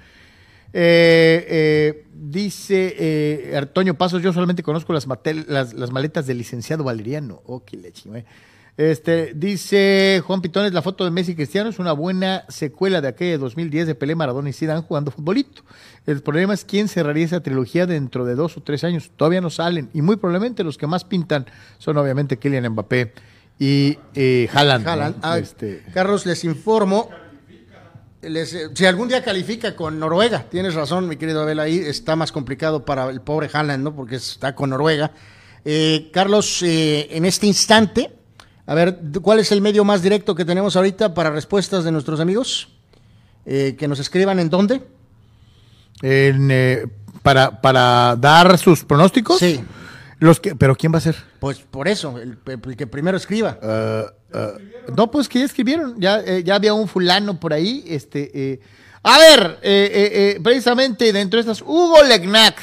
Eh, 0.71 1.45
eh, 1.49 2.05
dice 2.13 3.53
Antonio 3.55 3.95
Pasos, 3.95 4.23
yo 4.23 4.31
solamente 4.31 4.63
conozco 4.63 4.93
las, 4.93 5.05
las, 5.05 5.91
maletas 5.91 6.25
del 6.25 6.37
licenciado 6.37 6.85
Valeriano. 6.85 7.41
Oh, 7.45 7.63
qué 7.65 7.75
leche, 7.75 8.09
Este, 8.75 9.33
dice 9.35 10.23
Juan 10.25 10.41
Pitones, 10.41 10.73
la 10.73 10.81
foto 10.81 11.03
de 11.03 11.11
Messi 11.11 11.35
Cristiano 11.35 11.69
es 11.69 11.77
una 11.77 11.91
buena 11.91 12.43
secuela 12.49 13.01
de 13.01 13.07
aquella 13.09 13.31
de 13.31 13.37
2010 13.37 13.85
de 13.85 13.95
Pelé, 13.95 14.15
Maradona 14.15 14.49
y 14.49 14.53
Zidane 14.53 14.81
jugando 14.81 15.11
futbolito. 15.11 15.61
El 16.07 16.21
problema 16.21 16.55
es 16.55 16.65
quién 16.65 16.87
cerraría 16.87 17.25
esa 17.25 17.41
trilogía 17.41 17.85
dentro 17.85 18.25
de 18.25 18.33
dos 18.35 18.57
o 18.57 18.61
tres 18.61 18.83
años. 18.83 19.11
Todavía 19.15 19.41
no 19.41 19.51
salen 19.51 19.89
y 19.93 20.01
muy 20.01 20.15
probablemente 20.15 20.63
los 20.63 20.77
que 20.77 20.87
más 20.87 21.03
pintan 21.03 21.45
son 21.77 21.97
obviamente 21.97 22.37
Kylian 22.37 22.69
Mbappé 22.69 23.13
y 23.59 23.99
eh, 24.15 24.49
Haaland. 24.51 25.17
Ah, 25.21 25.37
este... 25.37 25.83
Carlos, 25.93 26.25
les 26.25 26.43
informo 26.43 27.09
eh, 28.23 28.69
si 28.73 28.85
algún 28.85 29.09
día 29.09 29.21
califica 29.21 29.75
con 29.75 29.99
Noruega, 29.99 30.45
tienes 30.49 30.75
razón, 30.75 31.09
mi 31.09 31.17
querido 31.17 31.41
Abel, 31.41 31.59
ahí 31.59 31.77
está 31.77 32.15
más 32.15 32.31
complicado 32.31 32.85
para 32.85 33.09
el 33.09 33.19
pobre 33.19 33.49
Haaland, 33.51 33.83
¿no? 33.83 33.95
Porque 33.95 34.15
está 34.15 34.55
con 34.55 34.69
Noruega. 34.69 35.11
Eh, 35.65 36.09
Carlos, 36.13 36.63
eh, 36.63 37.09
en 37.11 37.25
este 37.25 37.47
instante, 37.47 38.11
a 38.65 38.73
ver, 38.76 38.99
¿cuál 39.22 39.40
es 39.40 39.52
el 39.52 39.61
medio 39.61 39.84
más 39.84 40.02
directo 40.02 40.35
que 40.35 40.45
tenemos 40.45 40.76
ahorita 40.76 41.14
para 41.14 41.30
respuestas 41.30 41.84
de 41.84 41.91
nuestros 41.91 42.19
amigos? 42.19 42.69
que 43.45 43.88
nos 43.90 43.99
escriban 43.99 44.40
en 44.40 44.49
dónde. 44.49 44.81
para, 47.22 47.61
para 47.61 48.15
dar 48.15 48.57
sus 48.57 48.85
pronósticos. 48.85 49.40
Sí. 49.40 49.64
Los 50.23 50.40
que, 50.40 50.56
¿Pero 50.56 50.73
quién 50.77 50.94
va 50.94 50.99
a 50.99 51.02
ser? 51.02 51.18
Pues 51.41 51.60
por 51.60 51.90
eso, 51.90 52.18
el, 52.18 52.38
que 52.77 52.88
primero 52.88 53.18
escriba. 53.18 53.60
Uh, 53.61 54.38
uh, 54.38 54.94
no, 54.95 55.11
pues 55.11 55.27
que 55.27 55.40
ya 55.40 55.45
escribieron, 55.45 55.99
ya, 55.99 56.22
eh, 56.22 56.45
ya 56.45 56.56
había 56.56 56.73
un 56.73 56.88
fulano 56.88 57.41
por 57.41 57.52
ahí. 57.52 57.84
Este, 57.85 58.31
eh. 58.34 58.61
A 59.03 59.18
ver, 59.18 59.60
eh, 59.61 60.40
precisamente 60.41 61.11
dentro 61.11 61.35
de 61.35 61.41
estas, 61.41 61.61
Hugo 61.61 62.02
Legnac, 62.03 62.56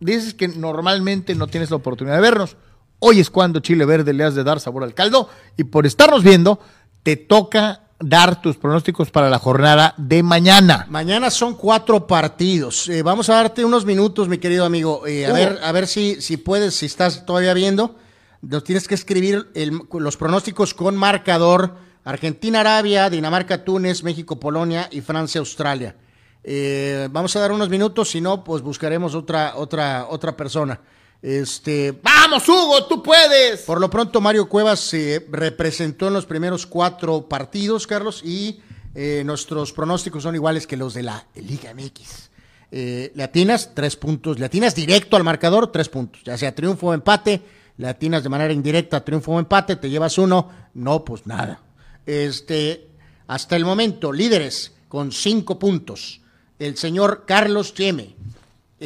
dices 0.00 0.34
que 0.34 0.48
normalmente 0.48 1.36
no 1.36 1.46
tienes 1.46 1.70
la 1.70 1.76
oportunidad 1.76 2.16
de 2.16 2.22
vernos. 2.22 2.56
Hoy 2.98 3.20
es 3.20 3.30
cuando 3.30 3.60
Chile 3.60 3.84
Verde 3.84 4.12
le 4.12 4.24
has 4.24 4.34
de 4.34 4.44
dar 4.44 4.60
sabor 4.60 4.84
al 4.84 4.94
caldo 4.94 5.28
y 5.56 5.64
por 5.64 5.86
estarnos 5.86 6.22
viendo, 6.22 6.58
te 7.02 7.16
toca 7.16 7.82
dar 8.00 8.40
tus 8.40 8.56
pronósticos 8.56 9.10
para 9.10 9.30
la 9.30 9.38
jornada 9.38 9.94
de 9.96 10.22
mañana. 10.22 10.86
Mañana 10.88 11.30
son 11.30 11.54
cuatro 11.54 12.06
partidos. 12.06 12.88
Eh, 12.88 13.02
vamos 13.02 13.28
a 13.28 13.34
darte 13.34 13.64
unos 13.64 13.84
minutos, 13.84 14.28
mi 14.28 14.38
querido 14.38 14.64
amigo. 14.64 15.06
Eh, 15.06 15.26
a, 15.26 15.32
ver, 15.32 15.58
a 15.62 15.72
ver 15.72 15.86
si, 15.86 16.20
si 16.20 16.36
puedes, 16.36 16.74
si 16.74 16.86
estás 16.86 17.24
todavía 17.26 17.54
viendo. 17.54 17.96
Nos 18.42 18.64
tienes 18.64 18.88
que 18.88 18.94
escribir 18.94 19.50
los 19.92 20.16
pronósticos 20.16 20.74
con 20.74 20.96
marcador. 20.96 21.76
Argentina-Arabia, 22.04 23.08
Dinamarca-Túnez, 23.08 24.02
México-Polonia 24.02 24.88
y 24.92 25.00
Francia-Australia. 25.00 25.96
Eh, 26.42 27.08
vamos 27.10 27.34
a 27.34 27.40
dar 27.40 27.52
unos 27.52 27.70
minutos, 27.70 28.10
si 28.10 28.20
no, 28.20 28.44
pues 28.44 28.60
buscaremos 28.60 29.14
otra, 29.14 29.54
otra, 29.56 30.06
otra 30.10 30.36
persona. 30.36 30.78
Este, 31.24 31.98
Vamos, 32.02 32.46
Hugo, 32.50 32.84
tú 32.84 33.02
puedes. 33.02 33.62
Por 33.62 33.80
lo 33.80 33.88
pronto, 33.88 34.20
Mario 34.20 34.46
Cuevas 34.46 34.78
se 34.80 35.26
representó 35.30 36.08
en 36.08 36.12
los 36.12 36.26
primeros 36.26 36.66
cuatro 36.66 37.30
partidos, 37.30 37.86
Carlos, 37.86 38.20
y 38.22 38.60
eh, 38.94 39.22
nuestros 39.24 39.72
pronósticos 39.72 40.22
son 40.22 40.34
iguales 40.34 40.66
que 40.66 40.76
los 40.76 40.92
de 40.92 41.02
la 41.02 41.26
Liga 41.34 41.72
MX. 41.72 42.28
Eh, 42.70 43.10
latinas, 43.14 43.70
tres 43.72 43.96
puntos. 43.96 44.38
Latinas 44.38 44.74
directo 44.74 45.16
al 45.16 45.24
marcador, 45.24 45.72
tres 45.72 45.88
puntos. 45.88 46.20
Ya 46.24 46.36
sea 46.36 46.54
triunfo 46.54 46.88
o 46.88 46.92
empate. 46.92 47.40
Latinas 47.78 48.22
de 48.22 48.28
manera 48.28 48.52
indirecta, 48.52 49.02
triunfo 49.02 49.32
o 49.32 49.38
empate, 49.38 49.76
te 49.76 49.88
llevas 49.88 50.18
uno. 50.18 50.50
No, 50.74 51.06
pues 51.06 51.26
nada. 51.26 51.58
Este, 52.04 52.90
hasta 53.28 53.56
el 53.56 53.64
momento, 53.64 54.12
líderes 54.12 54.72
con 54.88 55.10
cinco 55.10 55.58
puntos. 55.58 56.20
El 56.58 56.76
señor 56.76 57.24
Carlos 57.26 57.72
Cheme 57.72 58.14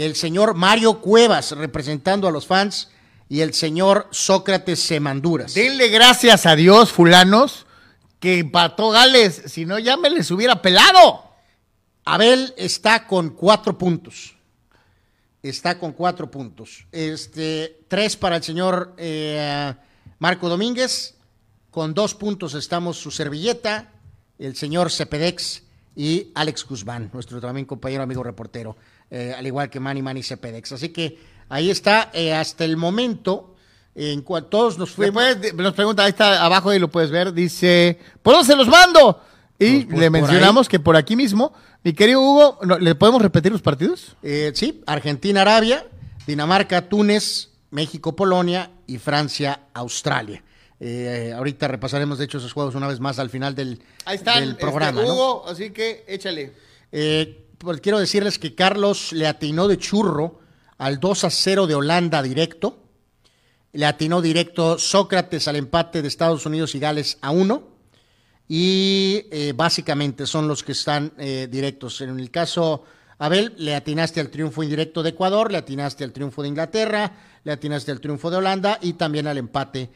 el 0.04 0.14
señor 0.14 0.54
Mario 0.54 1.00
Cuevas 1.00 1.52
representando 1.52 2.28
a 2.28 2.30
los 2.30 2.46
fans 2.46 2.88
y 3.28 3.40
el 3.40 3.52
señor 3.52 4.06
Sócrates 4.10 4.80
Semanduras. 4.80 5.54
Denle 5.54 5.88
gracias 5.88 6.46
a 6.46 6.54
Dios, 6.54 6.92
fulanos, 6.92 7.66
que 8.20 8.38
empató 8.38 8.90
Gales, 8.90 9.42
si 9.46 9.66
no 9.66 9.78
ya 9.78 9.96
me 9.96 10.08
les 10.10 10.30
hubiera 10.30 10.62
pelado. 10.62 11.24
Abel 12.04 12.54
está 12.56 13.06
con 13.06 13.30
cuatro 13.30 13.76
puntos. 13.76 14.36
Está 15.42 15.78
con 15.78 15.92
cuatro 15.92 16.30
puntos. 16.30 16.86
Este, 16.92 17.80
tres 17.88 18.16
para 18.16 18.36
el 18.36 18.42
señor 18.42 18.94
eh, 18.96 19.74
Marco 20.18 20.48
Domínguez. 20.48 21.16
Con 21.70 21.92
dos 21.92 22.14
puntos 22.14 22.54
estamos 22.54 22.96
su 22.96 23.10
servilleta, 23.10 23.92
el 24.38 24.56
señor 24.56 24.90
Cepedex 24.90 25.62
y 25.94 26.30
Alex 26.34 26.64
Guzmán, 26.64 27.10
nuestro 27.12 27.40
también 27.40 27.66
compañero 27.66 28.02
amigo 28.02 28.22
reportero. 28.22 28.76
Eh, 29.10 29.34
al 29.36 29.46
igual 29.46 29.70
que 29.70 29.80
Manny 29.80 30.02
Manny 30.02 30.22
Cepedex. 30.22 30.72
Así 30.72 30.90
que 30.90 31.18
ahí 31.48 31.70
está, 31.70 32.10
eh, 32.12 32.32
hasta 32.34 32.64
el 32.64 32.76
momento, 32.76 33.54
En 33.94 34.22
cual 34.22 34.46
todos 34.48 34.78
nos 34.78 34.90
fuimos. 34.92 35.24
nos 35.56 35.74
pregunta, 35.74 36.04
ahí 36.04 36.10
está 36.10 36.44
abajo 36.44 36.72
y 36.72 36.78
lo 36.78 36.88
puedes 36.88 37.10
ver, 37.10 37.32
dice, 37.32 37.98
¿por 38.22 38.34
dónde 38.34 38.46
se 38.46 38.54
los 38.56 38.68
mando? 38.68 39.20
Y 39.58 39.80
Pues, 39.80 39.86
pues, 39.86 39.98
le 39.98 40.04
por 40.06 40.20
mencionamos 40.20 40.68
que 40.68 40.78
por 40.78 40.94
aquí 40.94 41.16
mismo, 41.16 41.52
mi 41.82 41.92
querido 41.94 42.20
Hugo, 42.22 42.58
¿no- 42.62 42.78
¿le 42.78 42.94
podemos 42.94 43.20
repetir 43.20 43.50
los 43.50 43.60
partidos? 43.60 44.14
Eh, 44.22 44.52
sí, 44.54 44.82
Argentina, 44.86 45.40
Arabia, 45.40 45.84
Dinamarca, 46.28 46.88
Túnez, 46.88 47.48
México, 47.72 48.14
Polonia 48.14 48.70
y 48.86 48.98
Francia, 48.98 49.62
Australia. 49.74 50.44
Eh, 50.78 51.32
ahorita 51.36 51.66
repasaremos, 51.66 52.18
de 52.18 52.26
hecho, 52.26 52.38
esos 52.38 52.52
juegos 52.52 52.76
una 52.76 52.86
vez 52.86 53.00
más 53.00 53.18
al 53.18 53.30
final 53.30 53.56
del, 53.56 53.82
Ahí 54.04 54.14
está 54.14 54.38
del 54.38 54.54
programa. 54.56 55.02
Hugo, 55.02 55.44
así 55.48 55.70
que 55.70 56.04
échale. 56.06 56.52
Eh, 56.92 57.47
pues 57.58 57.80
quiero 57.80 57.98
decirles 57.98 58.38
que 58.38 58.54
Carlos 58.54 59.12
le 59.12 59.26
atinó 59.26 59.68
de 59.68 59.78
churro 59.78 60.40
al 60.78 61.00
2 61.00 61.24
a 61.24 61.30
0 61.30 61.66
de 61.66 61.74
Holanda 61.74 62.22
directo. 62.22 62.84
Le 63.72 63.84
atinó 63.84 64.22
directo 64.22 64.78
Sócrates 64.78 65.46
al 65.48 65.56
empate 65.56 66.00
de 66.00 66.08
Estados 66.08 66.46
Unidos 66.46 66.74
y 66.74 66.78
Gales 66.78 67.18
a 67.20 67.30
1. 67.30 67.68
Y 68.48 69.26
eh, 69.30 69.52
básicamente 69.54 70.26
son 70.26 70.48
los 70.48 70.62
que 70.62 70.72
están 70.72 71.12
eh, 71.18 71.48
directos. 71.50 72.00
En 72.00 72.18
el 72.18 72.30
caso, 72.30 72.84
Abel, 73.18 73.52
le 73.58 73.74
atinaste 73.74 74.20
al 74.20 74.30
triunfo 74.30 74.62
indirecto 74.62 75.02
de 75.02 75.10
Ecuador, 75.10 75.52
le 75.52 75.58
atinaste 75.58 76.04
al 76.04 76.12
triunfo 76.12 76.42
de 76.42 76.48
Inglaterra, 76.48 77.12
le 77.44 77.52
atinaste 77.52 77.90
al 77.90 78.00
triunfo 78.00 78.30
de 78.30 78.38
Holanda 78.38 78.78
y 78.80 78.94
también 78.94 79.26
al 79.26 79.36
empate 79.36 79.90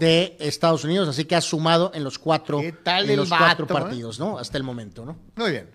de 0.00 0.36
Estados 0.40 0.82
Unidos. 0.84 1.08
Así 1.08 1.26
que 1.26 1.36
has 1.36 1.44
sumado 1.44 1.92
en 1.94 2.02
los 2.02 2.18
cuatro, 2.18 2.60
¿Qué 2.60 2.72
tal 2.72 3.08
en 3.08 3.16
los 3.16 3.28
cuatro 3.28 3.66
vato, 3.66 3.78
eh? 3.78 3.82
partidos, 3.82 4.18
¿no? 4.18 4.38
Hasta 4.38 4.58
el 4.58 4.64
momento, 4.64 5.04
¿no? 5.04 5.16
Muy 5.36 5.52
bien. 5.52 5.70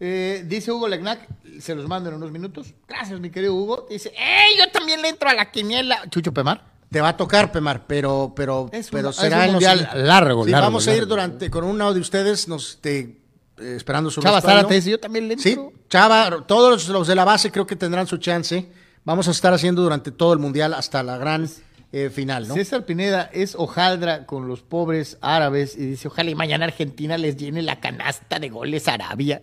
Eh, 0.00 0.44
dice 0.46 0.70
Hugo 0.70 0.86
Legnac, 0.88 1.26
se 1.60 1.74
los 1.74 1.86
mando 1.88 2.08
en 2.10 2.16
unos 2.16 2.30
minutos. 2.30 2.72
Gracias, 2.86 3.18
mi 3.20 3.30
querido 3.30 3.54
Hugo. 3.54 3.86
Dice, 3.90 4.12
¡Ey, 4.16 4.56
yo 4.58 4.70
también 4.70 5.02
le 5.02 5.08
entro 5.08 5.28
a 5.28 5.34
la 5.34 5.50
quiniela! 5.50 6.02
Chucho 6.10 6.32
Pemar. 6.32 6.64
Te 6.90 7.00
va 7.00 7.08
a 7.08 7.16
tocar, 7.16 7.52
Pemar, 7.52 7.86
pero, 7.86 8.32
pero, 8.34 8.70
Es 8.72 8.88
pero 8.90 9.08
un- 9.08 9.14
será 9.14 9.38
un 9.38 9.42
en 9.44 9.50
mundial 9.52 9.90
largo, 9.94 10.44
Sí, 10.44 10.50
largo, 10.50 10.66
vamos 10.66 10.86
a 10.86 10.90
ir 10.92 10.98
largo. 10.98 11.10
durante 11.10 11.50
con 11.50 11.64
uno 11.64 11.92
de 11.92 12.00
ustedes, 12.00 12.48
nos 12.48 12.70
este, 12.74 13.20
eh, 13.58 13.74
esperando 13.76 14.10
su 14.10 14.22
Chava. 14.22 14.40
Zárate 14.40 14.74
dice, 14.74 14.90
yo 14.92 15.00
también 15.00 15.26
le 15.28 15.34
entro. 15.34 15.50
Sí, 15.50 15.58
Chava, 15.90 16.44
todos 16.46 16.88
los 16.88 17.06
de 17.06 17.14
la 17.14 17.24
base 17.24 17.50
creo 17.50 17.66
que 17.66 17.76
tendrán 17.76 18.06
su 18.06 18.16
chance. 18.18 18.70
Vamos 19.04 19.26
a 19.28 19.32
estar 19.32 19.52
haciendo 19.52 19.82
durante 19.82 20.12
todo 20.12 20.32
el 20.32 20.38
mundial 20.38 20.72
hasta 20.74 21.02
la 21.02 21.18
gran 21.18 21.48
eh, 21.92 22.10
final, 22.10 22.46
¿no? 22.48 22.54
César 22.54 22.84
Pineda 22.84 23.28
es 23.32 23.54
hojaldra 23.54 24.26
con 24.26 24.46
los 24.48 24.60
pobres 24.62 25.18
árabes 25.22 25.74
y 25.76 25.86
dice, 25.86 26.08
ojalá 26.08 26.30
y 26.30 26.34
mañana 26.34 26.66
Argentina 26.66 27.16
les 27.18 27.36
llene 27.36 27.62
la 27.62 27.80
canasta 27.80 28.38
de 28.38 28.48
goles 28.50 28.86
a 28.88 28.94
Arabia. 28.94 29.40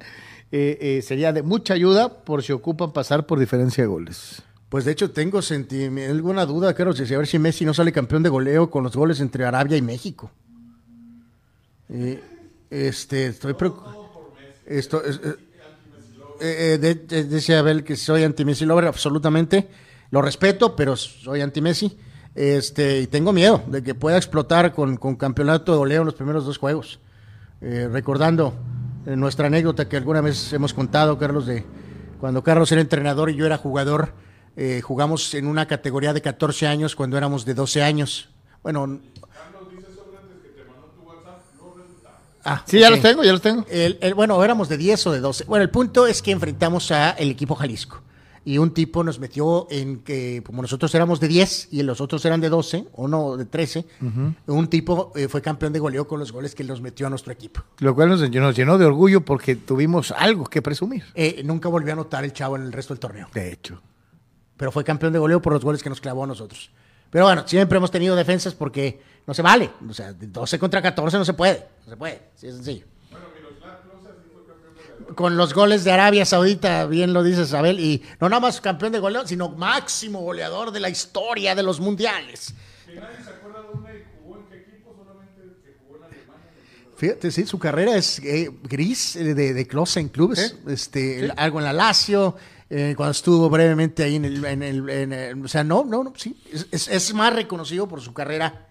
Eh, 0.58 0.78
eh, 0.80 1.02
sería 1.02 1.34
de 1.34 1.44
mucha 1.44 1.74
ayuda 1.74 2.24
por 2.24 2.42
si 2.42 2.54
ocupan 2.54 2.94
pasar 2.94 3.26
por 3.26 3.38
diferencia 3.40 3.84
de 3.84 3.90
goles. 3.90 4.42
Pues 4.70 4.86
de 4.86 4.94
hecho 4.94 5.12
tengo 5.12 5.42
alguna 6.10 6.46
duda, 6.46 6.74
si 6.96 7.14
a 7.14 7.18
ver 7.18 7.28
si 7.28 7.40
Messi 7.40 7.66
no 7.66 7.74
sale 7.74 7.92
campeón 7.92 8.24
de 8.24 8.30
goleo 8.30 8.70
con 8.70 8.82
los 8.86 8.96
goles 8.96 9.20
entre 9.20 9.44
Arabia 9.44 9.76
y 9.76 9.82
México. 9.82 10.32
Eh, 11.90 12.24
este, 12.70 13.28
estoy 13.28 13.54
preocupado. 13.56 14.32
Esto, 14.66 15.04
es- 15.04 15.20
eh, 15.26 15.36
eh, 16.40 16.78
de- 16.80 16.96
de- 16.96 17.24
dice 17.26 17.58
Abel 17.58 17.84
que 17.84 17.98
soy 17.98 18.24
anti-Messi 18.24 18.64
lover, 18.66 18.86
absolutamente. 18.86 19.68
Lo 20.10 20.22
respeto, 20.22 20.74
pero 20.74 20.96
soy 20.96 21.42
anti-Messi. 21.42 21.98
Este, 22.34 23.02
y 23.02 23.08
tengo 23.08 23.34
miedo 23.34 23.62
de 23.68 23.84
que 23.84 23.94
pueda 23.94 24.16
explotar 24.16 24.74
con, 24.74 24.96
con 24.96 25.18
campeonato 25.18 25.74
de 25.74 25.78
goleo 25.80 26.02
en 26.04 26.06
los 26.06 26.16
primeros 26.16 26.46
dos 26.46 26.58
juegos. 26.60 27.02
Recordando 27.60 28.54
nuestra 29.06 29.48
anécdota 29.48 29.88
que 29.88 29.98
alguna 29.98 30.22
vez 30.22 30.52
hemos 30.54 30.74
contado, 30.74 31.18
Carlos, 31.18 31.46
de 31.46 31.64
cuando 32.20 32.44
Carlos 32.44 32.72
era 32.72 32.82
entrenador 32.82 33.30
y 33.30 33.36
yo 33.36 33.46
era 33.46 33.58
jugador, 33.58 34.14
eh, 34.56 34.82
jugamos 34.84 35.34
en 35.34 35.48
una 35.48 35.68
categoría 35.68 36.14
de 36.14 36.22
14 36.22 36.66
años 36.68 36.96
cuando 36.96 37.18
éramos 37.18 37.46
de 37.46 37.54
12 37.54 37.84
años. 37.84 38.30
Bueno. 38.64 39.00
Ah, 42.48 42.64
Sí, 42.68 42.80
ya 42.80 42.90
los 42.92 43.02
tengo, 43.02 43.24
ya 43.24 43.32
los 43.32 43.42
tengo. 43.42 43.66
El, 43.70 43.98
el- 44.02 44.14
bueno, 44.14 44.44
éramos 44.44 44.70
de 44.70 44.78
10 44.78 45.08
o 45.08 45.12
de 45.12 45.20
12. 45.20 45.46
Bueno, 45.46 45.64
el 45.64 45.70
punto 45.72 46.06
es 46.08 46.22
que 46.22 46.32
enfrentamos 46.32 46.92
a 46.92 47.12
el 47.12 47.32
equipo 47.32 47.56
Jalisco. 47.56 48.02
Y 48.48 48.60
un 48.60 48.76
tipo 48.76 49.04
nos 49.04 49.20
metió 49.20 49.66
en 49.72 50.04
que, 50.04 50.44
como 50.46 50.62
nosotros 50.62 50.94
éramos 50.94 51.20
de 51.20 51.28
10 51.28 51.70
y 51.72 51.82
los 51.82 52.00
otros 52.00 52.24
eran 52.26 52.40
de 52.42 52.50
12, 52.50 52.86
o 52.94 53.08
no, 53.08 53.38
de 53.38 53.46
13, 53.46 53.86
un 54.46 54.68
tipo 54.68 55.12
eh, 55.16 55.28
fue 55.28 55.42
campeón 55.42 55.74
de 55.74 55.80
goleo 55.80 56.08
con 56.08 56.20
los 56.20 56.32
goles 56.32 56.54
que 56.54 56.64
nos 56.64 56.80
metió 56.80 57.08
a 57.08 57.10
nuestro 57.10 57.34
equipo. 57.34 57.64
Lo 57.80 57.96
cual 57.96 58.10
nos, 58.10 58.30
nos 58.30 58.56
llenó 58.56 58.78
de 58.78 58.86
orgullo 58.86 59.26
porque 59.26 59.56
tuvimos 59.56 60.12
algo 60.12 60.46
que 60.46 60.62
presumir. 60.62 61.06
Eh, 61.16 61.42
nunca 61.44 61.70
volvió 61.70 61.92
a 61.92 61.94
anotar 61.94 62.24
el 62.24 62.34
chavo 62.34 62.56
en 62.56 62.62
el 62.62 62.72
resto 62.72 62.94
del 62.94 63.00
torneo. 63.00 63.28
De 63.34 63.52
hecho. 63.52 63.82
Pero 64.58 64.72
fue 64.72 64.84
campeón 64.84 65.12
de 65.12 65.20
goleo 65.20 65.42
por 65.42 65.52
los 65.52 65.64
goles 65.64 65.82
que 65.82 65.90
nos 65.90 66.00
clavó 66.00 66.24
a 66.24 66.28
nosotros. 66.28 66.70
Pero 67.10 67.26
bueno, 67.26 67.48
siempre 67.48 67.78
hemos 67.78 67.92
tenido 67.92 68.16
defensas 68.16 68.54
porque 68.54 69.02
no 69.26 69.34
se 69.34 69.42
vale. 69.42 69.72
O 69.90 69.94
sea, 69.94 70.14
de 70.14 70.28
12 70.28 70.60
contra 70.60 70.82
14 70.82 71.18
no 71.18 71.26
se 71.26 71.34
puede. 71.34 71.66
No 71.86 71.92
se 71.92 71.98
puede. 71.98 72.22
Sí, 72.36 72.48
es 72.48 72.56
sencillo. 72.56 72.86
Con 75.14 75.38
los 75.38 75.54
goles 75.54 75.84
de 75.84 75.92
Arabia 75.92 76.26
Saudita, 76.26 76.86
bien 76.88 77.14
lo 77.14 77.22
dices, 77.24 77.54
Abel, 77.54 77.80
y 77.80 78.02
no 78.20 78.28
nada 78.28 78.40
más 78.40 78.60
campeón 78.60 78.92
de 78.92 79.00
goleo, 79.00 79.26
sino 79.28 79.50
máximo 79.50 80.22
goleador 80.22 80.72
de 80.72 80.80
la 80.80 80.90
historia 80.90 81.54
de 81.54 81.62
los 81.64 81.80
mundiales. 81.80 82.54
Fíjate, 86.98 87.30
sí, 87.32 87.46
su 87.46 87.60
carrera 87.60 87.96
es 87.96 88.20
eh, 88.20 88.50
gris 88.64 89.16
eh, 89.16 89.34
de, 89.36 89.54
de 89.54 89.68
Klose 89.68 90.00
en 90.00 90.10
clubes, 90.10 90.56
este, 90.68 91.20
el- 91.26 91.34
algo 91.38 91.60
en 91.60 91.66
la 91.66 91.74
Lazio, 91.74 92.36
eh, 92.70 92.94
cuando 92.98 93.12
estuvo 93.12 93.50
brevemente 93.50 94.04
ahí 94.04 94.16
en 94.16 94.26
el, 94.26 94.44
en 94.46 94.64
el- 94.64 94.90
en 94.90 95.14
el- 95.14 95.44
o 95.46 95.48
sea, 95.48 95.64
no, 95.64 95.84
no, 95.86 96.04
no, 96.06 96.14
sí, 96.16 96.36
es, 96.52 96.68
es- 96.72 96.88
es 96.88 97.14
más 97.14 97.34
reconocido 97.34 97.88
por 97.88 98.02
su 98.02 98.14
carrera 98.14 98.70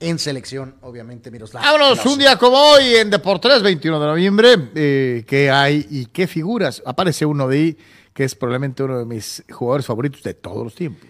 en 0.00 0.18
selección, 0.18 0.74
obviamente, 0.82 1.30
Miroslav. 1.30 1.62
Vámonos, 1.62 2.04
un 2.06 2.18
día 2.18 2.36
como 2.36 2.56
hoy 2.56 2.94
en 2.96 3.10
Deportes, 3.10 3.62
21 3.62 4.00
de 4.00 4.06
noviembre. 4.06 4.70
Eh, 4.74 5.24
¿Qué 5.26 5.50
hay 5.50 5.86
y 5.90 6.06
qué 6.06 6.26
figuras? 6.26 6.82
Aparece 6.84 7.24
uno 7.24 7.48
de 7.48 7.56
ahí 7.56 7.78
que 8.14 8.24
es 8.24 8.34
probablemente 8.34 8.82
uno 8.82 8.98
de 8.98 9.04
mis 9.04 9.42
jugadores 9.50 9.84
favoritos 9.84 10.22
de 10.22 10.34
todos 10.34 10.62
los 10.62 10.74
tiempos. 10.74 11.08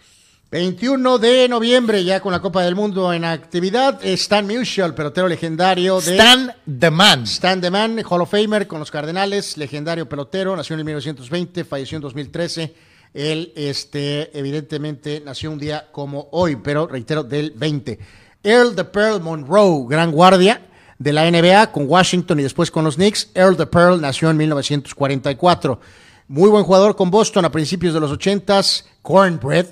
21 0.51 1.19
de 1.19 1.49
noviembre, 1.49 2.05
ya 2.05 2.21
con 2.21 2.33
la 2.33 2.41
Copa 2.41 2.63
del 2.63 2.77
Mundo 2.77 3.13
en 3.13 3.25
actividad, 3.25 3.99
Stan 4.05 4.47
Musial, 4.47 4.95
pelotero 4.95 5.27
legendario 5.27 6.01
de... 6.01 6.13
Stan 6.13 6.55
The 6.79 6.91
Man. 6.91 7.25
Stan 7.25 7.61
The 7.61 7.71
Man, 7.71 8.01
Hall 8.09 8.21
of 8.21 8.31
Famer 8.31 8.67
con 8.69 8.79
los 8.79 8.91
Cardenales, 8.91 9.57
legendario 9.57 10.09
pelotero, 10.09 10.57
nació 10.57 10.75
en 10.75 10.81
el 10.81 10.85
1920, 10.87 11.65
falleció 11.65 11.97
en 11.97 12.03
2013. 12.03 12.75
Él, 13.13 13.53
este, 13.57 14.37
evidentemente, 14.39 15.23
nació 15.25 15.51
un 15.51 15.59
día 15.59 15.89
como 15.91 16.29
hoy, 16.31 16.57
pero 16.57 16.87
reitero, 16.87 17.25
del 17.25 17.51
20. 17.51 17.99
Earl 18.45 18.75
the 18.75 18.85
Pearl 18.85 19.21
Monroe, 19.21 19.87
gran 19.89 20.13
guardia 20.13 20.61
de 20.99 21.13
la 21.13 21.31
NBA 21.31 21.73
con 21.73 21.89
Washington 21.89 22.39
y 22.41 22.43
después 22.43 22.71
con 22.71 22.85
los 22.85 22.97
Knicks. 22.97 23.31
Earl 23.35 23.57
the 23.57 23.67
Pearl 23.67 24.01
nació 24.01 24.31
en 24.31 24.37
1944. 24.37 25.81
Muy 26.29 26.51
buen 26.51 26.65
jugador 26.65 26.95
con 26.95 27.11
Boston 27.11 27.47
a 27.47 27.51
principios 27.51 27.95
de 27.95 28.01
los 28.01 28.13
80s. 28.13 28.85
Cornbread, 29.03 29.67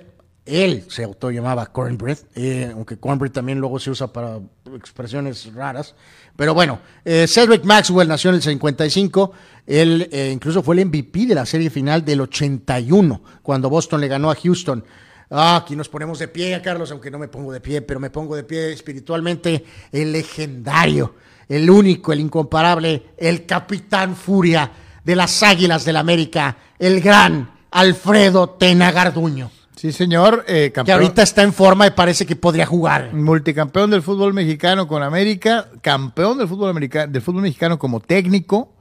él 0.44 0.84
se 0.88 1.04
autollamaba 1.04 1.66
Cornbread, 1.66 2.18
eh, 2.34 2.70
aunque 2.74 2.98
Cornbread 2.98 3.32
también 3.32 3.58
luego 3.60 3.78
se 3.78 3.90
usa 3.90 4.12
para 4.12 4.40
expresiones 4.74 5.52
raras. 5.54 5.94
Pero 6.34 6.54
bueno, 6.54 6.80
eh, 7.04 7.26
Cedric 7.28 7.64
Maxwell 7.64 8.08
nació 8.08 8.30
en 8.30 8.36
el 8.36 8.42
55. 8.42 9.32
Él 9.66 10.08
eh, 10.10 10.30
incluso 10.32 10.62
fue 10.62 10.76
el 10.76 10.86
MVP 10.86 11.26
de 11.26 11.34
la 11.34 11.46
serie 11.46 11.70
final 11.70 12.04
del 12.04 12.22
81, 12.22 13.22
cuando 13.42 13.70
Boston 13.70 14.00
le 14.00 14.08
ganó 14.08 14.30
a 14.30 14.34
Houston. 14.34 14.84
Ah, 15.34 15.56
aquí 15.56 15.74
nos 15.76 15.88
ponemos 15.88 16.18
de 16.18 16.28
pie, 16.28 16.60
Carlos, 16.62 16.90
aunque 16.90 17.10
no 17.10 17.18
me 17.18 17.26
pongo 17.28 17.52
de 17.52 17.60
pie, 17.60 17.80
pero 17.80 17.98
me 17.98 18.10
pongo 18.10 18.36
de 18.36 18.44
pie 18.44 18.70
espiritualmente. 18.72 19.64
El 19.90 20.12
legendario, 20.12 21.14
el 21.48 21.70
único, 21.70 22.12
el 22.12 22.20
incomparable, 22.20 23.02
el 23.16 23.46
capitán 23.46 24.14
furia 24.14 24.70
de 25.02 25.16
las 25.16 25.42
Águilas 25.42 25.84
del 25.86 25.96
América, 25.96 26.56
el 26.78 27.00
gran 27.00 27.50
Alfredo 27.70 28.50
Tena 28.50 28.92
Garduño, 28.92 29.50
Sí, 29.74 29.90
señor. 29.90 30.44
eh, 30.46 30.64
que 30.66 30.72
campeón, 30.72 31.00
ahorita 31.00 31.22
está 31.22 31.42
en 31.42 31.52
forma 31.54 31.86
y 31.86 31.90
parece 31.92 32.26
que 32.26 32.36
podría 32.36 32.66
jugar. 32.66 33.14
multicampeón 33.14 33.90
del 33.90 34.02
fútbol 34.02 34.34
mexicano 34.34 34.86
con 34.86 35.02
América, 35.02 35.70
campeón 35.80 36.36
del 36.38 36.46
fútbol, 36.46 36.68
americano, 36.70 37.10
del 37.10 37.22
fútbol 37.22 37.42
mexicano 37.42 37.78
como 37.78 38.00
técnico. 38.00 38.74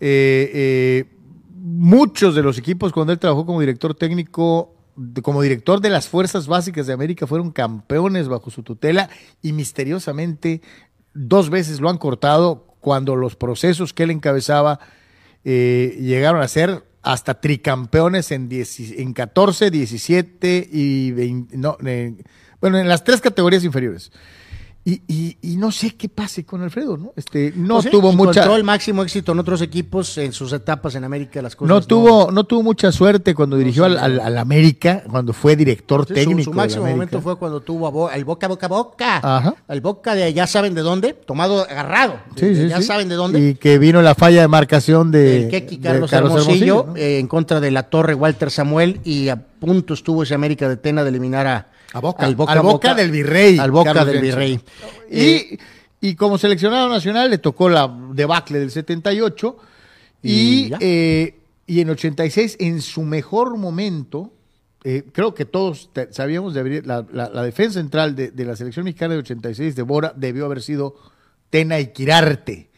Eh, 0.00 0.50
eh, 0.54 1.04
muchos 1.56 2.34
de 2.34 2.42
los 2.42 2.58
equipos 2.58 2.90
cuando 2.92 3.12
él 3.12 3.18
trabajó 3.18 3.46
como 3.46 3.60
director 3.60 3.94
técnico, 3.94 4.73
como 5.22 5.42
director 5.42 5.80
de 5.80 5.90
las 5.90 6.08
Fuerzas 6.08 6.46
Básicas 6.46 6.86
de 6.86 6.92
América, 6.92 7.26
fueron 7.26 7.50
campeones 7.50 8.28
bajo 8.28 8.50
su 8.50 8.62
tutela 8.62 9.10
y 9.42 9.52
misteriosamente 9.52 10.62
dos 11.14 11.50
veces 11.50 11.80
lo 11.80 11.90
han 11.90 11.98
cortado 11.98 12.76
cuando 12.80 13.16
los 13.16 13.36
procesos 13.36 13.92
que 13.92 14.02
él 14.04 14.10
encabezaba 14.10 14.78
eh, 15.44 15.96
llegaron 16.00 16.40
a 16.42 16.48
ser 16.48 16.84
hasta 17.02 17.40
tricampeones 17.40 18.30
en, 18.30 18.48
10 18.48 18.80
en 18.98 19.12
14, 19.12 19.70
17 19.70 20.68
y 20.72 21.10
20, 21.12 21.56
no, 21.56 21.76
en- 21.84 22.24
bueno, 22.60 22.78
en 22.78 22.88
las 22.88 23.04
tres 23.04 23.20
categorías 23.20 23.62
inferiores. 23.64 24.10
Y, 24.86 25.00
y- 25.08 25.38
y 25.40 25.56
no 25.56 25.72
sé 25.72 25.92
qué 25.96 26.10
pase 26.10 26.44
con 26.44 26.60
Alfredo, 26.60 26.98
¿no? 26.98 27.14
Este, 27.16 27.54
no 27.56 27.76
Pues 27.76 27.84
sí, 27.86 27.90
tuvo 27.90 28.12
mucha. 28.12 28.40
Encontró 28.40 28.56
el 28.56 28.64
máximo 28.64 29.02
éxito 29.02 29.32
en 29.32 29.38
otros 29.38 29.62
equipos 29.62 30.18
en 30.18 30.30
sus 30.34 30.52
etapas 30.52 30.94
en 30.94 31.04
América. 31.04 31.40
Las 31.40 31.56
cosas 31.56 31.70
No 31.70 31.80
tuvo, 31.80 32.30
no 32.30 32.44
tuvo 32.44 32.62
mucha 32.62 32.92
suerte 32.92 33.34
cuando 33.34 33.56
dirigió 33.56 33.86
al, 33.86 33.96
al- 33.96 34.20
al 34.20 34.36
América, 34.36 35.02
cuando 35.10 35.32
fue 35.32 35.56
director 35.56 36.02
Sí, 36.02 36.08
su- 36.08 36.14
técnico. 36.14 36.42
Su, 36.44 36.50
del 36.50 36.56
máximo 36.58 36.84
momento 36.86 37.22
fue 37.22 37.36
cuando 37.36 37.60
tuvo 37.62 37.86
a 37.86 37.90
Bo- 37.90 38.08
al 38.10 38.24
Boca, 38.26 38.46
Boca, 38.46 38.68
Boca. 38.68 39.16
Ajá. 39.22 39.54
Al 39.68 39.80
Boca 39.80 40.14
de 40.14 40.34
ya 40.34 40.46
saben 40.46 40.74
de 40.74 40.82
dónde, 40.82 41.14
tomado, 41.14 41.62
agarrado. 41.62 42.18
Sí, 42.36 42.44
De- 42.44 42.54
sí, 42.64 42.68
ya 42.68 42.82
saben 42.82 43.08
de 43.08 43.14
dónde. 43.14 43.40
Y 43.40 43.54
que 43.54 43.78
vino 43.78 44.02
la 44.02 44.14
falla 44.14 44.42
de 44.42 44.48
marcación 44.48 45.10
de, 45.10 45.44
el 45.44 45.48
Keki 45.50 45.76
de 45.78 45.82
Carlos, 45.82 46.12
Hermosillo, 46.12 46.84
¿no? 46.88 46.96
eh, 46.96 47.20
en 47.20 47.26
contra 47.26 47.58
de 47.58 47.70
la 47.70 47.84
Torre 47.84 48.12
Walter 48.14 48.50
Samuel 48.50 49.00
y 49.02 49.30
a 49.30 49.36
punto 49.36 49.94
estuvo 49.94 50.24
ese 50.24 50.34
América 50.34 50.68
de 50.68 50.76
Tena 50.76 51.02
de 51.04 51.08
eliminar 51.08 51.46
a, 51.46 51.68
A 51.94 52.00
Boca. 52.00 52.26
al 52.26 52.34
Boca, 52.36 52.52
Al 52.52 52.60
Boca 52.60 52.94
del 52.94 53.10
Virrey, 53.10 53.58
Al 53.58 53.70
Boca 53.70 53.92
Carlos 53.94 54.12
del. 54.12 54.22
Virrey. 54.22 54.60
Eh, 55.10 55.58
Y, 56.00 56.08
y 56.10 56.14
como 56.16 56.36
seleccionado 56.38 56.88
nacional 56.88 57.30
le 57.30 57.38
tocó 57.38 57.68
la 57.70 57.88
debacle 58.12 58.58
del 58.58 58.70
78 58.70 59.56
Y 60.22 60.32
y, 60.32 60.72
eh, 60.80 61.34
y 61.66 61.80
en 61.80 61.90
86, 61.90 62.56
en 62.60 62.82
su 62.82 63.02
mejor 63.02 63.56
momento, 63.56 64.32
eh, 64.84 65.04
creo 65.12 65.32
que 65.34 65.44
todos 65.46 65.88
sabíamos 66.10 66.52
de 66.52 66.60
abrir 66.60 66.86
la, 66.86 67.06
la- 67.12 67.30
la 67.30 67.42
defensa 67.42 67.80
central 67.80 68.14
de, 68.14 68.30
de 68.32 68.44
la 68.44 68.54
selección 68.56 68.84
mexicana 68.84 69.14
de 69.14 69.20
86 69.20 69.74
de 69.74 69.82
Bora 69.82 70.12
debió 70.14 70.44
haber 70.44 70.60
sido 70.62 70.96
Tena 71.48 71.80
y 71.80 71.86
Quirarte. 71.88 72.68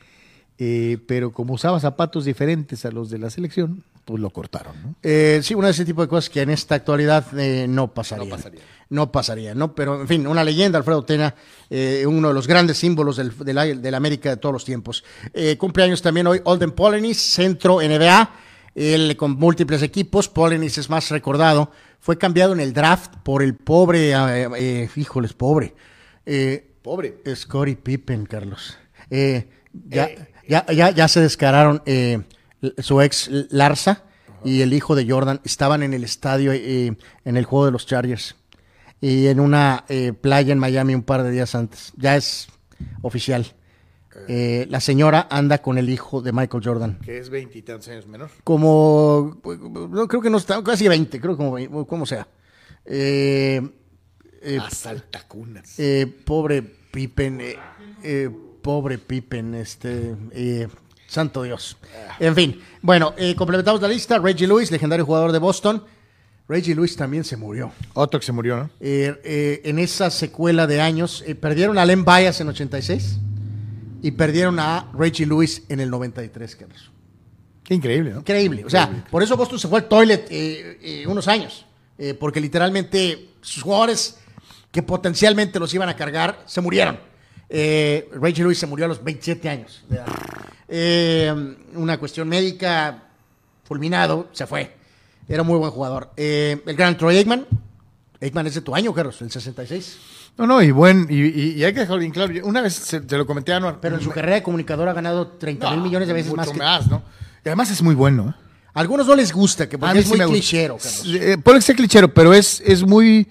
Eh, 0.59 0.99
pero 1.07 1.33
como 1.33 1.55
usaba 1.55 1.79
zapatos 1.81 2.25
diferentes 2.25 2.85
a 2.87 2.91
los 2.91 3.11
de 3.11 3.19
la 3.19 3.29
selección, 3.31 3.83
pues 4.05 4.21
lo 4.23 4.31
cortaron. 4.31 4.75
¿no? 4.83 4.95
Eh, 5.03 5.41
sí, 5.43 5.55
una 5.55 5.67
de 5.67 5.73
ese 5.73 5.85
tipo 5.85 6.01
de 6.01 6.09
cosas 6.09 6.31
que 6.31 6.41
en 6.43 6.51
esta 6.51 6.77
actualidad 6.77 7.31
no 7.69 7.89
pasaría. 7.93 8.25
No 8.25 8.31
pasaría. 8.31 8.61
No 8.89 9.11
pasaría, 9.11 9.55
¿no? 9.55 9.75
Pero, 9.75 10.01
en 10.01 10.07
fin, 10.07 10.27
una 10.27 10.45
leyenda, 10.45 10.79
Alfredo 10.79 11.05
Tena, 11.05 11.35
eh, 11.71 12.05
uno 12.07 12.29
de 12.29 12.35
los 12.35 12.47
grandes 12.47 12.79
símbolos 12.79 13.17
del, 13.17 13.37
del, 13.39 13.83
del 13.83 13.95
América 13.95 14.31
de 14.31 14.37
todos 14.37 14.53
los 14.53 14.65
tiempos. 14.65 15.03
Eh, 15.35 15.57
cumpleaños 15.59 16.03
también 16.03 16.29
hoy 16.29 16.41
Olden 16.45 16.71
Polenis, 16.71 17.19
centro 17.19 17.81
NBA, 17.81 18.31
él 18.77 19.17
con 19.17 19.33
múltiples 19.33 19.83
equipos. 19.83 20.29
Polenis 20.29 20.79
es 20.79 20.89
más 20.89 21.11
recordado. 21.11 21.73
Fue 21.99 22.19
cambiado 22.19 22.53
en 22.53 22.61
el 22.61 22.73
draft 22.73 23.17
por 23.25 23.43
el 23.43 23.57
pobre, 23.57 24.13
eh, 24.13 24.49
eh, 24.59 24.89
híjoles, 24.95 25.33
pobre. 25.33 25.75
Eh, 26.25 26.75
Pobre. 26.83 27.17
Scottie 27.35 27.75
Pippen, 27.75 28.27
Carlos. 28.27 28.79
Ya, 29.11 30.09
ya, 30.47 30.65
ya, 30.67 30.91
ya 30.91 31.09
se 31.09 31.21
descararon 31.21 31.83
su 32.79 33.01
ex 33.03 33.29
Larsa 33.51 34.05
y 34.45 34.61
el 34.61 34.73
hijo 34.73 34.95
de 34.95 35.11
Jordan. 35.11 35.41
Estaban 35.43 35.83
en 35.83 35.95
el 35.95 36.05
estadio 36.05 36.53
en 36.53 36.97
el 37.25 37.45
juego 37.45 37.67
de 37.67 37.73
los 37.73 37.87
Chargers 37.87 38.37
y 39.01 39.27
en 39.27 39.41
una 39.41 39.85
eh, 39.89 40.13
playa 40.13 40.53
en 40.53 40.59
Miami 40.59 40.95
un 40.95 41.03
par 41.03 41.23
de 41.23 41.31
días 41.31 41.55
antes. 41.55 41.93
Ya 41.97 42.17
es 42.17 42.49
oficial. 43.03 43.47
Eh, 44.29 44.67
la 44.71 44.81
señora 44.81 45.27
anda 45.31 45.59
con 45.59 45.77
el 45.77 45.91
hijo 45.91 46.23
de 46.23 46.33
Michael 46.33 46.65
Jordan. 46.65 46.99
Que 47.05 47.19
es 47.19 47.29
veintitantos 47.29 47.89
años 47.89 48.07
menor. 48.07 48.31
Como, 48.45 49.39
no 49.91 50.09
creo 50.09 50.23
que 50.23 50.31
no 50.31 50.39
está, 50.39 50.63
casi 50.65 50.89
20, 50.89 51.21
creo 51.21 51.37
como, 51.37 51.87
como 51.87 52.07
sea. 52.07 52.27
Eh, 52.87 53.61
eh, 54.41 54.59
Asaltacunas. 54.59 55.79
eh, 55.79 56.07
pobre 56.25 56.63
Pippen, 56.63 57.43
pobre 58.63 58.97
Pippen, 58.97 59.55
este, 59.55 60.17
santo 61.07 61.43
Dios. 61.43 61.77
En 62.19 62.35
fin, 62.35 62.61
bueno, 62.81 63.15
eh, 63.19 63.35
complementamos 63.35 63.83
la 63.83 63.89
lista. 63.89 64.19
Reggie 64.19 64.47
Lewis, 64.47 64.71
legendario 64.71 65.05
jugador 65.05 65.33
de 65.33 65.39
Boston. 65.39 65.85
Reggie 66.49 66.75
Lewis 66.75 66.97
también 66.97 67.25
se 67.25 67.37
murió. 67.37 67.73
Otro 67.95 68.21
que 68.21 68.27
se 68.27 68.33
murió, 68.33 68.57
¿no? 68.57 68.71
Eh, 68.81 69.21
eh, 69.25 69.61
en 69.65 69.79
esa 69.79 70.11
secuela 70.11 70.67
de 70.67 70.81
años, 70.81 71.25
eh, 71.27 71.35
perdieron 71.35 71.77
a 71.79 71.85
Len 71.85 72.05
Bias 72.05 72.41
en 72.41 72.49
86 72.49 73.19
y 74.03 74.13
perdieron 74.13 74.61
a 74.61 74.89
Reggie 74.97 75.27
Lewis 75.27 75.65
en 75.69 75.81
el 75.81 75.91
93, 75.91 76.57
Carlos. 76.57 76.91
Qué 77.65 77.75
increíble, 77.75 78.11
¿no? 78.13 78.21
Increíble. 78.21 78.65
O 78.65 78.71
sea, 78.71 79.05
por 79.11 79.25
eso 79.25 79.37
Boston 79.37 79.59
se 79.59 79.67
fue 79.67 79.81
al 79.81 79.89
toilet 79.89 80.31
unos 81.09 81.27
años. 81.27 81.67
porque 82.21 82.41
literalmente 82.41 83.31
sus 83.41 83.63
jugadores 83.63 84.19
que 84.71 84.83
potencialmente 84.83 85.59
los 85.59 85.73
iban 85.75 85.89
a 85.89 85.97
cargar 85.97 86.43
se 86.47 86.61
murieron. 86.61 86.99
Eh, 87.49 88.09
Reggie 88.13 88.43
Lewis 88.43 88.59
se 88.59 88.67
murió 88.67 88.85
a 88.85 88.89
los 88.89 89.03
27 89.03 89.49
años. 89.49 89.83
de 89.89 89.97
edad. 89.97 91.37
Una 91.75 91.99
cuestión 91.99 92.29
médica, 92.29 93.03
fulminado, 93.65 94.29
se 94.33 94.47
fue. 94.47 94.76
Era 95.29 95.43
muy 95.43 95.59
buen 95.59 95.71
jugador. 95.71 96.11
Eh, 96.17 96.63
el 96.67 96.77
gran 96.77 96.97
Troy 96.97 97.17
Aikman. 97.17 97.47
Aikman 98.21 98.47
es 98.47 98.55
de 98.55 98.61
tu 98.61 98.75
año, 98.75 98.93
Carlos, 98.95 99.21
el 99.23 99.31
66. 99.31 99.99
No, 100.39 100.47
no, 100.47 100.63
y 100.63 100.71
buen, 100.71 101.07
y, 101.11 101.15
y- 101.23 101.53
y 101.57 101.65
hay 101.65 101.73
que 101.73 101.81
dejarlo 101.81 102.01
bien 102.01 102.13
claro. 102.13 102.33
Una 102.45 102.61
vez 102.61 102.75
se, 102.75 103.07
se 103.09 103.17
lo 103.19 103.27
comenté 103.27 103.53
a 103.53 103.57
Anuar. 103.57 103.79
Pero 103.81 103.97
en 103.97 104.03
su 104.03 104.11
carrera 104.11 104.37
de 104.37 104.43
comunicador 104.43 104.89
ha 104.89 104.93
ganado 104.93 105.29
30 105.29 105.71
mil 105.73 105.81
millones 105.81 106.09
de 106.09 106.15
veces 106.15 106.31
mucho 106.35 106.53
más 106.55 106.85
que... 106.85 106.91
¿no? 106.91 107.03
Y 107.45 107.49
además 107.49 107.71
es 107.71 107.81
muy 107.83 107.95
bueno, 107.95 108.35
¿eh? 108.37 108.43
A 108.75 108.81
algunos 108.81 109.07
no 109.07 109.15
les 109.15 109.33
gusta, 109.33 109.67
que 109.69 109.77
A 109.77 109.79
porque 109.79 109.95
mí 109.95 110.01
es 110.01 110.05
sí 110.07 110.11
muy 110.17 110.27
clichero, 110.27 110.77
Carlos. 110.77 111.03
Eh, 111.07 111.39
puede 111.43 111.63
ser 111.63 111.77
clichero, 111.77 112.13
pero 112.13 112.35
es, 112.35 112.61
es 112.65 112.83
muy, 112.87 113.27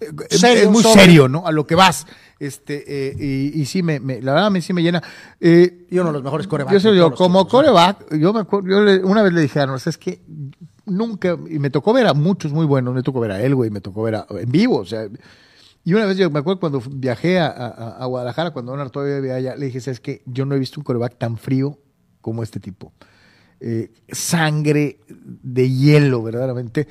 eh, 0.00 0.06
Serio, 0.30 0.62
es 0.64 0.70
muy 0.70 0.82
sobre. 0.82 1.02
serio, 1.02 1.28
¿no? 1.28 1.46
A 1.46 1.52
lo 1.52 1.66
que 1.66 1.74
vas. 1.74 2.06
Este, 2.38 2.84
eh, 3.08 3.16
y, 3.18 3.60
y 3.62 3.64
sí, 3.64 3.82
me, 3.82 3.98
me- 3.98 4.20
la 4.20 4.32
verdad, 4.32 4.46
a 4.48 4.50
mí 4.50 4.60
sí 4.60 4.72
me 4.72 4.82
llena. 4.82 5.02
Eh, 5.40 5.86
Y 5.90 5.98
uno 5.98 6.08
de 6.08 6.12
los 6.14 6.22
mejores 6.22 6.46
corebacks. 6.46 6.82
yo, 6.82 6.92
los 6.92 7.14
como 7.18 7.40
¿no? 7.40 7.48
coreback, 7.48 8.14
yo 8.16 8.32
me 8.32 8.40
acuerdo, 8.40 8.68
yo 8.68 8.82
le- 8.82 9.02
una 9.04 9.22
vez 9.22 9.32
le 9.32 9.40
dije 9.40 9.58
a 9.58 9.62
Arnold, 9.62 9.82
es 9.86 9.96
que 9.96 10.20
nunca, 10.84 11.36
y 11.48 11.58
me 11.58 11.70
tocó 11.70 11.92
ver 11.94 12.06
a 12.06 12.12
muchos 12.14 12.52
muy 12.52 12.66
buenos, 12.66 12.94
me 12.94 13.02
tocó 13.02 13.20
ver 13.20 13.32
a 13.32 13.40
él, 13.42 13.54
güey, 13.54 13.70
me 13.70 13.80
tocó 13.80 14.02
ver 14.02 14.16
a, 14.16 14.26
en 14.30 14.50
vivo, 14.52 14.76
o 14.78 14.84
sea, 14.84 15.08
y 15.84 15.94
una 15.94 16.04
vez 16.04 16.16
yo 16.18 16.30
me 16.30 16.40
acuerdo 16.40 16.60
cuando 16.60 16.82
viajé 16.90 17.38
a, 17.38 17.46
a- 17.46 17.96
a 18.02 18.06
Guadalajara, 18.06 18.50
cuando 18.50 18.72
Arnold 18.72 18.90
todavía 18.90 19.16
vivía 19.16 19.34
allá, 19.36 19.56
le 19.56 19.66
dije, 19.66 19.78
es 19.90 20.00
que 20.00 20.22
yo 20.26 20.44
no 20.44 20.54
he 20.54 20.58
visto 20.58 20.78
un 20.80 20.84
coreback 20.84 21.16
tan 21.16 21.38
frío 21.38 21.78
como 22.20 22.42
este 22.42 22.60
tipo. 22.60 22.92
Eh, 23.60 23.90
sangre 24.10 24.98
de 25.08 25.70
hielo, 25.70 26.22
verdaderamente. 26.22 26.86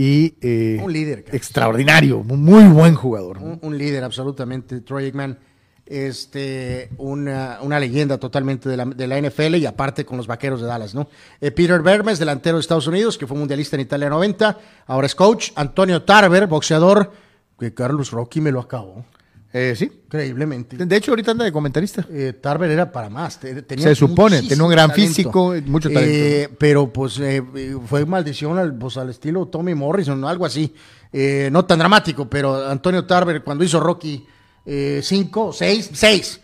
Y 0.00 0.36
eh, 0.40 0.80
Un 0.80 0.92
líder, 0.92 1.24
cara. 1.24 1.36
extraordinario, 1.36 2.22
muy 2.22 2.64
buen 2.68 2.94
jugador. 2.94 3.38
un, 3.38 3.58
un 3.60 3.76
líder 3.76 4.04
absolutamente, 4.04 4.80
Troy 4.82 5.06
Aikman, 5.06 5.36
este, 5.86 6.90
una, 6.98 7.58
una 7.62 7.80
leyenda 7.80 8.16
totalmente 8.18 8.68
de 8.68 8.76
la, 8.76 8.84
de 8.84 9.06
la 9.08 9.20
NFL 9.20 9.56
y 9.56 9.66
aparte 9.66 10.04
con 10.04 10.16
los 10.16 10.28
vaqueros 10.28 10.60
de 10.60 10.68
Dallas, 10.68 10.94
¿no? 10.94 11.08
Eh, 11.40 11.50
Peter 11.50 11.82
Vermes, 11.82 12.20
delantero 12.20 12.58
de 12.58 12.60
Estados 12.60 12.86
Unidos, 12.86 13.18
que 13.18 13.26
fue 13.26 13.36
mundialista 13.36 13.74
en 13.74 13.80
Italia 13.82 14.08
90, 14.08 14.56
ahora 14.86 15.06
es 15.06 15.14
coach. 15.16 15.50
Antonio 15.56 16.02
Tarver, 16.04 16.46
boxeador, 16.46 17.10
que 17.58 17.74
Carlos 17.74 18.12
Rocky 18.12 18.40
me 18.40 18.52
lo 18.52 18.60
acabó, 18.60 19.04
Eh, 19.52 19.74
sí. 19.76 19.84
increíblemente. 20.04 20.76
De 20.76 20.96
hecho, 20.96 21.12
ahorita 21.12 21.30
anda 21.30 21.44
de 21.44 21.52
comentarista. 21.52 22.06
Eh, 22.10 22.34
Tarver 22.40 22.70
era 22.70 22.92
para 22.92 23.08
más. 23.08 23.40
tenía 23.40 23.88
Se 23.88 23.94
supone, 23.94 24.42
tenía 24.42 24.62
un 24.64 24.70
gran 24.70 24.90
talento. 24.90 25.08
físico, 25.08 25.54
mucho 25.66 25.88
talento. 25.88 26.14
Eh, 26.14 26.48
pero 26.58 26.92
pues 26.92 27.18
eh, 27.18 27.42
fue 27.86 28.04
maldición 28.04 28.58
al, 28.58 28.76
pues, 28.76 28.96
al 28.98 29.08
estilo 29.10 29.46
Tommy 29.46 29.74
Morrison, 29.74 30.22
algo 30.24 30.44
así. 30.44 30.74
Eh, 31.12 31.48
no 31.50 31.64
tan 31.64 31.78
dramático, 31.78 32.28
pero 32.28 32.68
Antonio 32.68 33.06
Tarver 33.06 33.42
cuando 33.42 33.64
hizo 33.64 33.80
Rocky 33.80 34.26
5, 34.66 35.52
6, 35.54 35.90
6, 35.94 36.40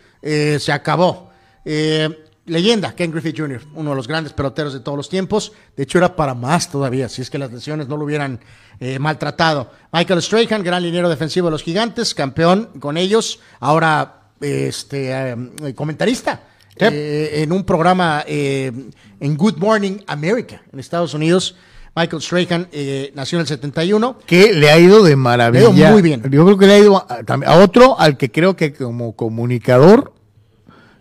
se 0.59 0.73
acabó. 0.73 1.31
Eh, 1.65 2.24
leyenda, 2.47 2.95
Ken 2.95 3.11
Griffith 3.11 3.39
Jr., 3.39 3.63
uno 3.75 3.91
de 3.91 3.97
los 3.97 4.09
grandes 4.09 4.33
peloteros 4.33 4.73
de 4.73 4.81
todos 4.81 4.97
los 4.97 5.09
tiempos. 5.09 5.53
De 5.77 5.85
hecho, 5.85 5.99
era 5.99 6.15
para 6.17 6.35
más 6.35 6.71
todavía, 6.71 7.09
si 7.09 7.23
es 7.23 7.31
que 7.31 7.39
las 7.39 7.53
lesiones 7.53 7.89
no 7.89 7.97
lo 7.97 8.05
hubieran 8.05 8.41
eh, 8.81 8.99
maltratado. 8.99 9.71
Michael 9.93 10.23
Strahan, 10.23 10.63
gran 10.63 10.83
liniero 10.83 11.09
defensivo 11.09 11.47
de 11.49 11.53
los 11.53 11.63
gigantes, 11.63 12.15
campeón 12.15 12.71
con 12.81 12.97
ellos, 12.97 13.41
ahora 13.61 14.31
este 14.41 15.11
eh, 15.11 15.75
comentarista. 15.75 16.43
Yep. 16.77 16.93
eh, 16.93 17.43
en 17.43 17.53
un 17.53 17.63
programa 17.63 18.25
en 18.27 19.37
Good 19.37 19.59
Morning 19.59 19.99
America 20.07 20.61
en 20.73 20.81
Estados 20.81 21.15
Unidos. 21.15 21.55
Michael 21.97 22.23
Strahan 22.23 22.69
eh, 22.73 23.13
nació 23.15 23.39
en 23.39 23.43
el 23.43 23.47
71. 23.47 24.19
Que 24.27 24.53
le 24.53 24.71
ha 24.71 24.79
ido 24.79 25.05
de 25.05 25.15
maravilla. 25.15 25.71
Le 25.71 25.85
ha 25.85 25.87
ido 25.87 25.93
muy 25.93 26.03
bien. 26.03 26.23
Yo 26.29 26.45
creo 26.45 26.59
que 26.59 26.67
le 26.67 26.75
ha 26.75 26.79
ido 26.79 26.97
a, 26.97 27.25
a 27.47 27.59
otro 27.59 27.99
al 27.99 28.17
que 28.17 28.33
creo 28.33 28.57
que 28.57 28.73
como 28.73 29.15
comunicador 29.15 30.14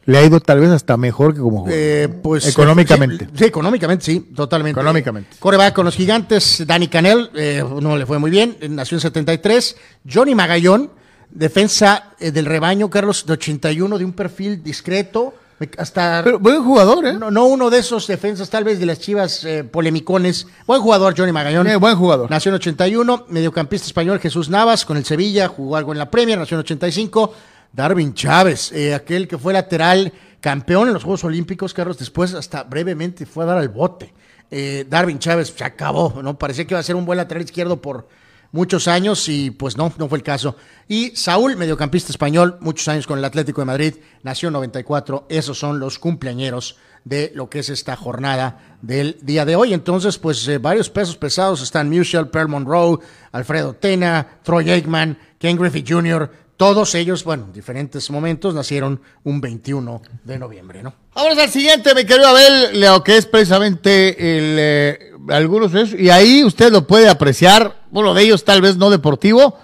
le 0.05 0.17
ha 0.17 0.25
ido 0.25 0.39
tal 0.39 0.59
vez 0.59 0.69
hasta 0.69 0.97
mejor 0.97 1.33
que 1.33 1.39
como 1.39 1.59
jugador. 1.59 1.79
Eh, 1.79 2.09
pues, 2.21 2.47
Económicamente. 2.47 3.25
Sí, 3.25 3.31
sí, 3.35 3.45
económicamente, 3.45 4.05
sí, 4.05 4.19
totalmente. 4.35 4.79
Económicamente. 4.79 5.37
Coreback 5.39 5.73
con 5.73 5.85
los 5.85 5.95
gigantes, 5.95 6.63
Danny 6.65 6.87
Canel, 6.87 7.29
eh, 7.35 7.63
no 7.81 7.97
le 7.97 8.05
fue 8.05 8.19
muy 8.19 8.31
bien, 8.31 8.57
eh, 8.59 8.69
nació 8.69 8.97
en 8.97 9.01
73. 9.01 9.77
Johnny 10.11 10.35
Magallón, 10.35 10.91
defensa 11.29 12.11
eh, 12.19 12.31
del 12.31 12.45
rebaño, 12.45 12.89
Carlos, 12.89 13.25
de 13.25 13.33
81, 13.33 13.97
de 13.97 14.05
un 14.05 14.13
perfil 14.13 14.63
discreto. 14.63 15.35
Hasta 15.77 16.21
Pero 16.25 16.39
buen 16.39 16.61
jugador, 16.61 17.05
¿eh? 17.05 17.13
no, 17.13 17.31
no 17.31 17.45
uno 17.45 17.69
de 17.69 17.77
esos 17.77 18.05
defensas, 18.07 18.49
tal 18.49 18.65
vez 18.65 18.79
de 18.79 18.85
las 18.85 18.99
chivas 18.99 19.47
polemicones. 19.71 20.45
Buen 20.67 20.81
jugador, 20.81 21.13
Johnny 21.15 21.31
Magallón. 21.31 21.67
Eh, 21.67 21.77
buen 21.77 21.95
jugador. 21.95 22.29
Nació 22.29 22.49
en 22.49 22.55
81, 22.55 23.27
mediocampista 23.29 23.87
español 23.87 24.19
Jesús 24.19 24.49
Navas 24.49 24.83
con 24.83 24.97
el 24.97 25.05
Sevilla, 25.05 25.47
jugó 25.47 25.77
algo 25.77 25.93
en 25.93 25.99
la 25.99 26.11
Premier, 26.11 26.37
nació 26.37 26.55
en 26.55 26.61
85. 26.61 27.33
Darwin 27.73 28.13
Chávez, 28.13 28.71
eh, 28.71 28.93
aquel 28.93 29.27
que 29.27 29.37
fue 29.37 29.51
lateral 29.51 30.13
campeón 30.39 30.87
en 30.87 30.93
los 30.93 31.03
Juegos 31.03 31.23
Olímpicos, 31.23 31.73
Carlos, 31.73 31.97
después 31.97 32.33
hasta 32.33 32.63
brevemente 32.63 33.25
fue 33.25 33.43
a 33.43 33.47
dar 33.47 33.57
al 33.57 33.69
bote. 33.69 34.13
Eh, 34.51 34.85
Darwin 34.87 35.19
Chávez 35.19 35.53
se 35.55 35.63
acabó, 35.63 36.21
¿no? 36.21 36.37
Parecía 36.37 36.65
que 36.65 36.73
iba 36.73 36.79
a 36.79 36.83
ser 36.83 36.95
un 36.95 37.05
buen 37.05 37.17
lateral 37.17 37.43
izquierdo 37.43 37.81
por, 37.81 38.07
muchos 38.53 38.87
años 38.87 39.27
y 39.27 39.51
pues 39.51 39.75
no, 39.75 39.91
no 39.97 40.07
fue 40.07 40.19
el 40.19 40.23
caso. 40.23 40.55
Y 40.87 41.15
Saúl, 41.15 41.57
mediocampista 41.57 42.11
español, 42.11 42.57
muchos 42.61 42.87
años 42.87 43.05
con 43.05 43.19
el 43.19 43.25
Atlético 43.25 43.61
de 43.61 43.65
Madrid, 43.65 43.95
nació 44.21 44.47
en 44.47 44.53
94. 44.53 45.25
Esos 45.27 45.59
son 45.59 45.79
los 45.79 45.99
cumpleañeros 45.99 46.77
de 47.03 47.33
lo 47.35 47.49
que 47.49 47.59
es 47.59 47.69
esta 47.69 47.97
jornada 47.97 48.77
del 48.81 49.17
día 49.21 49.43
de 49.43 49.57
hoy. 49.57 49.73
Entonces, 49.73 50.17
pues 50.17 50.47
eh, 50.47 50.59
varios 50.59 50.89
pesos 50.89 51.17
pesados 51.17 51.61
están 51.61 51.89
Musial, 51.89 52.29
Pearl 52.29 52.47
Monroe, 52.47 52.99
Alfredo 53.31 53.73
Tena, 53.73 54.39
Troy 54.43 54.69
Aikman, 54.69 55.17
Ken 55.39 55.57
Griffey 55.57 55.83
Jr., 55.85 56.31
todos 56.57 56.95
ellos, 56.95 57.23
bueno, 57.23 57.45
en 57.45 57.53
diferentes 57.53 58.09
momentos 58.09 58.53
nacieron 58.53 59.01
un 59.23 59.41
21 59.41 60.01
de 60.23 60.39
noviembre, 60.39 60.83
¿no? 60.83 60.93
Vamos 61.15 61.37
al 61.37 61.49
siguiente, 61.49 61.93
mi 61.95 62.05
querido 62.05 62.27
Abel, 62.27 62.79
lo 62.79 63.03
que 63.03 63.17
es 63.17 63.25
precisamente 63.25 64.09
el, 64.09 64.55
eh, 64.59 65.11
algunos 65.29 65.71
de 65.71 65.81
esos, 65.81 65.99
y 65.99 66.09
ahí 66.09 66.43
usted 66.43 66.71
lo 66.71 66.87
puede 66.87 67.09
apreciar, 67.09 67.83
uno 67.91 68.13
de 68.13 68.23
ellos 68.23 68.43
tal 68.43 68.61
vez 68.61 68.77
no 68.77 68.89
deportivo, 68.89 69.59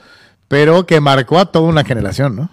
pero 0.48 0.86
que 0.86 1.00
marcó 1.00 1.40
a 1.40 1.52
toda 1.52 1.68
una 1.68 1.84
generación, 1.84 2.36
¿no? 2.36 2.50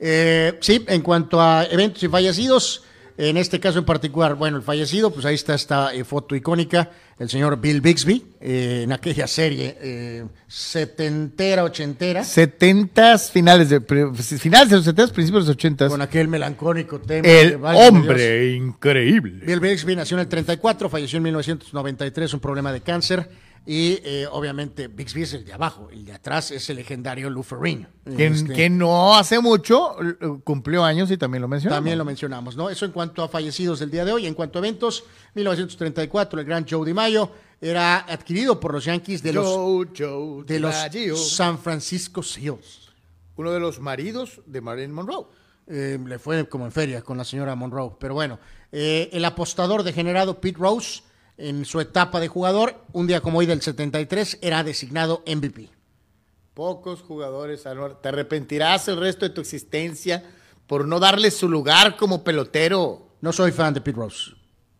Eh, 0.00 0.58
sí, 0.60 0.84
en 0.86 1.02
cuanto 1.02 1.40
a 1.40 1.64
eventos 1.64 2.02
y 2.02 2.08
fallecidos, 2.08 2.84
en 3.18 3.36
este 3.36 3.58
caso 3.58 3.80
en 3.80 3.84
particular, 3.84 4.36
bueno, 4.36 4.58
el 4.58 4.62
fallecido, 4.62 5.10
pues 5.10 5.26
ahí 5.26 5.34
está 5.34 5.56
esta 5.56 5.92
eh, 5.92 6.04
foto 6.04 6.36
icónica, 6.36 6.92
el 7.18 7.28
señor 7.28 7.60
Bill 7.60 7.80
Bixby, 7.80 8.24
eh, 8.40 8.82
en 8.84 8.92
aquella 8.92 9.26
serie 9.26 9.76
eh, 9.80 10.24
setentera, 10.46 11.64
ochentera. 11.64 12.22
Setentas, 12.22 13.32
finales 13.32 13.70
de, 13.70 13.80
finales 13.80 14.70
de 14.70 14.76
los 14.76 14.84
setentas, 14.84 15.10
principios 15.10 15.44
de 15.44 15.48
los 15.48 15.56
ochentas. 15.56 15.90
Con 15.90 16.00
aquel 16.00 16.28
melancólico 16.28 17.00
tema. 17.00 17.26
de 17.26 17.40
El 17.40 17.48
Dios. 17.58 17.60
hombre 17.74 18.52
increíble. 18.52 19.44
Bill 19.44 19.58
Bixby 19.58 19.96
nació 19.96 20.16
en 20.16 20.20
el 20.20 20.28
34, 20.28 20.88
falleció 20.88 21.16
en 21.16 21.24
1993, 21.24 22.34
un 22.34 22.40
problema 22.40 22.72
de 22.72 22.82
cáncer. 22.82 23.28
Y 23.70 24.00
eh, 24.02 24.26
obviamente 24.32 24.88
Bixby 24.88 25.24
es 25.24 25.34
el 25.34 25.44
de 25.44 25.52
abajo, 25.52 25.90
el 25.92 26.02
de 26.02 26.14
atrás 26.14 26.50
es 26.52 26.70
el 26.70 26.76
legendario 26.76 27.28
Lou 27.28 27.42
Ferrigno. 27.42 27.86
Que, 28.16 28.28
Este, 28.28 28.54
que 28.54 28.70
no 28.70 29.14
hace 29.14 29.40
mucho 29.40 29.94
cumplió 30.42 30.82
años 30.82 31.10
y 31.10 31.18
también 31.18 31.42
lo 31.42 31.48
mencionó. 31.48 31.76
También 31.76 31.98
lo 31.98 32.06
mencionamos, 32.06 32.56
¿no? 32.56 32.70
Eso 32.70 32.86
en 32.86 32.92
cuanto 32.92 33.22
a 33.22 33.28
fallecidos 33.28 33.80
del 33.80 33.90
día 33.90 34.06
de 34.06 34.12
hoy. 34.12 34.26
En 34.26 34.32
cuanto 34.32 34.58
a 34.58 34.60
eventos, 34.60 35.04
1934, 35.34 36.40
el 36.40 36.46
gran 36.46 36.66
Joe 36.66 36.86
DiMaggio 36.86 37.30
era 37.60 37.98
adquirido 37.98 38.58
por 38.58 38.72
los 38.72 38.86
Yankees 38.86 39.22
de 39.22 39.34
los, 39.34 39.46
Joe, 39.46 39.88
Joe, 39.94 40.44
de 40.44 40.60
los 40.60 41.30
San 41.30 41.58
Francisco 41.58 42.22
Seals. 42.22 42.90
uno 43.36 43.52
de 43.52 43.60
los 43.60 43.80
maridos 43.80 44.40
de 44.46 44.62
Marilyn 44.62 44.92
Monroe. 44.92 45.26
Eh, 45.66 45.98
le 46.02 46.18
fue 46.18 46.48
como 46.48 46.64
en 46.64 46.72
feria 46.72 47.02
con 47.02 47.18
la 47.18 47.24
señora 47.24 47.54
Monroe. 47.54 47.96
Pero 48.00 48.14
bueno, 48.14 48.38
eh, 48.72 49.10
el 49.12 49.22
apostador 49.26 49.82
degenerado 49.82 50.40
Pete 50.40 50.58
Rose, 50.58 51.02
en 51.38 51.64
su 51.64 51.80
etapa 51.80 52.20
de 52.20 52.28
jugador, 52.28 52.84
un 52.92 53.06
día 53.06 53.20
como 53.20 53.38
hoy 53.38 53.46
del 53.46 53.62
73, 53.62 54.38
era 54.42 54.62
designado 54.64 55.22
MVP. 55.26 55.70
Pocos 56.54 57.02
jugadores, 57.02 57.66
Anuar. 57.66 58.00
Te 58.00 58.08
arrepentirás 58.08 58.88
el 58.88 58.98
resto 58.98 59.24
de 59.26 59.30
tu 59.34 59.40
existencia 59.40 60.24
por 60.66 60.86
no 60.86 60.98
darle 60.98 61.30
su 61.30 61.48
lugar 61.48 61.96
como 61.96 62.24
pelotero. 62.24 63.12
No 63.20 63.32
soy 63.32 63.52
fan 63.52 63.72
de 63.74 63.80
Pete 63.80 63.96
Rose, 63.98 64.32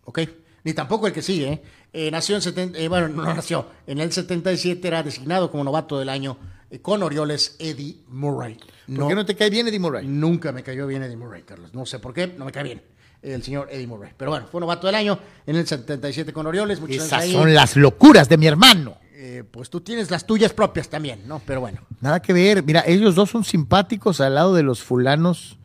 ¿ok? 0.05 0.20
Ni 0.64 0.74
tampoco 0.74 1.06
el 1.06 1.12
que 1.12 1.22
sigue, 1.22 1.48
¿eh? 1.52 1.62
Eh, 1.93 2.10
nació 2.10 2.35
en 2.36 2.43
70, 2.43 2.78
eh, 2.78 2.89
bueno, 2.89 3.09
no 3.09 3.22
nació, 3.35 3.66
en 3.86 3.98
el 3.98 4.12
77 4.12 4.86
era 4.86 5.02
designado 5.02 5.51
como 5.51 5.64
novato 5.64 5.98
del 5.98 6.10
año 6.10 6.36
eh, 6.70 6.80
con 6.80 7.02
Orioles 7.02 7.56
Eddie 7.59 8.02
Murray. 8.09 8.56
¿Por 8.56 8.68
No, 8.89 9.09
qué 9.09 9.14
no 9.14 9.24
te 9.24 9.35
cae 9.35 9.48
bien 9.48 9.68
Eddie 9.68 9.78
Murray? 9.78 10.06
Nunca 10.06 10.52
me 10.52 10.62
cayó 10.62 10.86
bien 10.86 11.02
Eddie 11.02 11.16
Murray, 11.16 11.43
Carlos. 11.44 11.72
No 11.72 11.86
sé 11.86 11.98
por 11.98 12.12
qué, 12.12 12.26
no 12.26 12.44
me 12.44 12.52
cae 12.52 12.64
bien 12.64 12.82
el 13.23 13.43
señor 13.43 13.69
Eddie 13.70 13.86
Murray. 13.86 14.12
Pero 14.16 14.31
bueno, 14.31 14.47
fue 14.51 14.61
novato 14.61 14.86
del 14.86 14.97
año 14.97 15.19
en 15.47 15.57
el 15.57 15.66
77 15.66 16.32
con 16.32 16.47
Orioles. 16.47 16.81
Muchos 16.81 17.12
años 17.12 17.24
Esas 17.24 17.32
son 17.32 17.55
las 17.55 17.77
locuras 17.77 18.28
de 18.28 18.36
mi 18.36 18.47
hermano. 18.47 18.97
Eh, 19.12 19.43
pues 19.51 19.69
tú 19.69 19.81
tienes 19.81 20.11
las 20.11 20.27
tuyas 20.27 20.53
propias 20.53 20.89
también, 20.89 21.27
¿no? 21.27 21.43
Pero 21.45 21.61
bueno. 21.61 21.81
Nada 22.01 22.23
que 22.23 22.32
ver. 22.32 22.62
Mira, 22.62 22.85
ellos 22.86 23.15
dos 23.15 23.31
son 23.31 23.45
simpáticos 23.45 24.20
al 24.20 24.36
lado 24.36 24.55
de 24.55 24.62
los 24.62 24.82
fulanos 24.82 25.59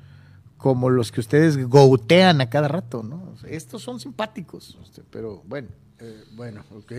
como 0.57 0.89
los 0.89 1.11
que 1.11 1.19
ustedes 1.19 1.57
goutean 1.67 2.39
a 2.39 2.49
cada 2.49 2.69
rato, 2.69 3.03
¿no? 3.03 3.35
Estos 3.45 3.81
son 3.83 3.99
simpáticos, 3.99 4.77
este, 4.81 5.03
pero 5.09 5.43
bueno. 5.45 5.67
Eh, 5.99 6.23
bueno, 6.31 6.63
ok. 6.75 6.93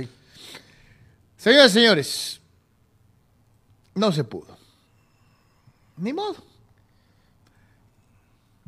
Señoras 1.37 1.71
y 1.71 1.75
señores, 1.75 2.41
no 3.95 4.13
se 4.13 4.23
pudo. 4.23 4.57
Ni 5.97 6.13
modo. 6.13 6.37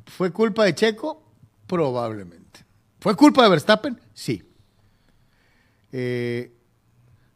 ¿Fue 0.07 0.33
culpa 0.33 0.65
de 0.65 0.75
Checo? 0.75 1.26
Probablemente. 1.67 2.65
¿Fue 3.01 3.15
culpa 3.17 3.43
de 3.43 3.51
Verstappen? 3.51 4.01
Sí. 4.15 4.43
Eh, 5.93 6.53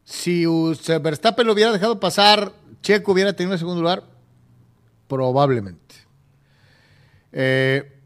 si 0.04 0.44
Verstappen 0.44 1.46
lo 1.46 1.52
hubiera 1.52 1.72
dejado 1.72 2.00
pasar, 2.00 2.52
Checo 2.82 3.12
hubiera 3.12 3.32
tenido 3.32 3.52
el 3.52 3.58
segundo 3.58 3.80
lugar, 3.80 4.04
probablemente. 5.06 5.94
Eh, 7.32 8.00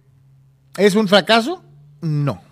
¿Es 0.77 0.95
un 0.95 1.09
fracaso? 1.09 1.63
No. 2.01 2.43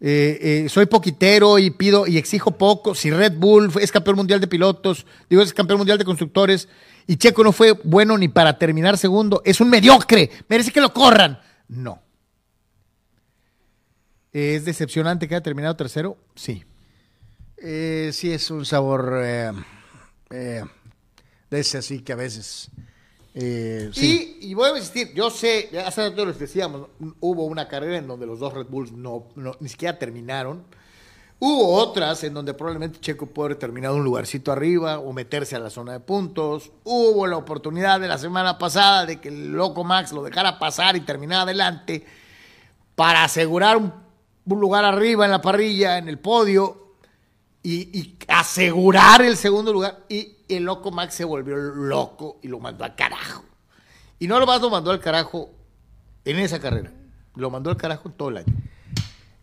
Eh, 0.00 0.66
soy 0.68 0.86
poquitero 0.86 1.58
y 1.58 1.70
pido 1.70 2.06
y 2.06 2.18
exijo 2.18 2.52
poco. 2.52 2.94
Si 2.94 3.10
Red 3.10 3.38
Bull 3.38 3.72
es 3.80 3.90
campeón 3.90 4.16
mundial 4.16 4.40
de 4.40 4.46
pilotos, 4.46 5.06
digo, 5.30 5.42
es 5.42 5.54
campeón 5.54 5.78
mundial 5.78 5.98
de 5.98 6.04
constructores 6.04 6.68
y 7.06 7.16
Checo 7.16 7.42
no 7.42 7.52
fue 7.52 7.72
bueno 7.84 8.16
ni 8.18 8.28
para 8.28 8.58
terminar 8.58 8.98
segundo, 8.98 9.42
es 9.44 9.60
un 9.60 9.70
mediocre, 9.70 10.30
merece 10.48 10.72
que 10.72 10.80
lo 10.80 10.92
corran. 10.92 11.40
No. 11.68 12.03
¿Es 14.34 14.64
decepcionante 14.64 15.28
que 15.28 15.36
haya 15.36 15.42
terminado 15.42 15.76
tercero? 15.76 16.18
Sí. 16.34 16.64
Eh, 17.56 18.10
sí, 18.12 18.32
es 18.32 18.50
un 18.50 18.66
sabor 18.66 19.20
eh, 19.22 19.52
eh, 20.30 20.64
de 21.50 21.60
ese 21.60 21.78
así 21.78 22.00
que 22.00 22.12
a 22.12 22.16
veces. 22.16 22.68
eh, 23.34 23.90
sí. 23.94 24.38
Y, 24.40 24.50
y 24.50 24.54
voy 24.54 24.70
a 24.70 24.76
insistir, 24.76 25.14
yo 25.14 25.30
sé, 25.30 25.70
hace 25.86 26.10
rato 26.10 26.26
les 26.26 26.38
decíamos, 26.38 26.88
hubo 27.20 27.44
una 27.44 27.68
carrera 27.68 27.96
en 27.96 28.08
donde 28.08 28.26
los 28.26 28.40
dos 28.40 28.52
Red 28.52 28.66
Bulls 28.66 28.90
no, 28.92 29.28
no- 29.36 29.56
ni 29.60 29.68
siquiera 29.68 29.98
terminaron. 29.98 30.64
Hubo 31.38 31.74
otras 31.74 32.24
en 32.24 32.34
donde 32.34 32.54
probablemente 32.54 32.98
Checo 33.00 33.26
puede 33.26 33.46
haber 33.48 33.58
terminado 33.58 33.94
un 33.96 34.04
lugarcito 34.04 34.50
arriba 34.50 34.98
o 34.98 35.12
meterse 35.12 35.54
a 35.54 35.58
la 35.60 35.70
zona 35.70 35.92
de 35.92 36.00
puntos. 36.00 36.72
Hubo 36.84 37.26
la 37.28 37.36
oportunidad 37.36 38.00
de 38.00 38.08
la 38.08 38.18
semana 38.18 38.58
pasada 38.58 39.06
de 39.06 39.20
que 39.20 39.28
el 39.28 39.52
loco 39.52 39.84
Max 39.84 40.10
lo 40.12 40.22
dejara 40.24 40.58
pasar 40.58 40.96
y 40.96 41.00
terminara 41.00 41.42
adelante 41.42 42.04
para 42.94 43.24
asegurar 43.24 43.76
un, 43.76 43.92
un 44.46 44.60
lugar 44.60 44.84
arriba 44.84 45.24
en 45.24 45.30
la 45.30 45.40
parrilla, 45.40 45.98
en 45.98 46.08
el 46.08 46.18
podio 46.18 46.84
y, 47.62 48.16
asegurar 48.28 49.22
el 49.22 49.36
segundo 49.36 49.72
lugar. 49.72 50.04
Y 50.08 50.36
el 50.48 50.64
loco 50.64 50.90
Max 50.90 51.14
se 51.14 51.24
volvió 51.24 51.56
loco 51.56 52.38
y 52.42 52.48
lo 52.48 52.60
mandó 52.60 52.84
al 52.84 52.94
carajo. 52.94 53.44
Y 54.18 54.26
no 54.26 54.38
lo 54.38 54.46
más 54.46 54.60
lo 54.60 54.70
mandó 54.70 54.90
al 54.90 55.00
carajo 55.00 55.50
en 56.24 56.38
esa 56.38 56.60
carrera. 56.60 56.92
Lo 57.34 57.50
mandó 57.50 57.70
al 57.70 57.76
carajo 57.76 58.10
todo 58.10 58.28
el 58.28 58.38
año. 58.38 58.54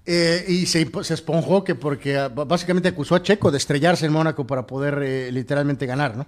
Eh, 0.05 0.45
y 0.47 0.65
se, 0.65 0.89
se 1.03 1.13
esponjó 1.13 1.63
que 1.63 1.75
porque 1.75 2.17
ah, 2.17 2.27
básicamente 2.29 2.89
acusó 2.89 3.15
a 3.15 3.21
Checo 3.21 3.51
de 3.51 3.57
estrellarse 3.57 4.05
en 4.05 4.13
Mónaco 4.13 4.47
para 4.47 4.65
poder 4.65 4.99
eh, 5.03 5.31
literalmente 5.31 5.85
ganar, 5.85 6.17
¿no? 6.17 6.25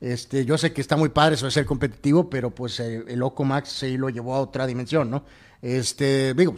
Este, 0.00 0.44
yo 0.44 0.58
sé 0.58 0.72
que 0.72 0.80
está 0.80 0.96
muy 0.96 1.10
padre 1.10 1.36
eso 1.36 1.46
de 1.46 1.52
ser 1.52 1.64
competitivo, 1.64 2.28
pero 2.28 2.50
pues 2.50 2.80
eh, 2.80 3.04
el 3.06 3.20
loco 3.20 3.44
Max 3.44 3.70
sí 3.70 3.96
lo 3.96 4.08
llevó 4.08 4.34
a 4.34 4.40
otra 4.40 4.66
dimensión, 4.66 5.10
¿no? 5.10 5.24
Este, 5.62 6.34
digo, 6.34 6.56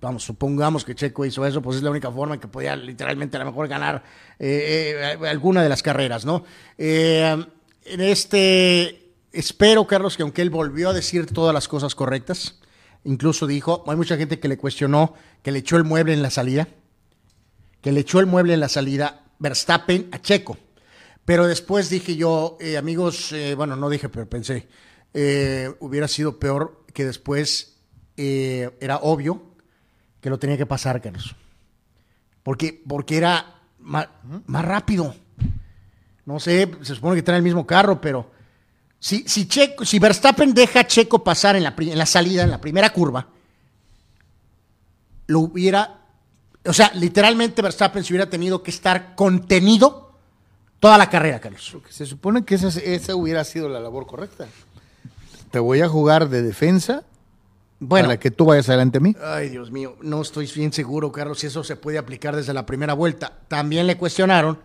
vamos, 0.00 0.24
supongamos 0.24 0.84
que 0.84 0.94
Checo 0.94 1.24
hizo 1.24 1.44
eso, 1.44 1.60
pues 1.62 1.78
es 1.78 1.82
la 1.82 1.90
única 1.90 2.10
forma 2.10 2.34
en 2.34 2.40
que 2.40 2.48
podía 2.48 2.76
literalmente 2.76 3.36
a 3.36 3.40
lo 3.40 3.46
mejor 3.46 3.68
ganar 3.68 4.02
eh, 4.38 5.16
eh, 5.20 5.28
alguna 5.28 5.62
de 5.62 5.68
las 5.68 5.82
carreras, 5.82 6.24
¿no? 6.24 6.44
Eh, 6.76 7.44
en 7.84 8.00
este, 8.00 9.12
espero, 9.32 9.86
Carlos, 9.86 10.16
que 10.16 10.22
aunque 10.22 10.42
él 10.42 10.50
volvió 10.50 10.90
a 10.90 10.92
decir 10.92 11.26
todas 11.26 11.54
las 11.54 11.68
cosas 11.68 11.94
correctas, 11.94 12.60
incluso 13.04 13.46
dijo, 13.46 13.84
hay 13.86 13.96
mucha 13.96 14.16
gente 14.16 14.38
que 14.38 14.48
le 14.48 14.58
cuestionó 14.58 15.14
que 15.42 15.50
le 15.50 15.60
echó 15.60 15.76
el 15.76 15.84
mueble 15.84 16.12
en 16.12 16.22
la 16.22 16.30
salida, 16.30 16.68
que 17.80 17.92
le 17.92 18.00
echó 18.00 18.20
el 18.20 18.26
mueble 18.26 18.54
en 18.54 18.60
la 18.60 18.68
salida 18.68 19.24
Verstappen 19.38 20.08
a 20.12 20.20
Checo. 20.20 20.58
Pero 21.24 21.46
después 21.46 21.90
dije 21.90 22.16
yo, 22.16 22.56
amigos, 22.78 23.34
bueno, 23.54 23.76
no 23.76 23.90
dije, 23.90 24.08
pero 24.08 24.28
pensé, 24.28 24.66
hubiera 25.78 26.08
sido 26.08 26.38
peor 26.38 26.84
que 26.94 27.04
después 27.04 27.76
era 28.16 28.96
obvio 29.02 29.47
que 30.20 30.30
lo 30.30 30.38
tenía 30.38 30.56
que 30.56 30.66
pasar, 30.66 31.00
Carlos. 31.00 31.34
Porque, 32.42 32.82
porque 32.86 33.16
era 33.16 33.54
ma- 33.78 34.08
más, 34.46 34.64
rápido. 34.64 35.14
No 36.24 36.40
sé, 36.40 36.70
se 36.82 36.94
supone 36.94 37.16
que 37.16 37.22
trae 37.22 37.38
el 37.38 37.42
mismo 37.42 37.66
carro, 37.66 38.00
pero 38.00 38.30
si, 38.98 39.24
si, 39.28 39.46
Checo, 39.48 39.84
si 39.84 39.98
Verstappen 39.98 40.52
deja 40.52 40.80
a 40.80 40.86
Checo 40.86 41.22
pasar 41.24 41.56
en 41.56 41.62
la, 41.64 41.74
en 41.78 41.96
la 41.98 42.06
salida, 42.06 42.42
en 42.42 42.50
la 42.50 42.60
primera 42.60 42.90
curva, 42.92 43.28
lo 45.26 45.40
hubiera, 45.40 46.00
o 46.64 46.72
sea, 46.72 46.90
literalmente 46.94 47.62
Verstappen 47.62 48.02
se 48.04 48.12
hubiera 48.12 48.28
tenido 48.28 48.62
que 48.62 48.70
estar 48.70 49.14
contenido 49.14 50.12
toda 50.80 50.98
la 50.98 51.08
carrera, 51.10 51.40
Carlos. 51.40 51.68
Porque 51.72 51.92
se 51.92 52.06
supone 52.06 52.44
que 52.44 52.54
esa, 52.56 52.68
esa 52.68 53.14
hubiera 53.14 53.44
sido 53.44 53.68
la 53.68 53.80
labor 53.80 54.06
correcta. 54.06 54.46
Te 55.50 55.58
voy 55.58 55.80
a 55.80 55.88
jugar 55.88 56.28
de 56.28 56.42
defensa 56.42 57.04
Bueno, 57.80 58.08
para 58.08 58.18
que 58.18 58.30
tú 58.32 58.44
vayas 58.46 58.68
adelante 58.68 58.98
a 58.98 59.00
mí. 59.00 59.14
ay 59.22 59.50
Dios 59.50 59.70
mío, 59.70 59.96
no 60.02 60.20
estoy 60.22 60.50
bien 60.54 60.72
seguro, 60.72 61.12
Carlos, 61.12 61.38
si 61.38 61.46
eso 61.46 61.62
se 61.62 61.76
puede 61.76 61.98
aplicar 61.98 62.34
desde 62.34 62.52
la 62.52 62.66
primera 62.66 62.92
vuelta. 62.94 63.38
También 63.48 63.86
le 63.86 63.96
cuestionaron 63.96 64.58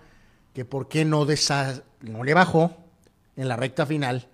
que 0.53 0.65
por 0.65 0.88
qué 0.88 1.06
no 1.06 1.26
desa- 1.26 1.84
no 2.02 2.23
le 2.23 2.34
bajó 2.34 2.76
en 3.35 3.48
la 3.48 3.56
recta 3.56 3.85
final 3.85 4.27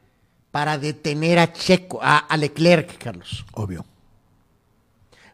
para 0.51 0.77
detener 0.77 1.39
a 1.39 1.51
Checo, 1.53 1.99
a, 2.01 2.17
a 2.19 2.37
Leclerc, 2.37 2.97
Carlos. 2.97 3.45
Obvio. 3.53 3.85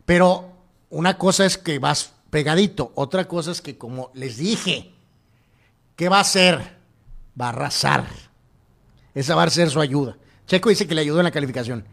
Pero 0.05 0.51
una 0.89 1.17
cosa 1.17 1.45
es 1.45 1.57
que 1.57 1.79
vas 1.79 2.13
pegadito, 2.29 2.91
otra 2.95 3.25
cosa 3.27 3.51
es 3.51 3.61
que 3.61 3.77
como 3.77 4.11
les 4.13 4.37
dije, 4.37 4.91
¿qué 5.95 6.09
va 6.09 6.17
a 6.17 6.21
hacer? 6.21 6.75
Va 7.39 7.47
a 7.47 7.49
arrasar. 7.49 8.05
Esa 9.13 9.35
va 9.35 9.43
a 9.43 9.49
ser 9.49 9.69
su 9.69 9.79
ayuda. 9.79 10.17
Checo 10.47 10.69
dice 10.69 10.87
que 10.87 10.95
le 10.95 11.01
ayudó 11.01 11.19
en 11.19 11.23
la 11.25 11.31
calificación. 11.31 11.85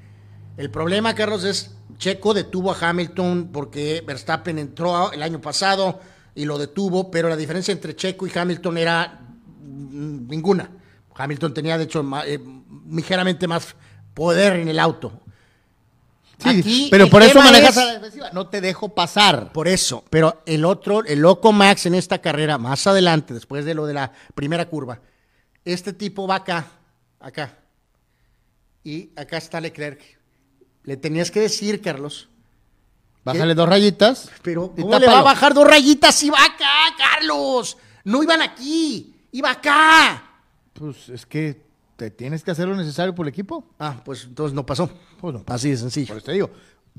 El 0.56 0.70
problema, 0.70 1.14
Carlos, 1.14 1.44
es 1.44 1.70
Checo 1.98 2.34
detuvo 2.34 2.72
a 2.72 2.76
Hamilton 2.90 3.50
porque 3.52 4.02
Verstappen 4.06 4.58
entró 4.58 5.12
el 5.12 5.22
año 5.22 5.40
pasado 5.40 6.00
y 6.34 6.44
lo 6.44 6.58
detuvo, 6.58 7.10
pero 7.10 7.28
la 7.28 7.36
diferencia 7.36 7.72
entre 7.72 7.94
Checo 7.96 8.26
y 8.26 8.32
Hamilton 8.36 8.78
era 8.78 9.20
mm, 9.60 10.28
ninguna. 10.28 10.70
Hamilton 11.14 11.54
tenía, 11.54 11.76
de 11.78 11.84
hecho, 11.84 12.04
eh, 12.26 12.40
ligeramente 12.90 13.46
más 13.46 13.74
poder 14.14 14.54
en 14.56 14.68
el 14.68 14.78
auto. 14.78 15.12
Sí, 16.38 16.48
Aquí 16.48 16.88
pero 16.90 17.08
por 17.08 17.22
eso 17.22 17.38
manejas 17.38 17.76
es- 17.76 17.78
a 17.78 17.84
la 17.84 17.92
defensiva. 17.94 18.30
No 18.32 18.48
te 18.48 18.60
dejo 18.60 18.88
pasar. 18.88 19.52
Por 19.52 19.68
eso, 19.68 20.04
pero 20.10 20.42
el 20.46 20.64
otro, 20.64 21.04
el 21.04 21.20
loco 21.20 21.52
Max 21.52 21.86
en 21.86 21.94
esta 21.94 22.18
carrera, 22.20 22.58
más 22.58 22.86
adelante, 22.86 23.32
después 23.32 23.64
de 23.64 23.74
lo 23.74 23.86
de 23.86 23.94
la 23.94 24.12
primera 24.34 24.68
curva, 24.68 25.00
este 25.64 25.92
tipo 25.92 26.26
va 26.26 26.36
acá, 26.36 26.66
acá, 27.20 27.58
y 28.82 29.10
acá 29.14 29.36
está 29.36 29.60
Leclerc. 29.60 30.00
Le 30.84 30.96
tenías 30.96 31.30
que 31.30 31.40
decir, 31.40 31.80
Carlos, 31.80 32.28
Bájale 33.24 33.54
dos 33.54 33.68
rayitas. 33.68 34.30
pero 34.42 34.74
¿cómo 34.74 34.98
le 34.98 35.06
va 35.06 35.20
a 35.20 35.22
bajar 35.22 35.54
dos 35.54 35.66
rayitas 35.66 36.14
si 36.14 36.28
va 36.28 36.44
acá, 36.44 36.96
Carlos? 36.98 37.76
No 38.04 38.22
iban 38.22 38.42
aquí, 38.42 39.14
iba 39.30 39.50
acá. 39.50 40.24
Pues 40.72 41.08
es 41.08 41.24
que 41.24 41.62
te 41.96 42.10
tienes 42.10 42.42
que 42.42 42.50
hacer 42.50 42.66
lo 42.66 42.74
necesario 42.74 43.14
por 43.14 43.26
el 43.26 43.32
equipo. 43.32 43.64
Ah, 43.78 44.02
pues 44.04 44.24
entonces 44.24 44.54
no 44.54 44.66
pasó. 44.66 44.90
Pues 45.20 45.34
no. 45.34 45.44
Así 45.46 45.70
de 45.70 45.76
sencillo. 45.76 46.08
Por 46.08 46.16
eso 46.16 46.26
te 46.26 46.32
digo, 46.32 46.50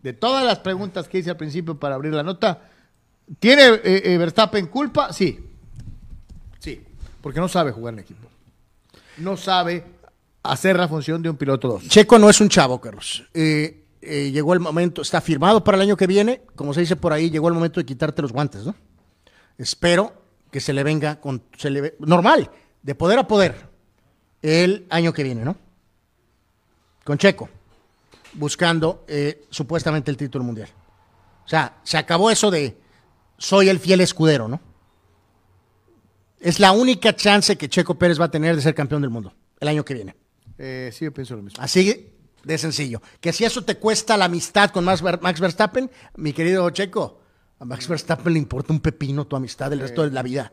de 0.01 0.13
todas 0.13 0.45
las 0.45 0.59
preguntas 0.59 1.09
que 1.09 1.19
hice 1.19 1.29
al 1.29 1.37
principio 1.37 1.77
para 1.77 1.95
abrir 1.95 2.13
la 2.13 2.23
nota, 2.23 2.69
¿tiene 3.39 3.67
eh, 3.83 4.13
eh, 4.13 4.17
Verstappen 4.17 4.67
culpa? 4.67 5.11
Sí. 5.11 5.39
Sí. 6.59 6.81
Porque 7.21 7.41
no 7.41 7.49
sabe 7.49 7.71
jugar 7.73 7.95
en 7.95 7.99
equipo. 7.99 8.29
No 9.17 9.35
sabe 9.35 9.83
hacer 10.43 10.77
la 10.77 10.87
función 10.87 11.21
de 11.21 11.29
un 11.29 11.37
piloto 11.37 11.69
2. 11.69 11.87
Checo 11.87 12.19
no 12.19 12.29
es 12.29 12.39
un 12.41 12.49
chavo, 12.49 12.79
Carlos. 12.79 13.23
Eh, 13.33 13.85
eh, 14.01 14.31
llegó 14.31 14.53
el 14.53 14.59
momento, 14.59 15.01
está 15.01 15.21
firmado 15.21 15.63
para 15.63 15.77
el 15.77 15.81
año 15.81 15.97
que 15.97 16.07
viene, 16.07 16.41
como 16.55 16.73
se 16.73 16.81
dice 16.81 16.97
por 16.97 17.13
ahí, 17.13 17.29
llegó 17.29 17.47
el 17.47 17.53
momento 17.53 17.79
de 17.79 17.85
quitarte 17.85 18.21
los 18.21 18.33
guantes, 18.33 18.65
¿no? 18.65 18.75
Espero 19.57 20.13
que 20.51 20.59
se 20.59 20.73
le 20.73 20.83
venga 20.83 21.21
con, 21.21 21.43
se 21.57 21.69
le 21.69 21.95
normal, 21.99 22.51
de 22.81 22.95
poder 22.95 23.19
a 23.19 23.27
poder, 23.27 23.69
el 24.41 24.85
año 24.89 25.13
que 25.13 25.23
viene, 25.23 25.45
¿no? 25.45 25.55
Con 27.05 27.17
Checo, 27.17 27.49
buscando 28.33 29.05
eh, 29.07 29.45
supuestamente 29.49 30.11
el 30.11 30.17
título 30.17 30.43
mundial. 30.43 30.69
O 31.45 31.47
sea, 31.47 31.77
se 31.83 31.97
acabó 31.97 32.29
eso 32.29 32.51
de 32.51 32.77
soy 33.37 33.69
el 33.69 33.79
fiel 33.79 34.01
escudero, 34.01 34.47
¿no? 34.47 34.59
Es 36.39 36.59
la 36.59 36.73
única 36.73 37.15
chance 37.15 37.57
que 37.57 37.69
Checo 37.69 37.95
Pérez 37.95 38.19
va 38.19 38.25
a 38.25 38.31
tener 38.31 38.55
de 38.55 38.61
ser 38.61 38.75
campeón 38.75 39.01
del 39.01 39.11
mundo 39.11 39.33
el 39.61 39.67
año 39.69 39.85
que 39.85 39.93
viene. 39.93 40.15
Eh, 40.57 40.89
sí, 40.93 41.05
yo 41.05 41.13
pienso 41.13 41.35
lo 41.35 41.41
mismo. 41.43 41.61
Así 41.63 42.09
de 42.43 42.57
sencillo. 42.57 43.01
Que 43.21 43.31
si 43.33 43.45
eso 43.45 43.63
te 43.63 43.77
cuesta 43.77 44.17
la 44.17 44.25
amistad 44.25 44.69
con 44.71 44.83
Max, 44.85 45.01
Ver- 45.01 45.21
Max 45.21 45.39
Verstappen, 45.39 45.89
mi 46.17 46.33
querido 46.33 46.69
Checo, 46.71 47.21
a 47.59 47.65
Max 47.65 47.87
Verstappen 47.87 48.33
le 48.33 48.39
importa 48.39 48.73
un 48.73 48.79
pepino 48.81 49.25
tu 49.25 49.35
amistad 49.35 49.71
el 49.73 49.79
resto 49.79 50.03
de 50.03 50.11
la 50.11 50.21
vida. 50.23 50.51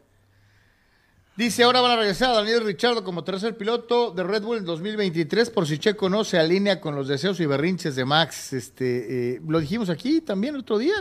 Dice, 1.37 1.63
ahora 1.63 1.81
van 1.81 1.93
a 1.93 1.97
regresar 1.97 2.31
a 2.31 2.35
Daniel 2.35 2.65
Richardo 2.65 3.03
como 3.03 3.25
tercer 3.25 3.57
piloto 3.57 4.11
de 4.11 4.23
Red 4.25 4.43
Bull 4.43 4.59
en 4.59 4.65
2023 4.67 5.49
por 5.51 5.67
si 5.67 5.79
Checo 5.79 6.11
no 6.11 6.23
se 6.23 6.39
alinea 6.39 6.81
con 6.81 6.95
los 6.95 7.09
deseos 7.09 7.41
y 7.41 7.47
berrinches 7.47 7.97
de 7.97 8.05
Max. 8.05 8.53
Este, 8.53 9.37
eh, 9.37 9.41
lo 9.47 9.59
dijimos 9.59 9.89
aquí 9.89 10.21
también 10.21 10.55
el 10.55 10.61
otro 10.61 10.77
día 10.77 10.95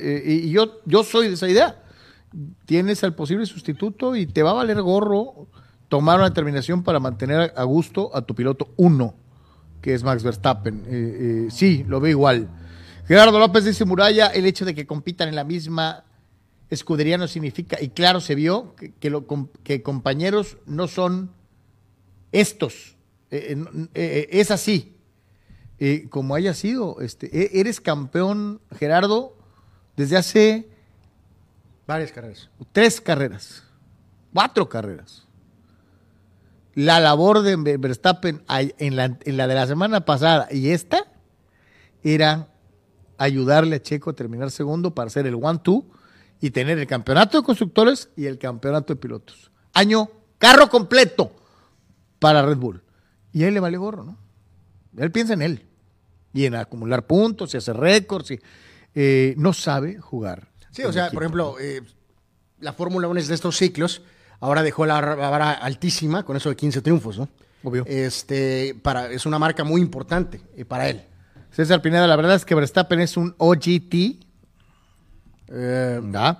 eh, 0.00 0.40
y 0.44 0.50
yo, 0.50 0.80
yo 0.86 1.04
soy 1.04 1.28
de 1.28 1.34
esa 1.34 1.48
idea. 1.48 1.84
Tienes 2.64 3.04
al 3.04 3.14
posible 3.14 3.46
sustituto 3.46 4.16
y 4.16 4.26
te 4.26 4.42
va 4.42 4.50
a 4.50 4.54
valer 4.54 4.82
gorro 4.82 5.48
tomar 5.88 6.18
una 6.18 6.28
determinación 6.28 6.82
para 6.82 7.00
mantener 7.00 7.52
a 7.56 7.64
gusto 7.64 8.10
a 8.14 8.22
tu 8.22 8.34
piloto 8.34 8.72
uno, 8.76 9.14
que 9.80 9.94
es 9.94 10.02
Max 10.02 10.22
Verstappen. 10.22 10.84
Eh, 10.86 11.46
eh, 11.46 11.50
sí, 11.50 11.84
lo 11.86 12.00
veo 12.00 12.10
igual. 12.10 12.48
Gerardo 13.06 13.38
López 13.38 13.64
dice 13.64 13.84
Muralla, 13.84 14.26
el 14.28 14.46
hecho 14.46 14.64
de 14.64 14.74
que 14.74 14.86
compitan 14.86 15.28
en 15.28 15.36
la 15.36 15.44
misma 15.44 16.04
escudería 16.70 17.18
no 17.18 17.28
significa, 17.28 17.80
y 17.80 17.90
claro 17.90 18.20
se 18.20 18.34
vio, 18.34 18.74
que, 18.74 18.92
que 18.94 19.10
lo 19.10 19.26
que 19.62 19.82
compañeros 19.82 20.56
no 20.66 20.88
son 20.88 21.30
estos. 22.32 22.96
Eh, 23.30 24.28
es 24.30 24.50
así. 24.50 24.92
Como 26.10 26.34
haya 26.34 26.54
sido, 26.54 27.00
este, 27.00 27.26
e- 27.26 27.60
eres 27.60 27.80
campeón, 27.80 28.60
Gerardo, 28.76 29.36
desde 29.96 30.16
hace 30.16 30.68
Varias 31.86 32.10
carreras. 32.10 32.50
tres 32.72 33.00
carreras, 33.00 33.62
cuatro 34.32 34.68
carreras. 34.68 35.25
La 36.76 37.00
labor 37.00 37.40
de 37.42 37.56
Ver- 37.56 37.78
Verstappen 37.78 38.42
en 38.48 38.94
la, 38.96 39.18
en 39.24 39.36
la 39.36 39.46
de 39.48 39.54
la 39.56 39.66
semana 39.66 40.04
pasada 40.04 40.46
y 40.52 40.68
esta 40.70 41.06
era 42.04 42.48
ayudarle 43.18 43.76
a 43.76 43.82
Checo 43.82 44.10
a 44.10 44.12
terminar 44.12 44.50
segundo 44.50 44.94
para 44.94 45.06
hacer 45.08 45.26
el 45.26 45.34
one-two 45.42 45.86
y 46.40 46.50
tener 46.50 46.78
el 46.78 46.86
campeonato 46.86 47.38
de 47.38 47.44
constructores 47.44 48.10
y 48.14 48.26
el 48.26 48.38
campeonato 48.38 48.92
de 48.94 49.00
pilotos. 49.00 49.50
Año, 49.72 50.10
carro 50.38 50.68
completo 50.68 51.34
para 52.18 52.42
Red 52.44 52.58
Bull. 52.58 52.82
Y 53.32 53.44
a 53.44 53.48
él 53.48 53.54
le 53.54 53.60
vale 53.60 53.78
gorro, 53.78 54.04
¿no? 54.04 54.18
Él 54.98 55.10
piensa 55.10 55.32
en 55.32 55.40
él 55.42 55.66
y 56.34 56.44
en 56.44 56.54
acumular 56.56 57.06
puntos 57.06 57.54
y 57.54 57.56
hacer 57.56 57.76
récords. 57.76 58.30
Y, 58.32 58.40
eh, 58.94 59.34
no 59.38 59.52
sabe 59.54 59.98
jugar. 59.98 60.48
Sí, 60.72 60.82
o 60.84 60.92
sea, 60.92 61.04
equipo. 61.06 61.14
por 61.14 61.22
ejemplo, 61.22 61.56
eh, 61.58 61.80
la 62.60 62.74
Fórmula 62.74 63.08
1 63.08 63.18
es 63.20 63.28
de 63.28 63.34
estos 63.34 63.56
ciclos. 63.56 64.02
Ahora 64.40 64.62
dejó 64.62 64.86
la 64.86 65.00
vara 65.00 65.52
altísima 65.52 66.24
con 66.24 66.36
eso 66.36 66.48
de 66.50 66.56
15 66.56 66.82
triunfos, 66.82 67.18
¿no? 67.18 67.28
Obvio. 67.62 67.84
Este, 67.86 68.76
para, 68.82 69.10
es 69.10 69.26
una 69.26 69.38
marca 69.38 69.64
muy 69.64 69.80
importante 69.80 70.40
eh, 70.56 70.64
para 70.64 70.88
él. 70.88 71.02
César 71.50 71.80
Pineda, 71.82 72.06
la 72.06 72.16
verdad 72.16 72.34
es 72.36 72.44
que 72.44 72.54
Verstappen 72.54 73.00
es 73.00 73.16
un 73.16 73.34
OGT. 73.38 73.94
eh, 75.48 76.00
¿verdad? 76.02 76.38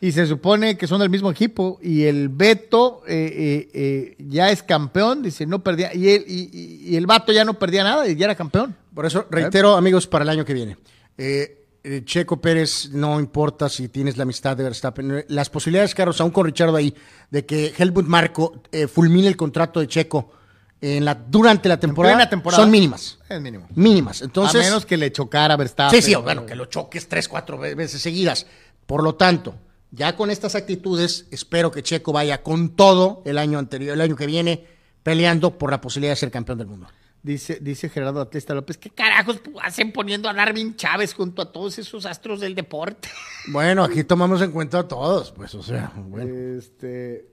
Y 0.00 0.10
se 0.10 0.26
supone 0.26 0.76
que 0.76 0.86
son 0.88 0.98
del 1.00 1.10
mismo 1.10 1.30
equipo. 1.30 1.78
Y 1.82 2.04
el 2.04 2.28
Beto 2.28 3.02
eh, 3.06 3.32
eh, 3.36 3.70
eh, 3.72 4.16
ya 4.18 4.50
es 4.50 4.62
campeón. 4.62 5.22
Dice, 5.22 5.46
no 5.46 5.62
perdía. 5.62 5.94
Y 5.94 6.08
el, 6.10 6.24
y, 6.26 6.50
y- 6.52 6.90
y 6.92 6.96
el 6.96 7.06
Vato 7.06 7.32
ya 7.32 7.44
no 7.44 7.54
perdía 7.54 7.84
nada 7.84 8.08
y 8.08 8.16
ya 8.16 8.24
era 8.26 8.34
campeón. 8.34 8.74
Por 8.94 9.06
eso 9.06 9.26
reitero, 9.30 9.76
amigos, 9.76 10.06
para 10.08 10.24
el 10.24 10.30
año 10.30 10.44
que 10.44 10.54
viene. 10.54 10.76
eh, 11.18 11.61
eh, 11.84 12.02
Checo 12.04 12.40
Pérez, 12.40 12.90
no 12.90 13.18
importa 13.20 13.68
si 13.68 13.88
tienes 13.88 14.16
la 14.16 14.22
amistad 14.22 14.56
de 14.56 14.64
Verstappen. 14.64 15.10
eh, 15.18 15.24
Las 15.28 15.50
posibilidades, 15.50 15.94
Carlos, 15.94 16.20
aún 16.20 16.30
con 16.30 16.46
Richardo 16.46 16.76
ahí, 16.76 16.94
de 17.30 17.44
que 17.44 17.72
Helmut 17.76 18.06
Marco 18.06 18.62
eh, 18.70 18.86
fulmine 18.86 19.28
el 19.28 19.36
contrato 19.36 19.80
de 19.80 19.88
Checo 19.88 20.32
en 20.80 21.04
la, 21.04 21.14
durante 21.14 21.68
la 21.68 21.78
temporada, 21.78 22.28
son 22.56 22.70
mínimas. 22.70 23.18
Es 23.28 23.40
mínimo. 23.40 23.68
Mínimas. 23.74 24.20
Entonces, 24.22 24.60
a 24.60 24.64
menos 24.64 24.84
que 24.84 24.96
le 24.96 25.12
chocara 25.12 25.56
Verstappen. 25.56 26.00
Sí, 26.02 26.10
sí, 26.10 26.14
bueno, 26.16 26.44
que 26.44 26.56
lo 26.56 26.64
choques 26.66 27.08
tres, 27.08 27.28
cuatro 27.28 27.56
ve- 27.58 27.74
veces 27.76 28.02
seguidas. 28.02 28.46
Por 28.86 29.02
lo 29.04 29.14
tanto, 29.14 29.54
ya 29.92 30.16
con 30.16 30.30
estas 30.30 30.54
actitudes, 30.56 31.26
espero 31.30 31.70
que 31.70 31.82
Checo 31.84 32.12
vaya 32.12 32.42
con 32.42 32.70
todo 32.70 33.22
el 33.24 33.38
año 33.38 33.58
anterior, 33.60 33.94
el 33.94 34.00
año 34.00 34.16
que 34.16 34.26
viene, 34.26 34.66
peleando 35.04 35.56
por 35.56 35.70
la 35.70 35.80
posibilidad 35.80 36.12
de 36.12 36.16
ser 36.16 36.30
campeón 36.32 36.58
del 36.58 36.66
mundo. 36.66 36.88
Dice, 37.22 37.58
dice 37.60 37.88
Gerardo 37.88 38.20
Atlista 38.20 38.52
López, 38.52 38.76
¿qué 38.78 38.90
carajos 38.90 39.40
hacen 39.62 39.92
poniendo 39.92 40.28
a 40.28 40.34
Darwin 40.34 40.74
Chávez 40.74 41.14
junto 41.14 41.40
a 41.42 41.52
todos 41.52 41.78
esos 41.78 42.04
astros 42.04 42.40
del 42.40 42.54
deporte? 42.54 43.08
Bueno, 43.48 43.82
aquí 43.82 44.04
tomamos 44.04 44.40
en 44.42 44.52
cuenta 44.52 44.78
a 44.80 44.88
todos, 44.88 45.32
pues, 45.32 45.52
o 45.56 45.62
sea, 45.64 45.92
bueno. 45.96 46.32
Este 46.58 47.28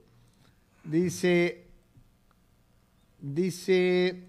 dice 0.82 1.68
dice 3.20 4.28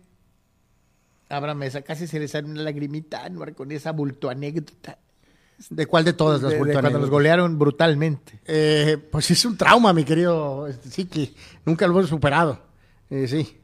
Abraham 1.29 1.57
Mesa, 1.59 1.81
casi 1.81 2.07
se 2.07 2.19
le 2.19 2.27
sale 2.27 2.47
una 2.47 2.61
lagrimita 2.61 3.23
Anuar, 3.23 3.53
con 3.55 3.71
esa 3.71 3.91
bulto 3.91 4.29
anécdota 4.29 4.97
¿De 5.69 5.85
cuál 5.85 6.03
de 6.05 6.13
todas 6.13 6.41
las 6.41 6.51
de- 6.51 6.73
cuando 6.73 6.97
los 6.97 7.09
golearon 7.11 7.57
brutalmente. 7.59 8.39
Eh, 8.45 8.97
pues 9.11 9.29
es 9.29 9.45
un 9.45 9.55
trauma, 9.57 9.93
mi 9.93 10.03
querido 10.03 10.67
este, 10.67 10.89
sí 10.89 11.05
que 11.05 11.33
Nunca 11.65 11.85
lo 11.85 11.93
hemos 11.97 12.09
superado. 12.09 12.59
Eh, 13.11 13.27
sí. 13.27 13.60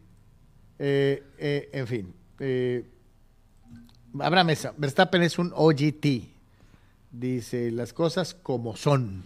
Eh, 0.80 1.24
eh, 1.38 1.70
en 1.74 1.88
fin, 1.88 2.14
eh, 2.40 2.86
Abraham 4.20 4.48
Mesa, 4.48 4.74
Verstappen 4.78 5.24
es 5.24 5.40
un 5.40 5.52
OGT. 5.56 6.06
Dice 7.12 7.72
las 7.72 7.94
cosas 7.94 8.34
como 8.34 8.76
son. 8.76 9.24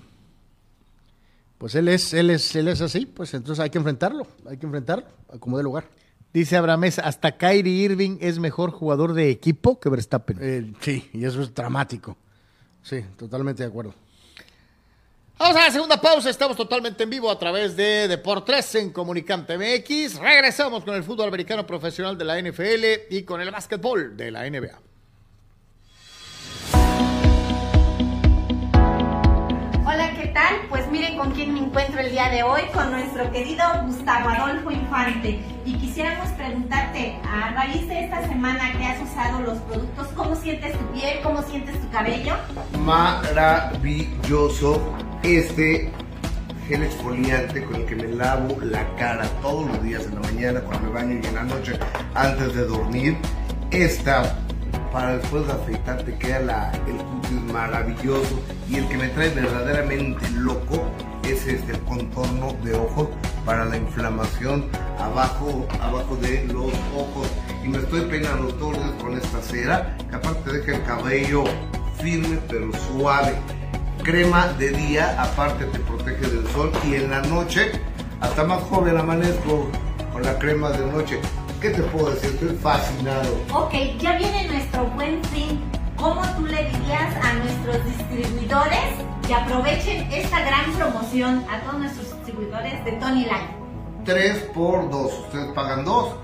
Pues 1.58 1.76
él 1.76 1.88
es, 1.90 2.14
él 2.14 2.30
es, 2.30 2.56
él 2.56 2.68
es 2.68 2.82
así, 2.82 3.06
pues 3.06 3.34
entonces 3.34 3.62
hay 3.62 3.70
que 3.70 3.78
enfrentarlo. 3.78 4.26
Hay 4.50 4.58
que 4.58 4.66
enfrentarlo, 4.66 5.06
como 5.40 5.58
de 5.58 5.64
lugar. 5.64 5.86
Dice 6.34 6.56
Abraham 6.56 6.80
Mesa, 6.82 7.02
hasta 7.02 7.38
Kyrie 7.38 7.84
Irving 7.84 8.18
es 8.22 8.40
mejor 8.40 8.72
jugador 8.72 9.14
de 9.14 9.30
equipo 9.30 9.80
que 9.80 9.90
Verstappen. 9.90 10.38
Eh, 10.40 10.74
sí, 10.80 11.10
y 11.14 11.26
eso 11.26 11.42
es 11.42 11.54
dramático. 11.54 12.16
Sí, 12.82 13.02
totalmente 13.18 13.64
de 13.64 13.70
acuerdo. 13.70 13.94
Vamos 15.42 15.58
a 15.58 15.66
la 15.66 15.72
segunda 15.72 16.00
pausa. 16.00 16.30
Estamos 16.30 16.56
totalmente 16.56 17.02
en 17.02 17.10
vivo 17.10 17.32
a 17.32 17.40
través 17.40 17.76
de 17.76 18.08
Deportes 18.08 18.76
en 18.76 18.92
Comunicante 18.92 19.58
MX. 19.58 20.20
Regresamos 20.20 20.84
con 20.84 20.94
el 20.94 21.04
fútbol 21.04 21.30
americano 21.30 21.66
profesional 21.66 22.16
de 22.16 22.26
la 22.26 22.40
NFL 22.40 22.86
y 23.10 23.24
con 23.24 23.42
el 23.42 23.50
básquetbol 23.50 24.16
de 24.16 24.30
la 24.30 24.48
NBA. 24.48 24.80
Hola, 29.84 30.14
¿qué 30.14 30.28
tal? 30.32 30.58
Pues 30.70 30.88
miren 30.92 31.18
con 31.18 31.32
quién 31.32 31.56
me 31.56 31.62
encuentro 31.62 32.02
el 32.02 32.12
día 32.12 32.30
de 32.30 32.44
hoy, 32.44 32.62
con 32.72 32.92
nuestro 32.92 33.32
querido 33.32 33.64
Gustavo 33.88 34.30
Adolfo 34.30 34.70
Infante. 34.70 35.44
Y 35.66 35.74
quisiéramos 35.80 36.30
preguntarte, 36.34 37.20
a 37.28 37.50
raíz 37.54 37.88
de 37.88 38.06
esta 38.06 38.28
semana 38.28 38.78
que 38.78 38.86
has 38.86 39.02
usado 39.02 39.42
los 39.42 39.58
productos, 39.62 40.08
¿cómo 40.10 40.36
sientes 40.36 40.78
tu 40.78 40.86
piel? 40.94 41.20
¿Cómo 41.24 41.42
sientes 41.42 41.82
tu 41.82 41.90
cabello? 41.90 42.36
Maravilloso 42.78 44.80
este 45.24 45.90
gel 46.68 46.84
exfoliante 46.84 47.64
con 47.64 47.76
el 47.76 47.86
que 47.86 47.96
me 47.96 48.08
lavo 48.08 48.58
la 48.62 48.88
cara 48.96 49.26
todos 49.42 49.68
los 49.68 49.84
días 49.84 50.04
en 50.06 50.16
la 50.16 50.22
mañana, 50.22 50.62
cuando 50.62 50.88
me 50.88 50.94
baño 50.94 51.20
y 51.22 51.26
en 51.26 51.36
la 51.36 51.44
noche 51.44 51.74
antes 52.14 52.54
de 52.56 52.66
dormir. 52.66 53.18
Esta 53.72 54.36
para 54.92 55.18
después 55.18 55.48
de 55.48 55.54
afeitar 55.54 56.04
te 56.04 56.14
queda 56.16 56.40
la, 56.40 56.72
el 56.88 56.98
cutis 56.98 57.54
maravilloso. 57.54 58.42
Y 58.70 58.76
el 58.76 58.88
que 58.88 58.98
me 58.98 59.08
trae 59.10 59.30
verdaderamente 59.30 60.30
loco 60.32 60.84
es 61.24 61.48
este 61.48 61.74
el 61.74 61.80
contorno 61.82 62.54
de 62.64 62.74
ojos 62.76 63.08
para 63.46 63.66
la 63.66 63.78
inflamación 63.78 64.66
abajo, 65.00 65.68
abajo 65.82 66.16
de 66.18 66.46
los 66.46 66.74
ojos. 66.96 67.28
Y 67.64 67.70
me 67.70 67.78
estoy 67.78 68.02
peinando 68.02 68.54
todos 68.56 68.78
los 68.78 68.86
días 68.86 69.02
con 69.02 69.18
esta 69.18 69.42
cera 69.42 69.98
que 70.10 70.16
aparte 70.16 70.52
deja 70.52 70.78
el 70.78 70.84
cabello 70.84 71.44
firme 72.02 72.40
pero 72.50 72.72
suave 72.74 73.36
crema 74.04 74.48
de 74.60 74.70
día 74.70 75.22
aparte 75.22 75.66
te 75.66 75.80
protege 75.80 76.28
del 76.28 76.48
sol 76.50 76.72
y 76.86 76.96
en 76.96 77.12
la 77.12 77.22
noche 77.22 77.72
hasta 78.20 78.44
más 78.44 78.62
joven 78.64 78.98
amanezco 78.98 79.70
con 80.12 80.24
la 80.24 80.38
crema 80.38 80.70
de 80.72 80.86
noche 80.86 81.20
¿Qué 81.62 81.70
te 81.70 81.84
puedo 81.84 82.10
decir? 82.10 82.32
Estoy 82.32 82.58
fascinado. 82.58 83.38
Ok, 83.54 83.72
ya 84.00 84.18
viene 84.18 84.48
nuestro 84.48 84.84
buen 84.96 85.24
fin. 85.26 85.62
¿Cómo 85.96 86.24
tú 86.36 86.48
le 86.48 86.66
dirías 86.72 87.16
a 87.24 87.34
nuestros 87.34 87.86
distribuidores 87.86 88.96
que 89.28 89.36
aprovechen 89.36 90.12
esta 90.12 90.40
gran 90.44 90.74
promoción 90.74 91.46
a 91.52 91.60
todos 91.62 91.82
nuestros 91.82 92.16
distribuidores 92.16 92.84
de 92.84 92.94
Tony 92.94 93.26
Life? 93.26 93.54
3 94.06 94.38
por 94.56 94.90
2. 94.90 95.20
Ustedes 95.28 95.52
pagan 95.54 95.86
2. 95.86 96.16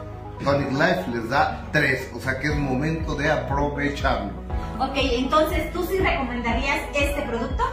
Tonic 0.44 0.72
Life 0.72 1.06
les 1.14 1.30
da 1.30 1.64
3. 1.72 2.14
O 2.16 2.20
sea 2.20 2.40
que 2.40 2.48
es 2.48 2.56
momento 2.56 3.14
de 3.14 3.32
aprovecharlo. 3.32 4.47
Ok, 4.80 4.94
entonces, 4.96 5.72
¿tú 5.74 5.84
sí 5.86 5.98
recomendarías 5.98 6.82
este 6.94 7.22
producto? 7.24 7.64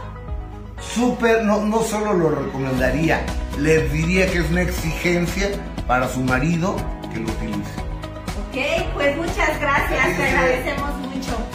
Súper, 0.79 1.43
no, 1.43 1.61
no 1.61 1.81
solo 1.83 2.13
lo 2.13 2.29
recomendaría, 2.31 3.23
les 3.59 3.91
diría 3.91 4.25
que 4.31 4.39
es 4.39 4.49
una 4.49 4.63
exigencia 4.63 5.49
para 5.87 6.07
su 6.07 6.21
marido 6.21 6.75
que 7.13 7.19
lo 7.19 7.31
utilice. 7.31 7.79
Ok, 8.49 8.93
pues 8.95 9.15
muchas 9.17 9.59
gracias, 9.59 10.17
te 10.17 10.23
agradecemos 10.23 10.95
mucho. 10.97 11.54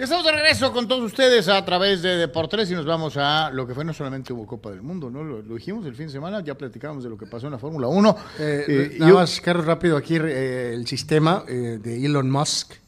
Ya 0.00 0.04
estamos 0.04 0.24
de 0.24 0.32
regreso 0.32 0.72
con 0.72 0.88
todos 0.88 1.02
ustedes 1.02 1.46
a 1.48 1.62
través 1.62 2.00
de 2.00 2.16
Deportes 2.16 2.70
y 2.70 2.74
nos 2.74 2.86
vamos 2.86 3.18
a 3.18 3.50
lo 3.50 3.66
que 3.66 3.74
fue 3.74 3.84
no 3.84 3.92
solamente 3.92 4.32
hubo 4.32 4.46
Copa 4.46 4.70
del 4.70 4.80
Mundo, 4.80 5.10
¿no? 5.10 5.22
Lo, 5.22 5.42
lo 5.42 5.54
dijimos 5.56 5.84
el 5.84 5.94
fin 5.94 6.06
de 6.06 6.12
semana, 6.12 6.40
ya 6.42 6.54
platicamos 6.54 7.04
de 7.04 7.10
lo 7.10 7.18
que 7.18 7.26
pasó 7.26 7.48
en 7.48 7.52
la 7.52 7.58
Fórmula 7.58 7.86
1. 7.86 8.16
Eh, 8.38 8.64
Eh, 8.66 8.96
nada 8.98 9.10
yo- 9.10 9.16
más, 9.18 9.38
Carlos, 9.42 9.66
rápido 9.66 9.98
aquí 9.98 10.16
eh, 10.16 10.72
el 10.72 10.86
sistema 10.86 11.44
eh, 11.46 11.78
de 11.82 12.02
Elon 12.06 12.30
Musk 12.30 12.72
eh, 12.72 12.78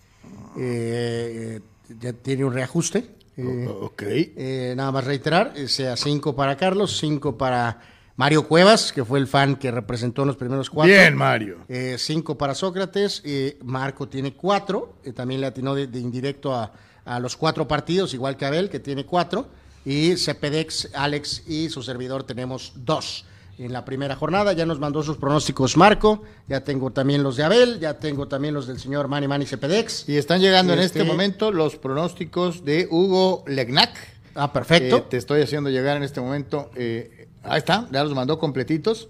eh, 0.56 1.60
ya 2.00 2.14
tiene 2.14 2.46
un 2.46 2.54
reajuste. 2.54 3.10
Eh, 3.36 3.66
ok. 3.68 4.02
eh, 4.06 4.72
nada 4.74 4.90
más 4.90 5.04
reiterar, 5.04 5.52
eh, 5.54 5.68
sea 5.68 5.96
5 5.98 6.34
para 6.34 6.56
Carlos, 6.56 6.96
5 6.96 7.36
para 7.36 7.78
Mario 8.16 8.48
Cuevas, 8.48 8.90
que 8.90 9.04
fue 9.04 9.18
el 9.18 9.26
fan 9.26 9.56
que 9.56 9.70
representó 9.70 10.22
en 10.22 10.28
los 10.28 10.36
primeros 10.38 10.70
cuatro. 10.70 10.90
Bien, 10.94 11.14
Mario. 11.14 11.58
Eh, 11.68 11.96
cinco 11.98 12.38
para 12.38 12.54
Sócrates, 12.54 13.20
eh, 13.26 13.58
Marco 13.64 14.08
tiene 14.08 14.32
cuatro, 14.34 14.94
eh, 15.04 15.12
también 15.12 15.42
le 15.42 15.46
atinó 15.48 15.74
de, 15.74 15.86
de 15.88 15.98
indirecto 15.98 16.54
a, 16.54 16.72
a 17.04 17.18
los 17.20 17.36
cuatro 17.36 17.66
partidos, 17.68 18.14
igual 18.14 18.36
que 18.36 18.44
Abel, 18.46 18.70
que 18.70 18.80
tiene 18.80 19.04
cuatro, 19.06 19.46
y 19.84 20.16
Cepedex, 20.16 20.90
Alex 20.94 21.42
y 21.48 21.68
su 21.68 21.82
servidor 21.82 22.22
tenemos 22.24 22.72
dos. 22.76 23.24
En 23.58 23.72
la 23.72 23.84
primera 23.84 24.16
jornada 24.16 24.52
ya 24.54 24.64
nos 24.64 24.78
mandó 24.80 25.02
sus 25.02 25.18
pronósticos 25.18 25.76
Marco, 25.76 26.22
ya 26.48 26.62
tengo 26.64 26.90
también 26.90 27.22
los 27.22 27.36
de 27.36 27.44
Abel, 27.44 27.78
ya 27.80 27.98
tengo 27.98 28.26
también 28.26 28.54
los 28.54 28.66
del 28.66 28.78
señor 28.80 29.08
Manny 29.08 29.28
Manny 29.28 29.44
Cepedex. 29.46 30.08
Y 30.08 30.16
están 30.16 30.40
llegando 30.40 30.72
en 30.72 30.78
Este- 30.78 31.00
este 31.00 31.10
momento 31.10 31.52
los 31.52 31.76
pronósticos 31.76 32.64
de 32.64 32.88
Hugo 32.90 33.44
Legnac. 33.46 33.90
Ah, 34.34 34.52
perfecto. 34.52 34.96
Eh, 34.96 35.04
te 35.10 35.16
estoy 35.18 35.42
haciendo 35.42 35.68
llegar 35.68 35.96
en 35.96 36.02
este 36.02 36.20
momento. 36.20 36.70
eh, 36.74 37.28
ahí 37.42 37.58
está, 37.58 37.88
ya 37.92 38.02
los 38.04 38.14
mandó 38.14 38.38
completitos. 38.38 39.08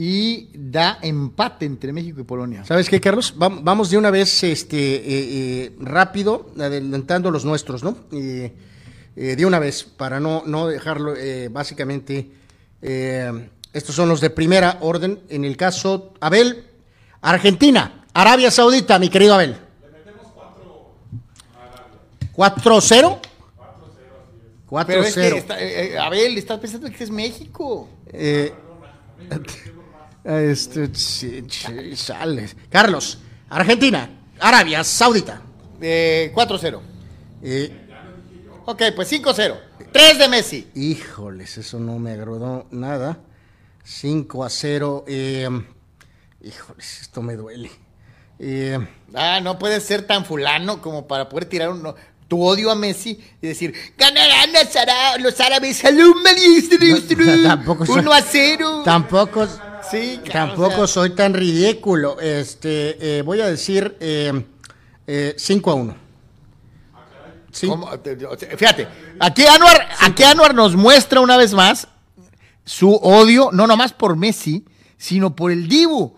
Y 0.00 0.50
da 0.54 1.00
empate 1.02 1.66
entre 1.66 1.92
México 1.92 2.20
y 2.20 2.22
Polonia. 2.22 2.64
¿Sabes 2.64 2.88
qué, 2.88 3.00
Carlos? 3.00 3.34
Vam- 3.36 3.62
Vamos 3.64 3.90
de 3.90 3.98
una 3.98 4.12
vez 4.12 4.44
este, 4.44 4.76
eh, 4.76 5.02
eh, 5.64 5.72
rápido, 5.80 6.52
adelantando 6.56 7.32
los 7.32 7.44
nuestros, 7.44 7.82
¿no? 7.82 7.96
Eh, 8.12 8.52
eh, 9.16 9.34
de 9.34 9.44
una 9.44 9.58
vez, 9.58 9.82
para 9.82 10.20
no, 10.20 10.44
no 10.46 10.68
dejarlo, 10.68 11.16
eh, 11.16 11.48
básicamente, 11.50 12.30
eh, 12.80 13.48
estos 13.72 13.96
son 13.96 14.08
los 14.08 14.20
de 14.20 14.30
primera 14.30 14.78
orden. 14.82 15.18
En 15.30 15.44
el 15.44 15.56
caso, 15.56 16.14
Abel, 16.20 16.64
Argentina, 17.20 18.04
Arabia 18.14 18.52
Saudita, 18.52 19.00
mi 19.00 19.08
querido 19.08 19.34
Abel. 19.34 19.56
4-0. 22.36 23.18
4-0. 24.70 24.84
Pero 24.86 25.02
es 25.02 25.14
que 25.16 25.28
está- 25.38 25.60
eh, 25.60 25.94
eh, 25.94 25.98
Abel, 25.98 26.38
estás 26.38 26.60
pensando 26.60 26.88
que 26.88 27.02
es 27.02 27.10
México. 27.10 27.88
Eh, 28.12 28.52
este, 30.36 30.94
sí, 30.94 31.44
sí, 31.48 31.96
sale. 31.96 32.48
Carlos, 32.70 33.18
Argentina, 33.48 34.08
Arabia 34.40 34.84
Saudita. 34.84 35.40
Eh, 35.80 36.32
4-0. 36.34 36.80
Eh, 37.42 37.84
Ok, 38.66 38.82
pues 38.94 39.10
5-0. 39.10 39.56
3 39.92 40.18
de 40.18 40.28
Messi. 40.28 40.68
Híjoles, 40.74 41.56
eso 41.56 41.78
no 41.80 41.98
me 41.98 42.12
agradó 42.12 42.66
nada. 42.70 43.18
5 43.82 44.44
a 44.44 44.50
0. 44.50 45.04
Eh, 45.08 45.48
híjoles, 46.42 47.00
esto 47.02 47.22
me 47.22 47.34
duele. 47.36 47.70
Eh, 48.38 48.78
Ah, 49.14 49.40
no 49.42 49.58
puedes 49.58 49.82
ser 49.84 50.02
tan 50.02 50.26
fulano 50.26 50.82
como 50.82 51.08
para 51.08 51.30
poder 51.30 51.46
tirar 51.46 51.70
un, 51.70 51.94
tu 52.28 52.42
odio 52.44 52.70
a 52.70 52.74
Messi 52.74 53.18
y 53.40 53.46
decir, 53.46 53.74
ganarán 53.96 54.52
los, 54.52 54.76
ara- 54.76 55.16
los 55.18 55.40
árabes 55.40 55.82
al 55.86 55.96
No, 55.96 56.14
tampoco 57.48 57.86
soy- 57.86 58.00
1 58.00 58.12
a 58.12 58.20
0. 58.20 58.82
tampoco, 58.84 59.48
Sí, 59.90 60.20
claro, 60.24 60.48
tampoco 60.52 60.82
o 60.82 60.86
sea, 60.86 60.94
soy 60.94 61.10
tan 61.10 61.34
ridículo. 61.34 62.18
Este, 62.20 63.18
eh, 63.18 63.22
voy 63.22 63.40
a 63.40 63.46
decir 63.46 63.96
5 65.36 65.70
a 65.70 65.74
1. 65.74 65.96
Sí. 67.50 67.66
¿cómo? 67.66 67.98
Te- 67.98 68.24
o 68.26 68.38
sea, 68.38 68.56
Fíjate, 68.56 68.86
aquí 69.18 69.46
Anuar, 69.46 69.88
aquí 70.00 70.22
Anuar 70.22 70.54
nos 70.54 70.76
muestra 70.76 71.20
una 71.20 71.36
vez 71.36 71.54
más 71.54 71.88
su 72.64 72.94
odio, 72.94 73.50
no 73.52 73.66
nomás 73.66 73.92
por 73.92 74.16
Messi, 74.16 74.64
sino 74.98 75.34
por 75.34 75.50
el 75.50 75.66
Dibu. 75.68 76.14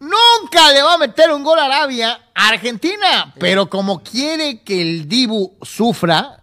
Nunca 0.00 0.72
le 0.72 0.80
va 0.82 0.94
a 0.94 0.98
meter 0.98 1.32
un 1.32 1.42
gol 1.42 1.58
a 1.58 1.64
Arabia 1.64 2.20
a 2.32 2.48
Argentina, 2.48 3.34
pero 3.40 3.68
como 3.68 4.00
quiere 4.02 4.62
que 4.62 4.80
el 4.80 5.08
Dibu 5.08 5.56
sufra, 5.62 6.37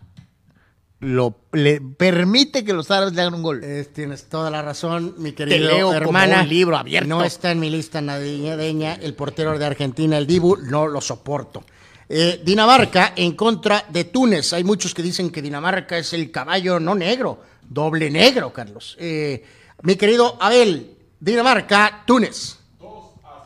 lo, 1.00 1.36
le 1.52 1.82
permite 1.82 2.64
que 2.64 2.74
los 2.74 2.90
árabes 2.90 3.14
le 3.14 3.22
hagan 3.22 3.36
un 3.36 3.44
gol. 3.44 3.62
Eh, 3.64 3.88
tienes 3.94 4.26
toda 4.26 4.50
la 4.50 4.62
razón, 4.62 5.16
mi 5.18 5.34
querido 5.34 5.58
leo 5.68 5.88
como 5.88 5.98
hermana. 5.98 6.42
un 6.42 6.50
libro 6.50 6.78
abierto. 6.78 7.10
No 7.10 7.24
está 7.24 7.52
en 7.52 7.60
mi 7.60 7.70
lista 7.70 8.02
navideña 8.02 8.96
el 8.96 9.14
portero 9.14 9.58
de 9.58 9.66
Argentina, 9.66 10.18
el 10.18 10.26
Dibu, 10.26 10.58
no 10.58 10.88
lo 10.88 11.02
soporto. 11.02 11.64
Eh, 12.08 12.42
Dinamarca 12.44 13.14
en 13.16 13.36
contra 13.36 13.86
de 13.90 14.06
Túnez. 14.06 14.54
Hay 14.54 14.64
muchos 14.64 14.94
que 14.94 15.02
dicen 15.02 15.32
que 15.32 15.42
Dinamarca 15.42 15.98
es 15.98 16.14
el 16.14 16.32
caballo 16.32 16.80
no 16.80 16.96
negro, 16.96 17.42
doble 17.68 18.10
negro, 18.10 18.54
Carlos. 18.54 18.96
Eh, 19.00 19.44
mi 19.82 19.96
querido 19.96 20.38
Abel, 20.40 20.96
Dinamarca, 21.20 22.04
Túnez. 22.06 22.60
2 22.80 23.14
a 23.24 23.44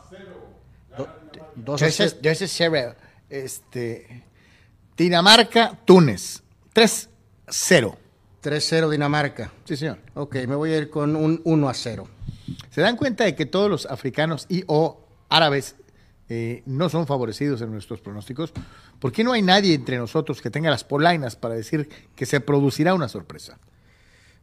Yo 0.96 1.76
0. 1.78 1.86
ese, 1.86 2.18
yo 2.22 2.30
ese 2.30 2.48
cero. 2.48 2.94
Este, 3.28 4.24
Dinamarca, 4.96 5.78
Túnez. 5.84 6.42
3-0. 7.50 7.96
3-0 8.42 8.90
Dinamarca. 8.90 9.52
Sí, 9.64 9.76
señor. 9.76 9.98
Ok, 10.14 10.36
me 10.46 10.54
voy 10.54 10.72
a 10.72 10.78
ir 10.78 10.90
con 10.90 11.14
un 11.16 11.40
1 11.44 11.68
a 11.68 11.74
0. 11.74 12.08
¿Se 12.70 12.80
dan 12.80 12.96
cuenta 12.96 13.24
de 13.24 13.34
que 13.34 13.46
todos 13.46 13.68
los 13.68 13.86
africanos 13.86 14.46
y 14.48 14.64
o 14.66 15.00
árabes 15.28 15.76
eh, 16.28 16.62
no 16.66 16.88
son 16.88 17.06
favorecidos 17.06 17.60
en 17.60 17.72
nuestros 17.72 18.00
pronósticos? 18.00 18.52
¿Por 18.98 19.12
qué 19.12 19.24
no 19.24 19.32
hay 19.32 19.42
nadie 19.42 19.74
entre 19.74 19.98
nosotros 19.98 20.40
que 20.40 20.50
tenga 20.50 20.70
las 20.70 20.84
polainas 20.84 21.36
para 21.36 21.54
decir 21.54 21.88
que 22.14 22.26
se 22.26 22.40
producirá 22.40 22.94
una 22.94 23.08
sorpresa? 23.08 23.58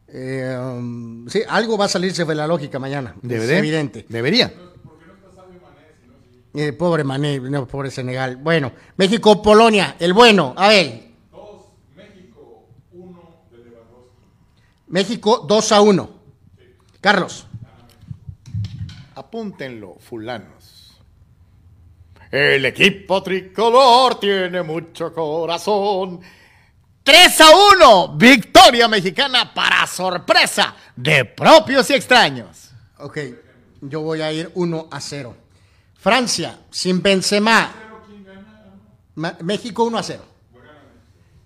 Eh, 0.08 0.56
um, 0.58 1.28
sí, 1.28 1.42
algo 1.48 1.76
va 1.76 1.84
a 1.84 1.88
salirse 1.88 2.24
de 2.24 2.34
la 2.34 2.46
lógica 2.46 2.78
mañana. 2.78 3.14
Es 3.22 3.28
¿Debería? 3.28 3.58
evidente. 3.58 4.06
Debería. 4.08 4.52
Eh, 6.54 6.72
pobre 6.72 7.04
Mané, 7.04 7.40
no, 7.40 7.66
pobre 7.66 7.90
Senegal. 7.90 8.36
Bueno, 8.36 8.72
México, 8.96 9.42
Polonia, 9.42 9.96
el 9.98 10.12
bueno. 10.12 10.54
A 10.56 10.68
ver. 10.68 11.07
México 14.88 15.44
2 15.46 15.72
a 15.72 15.80
1. 15.80 16.10
Carlos. 17.00 17.46
Apúntenlo, 19.14 19.96
fulanos. 20.00 20.96
El 22.30 22.64
equipo 22.66 23.22
tricolor 23.22 24.20
tiene 24.20 24.62
mucho 24.62 25.12
corazón. 25.12 26.20
3 27.02 27.40
a 27.40 27.46
1, 27.76 28.16
victoria 28.16 28.86
mexicana 28.86 29.52
para 29.54 29.86
sorpresa 29.86 30.74
de 30.94 31.24
propios 31.24 31.88
y 31.90 31.94
extraños. 31.94 32.70
Ok, 32.98 33.18
yo 33.80 34.02
voy 34.02 34.20
a 34.20 34.30
ir 34.30 34.50
1 34.54 34.88
a 34.90 35.00
0. 35.00 35.34
Francia, 35.96 36.58
sin 36.70 37.00
Benzema. 37.02 37.72
Ma- 39.14 39.36
México 39.42 39.84
1 39.84 39.98
a 39.98 40.02
0. 40.02 40.22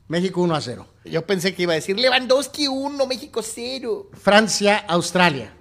México 0.08 0.42
1 0.42 0.54
a 0.54 0.60
0. 0.60 0.86
Yo 1.04 1.26
pensé 1.26 1.54
que 1.54 1.62
iba 1.62 1.72
a 1.72 1.76
decir 1.76 1.98
Lewandowski 1.98 2.68
1, 2.68 3.06
México 3.06 3.42
0. 3.42 4.10
Francia, 4.12 4.84
Australia. 4.88 5.52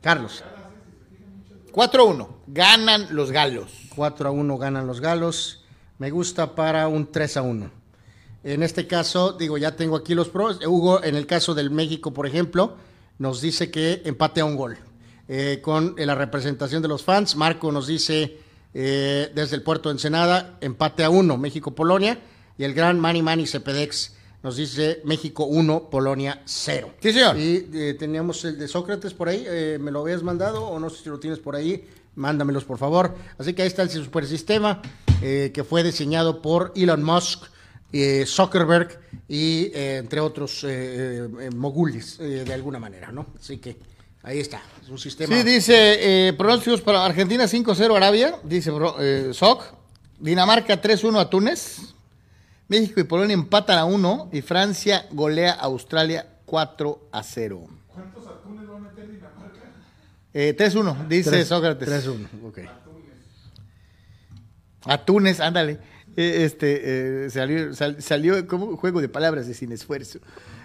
Carlos. 0.00 0.42
4 1.72 2.02
a 2.02 2.04
1, 2.04 2.36
ganan 2.46 3.08
los 3.10 3.30
galos. 3.30 3.70
4 3.94 4.28
a 4.28 4.32
1 4.32 4.58
ganan 4.58 4.86
los 4.86 5.00
galos. 5.00 5.64
Me 5.98 6.10
gusta 6.10 6.54
para 6.54 6.88
un 6.88 7.10
3 7.12 7.36
a 7.36 7.42
1. 7.42 7.70
En 8.42 8.62
este 8.62 8.86
caso, 8.86 9.32
digo, 9.32 9.58
ya 9.58 9.76
tengo 9.76 9.96
aquí 9.96 10.14
los 10.14 10.28
pros. 10.28 10.64
Hugo, 10.64 11.04
en 11.04 11.14
el 11.14 11.26
caso 11.26 11.54
del 11.54 11.70
México, 11.70 12.12
por 12.12 12.26
ejemplo, 12.26 12.76
nos 13.18 13.40
dice 13.40 13.70
que 13.70 14.02
empate 14.04 14.40
a 14.40 14.46
un 14.46 14.56
gol. 14.56 14.78
Eh, 15.28 15.60
con 15.62 15.94
la 15.96 16.14
representación 16.14 16.82
de 16.82 16.88
los 16.88 17.04
fans, 17.04 17.36
Marco 17.36 17.70
nos 17.70 17.86
dice 17.86 18.38
eh, 18.74 19.30
desde 19.34 19.56
el 19.56 19.62
puerto 19.62 19.88
de 19.88 19.94
Ensenada, 19.94 20.58
empate 20.60 21.04
a 21.04 21.10
uno, 21.10 21.36
México-Polonia. 21.36 22.18
Y 22.58 22.64
el 22.64 22.74
gran 22.74 23.00
Manny 23.00 23.22
Manny 23.22 23.46
Cepedex 23.46 24.12
nos 24.42 24.56
dice 24.56 25.00
México 25.04 25.44
1, 25.44 25.90
Polonia 25.90 26.42
0. 26.44 26.94
Sí, 27.00 27.12
señor. 27.12 27.38
Y 27.38 27.68
eh, 27.74 27.96
teníamos 27.98 28.44
el 28.44 28.58
de 28.58 28.68
Sócrates 28.68 29.12
por 29.12 29.28
ahí, 29.28 29.44
eh, 29.46 29.78
¿me 29.80 29.90
lo 29.90 30.00
habías 30.00 30.22
mandado 30.22 30.66
o 30.66 30.78
no 30.78 30.88
sé 30.88 31.02
si 31.02 31.08
lo 31.10 31.18
tienes 31.18 31.38
por 31.38 31.56
ahí? 31.56 31.86
Mándamelos 32.14 32.64
por 32.64 32.78
favor. 32.78 33.14
Así 33.38 33.52
que 33.52 33.62
ahí 33.62 33.68
está 33.68 33.82
el 33.82 33.90
supersistema 33.90 34.80
eh, 35.22 35.50
que 35.52 35.64
fue 35.64 35.82
diseñado 35.82 36.40
por 36.42 36.72
Elon 36.74 37.02
Musk, 37.02 37.44
Zuckerberg 38.24 39.00
y 39.28 39.72
entre 39.74 40.20
otros 40.20 40.64
mogules 41.56 42.18
de 42.18 42.54
alguna 42.54 42.78
manera, 42.78 43.10
¿no? 43.10 43.26
Así 43.36 43.58
que 43.58 43.78
ahí 44.22 44.38
está, 44.38 44.62
es 44.79 44.79
un 44.90 44.98
sistema. 44.98 45.34
Sí, 45.36 45.42
dice 45.42 46.28
eh, 46.28 46.32
pronósticos 46.34 46.80
para 46.80 47.04
Argentina 47.04 47.44
5-0 47.44 47.96
Arabia, 47.96 48.36
dice 48.44 48.70
eh, 49.00 49.30
Soc. 49.32 49.62
Dinamarca 50.18 50.80
3-1 50.80 51.18
a 51.20 51.30
Túnez. 51.30 51.94
México 52.68 53.00
y 53.00 53.04
Polonia 53.04 53.34
empatan 53.34 53.78
a 53.78 53.84
1 53.84 54.28
y 54.32 54.42
Francia 54.42 55.06
golea 55.10 55.52
a 55.54 55.62
Australia 55.64 56.26
4 56.46 57.08
a 57.10 57.22
0. 57.22 57.66
¿Cuántos 57.88 58.26
atunes 58.26 58.68
va 58.70 58.76
a 58.76 58.80
meter 58.80 59.10
Dinamarca? 59.10 59.60
Eh, 60.32 60.54
3-1, 60.56 61.08
dice 61.08 61.30
Tres- 61.30 61.48
Sócrates. 61.48 61.88
3-1, 61.88 62.26
ok. 62.44 62.58
Atunes, 64.84 65.40
ándale. 65.40 65.78
Eh, 66.16 66.44
Este, 66.44 67.26
eh, 67.26 67.30
salió, 67.30 67.74
sal- 67.74 68.02
salió 68.02 68.46
como 68.46 68.66
un 68.66 68.76
juego 68.76 69.00
de 69.00 69.08
palabras 69.08 69.46
de 69.46 69.54
sin 69.54 69.72
esfuerzo. 69.72 70.18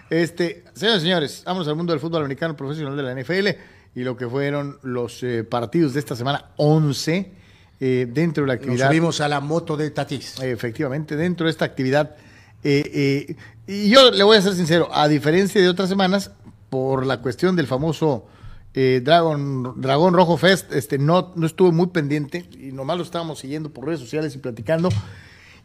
Este, 0.10 0.64
señores 0.73 1.02
y 1.02 1.06
señores, 1.06 1.43
vamos 1.45 1.68
al 1.68 1.76
mundo 1.76 1.91
del 1.93 1.99
fútbol 1.99 2.22
americano 2.22 2.56
profesional 2.56 2.95
de 2.95 3.03
la 3.03 3.11
NFL 3.15 3.57
y 3.95 4.03
lo 4.03 4.17
que 4.17 4.27
fueron 4.27 4.77
los 4.84 5.23
eh, 5.23 5.43
partidos 5.43 5.93
de 5.93 5.99
esta 5.99 6.15
semana 6.15 6.51
11 6.57 7.31
eh, 7.80 8.07
dentro 8.11 8.43
de 8.43 8.47
la 8.47 8.53
Nos 8.55 8.61
actividad. 8.63 8.88
subimos 8.89 9.22
a 9.22 9.27
la 9.27 9.39
moto 9.39 9.77
de 9.77 9.89
Tatis. 9.91 10.39
Eh, 10.41 10.51
Efectivamente, 10.51 11.15
dentro 11.15 11.45
de 11.45 11.51
esta 11.51 11.65
actividad. 11.65 12.15
eh, 12.63 13.35
y 13.67 13.89
yo 13.89 14.11
le 14.11 14.23
voy 14.23 14.38
a 14.38 14.41
ser 14.41 14.53
sincero, 14.53 14.89
a 14.93 15.07
diferencia 15.07 15.59
de 15.59 15.67
otras 15.67 15.89
semanas, 15.89 16.31
por 16.69 17.05
la 17.05 17.22
cuestión 17.22 17.55
del 17.55 17.67
famoso 17.67 18.27
eh, 18.73 19.01
Dragon, 19.03 19.80
Dragón 19.81 20.13
Rojo 20.13 20.38
Fest, 20.38 20.72
este, 20.73 20.97
no, 20.97 21.31
no 21.35 21.45
estuve 21.47 21.72
muy 21.72 21.88
pendiente 21.88 22.45
y 22.59 22.72
nomás 22.73 22.97
lo 22.97 23.03
estábamos 23.03 23.39
siguiendo 23.39 23.69
por 23.72 23.85
redes 23.85 24.01
sociales 24.01 24.35
y 24.35 24.39
platicando. 24.39 24.89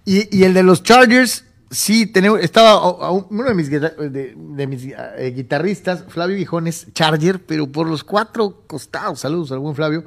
Y, 0.05 0.35
y 0.35 0.45
el 0.45 0.55
de 0.55 0.63
los 0.63 0.83
Chargers, 0.83 1.45
sí, 1.71 2.07
tenemos, 2.07 2.41
estaba 2.41 2.71
a- 2.73 3.07
a 3.07 3.11
un- 3.13 3.27
uno 3.31 3.45
de 3.45 4.67
mis, 4.67 4.85
eh, 4.93 5.33
guitarristas, 5.35 6.05
Flavio 6.09 6.37
Vijones, 6.37 6.89
Charger, 6.93 7.41
pero 7.45 7.67
por 7.69 7.89
los 7.89 8.03
cuatro 8.05 8.63
costados, 8.67 9.21
saludos 9.21 9.53
al 9.53 9.61
buen 9.61 9.75
Flavio, 9.77 10.05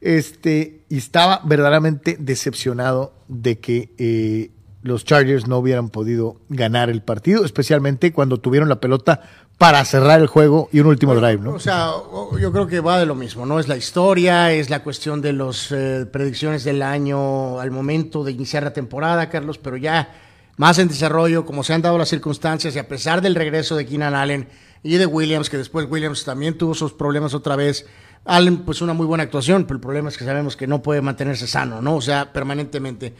este, 0.00 0.84
y 0.88 0.98
estaba 0.98 1.40
verdaderamente 1.44 2.16
decepcionado 2.18 3.12
de 3.28 3.58
que 3.58 3.90
eh, 3.98 4.50
los 4.82 5.04
Chargers 5.04 5.48
no 5.48 5.58
hubieran 5.58 5.88
podido 5.88 6.36
ganar 6.48 6.90
el 6.90 7.02
partido, 7.02 7.44
especialmente 7.44 8.12
cuando 8.12 8.38
tuvieron 8.38 8.68
la 8.68 8.80
pelota 8.80 9.20
para 9.58 9.84
cerrar 9.84 10.20
el 10.20 10.26
juego 10.26 10.68
y 10.70 10.80
un 10.80 10.86
último 10.86 11.14
drive, 11.14 11.38
¿no? 11.42 11.54
O 11.54 11.58
sea, 11.58 11.90
yo 12.38 12.52
creo 12.52 12.66
que 12.66 12.80
va 12.80 12.98
de 13.00 13.06
lo 13.06 13.14
mismo, 13.14 13.46
¿no? 13.46 13.58
Es 13.58 13.68
la 13.68 13.76
historia, 13.76 14.52
es 14.52 14.68
la 14.70 14.82
cuestión 14.84 15.22
de 15.22 15.32
las 15.32 15.74
predicciones 16.12 16.62
del 16.62 16.82
año 16.82 17.58
al 17.58 17.70
momento 17.70 18.22
de 18.22 18.32
iniciar 18.32 18.62
la 18.64 18.72
temporada, 18.74 19.28
Carlos, 19.30 19.56
pero 19.58 19.76
ya 19.78 20.12
más 20.56 20.78
en 20.78 20.88
desarrollo, 20.88 21.44
como 21.44 21.62
se 21.62 21.74
han 21.74 21.82
dado 21.82 21.98
las 21.98 22.08
circunstancias 22.08 22.74
y 22.74 22.78
a 22.78 22.88
pesar 22.88 23.20
del 23.20 23.34
regreso 23.34 23.76
de 23.76 23.86
Keenan 23.86 24.14
Allen 24.14 24.48
y 24.82 24.96
de 24.96 25.06
Williams, 25.06 25.50
que 25.50 25.58
después 25.58 25.86
Williams 25.90 26.24
también 26.24 26.56
tuvo 26.56 26.74
sus 26.74 26.92
problemas 26.92 27.34
otra 27.34 27.56
vez. 27.56 27.86
Allen, 28.24 28.58
pues 28.58 28.80
una 28.80 28.92
muy 28.92 29.06
buena 29.06 29.24
actuación, 29.24 29.64
pero 29.64 29.76
el 29.76 29.80
problema 29.80 30.08
es 30.08 30.16
que 30.16 30.24
sabemos 30.24 30.56
que 30.56 30.66
no 30.66 30.82
puede 30.82 31.02
mantenerse 31.02 31.46
sano, 31.46 31.80
¿no? 31.80 31.96
O 31.96 32.00
sea, 32.00 32.32
permanentemente. 32.32 33.14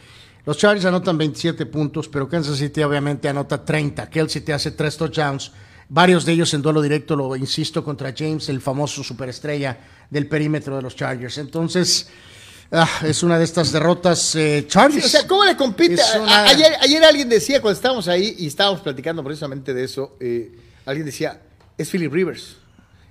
Los 0.45 0.59
Chargers 0.59 0.85
anotan 0.85 1.19
27 1.19 1.67
puntos, 1.67 2.09
pero 2.09 2.29
Kansas 2.29 2.59
City 2.59 2.83
obviamente 2.83 3.29
anota 3.29 3.65
30. 3.65 4.09
Kelsey 4.09 4.43
te 4.43 4.53
hace 4.53 4.71
tres 4.71 4.97
touchdowns, 4.97 5.53
varios 5.89 6.25
de 6.25 6.33
ellos 6.33 6.55
en 6.55 6.63
duelo 6.63 6.81
directo, 6.81 7.17
lo 7.17 7.35
insisto, 7.37 7.83
contra 7.85 8.15
James, 8.17 8.49
el 8.49 8.61
famoso 8.61 9.03
superestrella 9.03 9.79
del 10.09 10.29
perímetro 10.29 10.77
de 10.77 10.83
los 10.83 10.95
Chargers. 10.95 11.39
Entonces, 11.39 12.09
Ah, 12.73 12.89
es 13.05 13.23
una 13.23 13.39
de 13.39 13.45
estas 13.45 13.71
derrotas 13.71 14.35
eh, 14.35 14.65
Chargers. 14.67 15.05
o 15.07 15.09
sea, 15.09 15.27
¿cómo 15.27 15.45
le 15.45 15.57
compite? 15.57 16.01
Una- 16.21 16.45
ayer, 16.49 16.73
ayer 16.81 17.05
alguien 17.05 17.29
decía, 17.29 17.61
cuando 17.61 17.77
estábamos 17.77 18.09
ahí 18.09 18.35
y 18.39 18.47
estábamos 18.49 18.81
platicando 18.81 19.23
precisamente 19.23 19.73
de 19.73 19.85
eso, 19.85 20.17
eh, 20.21 20.53
alguien 20.85 21.07
decía, 21.07 21.41
es 21.79 21.89
Philip 21.91 22.13
Rivers. 22.13 22.57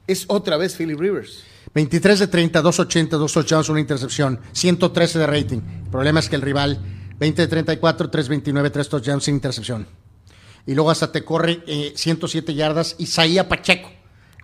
Es 0.07 0.25
otra 0.27 0.57
vez 0.57 0.75
Philip 0.75 0.99
Rivers. 0.99 1.43
23 1.73 2.19
de 2.19 2.27
30, 2.27 2.61
280, 2.61 3.17
dos 3.17 3.33
touchdowns, 3.33 3.69
una 3.69 3.79
intercepción, 3.79 4.39
113 4.51 5.19
de 5.19 5.27
rating. 5.27 5.61
El 5.85 5.89
problema 5.89 6.19
es 6.19 6.29
que 6.29 6.35
el 6.35 6.41
rival, 6.41 6.79
20 7.17 7.41
de 7.41 7.47
34, 7.47 8.09
329, 8.09 8.69
3 8.69 8.89
touchdowns 8.89 9.23
sin 9.23 9.35
intercepción. 9.35 9.87
Y 10.67 10.73
luego 10.73 10.91
hasta 10.91 11.11
te 11.11 11.23
corre 11.23 11.63
eh, 11.67 11.93
107 11.95 12.53
yardas 12.53 12.95
Isaías 12.97 13.45
Pacheco, 13.45 13.89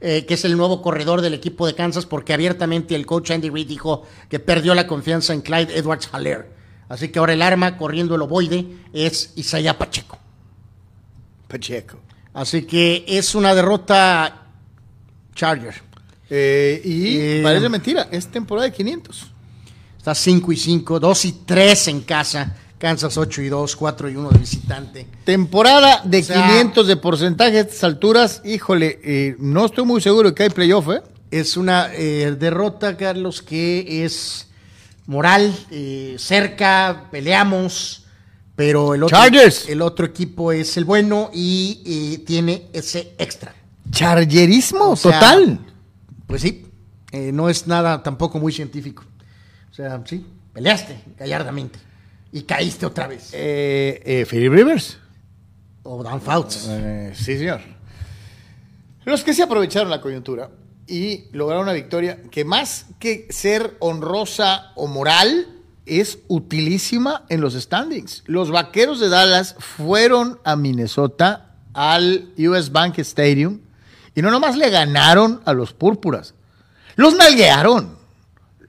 eh, 0.01 0.25
que 0.25 0.33
es 0.33 0.45
el 0.45 0.57
nuevo 0.57 0.81
corredor 0.81 1.21
del 1.21 1.33
equipo 1.35 1.67
de 1.67 1.75
Kansas, 1.75 2.05
porque 2.05 2.33
abiertamente 2.33 2.95
el 2.95 3.05
coach 3.05 3.31
Andy 3.31 3.49
Reid 3.49 3.67
dijo 3.67 4.03
que 4.29 4.39
perdió 4.39 4.73
la 4.73 4.87
confianza 4.87 5.33
en 5.33 5.41
Clyde 5.41 5.77
Edwards 5.77 6.09
Haller. 6.11 6.49
Así 6.89 7.09
que 7.09 7.19
ahora 7.19 7.33
el 7.33 7.41
arma 7.41 7.77
corriendo 7.77 8.15
el 8.15 8.21
ovoide 8.23 8.65
es 8.93 9.33
Isaías 9.35 9.75
Pacheco. 9.75 10.17
Pacheco. 11.47 11.99
Así 12.33 12.63
que 12.63 13.05
es 13.07 13.35
una 13.35 13.53
derrota 13.53 14.47
Charger. 15.35 15.75
Eh, 16.29 16.81
y 16.83 17.17
Eh, 17.17 17.39
parece 17.43 17.69
mentira, 17.69 18.07
es 18.11 18.27
temporada 18.27 18.67
de 18.67 18.73
500. 18.73 19.27
Está 19.97 20.15
5 20.15 20.51
y 20.51 20.57
5, 20.57 20.99
2 20.99 21.25
y 21.25 21.31
3 21.45 21.87
en 21.89 22.01
casa. 22.01 22.57
Kansas 22.81 23.15
8 23.15 23.43
y 23.43 23.49
2, 23.49 23.75
4 23.75 24.09
y 24.09 24.15
1 24.15 24.29
de 24.31 24.39
visitante. 24.39 25.07
Temporada 25.23 26.01
de 26.03 26.21
O 26.21 26.23
sea- 26.23 26.47
500 26.47 26.87
de 26.87 26.97
porcentaje 26.97 27.57
a 27.59 27.61
estas 27.61 27.83
alturas. 27.83 28.41
Híjole, 28.43 28.99
eh, 29.03 29.35
no 29.37 29.67
estoy 29.67 29.85
muy 29.85 30.01
seguro 30.01 30.29
de 30.29 30.35
que 30.35 30.43
hay 30.43 30.49
playoff, 30.49 30.87
¿eh? 30.89 31.03
Es 31.29 31.57
una 31.57 31.89
eh, 31.93 32.35
derrota, 32.39 32.97
Carlos, 32.97 33.43
que 33.43 34.03
es 34.03 34.47
moral, 35.05 35.53
eh, 35.69 36.15
cerca, 36.17 37.07
peleamos, 37.11 38.05
pero 38.55 38.95
el 38.95 39.03
otro, 39.03 39.15
Chargers. 39.15 39.69
el 39.69 39.83
otro 39.83 40.07
equipo 40.07 40.51
es 40.51 40.75
el 40.75 40.83
bueno 40.85 41.29
y 41.31 42.17
tiene 42.25 42.67
ese 42.73 43.13
extra. 43.19 43.53
Chargerismo 43.91 44.89
O 44.91 44.95
sea, 44.95 45.19
total. 45.19 45.59
Pues 46.25 46.41
sí, 46.41 46.65
no 47.13 47.47
es 47.47 47.67
nada 47.67 48.01
tampoco 48.01 48.39
muy 48.39 48.51
científico. 48.51 49.03
O 49.69 49.73
sea, 49.75 50.01
sí, 50.05 50.25
peleaste 50.51 50.99
gallardamente 51.19 51.90
y 52.31 52.43
caíste 52.43 52.85
otra 52.85 53.07
vez. 53.07 53.29
Eh, 53.33 54.01
eh, 54.05 54.25
Philip 54.29 54.51
Rivers. 54.53 54.97
O 55.83 56.03
down 56.03 56.21
fouts. 56.21 56.67
Eh, 56.69 57.11
sí, 57.15 57.37
señor. 57.37 57.61
Los 59.05 59.23
que 59.23 59.33
se 59.33 59.43
aprovecharon 59.43 59.89
la 59.89 59.99
coyuntura 60.01 60.49
y 60.87 61.25
lograron 61.31 61.63
una 61.63 61.73
victoria 61.73 62.21
que 62.29 62.45
más 62.45 62.85
que 62.99 63.27
ser 63.31 63.75
honrosa 63.79 64.71
o 64.75 64.87
moral, 64.87 65.47
es 65.87 66.19
utilísima 66.27 67.25
en 67.29 67.41
los 67.41 67.53
standings. 67.55 68.23
Los 68.27 68.51
vaqueros 68.51 68.99
de 68.99 69.09
Dallas 69.09 69.55
fueron 69.57 70.39
a 70.43 70.55
Minnesota 70.55 71.55
al 71.73 72.31
US 72.37 72.71
Bank 72.71 72.99
Stadium 72.99 73.59
y 74.13 74.21
no 74.21 74.29
nomás 74.29 74.55
le 74.57 74.69
ganaron 74.69 75.41
a 75.45 75.53
los 75.53 75.73
púrpuras, 75.73 76.35
los 76.95 77.15
nalguearon. 77.15 77.97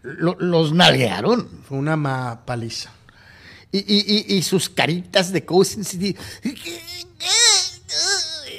Lo- 0.02 0.36
los 0.40 0.72
nalguearon. 0.72 1.46
Fue 1.68 1.76
una 1.78 2.40
paliza. 2.46 2.90
Y, 3.72 3.78
y- 3.78 4.24
y- 4.34 4.36
y 4.36 4.42
sus 4.42 4.68
caritas 4.68 5.32
de 5.32 5.44
Cousins. 5.44 5.94
Y, 5.94 6.14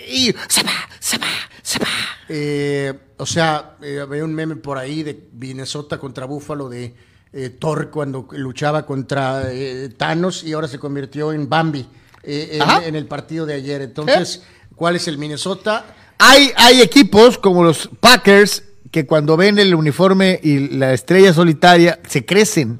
y, 0.09 0.33
se 0.49 0.63
va, 0.63 0.71
se 0.99 1.17
va, 1.17 1.27
se 1.61 1.79
va. 1.79 1.87
Eh, 2.29 2.93
o 3.17 3.25
sea, 3.25 3.77
eh, 3.81 3.99
había 4.01 4.23
un 4.23 4.33
meme 4.33 4.55
por 4.55 4.77
ahí 4.77 5.03
de 5.03 5.27
Minnesota 5.33 5.97
contra 5.99 6.25
Buffalo 6.25 6.69
de 6.69 6.93
eh, 7.31 7.49
Thor 7.59 7.89
cuando 7.89 8.27
luchaba 8.31 8.85
contra 8.85 9.51
eh, 9.51 9.89
Thanos 9.95 10.43
y 10.43 10.53
ahora 10.53 10.67
se 10.67 10.79
convirtió 10.79 11.33
en 11.33 11.49
Bambi 11.49 11.85
eh, 12.23 12.59
en, 12.61 12.83
en 12.89 12.95
el 12.95 13.05
partido 13.07 13.45
de 13.45 13.53
ayer. 13.55 13.81
Entonces, 13.81 14.41
¿cuál 14.75 14.95
es 14.95 15.07
el 15.07 15.17
Minnesota? 15.17 15.85
Hay, 16.19 16.51
hay 16.55 16.81
equipos 16.81 17.37
como 17.37 17.63
los 17.63 17.89
Packers 17.99 18.63
que 18.91 19.05
cuando 19.07 19.35
ven 19.35 19.57
el 19.59 19.73
uniforme 19.73 20.39
y 20.43 20.69
la 20.69 20.93
estrella 20.93 21.33
solitaria 21.33 21.99
se 22.07 22.25
crecen. 22.25 22.79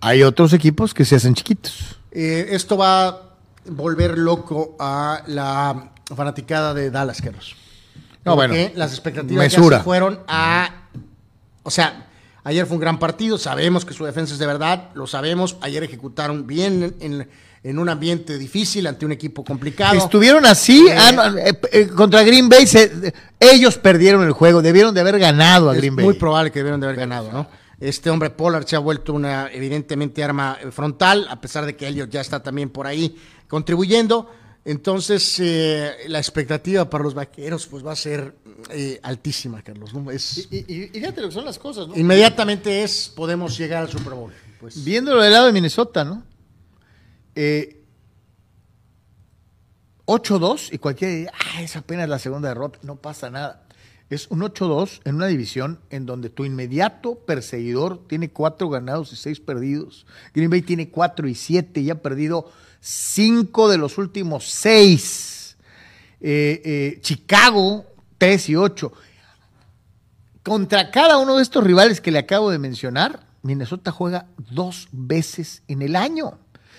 Hay 0.00 0.22
otros 0.22 0.52
equipos 0.52 0.94
que 0.94 1.04
se 1.04 1.16
hacen 1.16 1.34
chiquitos. 1.34 1.96
Eh, 2.12 2.48
esto 2.50 2.76
va 2.76 3.08
a 3.08 3.20
volver 3.66 4.16
loco 4.18 4.76
a 4.78 5.22
la 5.26 5.90
fanaticada 6.14 6.74
de 6.74 6.90
Dallas, 6.90 7.20
Carlos. 7.20 7.54
No, 8.24 8.34
bueno, 8.34 8.54
las 8.74 8.92
expectativas 8.92 9.50
ya 9.52 9.62
se 9.62 9.80
fueron 9.80 10.20
a... 10.28 10.86
O 11.62 11.70
sea, 11.70 12.06
ayer 12.44 12.66
fue 12.66 12.76
un 12.76 12.80
gran 12.80 12.98
partido, 12.98 13.38
sabemos 13.38 13.84
que 13.84 13.94
su 13.94 14.04
defensa 14.04 14.32
es 14.32 14.38
de 14.38 14.46
verdad, 14.46 14.88
lo 14.94 15.06
sabemos, 15.06 15.56
ayer 15.60 15.82
ejecutaron 15.84 16.46
bien 16.46 16.96
en, 17.00 17.28
en 17.62 17.78
un 17.78 17.88
ambiente 17.88 18.38
difícil 18.38 18.86
ante 18.86 19.04
un 19.06 19.12
equipo 19.12 19.44
complicado. 19.44 19.96
Estuvieron 19.96 20.46
así 20.46 20.86
Eh, 20.88 20.96
ah, 20.98 21.12
no, 21.12 21.36
eh, 21.38 21.58
eh, 21.72 21.86
contra 21.88 22.22
Green 22.22 22.48
Bay. 22.48 22.66
se- 22.66 23.12
ellos 23.38 23.76
perdieron 23.78 24.24
el 24.24 24.32
juego. 24.32 24.62
Debieron 24.62 24.94
de 24.94 25.00
haber 25.02 25.18
ganado 25.18 25.68
a 25.70 25.74
es 25.74 25.78
Green 25.78 25.96
Bay. 25.96 26.04
muy 26.06 26.14
probable 26.14 26.50
que 26.50 26.58
debieron 26.60 26.80
de 26.80 26.86
haber 26.86 26.98
ganado, 26.98 27.30
¿no? 27.32 27.46
Este 27.80 28.10
hombre 28.10 28.28
Pollard 28.30 28.66
se 28.66 28.76
ha 28.76 28.78
vuelto 28.78 29.14
una, 29.14 29.50
evidentemente, 29.50 30.22
arma 30.22 30.58
frontal, 30.70 31.26
a 31.30 31.40
pesar 31.40 31.64
de 31.64 31.74
que 31.76 31.88
Elliot 31.88 32.10
ya 32.10 32.20
está 32.20 32.42
también 32.42 32.68
por 32.70 32.86
ahí 32.86 33.16
contribuyendo. 33.48 34.30
Entonces, 34.66 35.40
eh, 35.40 35.90
la 36.08 36.18
expectativa 36.18 36.88
para 36.90 37.02
los 37.02 37.14
vaqueros 37.14 37.66
pues 37.66 37.84
va 37.84 37.92
a 37.92 37.96
ser 37.96 38.36
eh, 38.68 39.00
altísima, 39.02 39.62
Carlos. 39.62 39.94
¿no? 39.94 40.10
Es, 40.10 40.46
Y, 40.50 40.56
y- 40.58 40.82
y 40.84 40.88
fíjate 40.88 41.22
lo 41.22 41.28
que 41.28 41.34
son 41.34 41.46
las 41.46 41.58
cosas, 41.58 41.88
¿no? 41.88 41.96
inmediatamente 41.96 42.82
es, 42.82 43.08
podemos 43.16 43.56
llegar 43.56 43.84
al 43.84 43.88
Super 43.90 44.12
Bowl. 44.12 44.32
Pues, 44.60 44.84
Viéndolo 44.84 45.22
del 45.22 45.32
lado 45.32 45.46
de 45.46 45.52
Minnesota, 45.54 46.04
¿no? 46.04 46.22
Eh, 47.34 47.82
8-2 50.04 50.72
y 50.72 50.78
cualquiera 50.78 51.14
diría, 51.14 51.32
ah, 51.56 51.62
es 51.62 51.76
apenas 51.76 52.08
la 52.08 52.18
segunda 52.18 52.48
derrota, 52.48 52.78
no 52.82 52.96
pasa 52.96 53.30
nada. 53.30 53.66
Es 54.10 54.26
un 54.28 54.40
8-2 54.40 55.00
en 55.04 55.14
una 55.14 55.28
división 55.28 55.78
en 55.90 56.04
donde 56.04 56.30
tu 56.30 56.44
inmediato 56.44 57.14
perseguidor 57.14 58.06
tiene 58.08 58.30
cuatro 58.30 58.68
ganados 58.68 59.12
y 59.12 59.16
seis 59.16 59.38
perdidos. 59.38 60.04
Green 60.34 60.50
Bay 60.50 60.62
tiene 60.62 60.90
cuatro 60.90 61.28
y 61.28 61.36
siete 61.36 61.80
y 61.80 61.90
ha 61.90 62.02
perdido 62.02 62.50
cinco 62.80 63.68
de 63.68 63.78
los 63.78 63.98
últimos 63.98 64.50
seis. 64.50 65.56
Eh, 66.20 66.60
eh, 66.64 66.98
Chicago, 67.00 67.86
3 68.18 68.48
y 68.50 68.56
8. 68.56 68.92
Contra 70.42 70.90
cada 70.90 71.16
uno 71.18 71.36
de 71.36 71.42
estos 71.42 71.64
rivales 71.64 72.00
que 72.00 72.10
le 72.10 72.18
acabo 72.18 72.50
de 72.50 72.58
mencionar, 72.58 73.26
Minnesota 73.42 73.90
juega 73.90 74.26
dos 74.50 74.88
veces 74.92 75.62
en 75.68 75.80
el 75.80 75.96
año. 75.96 76.38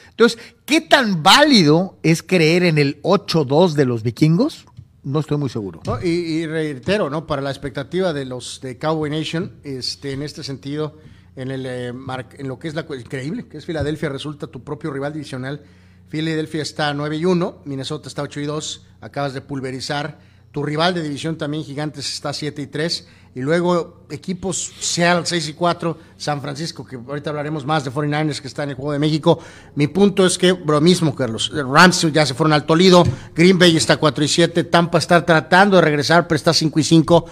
Entonces, 0.09 0.39
¿qué 0.65 0.81
tan 0.81 1.23
válido 1.23 1.97
es 2.03 2.21
creer 2.21 2.63
en 2.63 2.77
el 2.77 3.01
8-2 3.01 3.73
de 3.73 3.85
los 3.85 4.03
vikingos? 4.03 4.65
No 5.03 5.19
estoy 5.19 5.37
muy 5.37 5.49
seguro. 5.49 5.81
Y, 6.03 6.09
y 6.09 6.45
reitero, 6.47 7.09
¿no? 7.09 7.25
Para 7.25 7.41
la 7.41 7.49
expectativa 7.49 8.13
de 8.13 8.25
los 8.25 8.61
de 8.61 8.77
Cowboy 8.77 9.09
Nation, 9.09 9.53
este, 9.63 10.11
en 10.13 10.21
este 10.21 10.43
sentido, 10.43 10.97
en, 11.35 11.49
el, 11.49 11.65
eh, 11.65 11.91
mar- 11.93 12.29
en 12.37 12.47
lo 12.47 12.59
que 12.59 12.67
es 12.67 12.75
la 12.75 12.85
increíble, 12.99 13.47
que 13.47 13.57
es 13.57 13.65
Filadelfia, 13.65 14.09
resulta 14.09 14.47
tu 14.47 14.63
propio 14.63 14.91
rival 14.91 15.13
divisional. 15.13 15.61
Filadelfia 16.09 16.61
está 16.61 16.93
9 16.93 17.17
y 17.17 17.25
1, 17.25 17.61
Minnesota 17.65 18.09
está 18.09 18.21
8 18.21 18.41
y 18.41 18.45
2, 18.45 18.85
acabas 19.01 19.33
de 19.33 19.41
pulverizar. 19.41 20.19
Tu 20.51 20.61
rival 20.61 20.93
de 20.93 21.01
división 21.01 21.37
también, 21.37 21.63
Gigantes, 21.63 22.13
está 22.13 22.33
7 22.33 22.61
y 22.61 22.67
3. 22.67 23.07
Y 23.33 23.39
luego 23.39 24.05
equipos 24.09 24.73
Seattle 24.81 25.25
6 25.25 25.49
y 25.49 25.53
4, 25.53 25.97
San 26.17 26.41
Francisco, 26.41 26.85
que 26.85 26.97
ahorita 26.97 27.29
hablaremos 27.29 27.65
más 27.65 27.85
de 27.85 27.91
49ers 27.91 28.41
que 28.41 28.49
está 28.49 28.63
en 28.63 28.71
el 28.71 28.75
Juego 28.75 28.91
de 28.91 28.99
México. 28.99 29.39
Mi 29.75 29.87
punto 29.87 30.25
es 30.25 30.37
que, 30.37 30.53
lo 30.65 30.81
mismo, 30.81 31.15
Carlos, 31.15 31.49
Rams 31.53 32.05
ya 32.11 32.25
se 32.25 32.33
fueron 32.33 32.51
al 32.51 32.65
Tolido, 32.65 33.05
Green 33.33 33.57
Bay 33.57 33.77
está 33.77 33.95
4 33.95 34.23
y 34.25 34.27
7, 34.27 34.65
Tampa 34.65 34.97
está 34.97 35.25
tratando 35.25 35.77
de 35.77 35.83
regresar, 35.83 36.27
pero 36.27 36.35
está 36.35 36.53
5 36.53 36.77
y 36.81 36.83
5. 36.83 37.25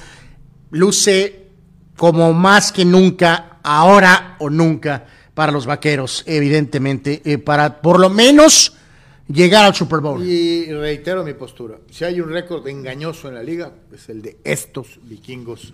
Luce 0.71 1.49
como 1.97 2.31
más 2.31 2.71
que 2.71 2.85
nunca, 2.85 3.59
ahora 3.61 4.37
o 4.39 4.49
nunca, 4.49 5.05
para 5.33 5.51
los 5.51 5.65
vaqueros, 5.65 6.23
evidentemente, 6.25 7.21
eh, 7.25 7.37
para 7.37 7.81
por 7.81 7.99
lo 7.99 8.09
menos 8.09 8.77
llegar 9.31 9.65
al 9.65 9.75
Super 9.75 9.99
Bowl. 9.99 10.23
Y 10.23 10.71
reitero 10.73 11.23
mi 11.23 11.33
postura. 11.33 11.77
Si 11.91 12.03
hay 12.05 12.19
un 12.21 12.29
récord 12.31 12.67
engañoso 12.67 13.27
en 13.29 13.35
la 13.35 13.43
liga, 13.43 13.71
es 13.93 14.09
el 14.09 14.21
de 14.21 14.37
estos 14.43 14.99
vikingos 15.03 15.73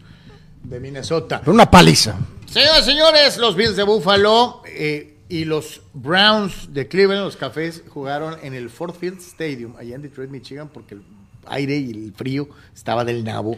de 0.63 0.79
Minnesota. 0.79 1.41
Una 1.45 1.69
paliza. 1.69 2.15
Señoras 2.49 2.81
y 2.81 2.91
señores, 2.91 3.37
los 3.37 3.55
Bills 3.55 3.75
de 3.75 3.83
Buffalo 3.83 4.61
eh, 4.67 5.17
y 5.29 5.45
los 5.45 5.81
Browns 5.93 6.73
de 6.73 6.87
Cleveland, 6.87 7.23
los 7.25 7.35
cafés, 7.37 7.83
jugaron 7.89 8.35
en 8.43 8.53
el 8.53 8.69
Ford 8.69 8.93
Field 8.99 9.19
Stadium, 9.19 9.75
allá 9.77 9.95
en 9.95 10.01
Detroit, 10.01 10.29
Michigan, 10.29 10.69
porque 10.73 10.95
el 10.95 11.01
aire 11.47 11.77
y 11.77 11.91
el 11.91 12.13
frío 12.15 12.47
estaba 12.75 13.03
del 13.05 13.23
nabo. 13.23 13.57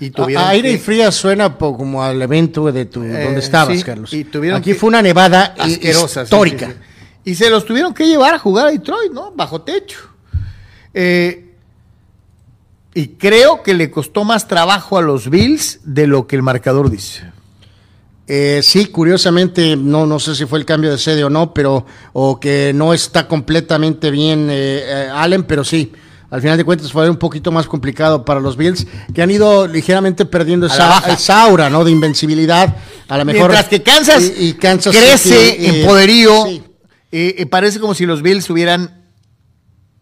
Y 0.00 0.10
tuvieron 0.10 0.44
A- 0.44 0.48
aire 0.50 0.70
que- 0.70 0.74
y 0.74 0.78
fría 0.78 1.12
suena 1.12 1.56
po- 1.56 1.76
como 1.76 2.02
al 2.02 2.20
evento 2.20 2.70
de 2.72 2.84
tu, 2.86 3.02
Eh, 3.04 3.24
donde 3.24 3.38
estabas, 3.40 3.76
sí, 3.78 3.84
Carlos. 3.84 4.12
y 4.12 4.24
tuvieron 4.24 4.58
Aquí 4.58 4.72
que- 4.72 4.78
fue 4.78 4.88
una 4.88 5.00
nevada 5.02 5.54
asquerosa, 5.56 6.24
histórica. 6.24 6.66
sí, 6.66 6.72
sí. 6.72 6.78
Y 7.24 7.34
se 7.34 7.48
los 7.50 7.64
tuvieron 7.64 7.94
que 7.94 8.06
llevar 8.06 8.34
a 8.34 8.38
jugar 8.38 8.66
a 8.66 8.70
Detroit, 8.70 9.12
¿no? 9.12 9.32
Bajo 9.32 9.62
techo. 9.62 9.98
Eh, 10.92 11.40
y 12.94 13.08
creo 13.08 13.62
que 13.62 13.74
le 13.74 13.90
costó 13.90 14.24
más 14.24 14.46
trabajo 14.46 14.98
a 14.98 15.02
los 15.02 15.28
Bills 15.28 15.80
de 15.84 16.06
lo 16.06 16.26
que 16.26 16.36
el 16.36 16.42
marcador 16.42 16.90
dice. 16.90 17.24
Eh, 18.26 18.60
sí, 18.62 18.86
curiosamente, 18.86 19.76
no, 19.76 20.06
no 20.06 20.18
sé 20.18 20.34
si 20.34 20.46
fue 20.46 20.58
el 20.58 20.64
cambio 20.64 20.90
de 20.90 20.98
sede 20.98 21.24
o 21.24 21.30
no, 21.30 21.52
pero 21.52 21.84
o 22.12 22.38
que 22.40 22.72
no 22.74 22.94
está 22.94 23.26
completamente 23.28 24.10
bien 24.10 24.48
eh, 24.50 24.80
eh, 24.84 25.08
Allen, 25.12 25.42
pero 25.44 25.64
sí. 25.64 25.92
Al 26.30 26.40
final 26.40 26.56
de 26.56 26.64
cuentas 26.64 26.90
fue 26.90 27.08
un 27.08 27.16
poquito 27.16 27.52
más 27.52 27.66
complicado 27.66 28.24
para 28.24 28.40
los 28.40 28.56
Bills, 28.56 28.86
que 29.14 29.22
han 29.22 29.30
ido 29.30 29.68
ligeramente 29.68 30.24
perdiendo 30.24 30.66
esa, 30.66 31.42
aura 31.44 31.70
¿no? 31.70 31.84
de 31.84 31.92
invencibilidad. 31.92 32.74
A 33.06 33.18
lo 33.18 33.24
mejor. 33.24 33.50
Mientras 33.50 33.68
que 33.68 33.82
Kansas, 33.82 34.32
y- 34.36 34.48
y 34.48 34.52
Kansas 34.54 34.96
crece 34.96 35.50
City, 35.52 35.66
en 35.66 35.74
eh, 35.76 35.84
poderío, 35.86 36.44
sí. 36.46 36.63
Eh, 37.16 37.46
parece 37.46 37.80
como 37.80 37.94
si 37.94 38.06
los 38.06 38.22
Bills 38.22 38.48
hubieran 38.50 39.04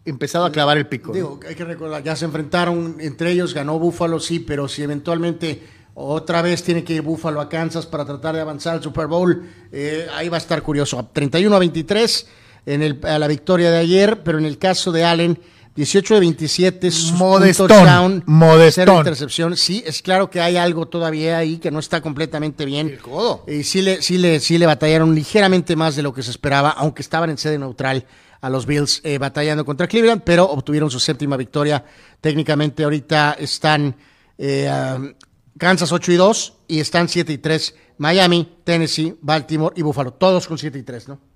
empezado 0.05 0.45
a 0.45 0.51
clavar 0.51 0.77
el 0.77 0.87
pico. 0.87 1.09
¿no? 1.09 1.13
Digo, 1.13 1.39
hay 1.47 1.55
que 1.55 1.65
recordar, 1.65 2.03
ya 2.03 2.15
se 2.15 2.25
enfrentaron 2.25 2.97
entre 2.99 3.31
ellos, 3.31 3.53
ganó 3.53 3.79
Búfalo, 3.79 4.19
sí, 4.19 4.39
pero 4.39 4.67
si 4.67 4.83
eventualmente 4.83 5.61
otra 5.93 6.41
vez 6.41 6.63
tiene 6.63 6.83
que 6.83 6.93
ir 6.93 7.01
Búfalo 7.01 7.39
a 7.39 7.49
Kansas 7.49 7.85
para 7.85 8.05
tratar 8.05 8.35
de 8.35 8.41
avanzar 8.41 8.75
al 8.75 8.83
Super 8.83 9.07
Bowl, 9.07 9.47
eh, 9.71 10.07
ahí 10.13 10.27
va 10.29 10.37
a 10.37 10.39
estar 10.39 10.61
curioso. 10.61 11.09
31 11.13 11.55
a 11.55 11.59
23 11.59 12.27
en 12.65 12.81
el, 12.81 12.99
a 13.03 13.19
la 13.19 13.27
victoria 13.27 13.69
de 13.69 13.77
ayer, 13.77 14.23
pero 14.23 14.37
en 14.37 14.45
el 14.45 14.57
caso 14.57 14.91
de 14.91 15.03
Allen, 15.03 15.39
18 15.75 16.13
de 16.13 16.19
27, 16.19 16.87
es 16.87 17.11
un 17.11 17.17
Modestón, 17.17 17.67
touchdown, 17.67 18.23
modestón. 18.27 18.85
cero 18.85 18.97
intercepción. 18.97 19.57
Sí, 19.57 19.83
es 19.85 20.03
claro 20.03 20.29
que 20.29 20.39
hay 20.39 20.55
algo 20.55 20.87
todavía 20.87 21.37
ahí 21.37 21.57
que 21.57 21.71
no 21.71 21.79
está 21.79 22.01
completamente 22.01 22.65
bien. 22.65 22.89
El 22.89 22.99
codo. 22.99 23.43
Y 23.47 23.63
sí 23.63 23.81
le, 23.81 24.01
sí, 24.01 24.19
le, 24.19 24.39
sí 24.39 24.57
le 24.59 24.67
batallaron 24.67 25.15
ligeramente 25.15 25.75
más 25.75 25.95
de 25.95 26.03
lo 26.03 26.13
que 26.13 26.21
se 26.21 26.29
esperaba, 26.29 26.69
aunque 26.69 27.01
estaban 27.01 27.31
en 27.31 27.37
sede 27.39 27.57
neutral 27.57 28.05
a 28.41 28.49
los 28.49 28.65
Bills 28.65 29.01
eh, 29.03 29.17
batallando 29.17 29.65
contra 29.65 29.87
Cleveland, 29.87 30.21
pero 30.23 30.45
obtuvieron 30.45 30.91
su 30.91 30.99
séptima 30.99 31.37
victoria. 31.37 31.83
Técnicamente 32.21 32.83
ahorita 32.83 33.37
están 33.39 33.95
eh, 34.37 34.69
um, 34.95 35.13
Kansas 35.57 35.91
8 35.91 36.11
y 36.11 36.15
2 36.15 36.53
y 36.67 36.79
están 36.81 37.07
7 37.07 37.33
y 37.33 37.37
3 37.37 37.75
Miami, 37.97 38.57
Tennessee, 38.63 39.15
Baltimore 39.21 39.73
y 39.77 39.81
Buffalo, 39.81 40.13
todos 40.13 40.47
con 40.47 40.57
7 40.57 40.77
y 40.77 40.83
3, 40.83 41.07
¿no? 41.07 41.32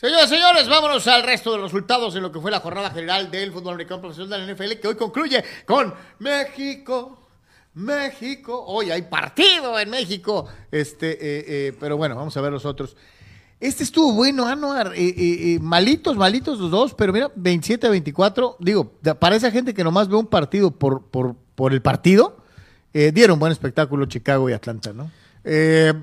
Señoras 0.00 0.26
y 0.26 0.34
señores, 0.36 0.68
vámonos 0.68 1.08
al 1.08 1.24
resto 1.24 1.50
de 1.50 1.58
los 1.58 1.72
resultados 1.72 2.14
en 2.14 2.22
lo 2.22 2.30
que 2.30 2.38
fue 2.38 2.52
la 2.52 2.60
jornada 2.60 2.88
general 2.92 3.32
del 3.32 3.50
fútbol 3.50 3.74
americano 3.74 4.00
profesional 4.00 4.40
de 4.40 4.46
la 4.46 4.54
NFL, 4.54 4.80
que 4.80 4.86
hoy 4.86 4.94
concluye 4.94 5.42
con 5.66 5.92
México. 6.20 7.18
México, 7.74 8.64
hoy 8.68 8.92
hay 8.92 9.02
partido 9.02 9.76
en 9.76 9.90
México. 9.90 10.46
Este, 10.70 11.14
eh, 11.14 11.44
eh, 11.48 11.76
pero 11.80 11.96
bueno, 11.96 12.14
vamos 12.14 12.36
a 12.36 12.40
ver 12.40 12.52
los 12.52 12.64
otros. 12.64 12.96
Este 13.58 13.82
estuvo 13.82 14.12
bueno, 14.12 14.46
Anuar. 14.46 14.92
eh, 14.94 15.14
eh, 15.16 15.58
malitos, 15.60 16.16
malitos 16.16 16.60
los 16.60 16.70
dos, 16.70 16.94
pero 16.94 17.12
mira, 17.12 17.32
27 17.34 17.88
a 17.88 17.90
24. 17.90 18.56
Digo, 18.60 18.92
para 19.18 19.34
esa 19.34 19.50
gente 19.50 19.74
que 19.74 19.82
nomás 19.82 20.06
ve 20.06 20.14
un 20.14 20.28
partido 20.28 20.70
por, 20.70 21.06
por, 21.06 21.34
por 21.56 21.72
el 21.72 21.82
partido, 21.82 22.36
dieron 22.92 23.40
buen 23.40 23.50
espectáculo 23.50 24.06
Chicago 24.06 24.48
y 24.48 24.52
Atlanta, 24.52 24.92
¿no? 24.92 25.10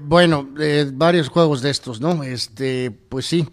Bueno, 0.01 0.49
varios 0.91 1.29
juegos 1.29 1.61
de 1.61 1.69
estos, 1.69 2.01
¿no? 2.01 2.23
Este, 2.23 2.91
pues 2.91 3.25
sí, 3.25 3.47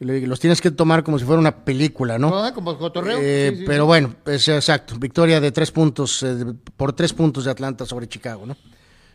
los 0.00 0.40
tienes 0.40 0.60
que 0.60 0.70
tomar 0.70 1.04
como 1.04 1.18
si 1.18 1.24
fuera 1.24 1.40
una 1.40 1.64
película, 1.64 2.18
¿no? 2.18 2.36
Ah, 2.44 2.52
Como 2.52 2.76
cotorreo. 2.78 3.18
Eh, 3.20 3.50
Sí, 3.52 3.58
sí, 3.58 3.64
pero 3.66 3.84
sí. 3.84 3.86
bueno, 3.86 4.14
es 4.26 4.48
exacto. 4.48 4.96
Victoria 4.98 5.40
de 5.40 5.52
tres 5.52 5.70
puntos, 5.70 6.22
eh, 6.22 6.36
por 6.76 6.92
tres 6.92 7.12
puntos 7.12 7.44
de 7.44 7.50
Atlanta 7.50 7.86
sobre 7.86 8.08
Chicago, 8.08 8.44
¿no? 8.46 8.56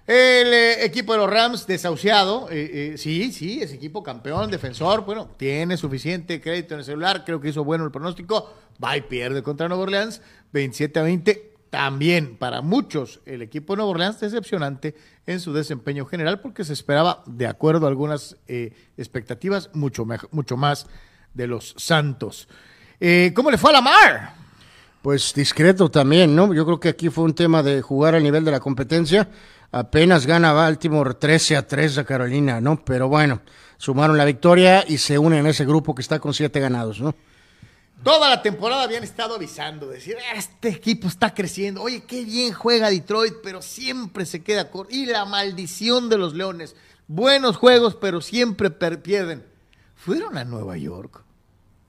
El 0.07 0.53
eh, 0.53 0.85
equipo 0.85 1.13
de 1.13 1.19
los 1.19 1.29
Rams 1.29 1.67
desahuciado, 1.67 2.49
eh, 2.49 2.93
eh, 2.93 2.97
sí, 2.97 3.31
sí, 3.31 3.61
es 3.61 3.71
equipo 3.73 4.01
campeón, 4.01 4.49
defensor, 4.49 5.05
bueno, 5.05 5.29
tiene 5.37 5.77
suficiente 5.77 6.41
crédito 6.41 6.73
en 6.73 6.79
el 6.79 6.85
celular, 6.85 7.23
creo 7.23 7.39
que 7.39 7.49
hizo 7.49 7.63
bueno 7.63 7.85
el 7.85 7.91
pronóstico, 7.91 8.51
va 8.83 8.97
y 8.97 9.01
pierde 9.01 9.43
contra 9.43 9.67
Nueva 9.67 9.83
Orleans, 9.83 10.21
27 10.51 10.99
a 10.99 11.03
20, 11.03 11.48
también 11.69 12.37
para 12.37 12.61
muchos 12.61 13.21
el 13.25 13.41
equipo 13.41 13.73
de 13.73 13.77
Nueva 13.77 13.91
Orleans 13.91 14.19
decepcionante 14.19 14.95
en 15.25 15.39
su 15.39 15.53
desempeño 15.53 16.05
general 16.05 16.39
porque 16.39 16.63
se 16.63 16.73
esperaba, 16.73 17.23
de 17.25 17.47
acuerdo 17.47 17.85
a 17.85 17.89
algunas 17.89 18.37
eh, 18.47 18.73
expectativas, 18.97 19.69
mucho, 19.73 20.05
mucho 20.31 20.57
más 20.57 20.87
de 21.33 21.47
los 21.47 21.75
Santos. 21.77 22.47
Eh, 22.99 23.31
¿Cómo 23.35 23.51
le 23.51 23.57
fue 23.57 23.69
a 23.69 23.73
Lamar? 23.73 24.33
Pues 25.01 25.33
discreto 25.33 25.89
también, 25.89 26.35
¿no? 26.35 26.53
Yo 26.53 26.65
creo 26.65 26.79
que 26.79 26.89
aquí 26.89 27.09
fue 27.09 27.23
un 27.23 27.33
tema 27.33 27.63
de 27.63 27.81
jugar 27.81 28.15
al 28.15 28.23
nivel 28.23 28.43
de 28.43 28.51
la 28.51 28.59
competencia. 28.59 29.29
Apenas 29.71 30.25
gana 30.25 30.51
Baltimore 30.51 31.13
13 31.13 31.55
a 31.55 31.67
3 31.67 31.99
a 31.99 32.03
Carolina, 32.03 32.59
¿no? 32.59 32.83
Pero 32.83 33.07
bueno, 33.07 33.41
sumaron 33.77 34.17
la 34.17 34.25
victoria 34.25 34.83
y 34.85 34.97
se 34.97 35.17
unen 35.17 35.45
a 35.45 35.49
ese 35.49 35.65
grupo 35.65 35.95
que 35.95 36.01
está 36.01 36.19
con 36.19 36.33
siete 36.33 36.59
ganados, 36.59 36.99
¿no? 36.99 37.15
Toda 38.03 38.29
la 38.29 38.41
temporada 38.41 38.83
habían 38.83 39.03
estado 39.03 39.35
avisando, 39.35 39.89
decir, 39.89 40.15
este 40.33 40.69
equipo 40.69 41.07
está 41.07 41.33
creciendo, 41.33 41.81
oye, 41.81 42.03
qué 42.03 42.23
bien 42.23 42.53
juega 42.53 42.89
Detroit, 42.89 43.35
pero 43.43 43.61
siempre 43.61 44.25
se 44.25 44.41
queda 44.41 44.71
corto. 44.71 44.95
Y 44.95 45.05
la 45.05 45.25
maldición 45.25 46.07
de 46.07 46.17
los 46.17 46.33
Leones, 46.33 46.75
buenos 47.07 47.57
juegos, 47.57 47.95
pero 47.95 48.21
siempre 48.21 48.71
pierden. 48.71 49.45
Fueron 49.95 50.37
a 50.37 50.45
Nueva 50.45 50.77
York 50.77 51.23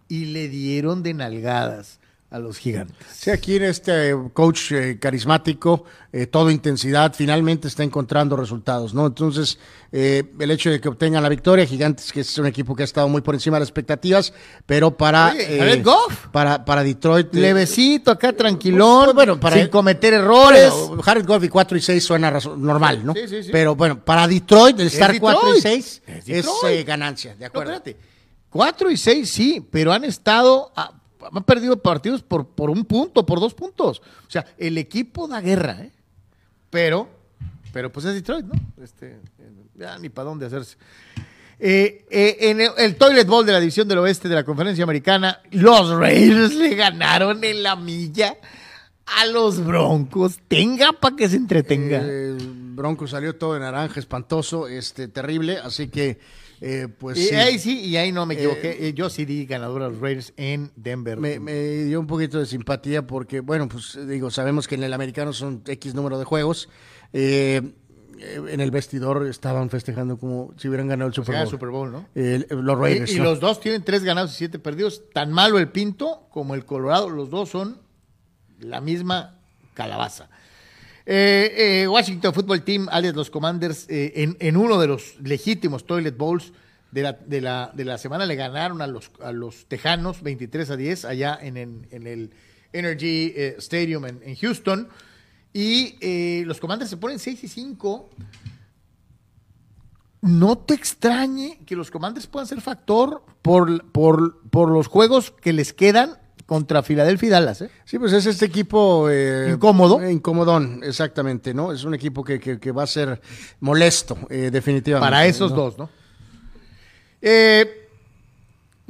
y 0.09 0.27
le 0.27 0.49
dieron 0.49 1.05
de 1.05 1.15
nalgadas 1.15 2.00
a 2.31 2.39
los 2.39 2.59
gigantes. 2.59 2.97
Sí, 3.13 3.31
aquí 3.31 3.57
en 3.57 3.65
este 3.65 4.15
coach 4.33 4.71
eh, 4.71 4.99
carismático, 5.01 5.85
eh, 6.13 6.27
todo 6.27 6.51
intensidad, 6.53 7.13
finalmente 7.13 7.67
está 7.67 7.83
encontrando 7.83 8.37
resultados, 8.37 8.95
¿no? 8.95 9.07
Entonces, 9.07 9.59
eh, 9.91 10.23
el 10.39 10.51
hecho 10.53 10.71
de 10.71 10.81
que 10.81 10.89
obtengan 10.89 11.25
la 11.25 11.29
victoria, 11.29 11.67
Gigantes, 11.67 12.13
que 12.13 12.21
es 12.21 12.39
un 12.39 12.47
equipo 12.47 12.77
que 12.77 12.83
ha 12.83 12.85
estado 12.85 13.09
muy 13.09 13.21
por 13.21 13.35
encima 13.35 13.57
de 13.57 13.61
las 13.61 13.69
expectativas, 13.69 14.33
pero 14.65 14.97
para... 14.97 15.33
Oye, 15.33 15.83
Goff. 15.83 16.29
Para, 16.31 16.65
para 16.65 16.85
Detroit... 16.85 17.35
eh, 17.35 17.41
Levecito, 17.41 18.13
acá 18.13 18.33
tranquilón, 18.33 19.07
Pues, 19.07 19.15
bueno, 19.17 19.41
para- 19.41 19.57
sin 19.57 19.67
cometer 19.67 20.15
errores. 20.15 20.73
Bueno, 20.73 21.03
Jared 21.03 21.27
Goff 21.27 21.43
y 21.43 21.49
4 21.49 21.79
y 21.79 21.81
6 21.81 22.05
suena 22.05 22.31
normal, 22.57 23.05
¿no? 23.05 23.13
Sí, 23.15 23.27
sí, 23.27 23.43
sí. 23.43 23.49
Pero 23.51 23.75
bueno, 23.75 24.05
para 24.05 24.29
Detroit, 24.29 24.79
el 24.79 24.87
estar 24.87 25.13
Detroit. 25.13 25.37
4 25.41 25.57
y 25.57 25.61
6 25.61 26.03
Es 26.29 26.47
eh, 26.69 26.85
ganancia, 26.85 27.35
¿de 27.35 27.41
No, 27.41 27.47
acuerdo? 27.47 27.73
espérate. 27.73 28.01
Cuatro 28.51 28.91
y 28.91 28.97
seis 28.97 29.31
sí, 29.31 29.65
pero 29.71 29.93
han 29.93 30.03
estado, 30.05 30.73
a- 30.75 31.00
han 31.33 31.45
perdido 31.45 31.77
partidos 31.77 32.23
por, 32.23 32.47
por 32.49 32.71
un 32.71 32.85
punto, 32.85 33.25
por 33.27 33.41
dos 33.41 33.55
puntos. 33.55 34.01
O 34.01 34.31
sea, 34.31 34.47
el 34.59 34.79
equipo 34.79 35.29
da 35.29 35.41
guerra, 35.41 35.79
¿eh? 35.81 35.91
Pero, 36.71 37.09
pero 37.73 37.91
pues 37.91 38.07
es 38.07 38.15
Detroit, 38.15 38.47
¿no? 38.47 38.55
Este, 38.83 39.13
eh, 39.39 39.53
ya 39.75 39.99
ni 39.99 40.09
para 40.09 40.29
dónde 40.29 40.47
hacerse. 40.47 40.77
Eh, 41.63 42.07
eh, 42.11 42.37
en 42.41 42.61
el, 42.61 42.97
Toilet 42.97 43.27
Bowl 43.27 43.45
de 43.45 43.53
la 43.53 43.61
División 43.61 43.87
del 43.87 43.99
Oeste 43.99 44.31
de 44.31 44.35
la 44.35 44.45
Conferencia 44.45 44.83
Americana, 44.83 45.41
los 45.51 45.91
Raiders 45.91 46.55
le 46.55 46.75
ganaron 46.75 47.45
en 47.45 47.63
la 47.63 47.77
milla 47.77 48.37
a 49.05 49.27
los 49.27 49.63
Broncos. 49.63 50.39
Tenga 50.49 50.93
para 50.93 51.17
que 51.17 51.29
se 51.29 51.37
entretenga. 51.37 51.99
El 51.99 52.39
Bronco 52.75 53.07
salió 53.07 53.37
todo 53.37 53.55
de 53.55 53.61
naranja, 53.61 54.01
espantoso, 54.01 54.69
este, 54.69 55.09
terrible, 55.09 55.59
así 55.59 55.89
que, 55.89 56.19
eh, 56.61 56.89
pues 56.99 57.19
y 57.19 57.27
sí. 57.27 57.35
ahí 57.35 57.59
sí, 57.59 57.81
y 57.81 57.97
ahí 57.97 58.13
no 58.13 58.27
me 58.27 58.35
equivoqué. 58.35 58.89
Eh, 58.89 58.93
Yo 58.95 59.09
sí 59.11 59.25
di 59.25 59.47
ganador 59.47 59.83
a 59.83 59.89
los 59.89 59.99
Raiders 59.99 60.33
en 60.37 60.71
Denver. 60.77 61.19
Me, 61.19 61.41
me 61.41 61.55
dio 61.85 61.99
un 62.01 62.07
poquito 62.07 62.39
de 62.39 62.47
simpatía 62.47 63.07
porque, 63.07 63.41
bueno, 63.41 63.69
pues 63.69 63.99
digo, 64.07 64.31
sabemos 64.31 64.69
que 64.69 64.75
en 64.75 64.83
el 64.85 64.93
americano 64.93 65.33
son 65.33 65.63
X 65.67 65.95
número 65.95 66.19
de 66.19 66.25
juegos. 66.25 66.69
Eh, 67.13 67.63
eh, 68.21 68.41
en 68.49 68.61
el 68.61 68.71
vestidor 68.71 69.27
estaban 69.27 69.71
festejando 69.71 70.19
como 70.19 70.53
si 70.59 70.69
hubieran 70.69 70.89
ganado 70.89 71.09
el 71.09 71.15
Super 71.15 71.35
sea, 71.35 71.45
Bowl. 71.45 71.51
Super 71.51 71.69
Bowl, 71.71 71.91
¿no? 71.93 72.07
Eh, 72.15 72.47
los 72.51 72.79
Raiders. 72.79 73.11
y 73.13 73.17
y 73.17 73.19
¿no? 73.19 73.25
los 73.25 73.41
dos 73.41 73.61
tienen 73.61 73.83
tres 73.83 74.05
ganados 74.05 74.33
y 74.33 74.37
siete 74.37 74.59
perdidos. 74.59 75.03
Tan 75.13 75.33
malo 75.33 75.59
el 75.59 75.69
Pinto 75.69 76.29
como 76.31 76.55
el 76.55 76.65
Colorado. 76.65 77.09
Los 77.09 77.31
dos 77.31 77.49
son 77.49 77.79
la 78.59 78.81
misma 78.81 79.39
calabaza. 79.75 80.29
Eh, 81.07 81.83
eh, 81.83 81.89
Washington 81.89 82.33
Football 82.35 82.63
Team, 82.63 82.89
alias 82.91 83.15
los 83.15 83.31
Commanders, 83.31 83.87
eh, 83.89 84.35
en, 84.39 84.57
uno 84.57 84.79
de 84.79 84.87
los 84.87 85.19
legítimos 85.21 85.87
Toilet 85.87 86.17
Bowls 86.17 86.53
de 86.93 87.03
la, 87.03 87.13
de 87.13 87.41
la, 87.41 87.73
de 87.75 87.85
la 87.85 87.99
semana 87.99 88.27
le 88.27 88.37
ganaron 88.37 88.83
a 88.83 88.87
los, 88.87 89.11
a 89.23 89.33
los 89.33 89.67
Tejanos 89.67 90.23
23 90.23 90.71
a 90.71 90.77
10 90.77 91.05
allá 91.07 91.39
en, 91.41 91.57
en- 91.57 91.87
en 91.91 92.07
el 92.07 92.31
Energy 92.73 93.33
Stadium 93.59 94.05
en, 94.07 94.37
Houston. 94.37 94.89
Y 95.53 96.45
los 96.45 96.61
Commanders 96.61 96.91
se 96.91 96.97
ponen 96.97 97.19
6 97.19 97.43
y 97.45 97.49
5 97.49 98.11
no 100.23 100.59
te 100.59 100.75
extrañe 100.75 101.59
que 101.67 101.75
los 101.77 101.91
Commanders 101.91 102.27
puedan 102.27 102.47
ser 102.47 102.61
factor 102.61 103.25
por, 103.43 103.91
por, 103.91 104.43
por 104.51 104.71
los 104.71 104.87
juegos 104.87 105.31
que 105.31 105.53
les 105.53 105.73
quedan 105.73 106.19
contra 106.51 106.83
Filadelfia 106.83 107.29
y 107.29 107.31
Dallas. 107.31 107.63
¿eh? 107.63 107.71
Sí, 107.85 107.97
pues 107.97 108.13
es 108.13 108.27
este 108.27 108.45
equipo... 108.47 109.09
eh, 109.09 109.51
Incómodo. 109.53 110.05
incomodón, 110.11 110.81
exactamente, 110.83 111.55
¿no? 111.55 111.71
Es 111.71 111.85
un 111.85 111.95
equipo 111.95 112.25
que, 112.25 112.41
que- 112.41 112.59
que 112.59 112.73
va 112.73 112.83
a 112.83 112.87
ser 112.89 113.21
molesto, 113.61 114.19
eh, 114.29 114.51
definitivamente. 114.53 115.07
Para 115.07 115.27
esos 115.27 115.53
¿no? 115.53 115.57
dos, 115.57 115.79
¿no? 115.79 115.89
Eh, 117.23 117.87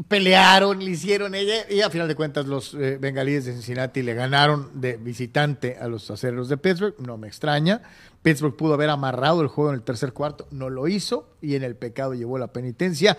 pelearon, 0.09 0.79
le 0.83 0.91
hicieron 0.93 1.35
ella, 1.35 1.67
y 1.69 1.83
a 1.83 1.91
final 1.91 2.09
de 2.09 2.15
cuentas 2.15 2.47
los 2.47 2.73
eh, 2.73 2.97
bengalíes 2.99 3.45
de 3.45 3.53
Cincinnati 3.53 4.01
le 4.03 4.15
ganaron 4.15 4.71
de 4.81 4.97
visitante 4.97 5.77
a 5.79 5.87
los 5.87 6.11
aceros 6.11 6.49
de 6.49 6.57
Pittsburgh, 6.57 6.95
no 6.99 7.19
me 7.19 7.29
extraña. 7.29 7.83
Pittsburgh 8.23 8.57
pudo 8.57 8.73
haber 8.73 8.89
amarrado 8.89 9.43
el 9.43 9.49
juego 9.49 9.69
en 9.69 9.77
el 9.77 9.83
tercer 9.83 10.15
cuarto, 10.15 10.47
no 10.51 10.71
lo 10.71 10.89
hizo, 10.89 11.29
y 11.43 11.57
en 11.57 11.63
el 11.63 11.77
pecado 11.77 12.15
llevó 12.15 12.39
la 12.39 12.47
penitencia. 12.47 13.19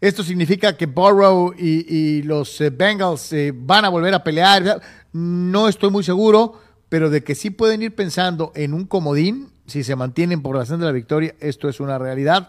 Esto 0.00 0.22
significa 0.22 0.76
que 0.76 0.86
Burrow 0.86 1.52
y, 1.58 1.94
y 1.94 2.22
los 2.22 2.60
eh, 2.60 2.70
Bengals 2.70 3.32
eh, 3.32 3.52
van 3.54 3.84
a 3.84 3.88
volver 3.88 4.14
a 4.14 4.22
pelear. 4.22 4.80
No 5.12 5.68
estoy 5.68 5.90
muy 5.90 6.04
seguro, 6.04 6.60
pero 6.88 7.10
de 7.10 7.24
que 7.24 7.34
sí 7.34 7.50
pueden 7.50 7.82
ir 7.82 7.94
pensando 7.94 8.52
en 8.54 8.74
un 8.74 8.84
comodín, 8.84 9.50
si 9.66 9.82
se 9.84 9.96
mantienen 9.96 10.40
por 10.40 10.56
la 10.56 10.64
senda 10.66 10.86
de 10.86 10.92
la 10.92 10.96
victoria, 10.96 11.34
esto 11.40 11.68
es 11.68 11.80
una 11.80 11.98
realidad. 11.98 12.48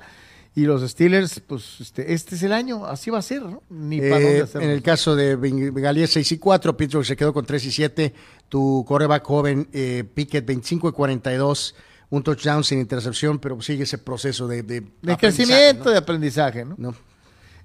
Y 0.56 0.62
los 0.66 0.82
Steelers, 0.90 1.40
pues 1.42 1.78
este, 1.80 2.14
este 2.14 2.36
es 2.36 2.44
el 2.44 2.52
año, 2.54 2.86
así 2.86 3.10
va 3.12 3.20
a 3.20 3.22
ser, 3.22 3.44
¿no? 3.44 3.62
Ni 3.70 4.00
para 4.00 4.20
Eh, 4.20 4.24
dónde 4.24 4.42
hacerlo. 4.42 4.68
en 4.68 4.74
el 4.74 4.82
caso 4.82 5.16
de 5.16 5.36
Bengalía 5.36 6.08
6 6.08 6.32
y 6.34 6.38
4, 6.38 6.76
Pittsburgh 6.76 7.06
se 7.06 7.16
quedó 7.16 7.34
con 7.34 7.46
3 7.46 7.66
y 7.66 7.72
7. 7.72 8.14
Tu 8.50 8.84
coreback 8.88 9.24
joven, 9.24 9.68
eh, 9.74 10.04
Pickett 10.14 10.46
25 10.46 10.90
y 10.90 10.92
42, 10.92 11.76
un 12.10 12.24
touchdown 12.24 12.64
sin 12.64 12.80
intercepción, 12.80 13.40
pero 13.40 13.62
sigue 13.62 13.84
ese 13.84 14.00
proceso 14.00 14.48
de, 14.48 14.64
de, 14.64 14.82
de 14.82 14.88
aprendizaje, 15.14 15.18
crecimiento, 15.20 15.84
¿no? 15.86 15.92
de 15.92 15.98
aprendizaje, 15.98 16.66
¿no? 16.66 16.76
¿no? 16.78 16.96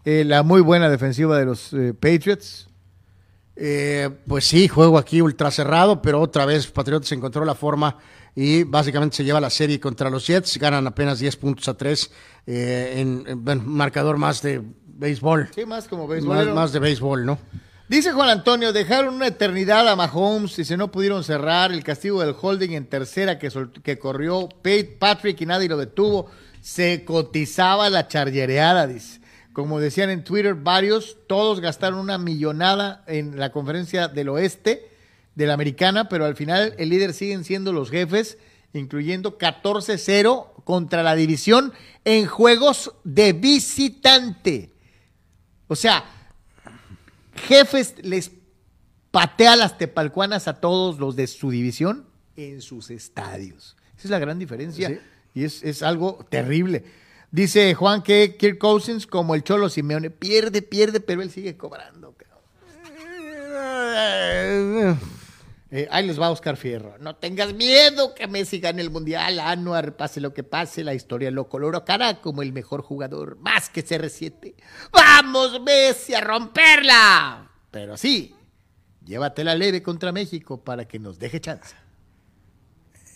Eh, 0.05 0.25
la 0.25 0.43
muy 0.43 0.61
buena 0.61 0.89
defensiva 0.91 1.39
de 1.39 1.45
los 1.47 1.73
eh, 1.73 1.95
Patriots. 1.95 2.69
Eh, 3.57 4.11
pues 4.27 4.47
sí, 4.47 4.67
juego 4.67 4.99
aquí 4.99 5.21
ultra 5.21 5.51
cerrado, 5.51 6.03
pero 6.03 6.21
otra 6.21 6.45
vez 6.45 6.67
Patriotas 6.67 7.13
encontró 7.13 7.45
la 7.45 7.55
forma 7.55 7.97
y 8.35 8.65
básicamente 8.65 9.17
se 9.17 9.25
lleva 9.25 9.41
la 9.41 9.51
serie 9.51 9.79
contra 9.79 10.11
los 10.11 10.27
Jets. 10.27 10.59
Ganan 10.59 10.87
apenas 10.87 11.21
10 11.21 11.37
puntos 11.37 11.69
a 11.69 11.75
3 11.75 12.11
eh, 12.47 12.95
en, 12.97 13.45
marcador 13.67 14.17
más 14.17 14.43
de 14.43 14.61
béisbol. 14.87 15.51
Sí, 15.55 15.65
más 15.65 15.87
como 15.87 16.07
más, 16.07 16.17
béisbolero. 16.17 16.55
más 16.55 16.73
de 16.73 16.79
béisbol, 16.81 17.25
¿no? 17.25 17.39
Dice 17.87 18.13
Juan 18.13 18.31
Antonio, 18.31 18.73
dejaron 18.73 19.15
una 19.15 19.27
eternidad 19.27 19.87
a 19.89 19.95
Mahomes 19.95 20.59
y 20.59 20.65
se 20.65 20.77
no 20.77 20.91
pudieron 20.91 21.23
cerrar. 21.23 21.71
El 21.71 21.85
castigo 21.85 22.21
del 22.23 22.35
holding 22.41 22.71
en 22.71 22.87
tercera 22.87 23.39
que, 23.39 23.51
que 23.83 23.99
corrió 23.99 24.49
Patrick 24.99 25.41
y 25.41 25.47
nadie 25.47 25.69
lo 25.69 25.77
detuvo. 25.77 26.27
Se 26.61 27.05
cotizaba 27.05 27.91
la 27.91 28.09
chargereada, 28.09 28.87
dice. 28.87 29.21
Como 29.55 29.81
decían 29.81 30.11
en 30.11 30.25
Twitter, 30.25 30.55
varios, 30.55 31.17
todos 31.27 31.61
gastaron 31.61 32.01
una 32.01 32.19
millonada 32.19 33.03
en 33.07 33.39
la 33.39 33.51
conferencia 33.53 34.09
del 34.09 34.29
oeste 34.29 34.91
de 35.35 35.47
la 35.47 35.55
americana, 35.55 36.09
pero 36.11 36.27
al 36.27 36.37
final 36.37 36.75
el 36.77 36.91
líder 36.91 37.15
siguen 37.15 37.45
siendo 37.45 37.73
los 37.73 37.89
jefes, 37.89 38.37
incluyendo 38.73 39.39
14-0 39.39 40.65
contra 40.65 41.03
la 41.03 41.15
división 41.15 41.73
en 42.05 42.27
juegos 42.27 42.93
de 43.05 43.33
visitante. 43.33 44.73
O 45.69 45.77
sea, 45.77 46.05
Jefes 47.49 47.95
les 48.03 48.31
patea 49.11 49.57
las 49.57 49.79
tepalcuanas 49.79 50.49
a 50.49 50.61
todos 50.61 50.99
los 50.99 51.17
de 51.17 51.27
su 51.27 51.51
división 51.51 52.07
en 52.37 52.61
sus 52.61 52.91
estadios. 52.91 53.77
Esa 53.97 54.09
es 54.09 54.11
la 54.11 54.19
gran 54.19 54.39
diferencia 54.39 54.89
Sí. 54.89 54.99
y 55.35 55.45
es, 55.45 55.63
es 55.63 55.83
algo 55.83 56.27
terrible. 56.29 56.85
Dice 57.35 57.75
Juan 57.75 58.01
que 58.01 58.37
Kirk 58.37 58.59
Cousins, 58.59 59.09
como 59.09 59.35
el 59.35 59.43
Cholo 59.43 59.69
Simeone, 59.69 60.09
pierde, 60.09 60.63
pierde, 60.63 61.01
pero 61.01 61.21
él 61.21 61.33
sigue 61.33 61.57
cobrando. 61.57 62.15
cabrón. 62.15 62.45
Eh, 65.73 65.89
ahí 65.91 66.07
les 66.07 66.21
va 66.21 66.31
Oscar 66.31 66.57
Fierro. 66.57 66.97
No 67.01 67.17
tengas 67.17 67.53
miedo 67.53 68.15
que 68.15 68.29
Messi 68.29 68.61
gane 68.61 68.83
el 68.83 68.91
Mundial. 68.93 69.41
Anuar, 69.41 69.97
pase 69.97 70.21
lo 70.21 70.33
que 70.33 70.45
pase, 70.45 70.85
la 70.85 70.95
historia 70.95 71.33
lo 71.33 71.49
cara 71.85 72.21
como 72.21 72.41
el 72.41 72.53
mejor 72.53 72.83
jugador, 72.83 73.37
más 73.41 73.69
que 73.69 73.85
CR7. 73.85 74.55
¡Vamos, 74.93 75.61
Messi, 75.61 76.15
a 76.15 76.21
romperla! 76.21 77.51
Pero 77.73 77.97
sí, 77.97 78.37
llévatela 79.05 79.57
leve 79.57 79.83
contra 79.83 80.13
México 80.13 80.63
para 80.63 80.87
que 80.87 81.01
nos 81.01 81.19
deje 81.19 81.41
chance. 81.41 81.75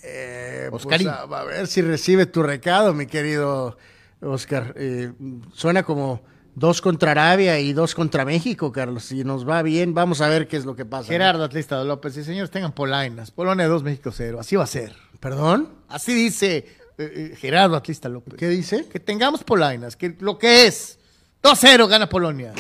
Eh, 0.03 0.66
pues, 0.73 1.07
a, 1.07 1.23
a 1.23 1.45
ver 1.45 1.69
si 1.69 1.82
recibe 1.82 2.27
tu 2.27 2.43
recado, 2.43 2.93
mi 2.95 3.07
querido 3.07 3.78
Oscar. 4.20 4.74
Eh, 4.77 5.12
suena 5.53 5.82
como 5.82 6.23
dos 6.55 6.81
contra 6.81 7.12
Arabia 7.12 7.59
y 7.61 7.73
dos 7.73 7.95
contra 7.95 8.24
México, 8.24 8.73
Carlos. 8.73 9.05
Si 9.05 9.24
nos 9.24 9.49
va 9.49 9.62
bien, 9.62 9.95
vamos 9.95 10.20
a 10.20 10.28
ver 10.28 10.49
qué 10.49 10.57
es 10.57 10.65
lo 10.65 10.74
que 10.74 10.85
pasa. 10.85 11.05
¿no? 11.05 11.09
Gerardo 11.09 11.45
Atlista 11.45 11.82
López 11.85 12.16
y 12.16 12.24
señores 12.24 12.51
tengan 12.51 12.73
polainas. 12.73 13.31
Polonia 13.31 13.66
2, 13.69 13.82
México 13.82 14.11
0. 14.12 14.40
Así 14.40 14.57
va 14.57 14.65
a 14.65 14.69
ser. 14.69 14.95
¿Perdón? 15.20 15.69
Así 15.89 16.15
dice 16.15 16.57
eh, 16.57 16.66
eh, 16.99 17.36
Gerardo 17.36 17.77
Atlista 17.77 18.09
López. 18.09 18.35
¿Qué 18.35 18.49
dice? 18.49 18.86
Que 18.89 19.01
tengamos 19.01 19.45
polainas, 19.45 19.97
que 19.97 20.16
lo 20.20 20.39
que 20.39 20.66
es. 20.66 20.99
2-0 21.43 21.89
gana 21.89 22.09
Polonia. 22.09 22.53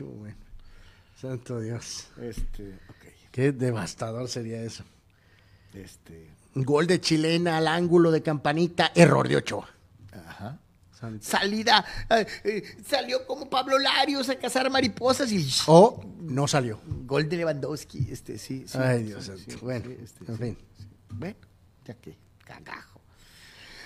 Bueno. 0.00 0.36
Santo 1.20 1.60
Dios. 1.60 2.08
Este. 2.20 2.78
Qué 3.30 3.52
devastador 3.52 4.28
sería 4.28 4.62
eso. 4.62 4.84
Este, 5.74 6.30
Gol 6.54 6.86
de 6.86 7.00
chilena 7.00 7.58
al 7.58 7.68
ángulo 7.68 8.10
de 8.10 8.22
campanita, 8.22 8.90
error 8.94 9.28
de 9.28 9.36
Ochoa. 9.36 9.68
Santo. 11.00 11.24
Salida, 11.26 11.84
eh, 12.10 12.26
eh, 12.44 12.62
salió 12.86 13.26
como 13.26 13.48
Pablo 13.48 13.78
Larios 13.78 14.28
a 14.28 14.36
cazar 14.38 14.68
mariposas 14.70 15.32
y 15.32 15.46
O 15.66 16.04
no 16.20 16.46
salió. 16.46 16.80
gol 17.06 17.28
de 17.28 17.38
Lewandowski, 17.38 18.08
este 18.10 18.36
sí, 18.38 18.64
sí. 18.68 18.76
Ay, 18.78 19.04
Dios 19.04 19.24
sí, 19.24 19.30
santo. 19.30 19.50
sí, 19.52 19.56
Bueno, 19.62 19.90
este, 20.02 20.24
en 20.30 20.38
fin. 20.38 20.58
Bueno, 21.08 21.36
ya 21.84 21.94
que 21.94 22.16
cagajo. 22.44 22.89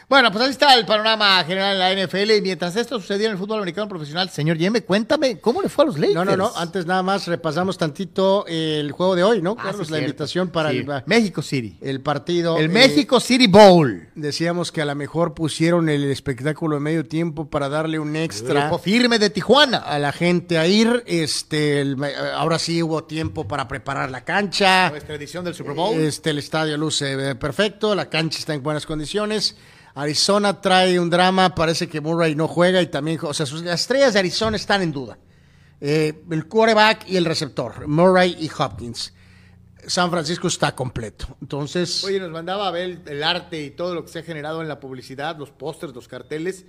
Bueno, 0.08 0.30
pues 0.30 0.44
ahí 0.44 0.50
está 0.50 0.74
el 0.74 0.84
panorama 0.84 1.42
general 1.44 1.72
en 1.72 1.78
la 1.98 2.06
NFL 2.06 2.30
y 2.32 2.42
mientras 2.42 2.76
esto 2.76 3.00
sucedía 3.00 3.26
en 3.26 3.32
el 3.32 3.38
fútbol 3.38 3.58
americano 3.58 3.88
profesional, 3.88 4.28
señor 4.28 4.58
Yeme, 4.58 4.82
cuéntame, 4.82 5.38
¿cómo 5.40 5.62
le 5.62 5.68
fue 5.68 5.84
a 5.84 5.86
los 5.86 5.98
Lakers? 5.98 6.14
No, 6.14 6.24
no, 6.24 6.36
no. 6.36 6.52
Antes 6.56 6.84
nada 6.86 7.02
más 7.02 7.26
repasamos 7.26 7.78
tantito 7.78 8.44
el 8.46 8.92
juego 8.92 9.16
de 9.16 9.24
hoy, 9.24 9.40
¿no? 9.42 9.56
Ah, 9.58 9.64
Carlos, 9.64 9.86
sí, 9.86 9.92
la 9.92 9.98
cierto. 9.98 10.10
invitación 10.10 10.48
para 10.50 10.70
Sí, 10.70 10.78
el, 10.78 10.86
México 11.06 11.42
City. 11.42 11.78
el 11.80 12.00
partido. 12.02 12.58
El 12.58 12.66
eh, 12.66 12.68
México 12.68 13.18
City 13.18 13.46
Bowl. 13.46 14.08
Decíamos 14.14 14.70
que 14.70 14.82
a 14.82 14.84
lo 14.84 14.94
mejor 14.94 15.32
pusieron 15.34 15.88
el 15.88 16.04
espectáculo 16.04 16.76
de 16.76 16.80
medio 16.80 17.06
tiempo 17.06 17.48
para 17.48 17.68
darle 17.68 17.98
un 17.98 18.14
extra 18.14 18.60
Grupo 18.68 18.78
firme 18.78 19.18
de 19.18 19.30
Tijuana. 19.30 19.78
a 19.78 19.98
la 19.98 20.12
gente 20.12 20.58
a 20.58 20.66
ir. 20.66 21.02
Este, 21.06 21.80
el- 21.80 21.96
ahora 22.34 22.58
sí 22.58 22.82
hubo 22.82 23.04
tiempo 23.04 23.48
para 23.48 23.66
preparar 23.68 24.10
la 24.10 24.22
cancha. 24.22 24.90
Nuestra 24.90 25.14
edición 25.14 25.44
del 25.44 25.54
Super 25.54 25.72
Bowl. 25.74 25.98
Este, 25.98 26.30
el 26.30 26.38
estadio 26.38 26.76
luce 26.76 27.30
eh, 27.30 27.34
perfecto, 27.34 27.94
la 27.94 28.10
cancha 28.10 28.38
está 28.38 28.52
en 28.54 28.62
buenas 28.62 28.84
condiciones. 28.86 29.56
Arizona 29.94 30.60
trae 30.60 30.98
un 30.98 31.08
drama, 31.08 31.54
parece 31.54 31.88
que 31.88 32.00
Murray 32.00 32.34
no 32.34 32.48
juega 32.48 32.82
y 32.82 32.88
también, 32.88 33.18
o 33.22 33.32
sea, 33.32 33.46
sus, 33.46 33.62
las 33.62 33.82
estrellas 33.82 34.14
de 34.14 34.18
Arizona 34.18 34.56
están 34.56 34.82
en 34.82 34.92
duda. 34.92 35.18
Eh, 35.80 36.22
el 36.30 36.46
quarterback 36.46 37.08
y 37.08 37.16
el 37.16 37.24
receptor, 37.24 37.86
Murray 37.86 38.36
y 38.40 38.50
Hopkins. 38.58 39.12
San 39.86 40.10
Francisco 40.10 40.48
está 40.48 40.74
completo. 40.74 41.36
Entonces, 41.40 42.02
Oye, 42.04 42.18
nos 42.18 42.30
mandaba 42.30 42.68
a 42.68 42.70
ver 42.70 43.02
el 43.06 43.22
arte 43.22 43.62
y 43.62 43.70
todo 43.70 43.94
lo 43.94 44.04
que 44.04 44.10
se 44.10 44.20
ha 44.20 44.22
generado 44.22 44.62
en 44.62 44.68
la 44.68 44.80
publicidad, 44.80 45.36
los 45.36 45.50
pósters, 45.50 45.94
los 45.94 46.08
carteles. 46.08 46.64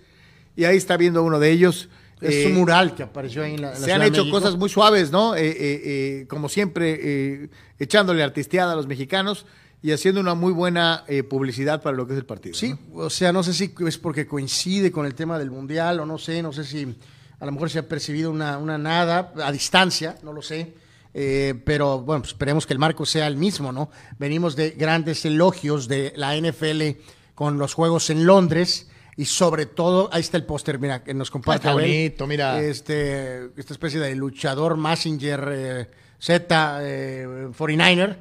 Y 0.56 0.66
ahí 0.66 0.78
está 0.78 0.98
viendo 0.98 1.24
uno 1.24 1.40
de 1.40 1.50
ellos. 1.52 1.90
es 2.22 2.36
Eh, 2.36 2.48
un 2.48 2.56
mural 2.56 2.94
que 2.94 3.04
apareció 3.04 3.44
ahí 3.44 3.56
en 3.56 3.62
la, 3.62 3.72
en 3.72 3.82
Se 3.82 3.94
han 3.94 4.02
hecho 4.02 4.30
cosas 4.30 4.58
muy 4.58 4.70
suaves, 4.70 5.12
¿no? 5.12 5.36
Eh, 5.36 5.42
eh, 5.46 6.26
como 6.28 6.50
siempre, 6.50 7.50
echándole 7.80 8.22
artisteada 8.22 8.74
a 8.74 8.76
los 8.76 8.88
mexicanos 8.88 9.46
y 9.86 9.92
haciendo 9.92 10.20
una 10.20 10.34
muy 10.34 10.52
buena 10.52 11.04
eh, 11.08 11.22
publicidad 11.22 11.80
para 11.84 11.96
lo 11.96 12.08
que 12.08 12.14
es 12.14 12.18
el 12.18 12.26
partido. 12.26 12.56
Sí, 12.56 12.76
¿no? 12.92 13.04
o 13.04 13.10
sea, 13.12 13.32
no 13.32 13.44
sé 13.44 13.54
si 13.54 13.72
es 13.86 14.00
porque 14.00 14.26
coincide 14.26 14.92
con 14.92 15.06
el 15.06 15.14
tema 15.14 15.38
del 15.38 15.52
mundial 15.52 16.00
o 16.00 16.08
no 16.08 16.18
sé, 16.18 16.42
no 16.42 16.52
sé 16.52 16.64
si 16.64 16.96
a 17.40 17.46
lo 17.46 17.52
mejor 17.52 17.70
se 17.70 17.78
ha 17.78 17.88
percibido 17.88 18.32
una, 18.32 18.58
una 18.58 18.80
nada 18.80 19.32
a 19.44 19.52
distancia, 19.52 20.18
no 20.24 20.34
lo 20.34 20.42
sé. 20.42 20.74
Eh, 21.14 21.54
pero 21.66 22.00
bueno, 22.00 22.24
pues 22.24 22.32
esperemos 22.32 22.66
que 22.66 22.74
el 22.74 22.80
marco 22.80 23.06
sea 23.06 23.28
el 23.28 23.38
mismo, 23.38 23.72
¿no? 23.72 23.92
Venimos 24.18 24.56
de 24.56 24.72
grandes 24.72 25.24
elogios 25.24 25.88
de 25.88 26.14
la 26.16 26.36
NFL 26.36 27.00
con 27.36 27.60
los 27.60 27.76
juegos 27.76 28.10
en 28.10 28.26
Londres 28.26 28.90
y 29.16 29.26
sobre 29.26 29.68
todo, 29.68 30.10
ahí 30.12 30.22
está 30.22 30.38
el 30.38 30.46
póster, 30.46 30.80
mira, 30.80 31.04
que 31.04 31.14
nos 31.14 31.30
comparte. 31.30 31.68
Está 31.68 31.74
Abel. 31.74 31.86
bonito, 31.86 32.26
mira. 32.26 32.60
Este, 32.60 33.52
esta 33.56 33.74
especie 33.74 34.00
de 34.00 34.16
luchador 34.16 34.78
Massinger 34.78 35.50
eh, 35.52 35.90
Z 36.20 36.80
eh, 36.82 37.28
49er, 37.56 38.18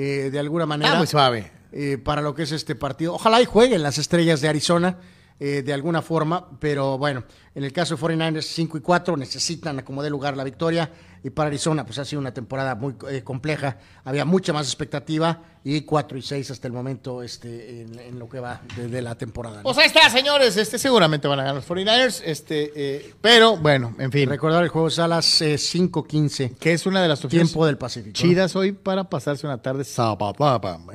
eh, 0.00 0.30
de 0.30 0.38
alguna 0.38 0.64
manera. 0.64 0.90
Está 0.90 0.98
muy 0.98 1.08
suave. 1.08 1.50
eh, 1.72 1.98
para 1.98 2.22
lo 2.22 2.32
que 2.32 2.44
es 2.44 2.52
este 2.52 2.76
partido. 2.76 3.14
Ojalá 3.14 3.42
y 3.42 3.46
jueguen 3.46 3.82
las 3.82 3.98
estrellas 3.98 4.40
de 4.40 4.48
Arizona 4.48 4.96
eh, 5.40 5.62
de 5.62 5.72
alguna 5.72 6.02
forma, 6.02 6.48
pero 6.60 6.98
bueno, 6.98 7.24
en 7.54 7.64
el 7.64 7.72
caso 7.72 7.96
de 7.96 8.02
49ers 8.02 8.42
5 8.42 8.78
y 8.78 8.80
4 8.80 9.16
necesitan 9.16 9.82
como 9.82 10.02
de 10.04 10.10
lugar 10.10 10.36
la 10.36 10.44
victoria 10.44 10.88
y 11.22 11.30
para 11.30 11.48
Arizona 11.48 11.84
pues 11.84 11.98
ha 11.98 12.04
sido 12.04 12.20
una 12.20 12.32
temporada 12.32 12.74
muy 12.74 12.94
eh, 13.10 13.22
compleja, 13.22 13.78
había 14.04 14.24
mucha 14.24 14.52
más 14.52 14.66
expectativa 14.66 15.42
y 15.64 15.82
4 15.82 16.16
y 16.18 16.22
6 16.22 16.50
hasta 16.50 16.66
el 16.66 16.72
momento 16.72 17.22
este, 17.22 17.82
en, 17.82 17.98
en 17.98 18.18
lo 18.18 18.28
que 18.28 18.40
va 18.40 18.62
de, 18.76 18.88
de 18.88 19.02
la 19.02 19.16
temporada. 19.16 19.58
¿no? 19.58 19.62
Pues 19.64 19.76
ahí 19.78 19.86
está, 19.86 20.08
señores. 20.08 20.56
Este, 20.56 20.78
seguramente 20.78 21.28
van 21.28 21.40
a 21.40 21.42
ganar 21.42 21.56
los 21.56 21.68
49ers. 21.68 22.22
Este, 22.24 22.72
eh, 22.74 23.14
pero 23.20 23.56
bueno, 23.56 23.94
en 23.98 24.10
fin. 24.10 24.28
Recordar 24.28 24.62
el 24.62 24.70
juego 24.70 24.88
es 24.88 24.98
a 24.98 25.08
las 25.08 25.42
eh, 25.42 25.56
5.15, 25.56 26.56
Que 26.56 26.72
es 26.72 26.86
una 26.86 27.02
de 27.02 27.08
las 27.08 27.24
opciones 27.24 27.48
tiempo 27.50 27.66
del 27.66 27.76
Pacífico. 27.76 28.14
chidas 28.14 28.56
hoy 28.56 28.72
para 28.72 29.04
pasarse 29.10 29.46
una 29.46 29.60
tarde. 29.60 29.84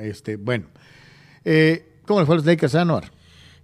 Este, 0.00 0.36
bueno. 0.36 0.66
Eh, 1.44 2.00
¿Cómo 2.06 2.20
le 2.20 2.26
fue 2.26 2.34
a 2.34 2.38
los 2.38 2.46
Lakers, 2.46 2.74
Anuar? 2.74 3.10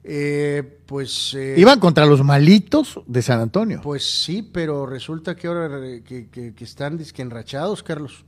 Eh, 0.03 0.79
pues... 0.87 1.35
eh, 1.35 1.55
Iban 1.59 1.79
contra 1.79 2.07
los 2.07 2.25
malitos 2.25 3.01
de 3.07 3.23
San 3.23 3.41
Antonio. 3.41 3.81
Pues 3.83 4.05
sí, 4.23 4.43
pero 4.43 4.87
resulta 4.87 5.37
que 5.37 5.47
ahora 5.47 5.69
eh, 5.87 6.03
que, 6.03 6.29
que- 6.29 6.55
que 6.55 6.65
están 6.65 6.97
disque 6.97 7.23
enrachados, 7.23 7.83
Carlos. 7.83 8.25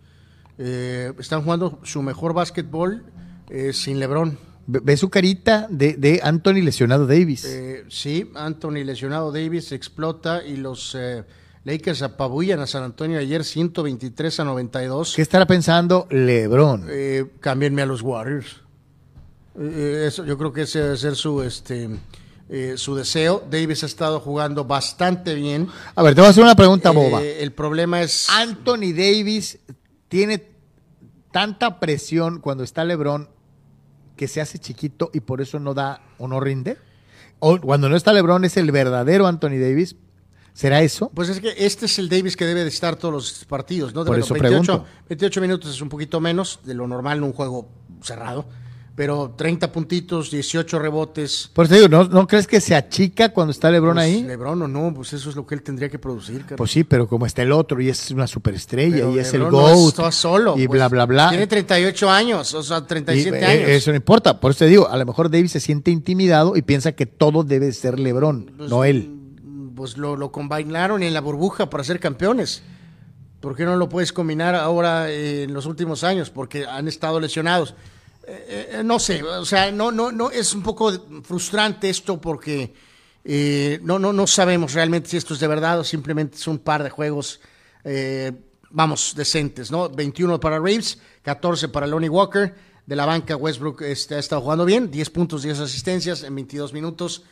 Eh, 0.59 1.13
están 1.19 1.43
jugando 1.43 1.81
su 1.83 2.03
mejor 2.03 2.35
básquetbol 2.35 3.05
eh, 3.49 3.73
sin 3.73 3.99
Lebron. 3.99 4.39
Ve 4.67 4.97
su 4.97 5.09
carita 5.11 5.67
de, 5.71 5.95
de 5.95 6.21
Anthony 6.23 6.63
lesionado 6.63 7.07
Davis. 7.07 7.45
Eh, 7.47 7.85
sí, 7.89 8.31
Anthony 8.35 8.85
lesionado 8.85 9.33
Davis 9.33 9.73
explota 9.73 10.45
y 10.47 10.57
los 10.57 10.97
Lakers 11.65 12.03
apabullan 12.03 12.61
a 12.61 12.67
San 12.67 12.85
Antonio 12.85 13.19
ayer 13.19 13.43
123 13.45 14.39
a 14.41 14.45
92. 14.45 15.15
¿Qué 15.17 15.23
estará 15.23 15.47
pensando 15.47 16.07
LeBron? 16.11 16.87
Eh, 16.91 17.25
cámbienme 17.41 17.83
a 17.83 17.87
los 17.87 18.03
Warriors. 18.03 18.61
Eh, 19.59 20.05
eso, 20.09 20.25
yo 20.25 20.39
creo 20.39 20.53
que 20.53 20.63
ese 20.63 20.81
debe 20.81 20.97
ser 20.97 21.17
su, 21.17 21.43
este, 21.43 21.89
eh, 22.49 22.75
su 22.77 22.95
deseo. 22.95 23.45
Davis 23.51 23.83
ha 23.83 23.87
estado 23.87 24.21
jugando 24.21 24.65
bastante 24.65 25.35
bien. 25.35 25.69
A 25.95 26.03
ver, 26.03 26.15
te 26.15 26.21
voy 26.21 26.29
a 26.29 26.31
hacer 26.31 26.45
una 26.45 26.55
pregunta 26.55 26.91
boba. 26.91 27.23
Eh, 27.23 27.43
el 27.43 27.53
problema 27.53 28.03
es. 28.03 28.29
Anthony 28.31 28.93
Davis 28.95 29.59
tiene 30.09 30.51
tanta 31.31 31.81
presión 31.81 32.41
cuando 32.41 32.65
está 32.65 32.85
LeBron 32.85 33.29
que 34.17 34.29
se 34.29 34.41
hace 34.41 34.59
chiquito 34.59 35.11
y 35.13 35.21
por 35.21 35.41
eso 35.41 35.59
no 35.59 35.75
da 35.75 36.03
o 36.19 36.29
no 36.29 36.41
rinde. 36.41 36.79
O 37.39 37.61
cuando 37.61 37.89
no 37.89 37.97
está 37.97 38.13
LeBron 38.13 38.45
es 38.45 38.57
el 38.57 38.71
verdadero 38.71 39.27
Anthony 39.27 39.59
Davis. 39.59 39.97
¿Será 40.55 40.83
eso? 40.83 41.11
Pues 41.15 41.31
es 41.31 41.41
que 41.41 41.55
este 41.57 41.87
es 41.87 41.99
el 41.99 42.09
Davis 42.09 42.37
que 42.37 42.45
debe 42.45 42.63
de 42.63 42.69
estar 42.69 42.97
todos 42.97 43.15
los 43.15 43.45
partidos, 43.47 43.95
¿no? 43.95 44.05
De 44.05 44.09
Por 44.09 44.19
los 44.19 44.27
eso 44.27 44.35
28, 44.35 44.65
pregunto. 44.65 44.87
28 45.09 45.41
minutos 45.41 45.75
es 45.75 45.81
un 45.81 45.89
poquito 45.89 46.21
menos 46.21 46.61
de 46.65 46.75
lo 46.75 46.87
normal 46.87 47.19
en 47.19 47.25
un 47.25 47.33
juego 47.33 47.71
cerrado, 48.03 48.45
pero 48.95 49.35
30 49.37 49.73
puntitos, 49.73 50.31
18 50.31 50.79
rebotes. 50.79 51.51
Por 51.55 51.65
eso 51.65 51.75
digo, 51.75 51.89
¿no, 51.89 52.05
¿no 52.05 52.27
crees 52.27 52.47
que 52.47 52.61
se 52.61 52.75
achica 52.75 53.31
cuando 53.31 53.51
está 53.53 53.71
LeBron 53.71 53.95
Pues, 53.95 54.05
ahí? 54.07 54.23
LeBron 54.23 54.61
o 54.63 54.69
no, 54.69 54.93
pues 54.95 55.15
eso 55.15 55.31
es 55.31 55.37
lo 55.37 55.47
que 55.47 55.55
él 55.55 55.63
tendría 55.63 55.89
que 55.89 55.99
producir. 55.99 56.45
Pues 56.57 56.71
sí, 56.71 56.85
pero 56.85 57.09
como 57.09 57.25
está 57.25 57.41
el 57.43 57.53
otro 57.53 57.81
y 57.81 57.89
es 57.89 58.11
una 58.11 58.27
superestrella 58.27 58.97
Pero 58.97 59.17
y 59.17 59.19
es 59.19 59.33
el 59.33 59.41
LeBron 59.41 59.53
no 59.53 59.75
GOAT 59.77 59.89
está 59.89 60.13
solo. 60.13 60.55
y 60.59 60.67
pues. 60.67 60.79
bla, 60.79 60.89
bla, 60.89 61.07
bla. 61.07 61.29
Tiene 61.31 61.47
38 61.47 62.11
años, 62.11 62.53
o 62.53 62.63
sea, 62.63 62.87
37 62.87 63.39
Y, 63.39 63.41
eh, 63.41 63.45
años. 63.47 63.69
Eso 63.71 63.91
no 63.93 63.97
importa. 63.97 64.39
Por 64.41 64.51
eso 64.51 64.59
te 64.59 64.67
digo, 64.67 64.87
a 64.89 64.97
lo 64.99 65.07
mejor 65.07 65.31
Davis 65.31 65.53
se 65.53 65.61
siente 65.61 65.91
intimidado 65.91 66.55
y 66.57 66.63
piensa 66.63 66.93
que 66.93 67.07
todo 67.07 67.45
debe 67.45 67.73
ser 67.73 67.99
LeBron, 67.99 68.53
Pues, 68.59 68.71
no 68.71 68.85
él. 68.85 69.11
Pues 69.75 69.97
lo, 69.97 70.17
lo 70.17 70.31
combinaron 70.31 71.03
en 71.03 71.15
la 71.15 71.23
burbuja 71.23 71.71
para 71.71 71.83
ser 71.83 71.99
campeones. 71.99 72.63
¿Por 73.41 73.57
qué 73.57 73.65
no 73.65 73.77
lo 73.77 73.89
puedes 73.89 74.13
combinar 74.13 74.55
ahora 74.55 75.11
eh, 75.11 75.45
en 75.45 75.55
los 75.55 75.65
últimos 75.67 76.05
años? 76.05 76.29
Porque 76.31 76.67
han 76.67 76.87
estado 76.87 77.19
lesionados. 77.19 77.75
Eh, 78.27 78.69
eh, 78.71 78.83
no 78.85 78.99
sé, 78.99 79.23
o 79.23 79.45
sea, 79.45 79.73
no, 79.73 79.91
no, 79.91 80.13
no, 80.13 80.31
es 80.31 80.55
un 80.55 80.63
poco 80.63 80.93
frustrante 81.23 81.91
esto 81.91 82.21
porque 82.21 82.73
eh, 83.25 83.81
no, 83.83 83.99
no, 83.99 84.13
no 84.13 84.27
sabemos 84.27 84.75
realmente 84.75 85.09
si 85.09 85.17
esto 85.17 85.35
es 85.35 85.41
de 85.41 85.49
verdad 85.49 85.81
o 85.81 85.85
simplemente 85.85 86.37
es 86.37 86.47
un 86.47 86.59
par 86.59 86.83
de 86.85 86.91
juegos, 86.91 87.41
vamos, 88.71 89.15
decentes, 89.17 89.71
¿no? 89.71 89.89
21 89.89 90.39
para 90.39 90.61
Reeves, 90.61 90.99
14 91.23 91.69
para 91.69 91.87
Lonnie 91.87 92.09
Walker. 92.09 92.73
De 92.85 92.97
la 92.97 93.07
banca, 93.07 93.37
Westbrook 93.37 93.83
este, 93.83 94.17
ha 94.17 94.19
estado 94.19 94.43
jugando 94.43 94.65
bien, 94.65 94.91
10 94.91 95.11
puntos, 95.11 95.45
10 95.45 95.61
asistencias 95.61 96.25
en 96.25 96.35
22 96.35 96.73
minutos. 96.73 97.25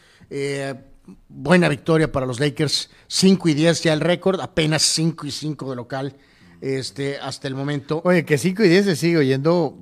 Buena 1.28 1.68
victoria 1.68 2.12
para 2.12 2.26
los 2.26 2.38
Lakers, 2.38 2.90
5 3.08 3.48
y 3.48 3.54
10 3.54 3.82
ya 3.82 3.92
el 3.92 4.00
récord, 4.00 4.40
apenas 4.40 4.82
5 4.82 5.26
y 5.26 5.30
5 5.30 5.70
de 5.70 5.76
local 5.76 6.16
este, 6.60 7.18
hasta 7.18 7.48
el 7.48 7.54
momento. 7.54 8.00
Oye, 8.04 8.24
que 8.24 8.38
5 8.38 8.62
y 8.64 8.68
10 8.68 8.84
se 8.84 8.96
sigue 8.96 9.18
oyendo 9.18 9.76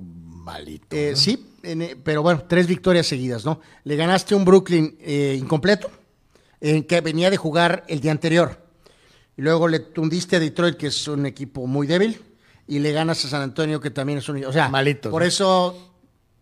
malito. 0.49 0.95
Eh, 0.95 1.15
Sí, 1.15 1.45
en, 1.63 1.81
eh, 1.81 1.97
pero 2.03 2.21
bueno, 2.21 2.43
tres 2.47 2.67
victorias 2.67 3.07
seguidas, 3.07 3.45
¿no? 3.45 3.61
Le 3.83 3.95
ganaste 3.95 4.35
un 4.35 4.45
Brooklyn 4.45 4.97
eh, 4.99 5.37
incompleto, 5.39 5.89
en 6.61 6.83
que 6.83 7.01
venía 7.01 7.29
de 7.29 7.37
jugar 7.37 7.83
el 7.87 7.99
día 7.99 8.11
anterior. 8.11 8.57
Y 9.37 9.41
luego 9.41 9.67
le 9.67 9.79
tundiste 9.79 10.35
a 10.35 10.39
Detroit, 10.39 10.75
que 10.75 10.87
es 10.87 11.07
un 11.07 11.25
equipo 11.25 11.65
muy 11.67 11.87
débil, 11.87 12.21
y 12.67 12.79
le 12.79 12.91
ganas 12.91 13.23
a 13.25 13.29
San 13.29 13.41
Antonio, 13.41 13.79
que 13.79 13.89
también 13.91 14.19
es 14.19 14.29
un... 14.29 14.43
O 14.43 14.51
sea, 14.51 14.69
Malitos, 14.69 15.11
por 15.11 15.21
¿no? 15.21 15.27
eso 15.27 15.93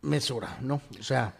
mesura, 0.01 0.57
¿no? 0.61 0.81
O 0.99 1.03
sea... 1.03 1.33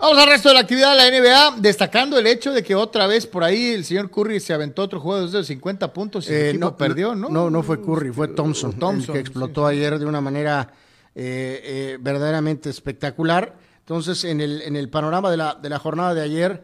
Vamos 0.00 0.16
al 0.16 0.28
resto 0.28 0.48
de 0.48 0.54
la 0.54 0.60
actividad 0.60 0.92
de 0.92 0.96
la 0.96 1.10
NBA, 1.10 1.60
destacando 1.60 2.18
el 2.18 2.26
hecho 2.26 2.52
de 2.52 2.62
que 2.62 2.74
otra 2.74 3.06
vez 3.06 3.26
por 3.26 3.44
ahí 3.44 3.74
el 3.74 3.84
señor 3.84 4.10
Curry 4.10 4.40
se 4.40 4.54
aventó 4.54 4.82
otro 4.82 4.98
juego 4.98 5.26
de 5.28 5.44
50 5.44 5.92
puntos 5.92 6.26
y 6.26 6.32
Eh, 6.32 6.48
equipo 6.50 6.74
perdió, 6.74 7.14
¿no? 7.14 7.28
No, 7.28 7.50
no 7.50 7.62
fue 7.62 7.82
Curry, 7.82 8.10
fue 8.10 8.28
Thompson, 8.28 8.72
Thompson, 8.78 9.14
el 9.14 9.22
que 9.22 9.28
explotó 9.28 9.66
ayer 9.66 9.98
de 9.98 10.06
una 10.06 10.22
manera 10.22 10.72
eh, 11.14 11.60
eh, 11.64 11.98
verdaderamente 12.00 12.70
espectacular. 12.70 13.56
Entonces, 13.80 14.22
en 14.24 14.40
el, 14.40 14.62
en 14.62 14.76
el 14.76 14.88
panorama 14.88 15.30
de 15.30 15.36
la, 15.36 15.54
de 15.60 15.68
la 15.68 15.80
jornada 15.80 16.14
de 16.14 16.22
ayer, 16.22 16.62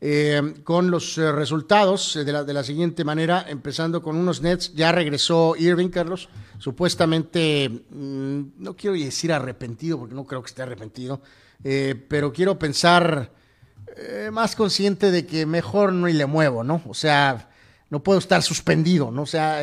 eh, 0.00 0.54
con 0.64 0.90
los 0.90 1.16
eh, 1.16 1.30
resultados 1.30 2.14
de 2.14 2.32
la, 2.32 2.42
de 2.42 2.52
la 2.52 2.64
siguiente 2.64 3.04
manera, 3.04 3.46
empezando 3.48 4.02
con 4.02 4.16
unos 4.16 4.42
Nets, 4.42 4.74
ya 4.74 4.90
regresó 4.90 5.54
Irving, 5.56 5.90
Carlos, 5.90 6.28
supuestamente, 6.58 7.68
mm, 7.68 8.40
no 8.58 8.74
quiero 8.74 8.96
decir 8.96 9.32
arrepentido, 9.32 10.00
porque 10.00 10.14
no 10.16 10.24
creo 10.24 10.42
que 10.42 10.48
esté 10.48 10.62
arrepentido, 10.62 11.22
pero 12.08 12.30
quiero 12.30 12.58
pensar 12.58 13.32
más 14.30 14.54
consciente 14.54 15.10
de 15.10 15.24
que 15.24 15.46
mejor 15.46 15.94
no 15.94 16.08
y 16.10 16.12
le 16.12 16.26
muevo, 16.26 16.62
¿no? 16.62 16.82
O 16.86 16.92
sea, 16.92 17.48
no 17.88 18.02
puedo 18.02 18.18
estar 18.18 18.42
suspendido, 18.42 19.10
¿no? 19.10 19.22
O 19.22 19.26
sea, 19.26 19.62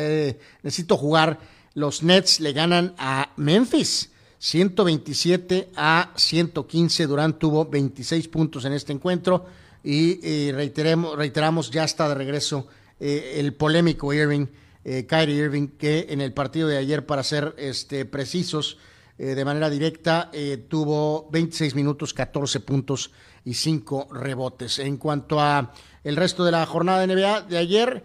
necesito 0.62 0.96
jugar. 0.96 1.38
Los 1.74 2.02
Nets 2.02 2.40
le 2.40 2.52
ganan 2.52 2.94
a 2.98 3.30
Memphis 3.36 4.11
127 4.42 5.70
a 5.76 6.12
115. 6.16 7.06
Durant 7.06 7.38
tuvo 7.38 7.64
26 7.64 8.26
puntos 8.26 8.64
en 8.64 8.72
este 8.72 8.92
encuentro 8.92 9.46
y 9.84 10.18
eh, 10.22 10.52
reiteremos, 10.52 11.16
reiteramos, 11.16 11.70
ya 11.70 11.84
está 11.84 12.08
de 12.08 12.16
regreso 12.16 12.66
eh, 12.98 13.38
el 13.38 13.54
polémico 13.54 14.12
Irving, 14.12 14.46
eh, 14.84 15.06
Kyrie 15.06 15.36
Irving, 15.36 15.68
que 15.78 16.06
en 16.10 16.20
el 16.20 16.32
partido 16.32 16.66
de 16.66 16.76
ayer, 16.76 17.06
para 17.06 17.22
ser 17.22 17.54
este, 17.56 18.04
precisos, 18.04 18.78
eh, 19.16 19.36
de 19.36 19.44
manera 19.44 19.70
directa, 19.70 20.28
tuvo 20.68 21.28
26 21.30 21.76
minutos, 21.76 22.12
14 22.12 22.58
puntos 22.60 23.12
y 23.44 23.54
5 23.54 24.08
rebotes. 24.10 24.80
En 24.80 24.96
cuanto 24.96 25.40
a 25.40 25.72
el 26.02 26.16
resto 26.16 26.44
de 26.44 26.50
la 26.50 26.66
jornada 26.66 27.06
de 27.06 27.14
NBA 27.14 27.42
de 27.42 27.58
ayer, 27.58 28.04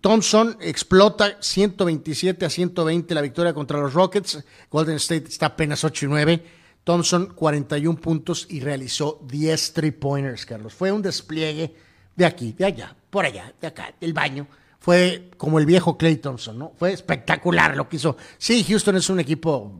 Thompson 0.00 0.56
explota 0.60 1.38
127 1.40 2.44
a 2.44 2.50
120 2.50 3.14
la 3.14 3.22
victoria 3.22 3.54
contra 3.54 3.78
los 3.78 3.94
Rockets. 3.94 4.44
Golden 4.70 4.96
State 4.96 5.28
está 5.28 5.46
apenas 5.46 5.82
8 5.84 6.06
y 6.06 6.08
9. 6.08 6.44
Thompson 6.84 7.32
41 7.34 8.00
puntos 8.00 8.46
y 8.50 8.60
realizó 8.60 9.20
10 9.26 9.72
three 9.72 9.90
pointers, 9.90 10.46
Carlos. 10.46 10.74
Fue 10.74 10.92
un 10.92 11.02
despliegue 11.02 11.74
de 12.16 12.24
aquí, 12.24 12.52
de 12.52 12.64
allá, 12.64 12.96
por 13.10 13.24
allá, 13.24 13.52
de 13.60 13.66
acá, 13.66 13.94
del 14.00 14.12
baño. 14.12 14.46
Fue 14.78 15.30
como 15.36 15.58
el 15.58 15.66
viejo 15.66 15.98
Clay 15.98 16.16
Thompson, 16.16 16.58
¿no? 16.58 16.72
Fue 16.76 16.92
espectacular 16.92 17.76
lo 17.76 17.88
que 17.88 17.96
hizo. 17.96 18.16
Sí, 18.38 18.64
Houston 18.64 18.96
es 18.96 19.10
un 19.10 19.20
equipo 19.20 19.72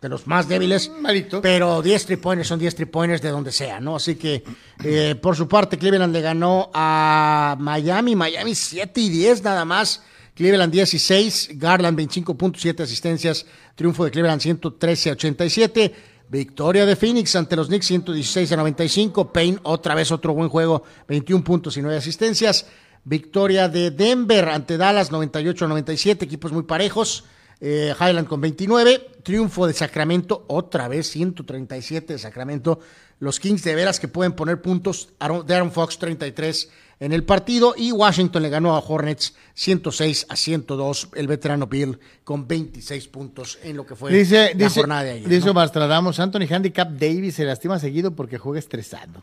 de 0.00 0.08
los 0.08 0.26
más 0.26 0.48
débiles. 0.48 0.90
Malito. 1.00 1.40
Pero 1.42 1.82
10 1.82 2.06
three 2.06 2.16
pointers 2.16 2.48
son 2.48 2.58
10 2.58 2.74
three 2.74 2.86
pointers 2.86 3.20
de 3.20 3.28
donde 3.30 3.52
sea, 3.52 3.80
¿no? 3.80 3.96
Así 3.96 4.14
que, 4.16 4.42
eh, 4.82 5.14
por 5.20 5.36
su 5.36 5.46
parte, 5.46 5.78
Cleveland 5.78 6.12
le 6.12 6.20
ganó 6.20 6.70
a 6.72 7.56
Miami. 7.58 8.16
Miami 8.16 8.54
7 8.54 9.00
y 9.00 9.08
10 9.08 9.42
nada 9.42 9.64
más. 9.64 10.02
Cleveland 10.34 10.72
16, 10.72 11.50
Garland 11.54 11.96
25 11.96 12.34
puntos, 12.34 12.62
7 12.62 12.82
asistencias. 12.82 13.44
Triunfo 13.74 14.04
de 14.04 14.10
Cleveland 14.10 14.40
113 14.40 15.10
a 15.10 15.12
87. 15.12 15.94
Victoria 16.30 16.86
de 16.86 16.94
Phoenix 16.94 17.34
ante 17.34 17.56
los 17.56 17.66
Knicks 17.66 17.86
116 17.86 18.52
a 18.52 18.56
95. 18.56 19.32
Payne 19.32 19.58
otra 19.64 19.94
vez 19.94 20.12
otro 20.12 20.32
buen 20.32 20.48
juego, 20.48 20.84
21 21.08 21.44
puntos 21.44 21.76
y 21.76 21.82
9 21.82 21.98
asistencias. 21.98 22.66
Victoria 23.04 23.68
de 23.68 23.90
Denver 23.90 24.48
ante 24.48 24.76
Dallas 24.76 25.10
98 25.10 25.64
a 25.64 25.68
97, 25.68 26.24
equipos 26.24 26.52
muy 26.52 26.62
parejos. 26.62 27.24
Eh, 27.60 27.94
Highland 27.98 28.26
con 28.28 28.40
29. 28.40 29.08
Triunfo 29.22 29.66
de 29.66 29.74
Sacramento, 29.74 30.44
otra 30.48 30.88
vez 30.88 31.08
137 31.10 32.14
de 32.14 32.18
Sacramento. 32.18 32.80
Los 33.18 33.38
Kings 33.38 33.62
de 33.64 33.74
veras 33.74 34.00
que 34.00 34.08
pueden 34.08 34.32
poner 34.32 34.62
puntos. 34.62 35.10
Darren 35.18 35.70
Fox 35.72 35.98
33 35.98 36.70
en 37.00 37.12
el 37.12 37.22
partido. 37.24 37.74
Y 37.76 37.92
Washington 37.92 38.42
le 38.42 38.48
ganó 38.48 38.74
a 38.74 38.78
Hornets 38.78 39.34
106 39.52 40.26
a 40.30 40.36
102. 40.36 41.08
El 41.14 41.26
veterano 41.26 41.66
Bill 41.66 41.98
con 42.24 42.48
26 42.48 43.08
puntos 43.08 43.58
en 43.62 43.76
lo 43.76 43.84
que 43.84 43.94
fue 43.94 44.10
Dice, 44.10 44.54
la 44.54 44.64
dice, 44.64 44.80
jornada 44.80 45.02
de 45.02 45.10
ayer. 45.10 45.28
dice 45.28 45.46
¿no? 45.48 45.54
Mastradamus, 45.54 46.18
Anthony 46.18 46.46
Handicap 46.50 46.88
Davis 46.90 47.34
se 47.34 47.44
lastima 47.44 47.78
seguido 47.78 48.12
porque 48.12 48.38
juega 48.38 48.58
estresado. 48.58 49.22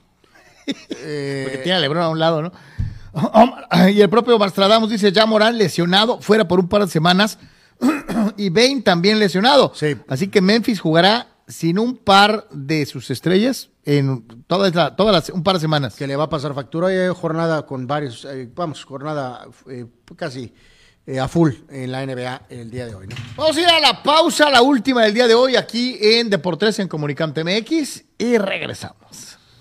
Eh, 0.67 1.43
Porque 1.45 1.59
tiene 1.63 1.77
a 1.77 1.79
Lebron 1.79 2.03
a 2.03 2.09
un 2.09 2.19
lado, 2.19 2.41
¿no? 2.41 2.51
Y 3.89 4.01
el 4.01 4.09
propio 4.09 4.37
Mastradamus 4.37 4.91
dice, 4.91 5.11
ya 5.11 5.25
Morán 5.25 5.57
lesionado, 5.57 6.21
fuera 6.21 6.47
por 6.47 6.59
un 6.59 6.67
par 6.67 6.85
de 6.85 6.91
semanas, 6.91 7.39
y 8.37 8.49
Bain 8.49 8.83
también 8.83 9.19
lesionado. 9.19 9.71
Sí. 9.75 9.95
Así 10.07 10.27
que 10.29 10.41
Memphis 10.41 10.79
jugará 10.79 11.27
sin 11.47 11.79
un 11.79 11.97
par 11.97 12.47
de 12.51 12.85
sus 12.85 13.09
estrellas 13.09 13.69
en 13.85 14.25
todas 14.47 14.75
la- 14.75 14.95
todas 14.95 15.13
las, 15.13 15.29
un 15.29 15.43
par 15.43 15.55
de 15.55 15.61
semanas. 15.61 15.95
que 15.95 16.07
le 16.07 16.15
va 16.15 16.25
a 16.25 16.29
pasar 16.29 16.53
factura. 16.53 16.87
Hoy 16.87 16.95
hay 16.95 17.09
jornada 17.15 17.65
con 17.65 17.87
varios, 17.87 18.25
eh, 18.25 18.49
vamos, 18.53 18.83
jornada 18.83 19.45
eh, 19.69 19.85
casi 20.17 20.53
eh, 21.05 21.19
a 21.21 21.29
full 21.29 21.51
en 21.69 21.91
la 21.93 22.05
NBA 22.05 22.41
el 22.49 22.69
día 22.69 22.85
de 22.85 22.95
hoy. 22.95 23.07
¿no? 23.07 23.15
Vamos 23.37 23.55
a 23.55 23.61
ir 23.61 23.67
a 23.67 23.79
la 23.79 24.03
pausa, 24.03 24.49
la 24.49 24.61
última 24.61 25.03
del 25.03 25.13
día 25.13 25.25
de 25.27 25.35
hoy, 25.35 25.55
aquí 25.55 25.97
en 26.01 26.29
Deportes 26.29 26.79
en 26.79 26.89
Comunicante 26.89 27.45
MX, 27.45 28.03
y 28.17 28.37
regresamos. 28.37 29.36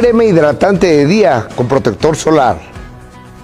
crema 0.00 0.24
hidratante 0.24 0.88
de 0.88 1.06
día 1.06 1.46
con 1.54 1.68
protector 1.68 2.16
solar. 2.16 2.58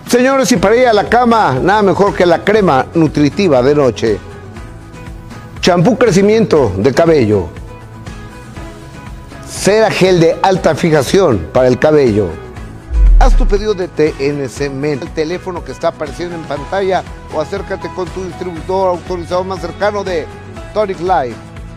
Señores, 0.08 0.50
y 0.50 0.56
para 0.56 0.74
ir 0.74 0.88
a 0.88 0.92
la 0.92 1.08
cama, 1.08 1.60
nada 1.62 1.80
mejor 1.80 2.12
que 2.12 2.26
la 2.26 2.42
crema 2.42 2.86
nutritiva 2.92 3.62
de 3.62 3.72
noche. 3.72 4.18
Champú 5.60 5.96
crecimiento 5.96 6.72
de 6.76 6.92
cabello. 6.92 7.46
Cera 9.48 9.92
gel 9.92 10.18
de 10.18 10.36
alta 10.42 10.74
fijación 10.74 11.38
para 11.52 11.68
el 11.68 11.78
cabello. 11.78 12.26
Haz 13.20 13.36
tu 13.36 13.46
pedido 13.46 13.72
de 13.72 13.86
TNC 13.86 14.72
Men, 14.72 14.98
el 15.02 15.10
teléfono 15.10 15.62
que 15.62 15.70
está 15.70 15.88
apareciendo 15.88 16.34
en 16.34 16.42
pantalla 16.42 17.04
o 17.32 17.40
acércate 17.40 17.88
con 17.94 18.08
tu 18.08 18.24
distribuidor 18.24 18.88
autorizado 18.88 19.44
más 19.44 19.60
cercano 19.60 20.02
de 20.02 20.26
Tonic 20.74 20.98
Life. 20.98 21.36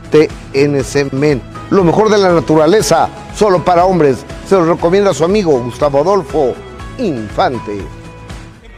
TNC 0.10 1.14
Men, 1.14 1.44
lo 1.70 1.84
mejor 1.84 2.10
de 2.10 2.18
la 2.18 2.34
naturaleza, 2.34 3.08
solo 3.36 3.64
para 3.64 3.86
hombres. 3.86 4.26
Se 4.48 4.56
lo 4.56 4.66
recomienda 4.66 5.14
su 5.14 5.24
amigo 5.24 5.60
Gustavo 5.60 6.02
Adolfo 6.02 6.54
Infante. 6.98 8.03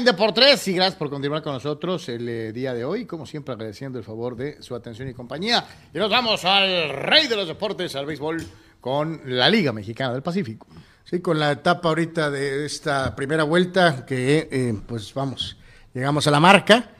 En 0.00 0.06
Deportes 0.06 0.66
y 0.66 0.72
gracias 0.72 0.96
por 0.96 1.10
continuar 1.10 1.42
con 1.42 1.52
nosotros 1.52 2.08
el 2.08 2.26
eh, 2.26 2.52
día 2.54 2.72
de 2.72 2.86
hoy, 2.86 3.04
como 3.04 3.26
siempre 3.26 3.52
agradeciendo 3.52 3.98
el 3.98 4.04
favor 4.04 4.34
de 4.34 4.62
su 4.62 4.74
atención 4.74 5.06
y 5.10 5.12
compañía. 5.12 5.62
Y 5.92 5.98
nos 5.98 6.10
vamos 6.10 6.42
al 6.46 6.88
rey 6.88 7.28
de 7.28 7.36
los 7.36 7.46
deportes, 7.46 7.94
al 7.96 8.06
béisbol, 8.06 8.42
con 8.80 9.20
la 9.26 9.50
Liga 9.50 9.74
Mexicana 9.74 10.14
del 10.14 10.22
Pacífico. 10.22 10.66
Sí, 11.04 11.20
con 11.20 11.38
la 11.38 11.52
etapa 11.52 11.90
ahorita 11.90 12.30
de 12.30 12.64
esta 12.64 13.14
primera 13.14 13.44
vuelta, 13.44 14.06
que 14.06 14.48
eh, 14.50 14.74
pues 14.86 15.12
vamos, 15.12 15.58
llegamos 15.92 16.26
a 16.26 16.30
la 16.30 16.40
marca. 16.40 16.92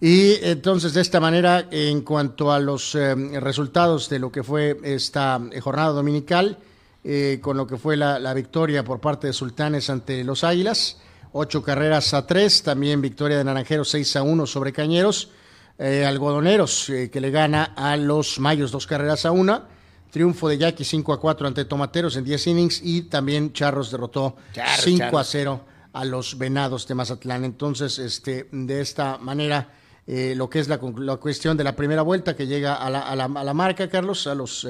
Y 0.00 0.34
entonces 0.42 0.94
de 0.94 1.02
esta 1.02 1.20
manera, 1.20 1.68
en 1.70 2.00
cuanto 2.00 2.50
a 2.50 2.58
los 2.58 2.96
eh, 2.96 3.14
resultados 3.38 4.08
de 4.08 4.18
lo 4.18 4.32
que 4.32 4.42
fue 4.42 4.76
esta 4.82 5.40
eh, 5.52 5.60
jornada 5.60 5.90
dominical, 5.90 6.58
eh, 7.04 7.38
con 7.40 7.56
lo 7.56 7.68
que 7.68 7.76
fue 7.76 7.96
la, 7.96 8.18
la 8.18 8.34
victoria 8.34 8.82
por 8.82 8.98
parte 8.98 9.28
de 9.28 9.32
Sultanes 9.32 9.90
ante 9.90 10.24
los 10.24 10.42
Águilas, 10.42 10.98
ocho 11.36 11.62
carreras 11.62 12.14
a 12.14 12.26
tres, 12.26 12.62
también 12.62 13.00
victoria 13.00 13.36
de 13.36 13.44
Naranjeros 13.44 13.90
6 13.90 14.16
a 14.16 14.22
1 14.22 14.46
sobre 14.46 14.72
Cañeros, 14.72 15.30
eh, 15.78 16.06
Algodoneros 16.06 16.88
eh, 16.88 17.10
que 17.10 17.20
le 17.20 17.30
gana 17.30 17.74
a 17.76 17.96
los 17.96 18.38
Mayos 18.38 18.70
dos 18.70 18.86
carreras 18.86 19.26
a 19.26 19.32
una, 19.32 19.68
triunfo 20.10 20.48
de 20.48 20.56
Jackie 20.56 20.84
5 20.84 21.12
a 21.12 21.20
4 21.20 21.46
ante 21.46 21.66
Tomateros 21.66 22.16
en 22.16 22.24
10 22.24 22.46
innings 22.46 22.80
y 22.82 23.02
también 23.02 23.52
Charros 23.52 23.90
derrotó 23.90 24.36
Charros, 24.54 24.84
5 24.84 25.04
a 25.04 25.10
Charros. 25.10 25.28
0 25.30 25.60
a 25.92 26.04
los 26.04 26.38
Venados 26.38 26.86
de 26.88 26.94
Mazatlán. 26.94 27.44
Entonces, 27.44 27.98
este, 27.98 28.48
de 28.50 28.80
esta 28.80 29.18
manera, 29.18 29.68
eh, 30.06 30.34
lo 30.36 30.48
que 30.48 30.60
es 30.60 30.68
la, 30.68 30.80
la 30.98 31.16
cuestión 31.16 31.56
de 31.56 31.64
la 31.64 31.76
primera 31.76 32.02
vuelta 32.02 32.34
que 32.34 32.46
llega 32.46 32.76
a 32.76 32.88
la, 32.88 33.00
a 33.00 33.14
la, 33.16 33.24
a 33.24 33.44
la 33.44 33.54
marca, 33.54 33.88
Carlos, 33.88 34.26
a 34.26 34.34
los... 34.34 34.66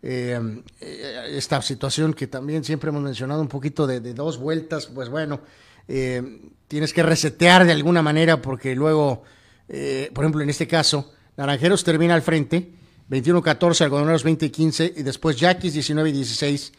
esta 0.00 1.60
situación 1.60 2.14
que 2.14 2.26
también 2.26 2.64
siempre 2.64 2.88
hemos 2.88 3.02
mencionado 3.02 3.42
un 3.42 3.48
poquito 3.48 3.86
de, 3.86 4.00
de 4.00 4.14
dos 4.14 4.38
vueltas, 4.38 4.86
pues 4.86 5.10
bueno, 5.10 5.40
eh, 5.92 6.22
tienes 6.68 6.92
que 6.92 7.02
resetear 7.02 7.64
de 7.64 7.72
alguna 7.72 8.00
manera 8.00 8.40
porque 8.40 8.76
luego, 8.76 9.24
eh, 9.68 10.08
por 10.14 10.22
ejemplo, 10.22 10.40
en 10.40 10.48
este 10.48 10.68
caso, 10.68 11.12
Naranjeros 11.36 11.82
termina 11.82 12.14
al 12.14 12.22
frente, 12.22 12.70
21-14, 13.10 13.80
Algodoneros 13.82 14.24
20-15 14.24 14.92
y 14.96 15.02
después 15.02 15.36
Yaquis 15.36 15.74
19-16, 15.74 16.70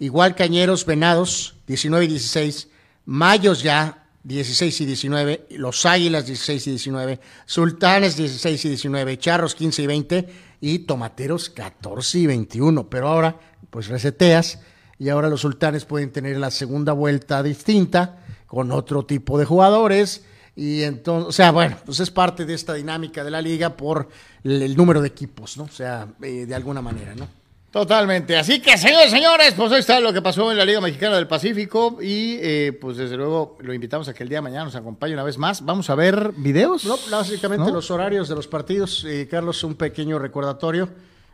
igual 0.00 0.34
Cañeros, 0.34 0.84
Venados 0.84 1.56
19-16, 1.66 2.68
Mayos 3.06 3.62
ya 3.62 4.04
16 4.24 4.82
y 4.82 4.84
19, 4.84 5.46
Los 5.52 5.86
Águilas 5.86 6.26
16 6.26 6.66
y 6.66 6.70
19, 6.72 7.20
Sultanes 7.46 8.18
16 8.18 8.66
y 8.66 8.68
19, 8.68 9.18
Charros 9.18 9.54
15 9.54 9.82
y 9.82 9.86
20 9.86 10.28
y 10.60 10.80
Tomateros 10.80 11.48
14 11.48 12.18
y 12.18 12.26
21. 12.26 12.90
Pero 12.90 13.08
ahora, 13.08 13.40
pues 13.70 13.88
reseteas 13.88 14.58
y 14.98 15.08
ahora 15.08 15.30
los 15.30 15.40
Sultanes 15.40 15.86
pueden 15.86 16.12
tener 16.12 16.36
la 16.36 16.50
segunda 16.50 16.92
vuelta 16.92 17.42
distinta 17.42 18.26
con 18.48 18.72
otro 18.72 19.04
tipo 19.04 19.38
de 19.38 19.44
jugadores. 19.44 20.24
Y 20.56 20.82
entonces, 20.82 21.28
o 21.28 21.32
sea, 21.32 21.52
bueno, 21.52 21.76
pues 21.86 22.00
es 22.00 22.10
parte 22.10 22.44
de 22.44 22.54
esta 22.54 22.74
dinámica 22.74 23.22
de 23.22 23.30
la 23.30 23.40
liga 23.40 23.76
por 23.76 24.08
el, 24.42 24.60
el 24.60 24.76
número 24.76 25.00
de 25.00 25.06
equipos, 25.06 25.56
¿no? 25.56 25.64
O 25.64 25.68
sea, 25.68 26.08
eh, 26.20 26.46
de 26.46 26.54
alguna 26.56 26.82
manera, 26.82 27.14
¿no? 27.14 27.28
Totalmente. 27.70 28.34
Así 28.34 28.60
que, 28.60 28.78
señores, 28.78 29.10
señores, 29.10 29.52
pues 29.54 29.70
ahí 29.72 29.80
está 29.80 30.00
lo 30.00 30.10
que 30.12 30.22
pasó 30.22 30.50
en 30.50 30.56
la 30.56 30.64
Liga 30.64 30.80
Mexicana 30.80 31.16
del 31.16 31.26
Pacífico 31.26 31.98
y 32.00 32.38
eh, 32.40 32.76
pues 32.80 32.96
desde 32.96 33.16
luego 33.16 33.58
lo 33.60 33.74
invitamos 33.74 34.08
a 34.08 34.14
que 34.14 34.22
el 34.22 34.28
día 34.30 34.38
de 34.38 34.42
mañana 34.42 34.64
nos 34.64 34.74
acompañe 34.74 35.12
una 35.12 35.22
vez 35.22 35.36
más. 35.36 35.62
Vamos 35.62 35.90
a 35.90 35.94
ver 35.94 36.32
videos. 36.38 36.86
No, 36.86 36.96
básicamente 37.10 37.66
¿No? 37.66 37.74
los 37.74 37.90
horarios 37.90 38.26
de 38.28 38.34
los 38.34 38.48
partidos. 38.48 39.04
Eh, 39.04 39.28
Carlos, 39.30 39.62
un 39.64 39.74
pequeño 39.74 40.18
recordatorio 40.18 40.88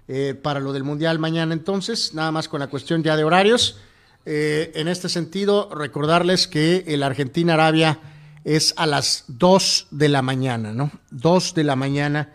eh, 0.08 0.34
para 0.34 0.58
lo 0.58 0.72
del 0.72 0.82
Mundial 0.82 1.20
mañana 1.20 1.54
entonces, 1.54 2.14
nada 2.14 2.32
más 2.32 2.48
con 2.48 2.58
la 2.58 2.66
cuestión 2.66 3.04
ya 3.04 3.16
de 3.16 3.22
horarios. 3.22 3.78
Eh, 4.26 4.72
en 4.74 4.88
este 4.88 5.08
sentido, 5.08 5.68
recordarles 5.74 6.48
que 6.48 6.84
el 6.86 7.02
Argentina-Arabia 7.02 7.98
es 8.44 8.74
a 8.76 8.86
las 8.86 9.24
2 9.28 9.88
de 9.90 10.08
la 10.08 10.22
mañana, 10.22 10.72
¿no? 10.72 10.90
2 11.10 11.54
de 11.54 11.64
la 11.64 11.76
mañana 11.76 12.32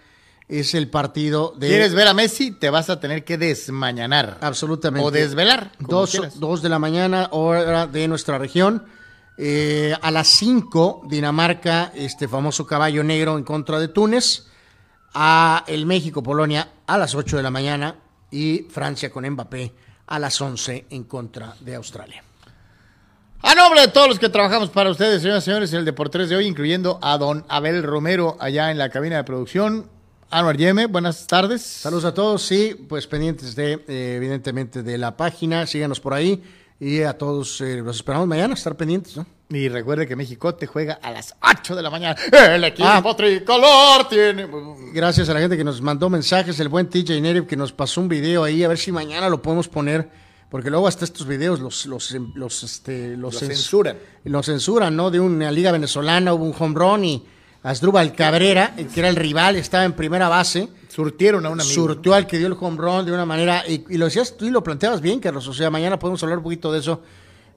es 0.48 0.74
el 0.74 0.90
partido 0.90 1.54
de... 1.58 1.68
¿Quieres 1.68 1.94
ver 1.94 2.08
a 2.08 2.14
Messi? 2.14 2.52
Te 2.52 2.70
vas 2.70 2.90
a 2.90 3.00
tener 3.00 3.24
que 3.24 3.38
desmañanar. 3.38 4.40
Absolutamente. 4.42 5.08
O 5.08 5.12
desvelar. 5.12 5.72
como 5.78 6.00
Dos, 6.00 6.12
quieras. 6.12 6.40
dos 6.40 6.62
de 6.62 6.70
la 6.70 6.80
mañana, 6.80 7.30
hora 7.32 7.86
de 7.88 8.08
nuestra 8.08 8.38
región. 8.38 8.84
Eh, 9.38 9.96
a 10.02 10.12
las 10.12 10.28
5, 10.28 11.04
Dinamarca, 11.08 11.92
este 11.96 12.28
famoso 12.28 12.66
caballo 12.66 13.04
negro 13.04 13.38
en 13.38 13.44
contra 13.44 13.80
de 13.80 13.88
Túnez. 13.88 14.48
A 15.14 15.64
el 15.68 15.86
México-Polonia 15.86 16.70
a 16.86 16.98
las 16.98 17.16
8 17.16 17.38
de 17.38 17.44
la 17.44 17.52
mañana. 17.52 17.96
Y 18.32 18.68
Francia 18.70 19.12
con 19.12 19.28
Mbappé 19.28 19.74
a 20.10 20.20
las 20.20 20.42
11 20.42 20.88
en 20.90 21.04
contra 21.04 21.56
de 21.60 21.76
Australia. 21.76 22.24
A 23.42 23.56
nombre 23.56 23.82
de 23.82 23.88
todos 23.88 24.10
los 24.10 24.20
que 24.20 24.28
trabajamos 24.28 24.70
para 24.70 24.90
ustedes, 24.90 25.22
señoras 25.22 25.44
y 25.44 25.46
señores, 25.46 25.72
en 25.72 25.80
el 25.80 25.86
Deportes 25.86 26.28
de 26.28 26.36
hoy, 26.36 26.46
incluyendo 26.46 27.00
a 27.02 27.18
don 27.18 27.46
Abel 27.48 27.84
Romero 27.84 28.36
allá 28.40 28.72
en 28.72 28.78
la 28.78 28.90
cabina 28.90 29.16
de 29.18 29.24
producción, 29.24 29.90
Anuar 30.32 30.58
Yeme, 30.58 30.88
buenas 30.88 31.26
tardes. 31.26 31.62
Saludos 31.62 32.06
a 32.06 32.14
todos, 32.14 32.42
sí, 32.42 32.76
pues 32.90 33.08
pendientes 33.08 33.56
de, 33.56 33.84
eh, 33.88 34.16
evidentemente, 34.18 34.84
de 34.84 34.98
la 34.98 35.16
página, 35.16 35.66
síganos 35.66 36.00
por 36.00 36.14
ahí 36.14 36.44
y 36.80 37.04
a 37.04 37.18
todos 37.18 37.62
eh, 37.62 37.78
los 37.78 37.96
esperamos 37.96 38.28
mañana, 38.28 38.56
estar 38.56 38.76
pendientes, 38.76 39.16
¿no? 39.16 39.26
Y 39.52 39.68
recuerde 39.68 40.06
que 40.08 40.16
México 40.16 40.54
te 40.54 40.68
juega 40.68 41.00
a 41.02 41.10
las 41.10 41.36
8 41.42 41.76
de 41.76 41.82
la 41.82 41.90
mañana. 41.90 42.16
El 42.32 42.64
equipo 42.66 42.88
Ah. 42.88 43.16
tricolor 43.18 44.08
tiene. 44.08 44.48
Gracias 44.94 45.28
a 45.28 45.34
la 45.34 45.40
gente 45.40 45.58
que 45.58 45.64
nos 45.64 45.82
mandó 45.82 46.08
mensajes, 46.08 46.60
el 46.60 46.70
buen 46.70 46.88
TJ 46.88 47.20
Nerib 47.20 47.48
que 47.48 47.56
nos 47.58 47.72
pasó 47.72 48.00
un 48.00 48.08
video 48.10 48.44
ahí, 48.44 48.64
a 48.64 48.68
ver 48.68 48.78
si 48.78 48.92
mañana 48.92 49.28
lo 49.28 49.42
podemos 49.42 49.68
poner, 49.68 50.08
porque 50.52 50.70
luego 50.70 50.88
hasta 50.88 51.04
estos 51.04 51.26
videos 51.26 51.60
los, 51.62 51.88
los, 51.88 52.12
los, 52.36 52.64
este, 52.64 53.18
los, 53.18 53.34
Los 53.34 53.42
cens- 53.42 53.48
censuran. 53.48 53.98
Los 54.26 54.46
censuran, 54.46 54.96
¿no? 54.96 55.10
De 55.10 55.20
una 55.20 55.52
liga 55.52 55.72
venezolana 55.72 56.32
hubo 56.36 56.44
un 56.46 56.54
home 56.58 56.76
run 56.78 57.06
y 57.06 57.26
Asdrúbal 57.64 58.14
Cabrera, 58.14 58.76
el 58.78 58.88
que 58.88 59.00
era 59.00 59.10
el 59.10 59.16
rival, 59.16 59.56
estaba 59.56 59.84
en 59.84 59.94
primera 59.94 60.30
base, 60.30 60.70
Surtieron 60.90 61.44
a 61.48 61.50
un 61.50 61.60
amigo. 61.60 61.74
surtió 61.74 62.14
al 62.14 62.28
que 62.28 62.38
dio 62.38 62.46
el 62.48 62.54
home 62.60 62.78
run 62.78 63.04
de 63.06 63.12
una 63.14 63.26
manera, 63.26 63.64
y, 63.68 63.84
y 63.90 63.98
lo 63.98 64.06
decías 64.06 64.38
tú 64.38 64.46
y 64.46 64.52
lo 64.52 64.62
planteabas 64.64 65.02
bien, 65.02 65.20
Carlos, 65.20 65.48
o 65.48 65.54
sea, 65.56 65.70
mañana 65.72 65.98
podemos 65.98 66.22
hablar 66.22 66.38
un 66.38 66.44
poquito 66.44 66.72
de 66.72 66.80
eso. 66.80 67.02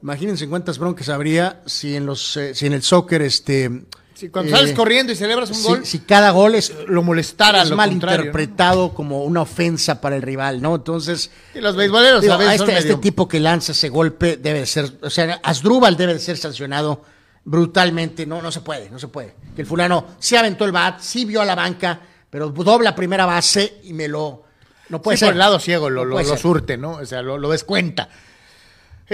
Imagínense 0.02 0.48
cuántas 0.48 0.78
broncas 0.78 1.08
habría 1.08 1.62
si 1.66 1.94
en 1.96 2.06
los 2.06 2.36
eh, 2.36 2.54
si 2.54 2.66
en 2.66 2.72
el 2.72 2.82
soccer 2.82 3.22
este 3.22 3.84
Si 4.14 4.28
cuando 4.30 4.50
eh, 4.52 4.56
sales 4.58 4.72
corriendo 4.74 5.12
y 5.12 5.16
celebras 5.16 5.50
un 5.50 5.54
si, 5.56 5.62
gol, 5.62 5.86
si 5.86 5.98
cada 6.00 6.30
gol 6.32 6.54
es 6.56 6.72
lo 6.88 7.02
molestara. 7.02 7.62
es 7.62 7.70
lo 7.70 7.76
mal 7.76 7.92
interpretado 7.92 8.94
como 8.94 9.22
una 9.24 9.42
ofensa 9.42 10.00
para 10.00 10.16
el 10.16 10.22
rival, 10.22 10.60
¿no? 10.60 10.74
Entonces, 10.74 11.30
¿no? 11.54 11.60
Y 11.60 11.62
los 11.62 11.76
beisboleros 11.76 12.20
digo, 12.20 12.34
a 12.34 12.36
veces 12.36 12.54
a 12.54 12.58
son 12.58 12.70
este, 12.70 12.88
este 12.90 13.00
tipo 13.00 13.28
que 13.28 13.38
lanza 13.40 13.72
ese 13.72 13.88
golpe 13.90 14.36
debe 14.38 14.60
de 14.60 14.66
ser, 14.66 14.90
o 15.02 15.08
sea, 15.10 15.40
Asdrúbal 15.42 15.96
debe 15.96 16.14
de 16.14 16.20
ser 16.20 16.36
sancionado 16.36 17.04
brutalmente, 17.44 18.26
no, 18.26 18.40
no 18.42 18.50
se 18.52 18.60
puede, 18.60 18.90
no 18.90 18.98
se 18.98 19.08
puede. 19.08 19.34
Que 19.54 19.62
el 19.62 19.66
fulano 19.68 20.06
sí 20.18 20.36
aventó 20.36 20.64
el 20.64 20.72
bat, 20.72 21.00
sí 21.00 21.24
vio 21.24 21.40
a 21.40 21.44
la 21.44 21.54
banca, 21.54 22.00
pero 22.30 22.48
dobla 22.48 22.94
primera 22.94 23.26
base 23.26 23.80
y 23.84 23.92
me 23.92 24.08
lo 24.08 24.44
no 24.88 25.00
puede 25.00 25.16
sí, 25.16 25.20
ser. 25.20 25.28
por 25.28 25.32
el 25.34 25.38
lado 25.38 25.58
ciego 25.60 25.90
lo, 25.90 26.04
No 26.04 26.10
lo- 26.20 26.22
lo 26.22 26.36
surte, 26.36 26.76
¿no? 26.76 26.92
O 26.92 27.06
sea, 27.06 27.22
lo, 27.22 27.38
lo 27.38 27.48
descuenta. 27.50 28.08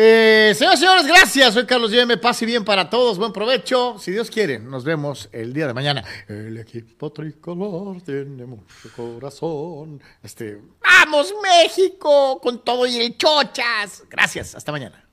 Eh, 0.00 0.54
señoras 0.54 0.78
y 0.78 0.82
señores, 0.82 1.06
gracias. 1.08 1.54
Soy 1.54 1.66
Carlos 1.66 1.90
Yeme. 1.90 2.16
Paz 2.18 2.40
y 2.42 2.46
bien 2.46 2.64
para 2.64 2.88
todos. 2.88 3.18
Buen 3.18 3.32
provecho. 3.32 3.96
Si 3.98 4.12
Dios 4.12 4.30
quiere, 4.30 4.60
nos 4.60 4.84
vemos 4.84 5.28
el 5.32 5.52
día 5.52 5.66
de 5.66 5.74
mañana. 5.74 6.04
El 6.28 6.56
equipo 6.56 7.10
tricolor 7.10 8.00
tiene 8.02 8.46
mucho 8.46 8.92
corazón. 8.94 10.00
Este, 10.22 10.60
¡Vamos, 10.80 11.34
México! 11.42 12.38
Con 12.40 12.62
todo 12.62 12.86
y 12.86 12.96
el 12.96 13.16
chochas. 13.16 14.04
Gracias. 14.08 14.54
Hasta 14.54 14.70
mañana. 14.70 15.07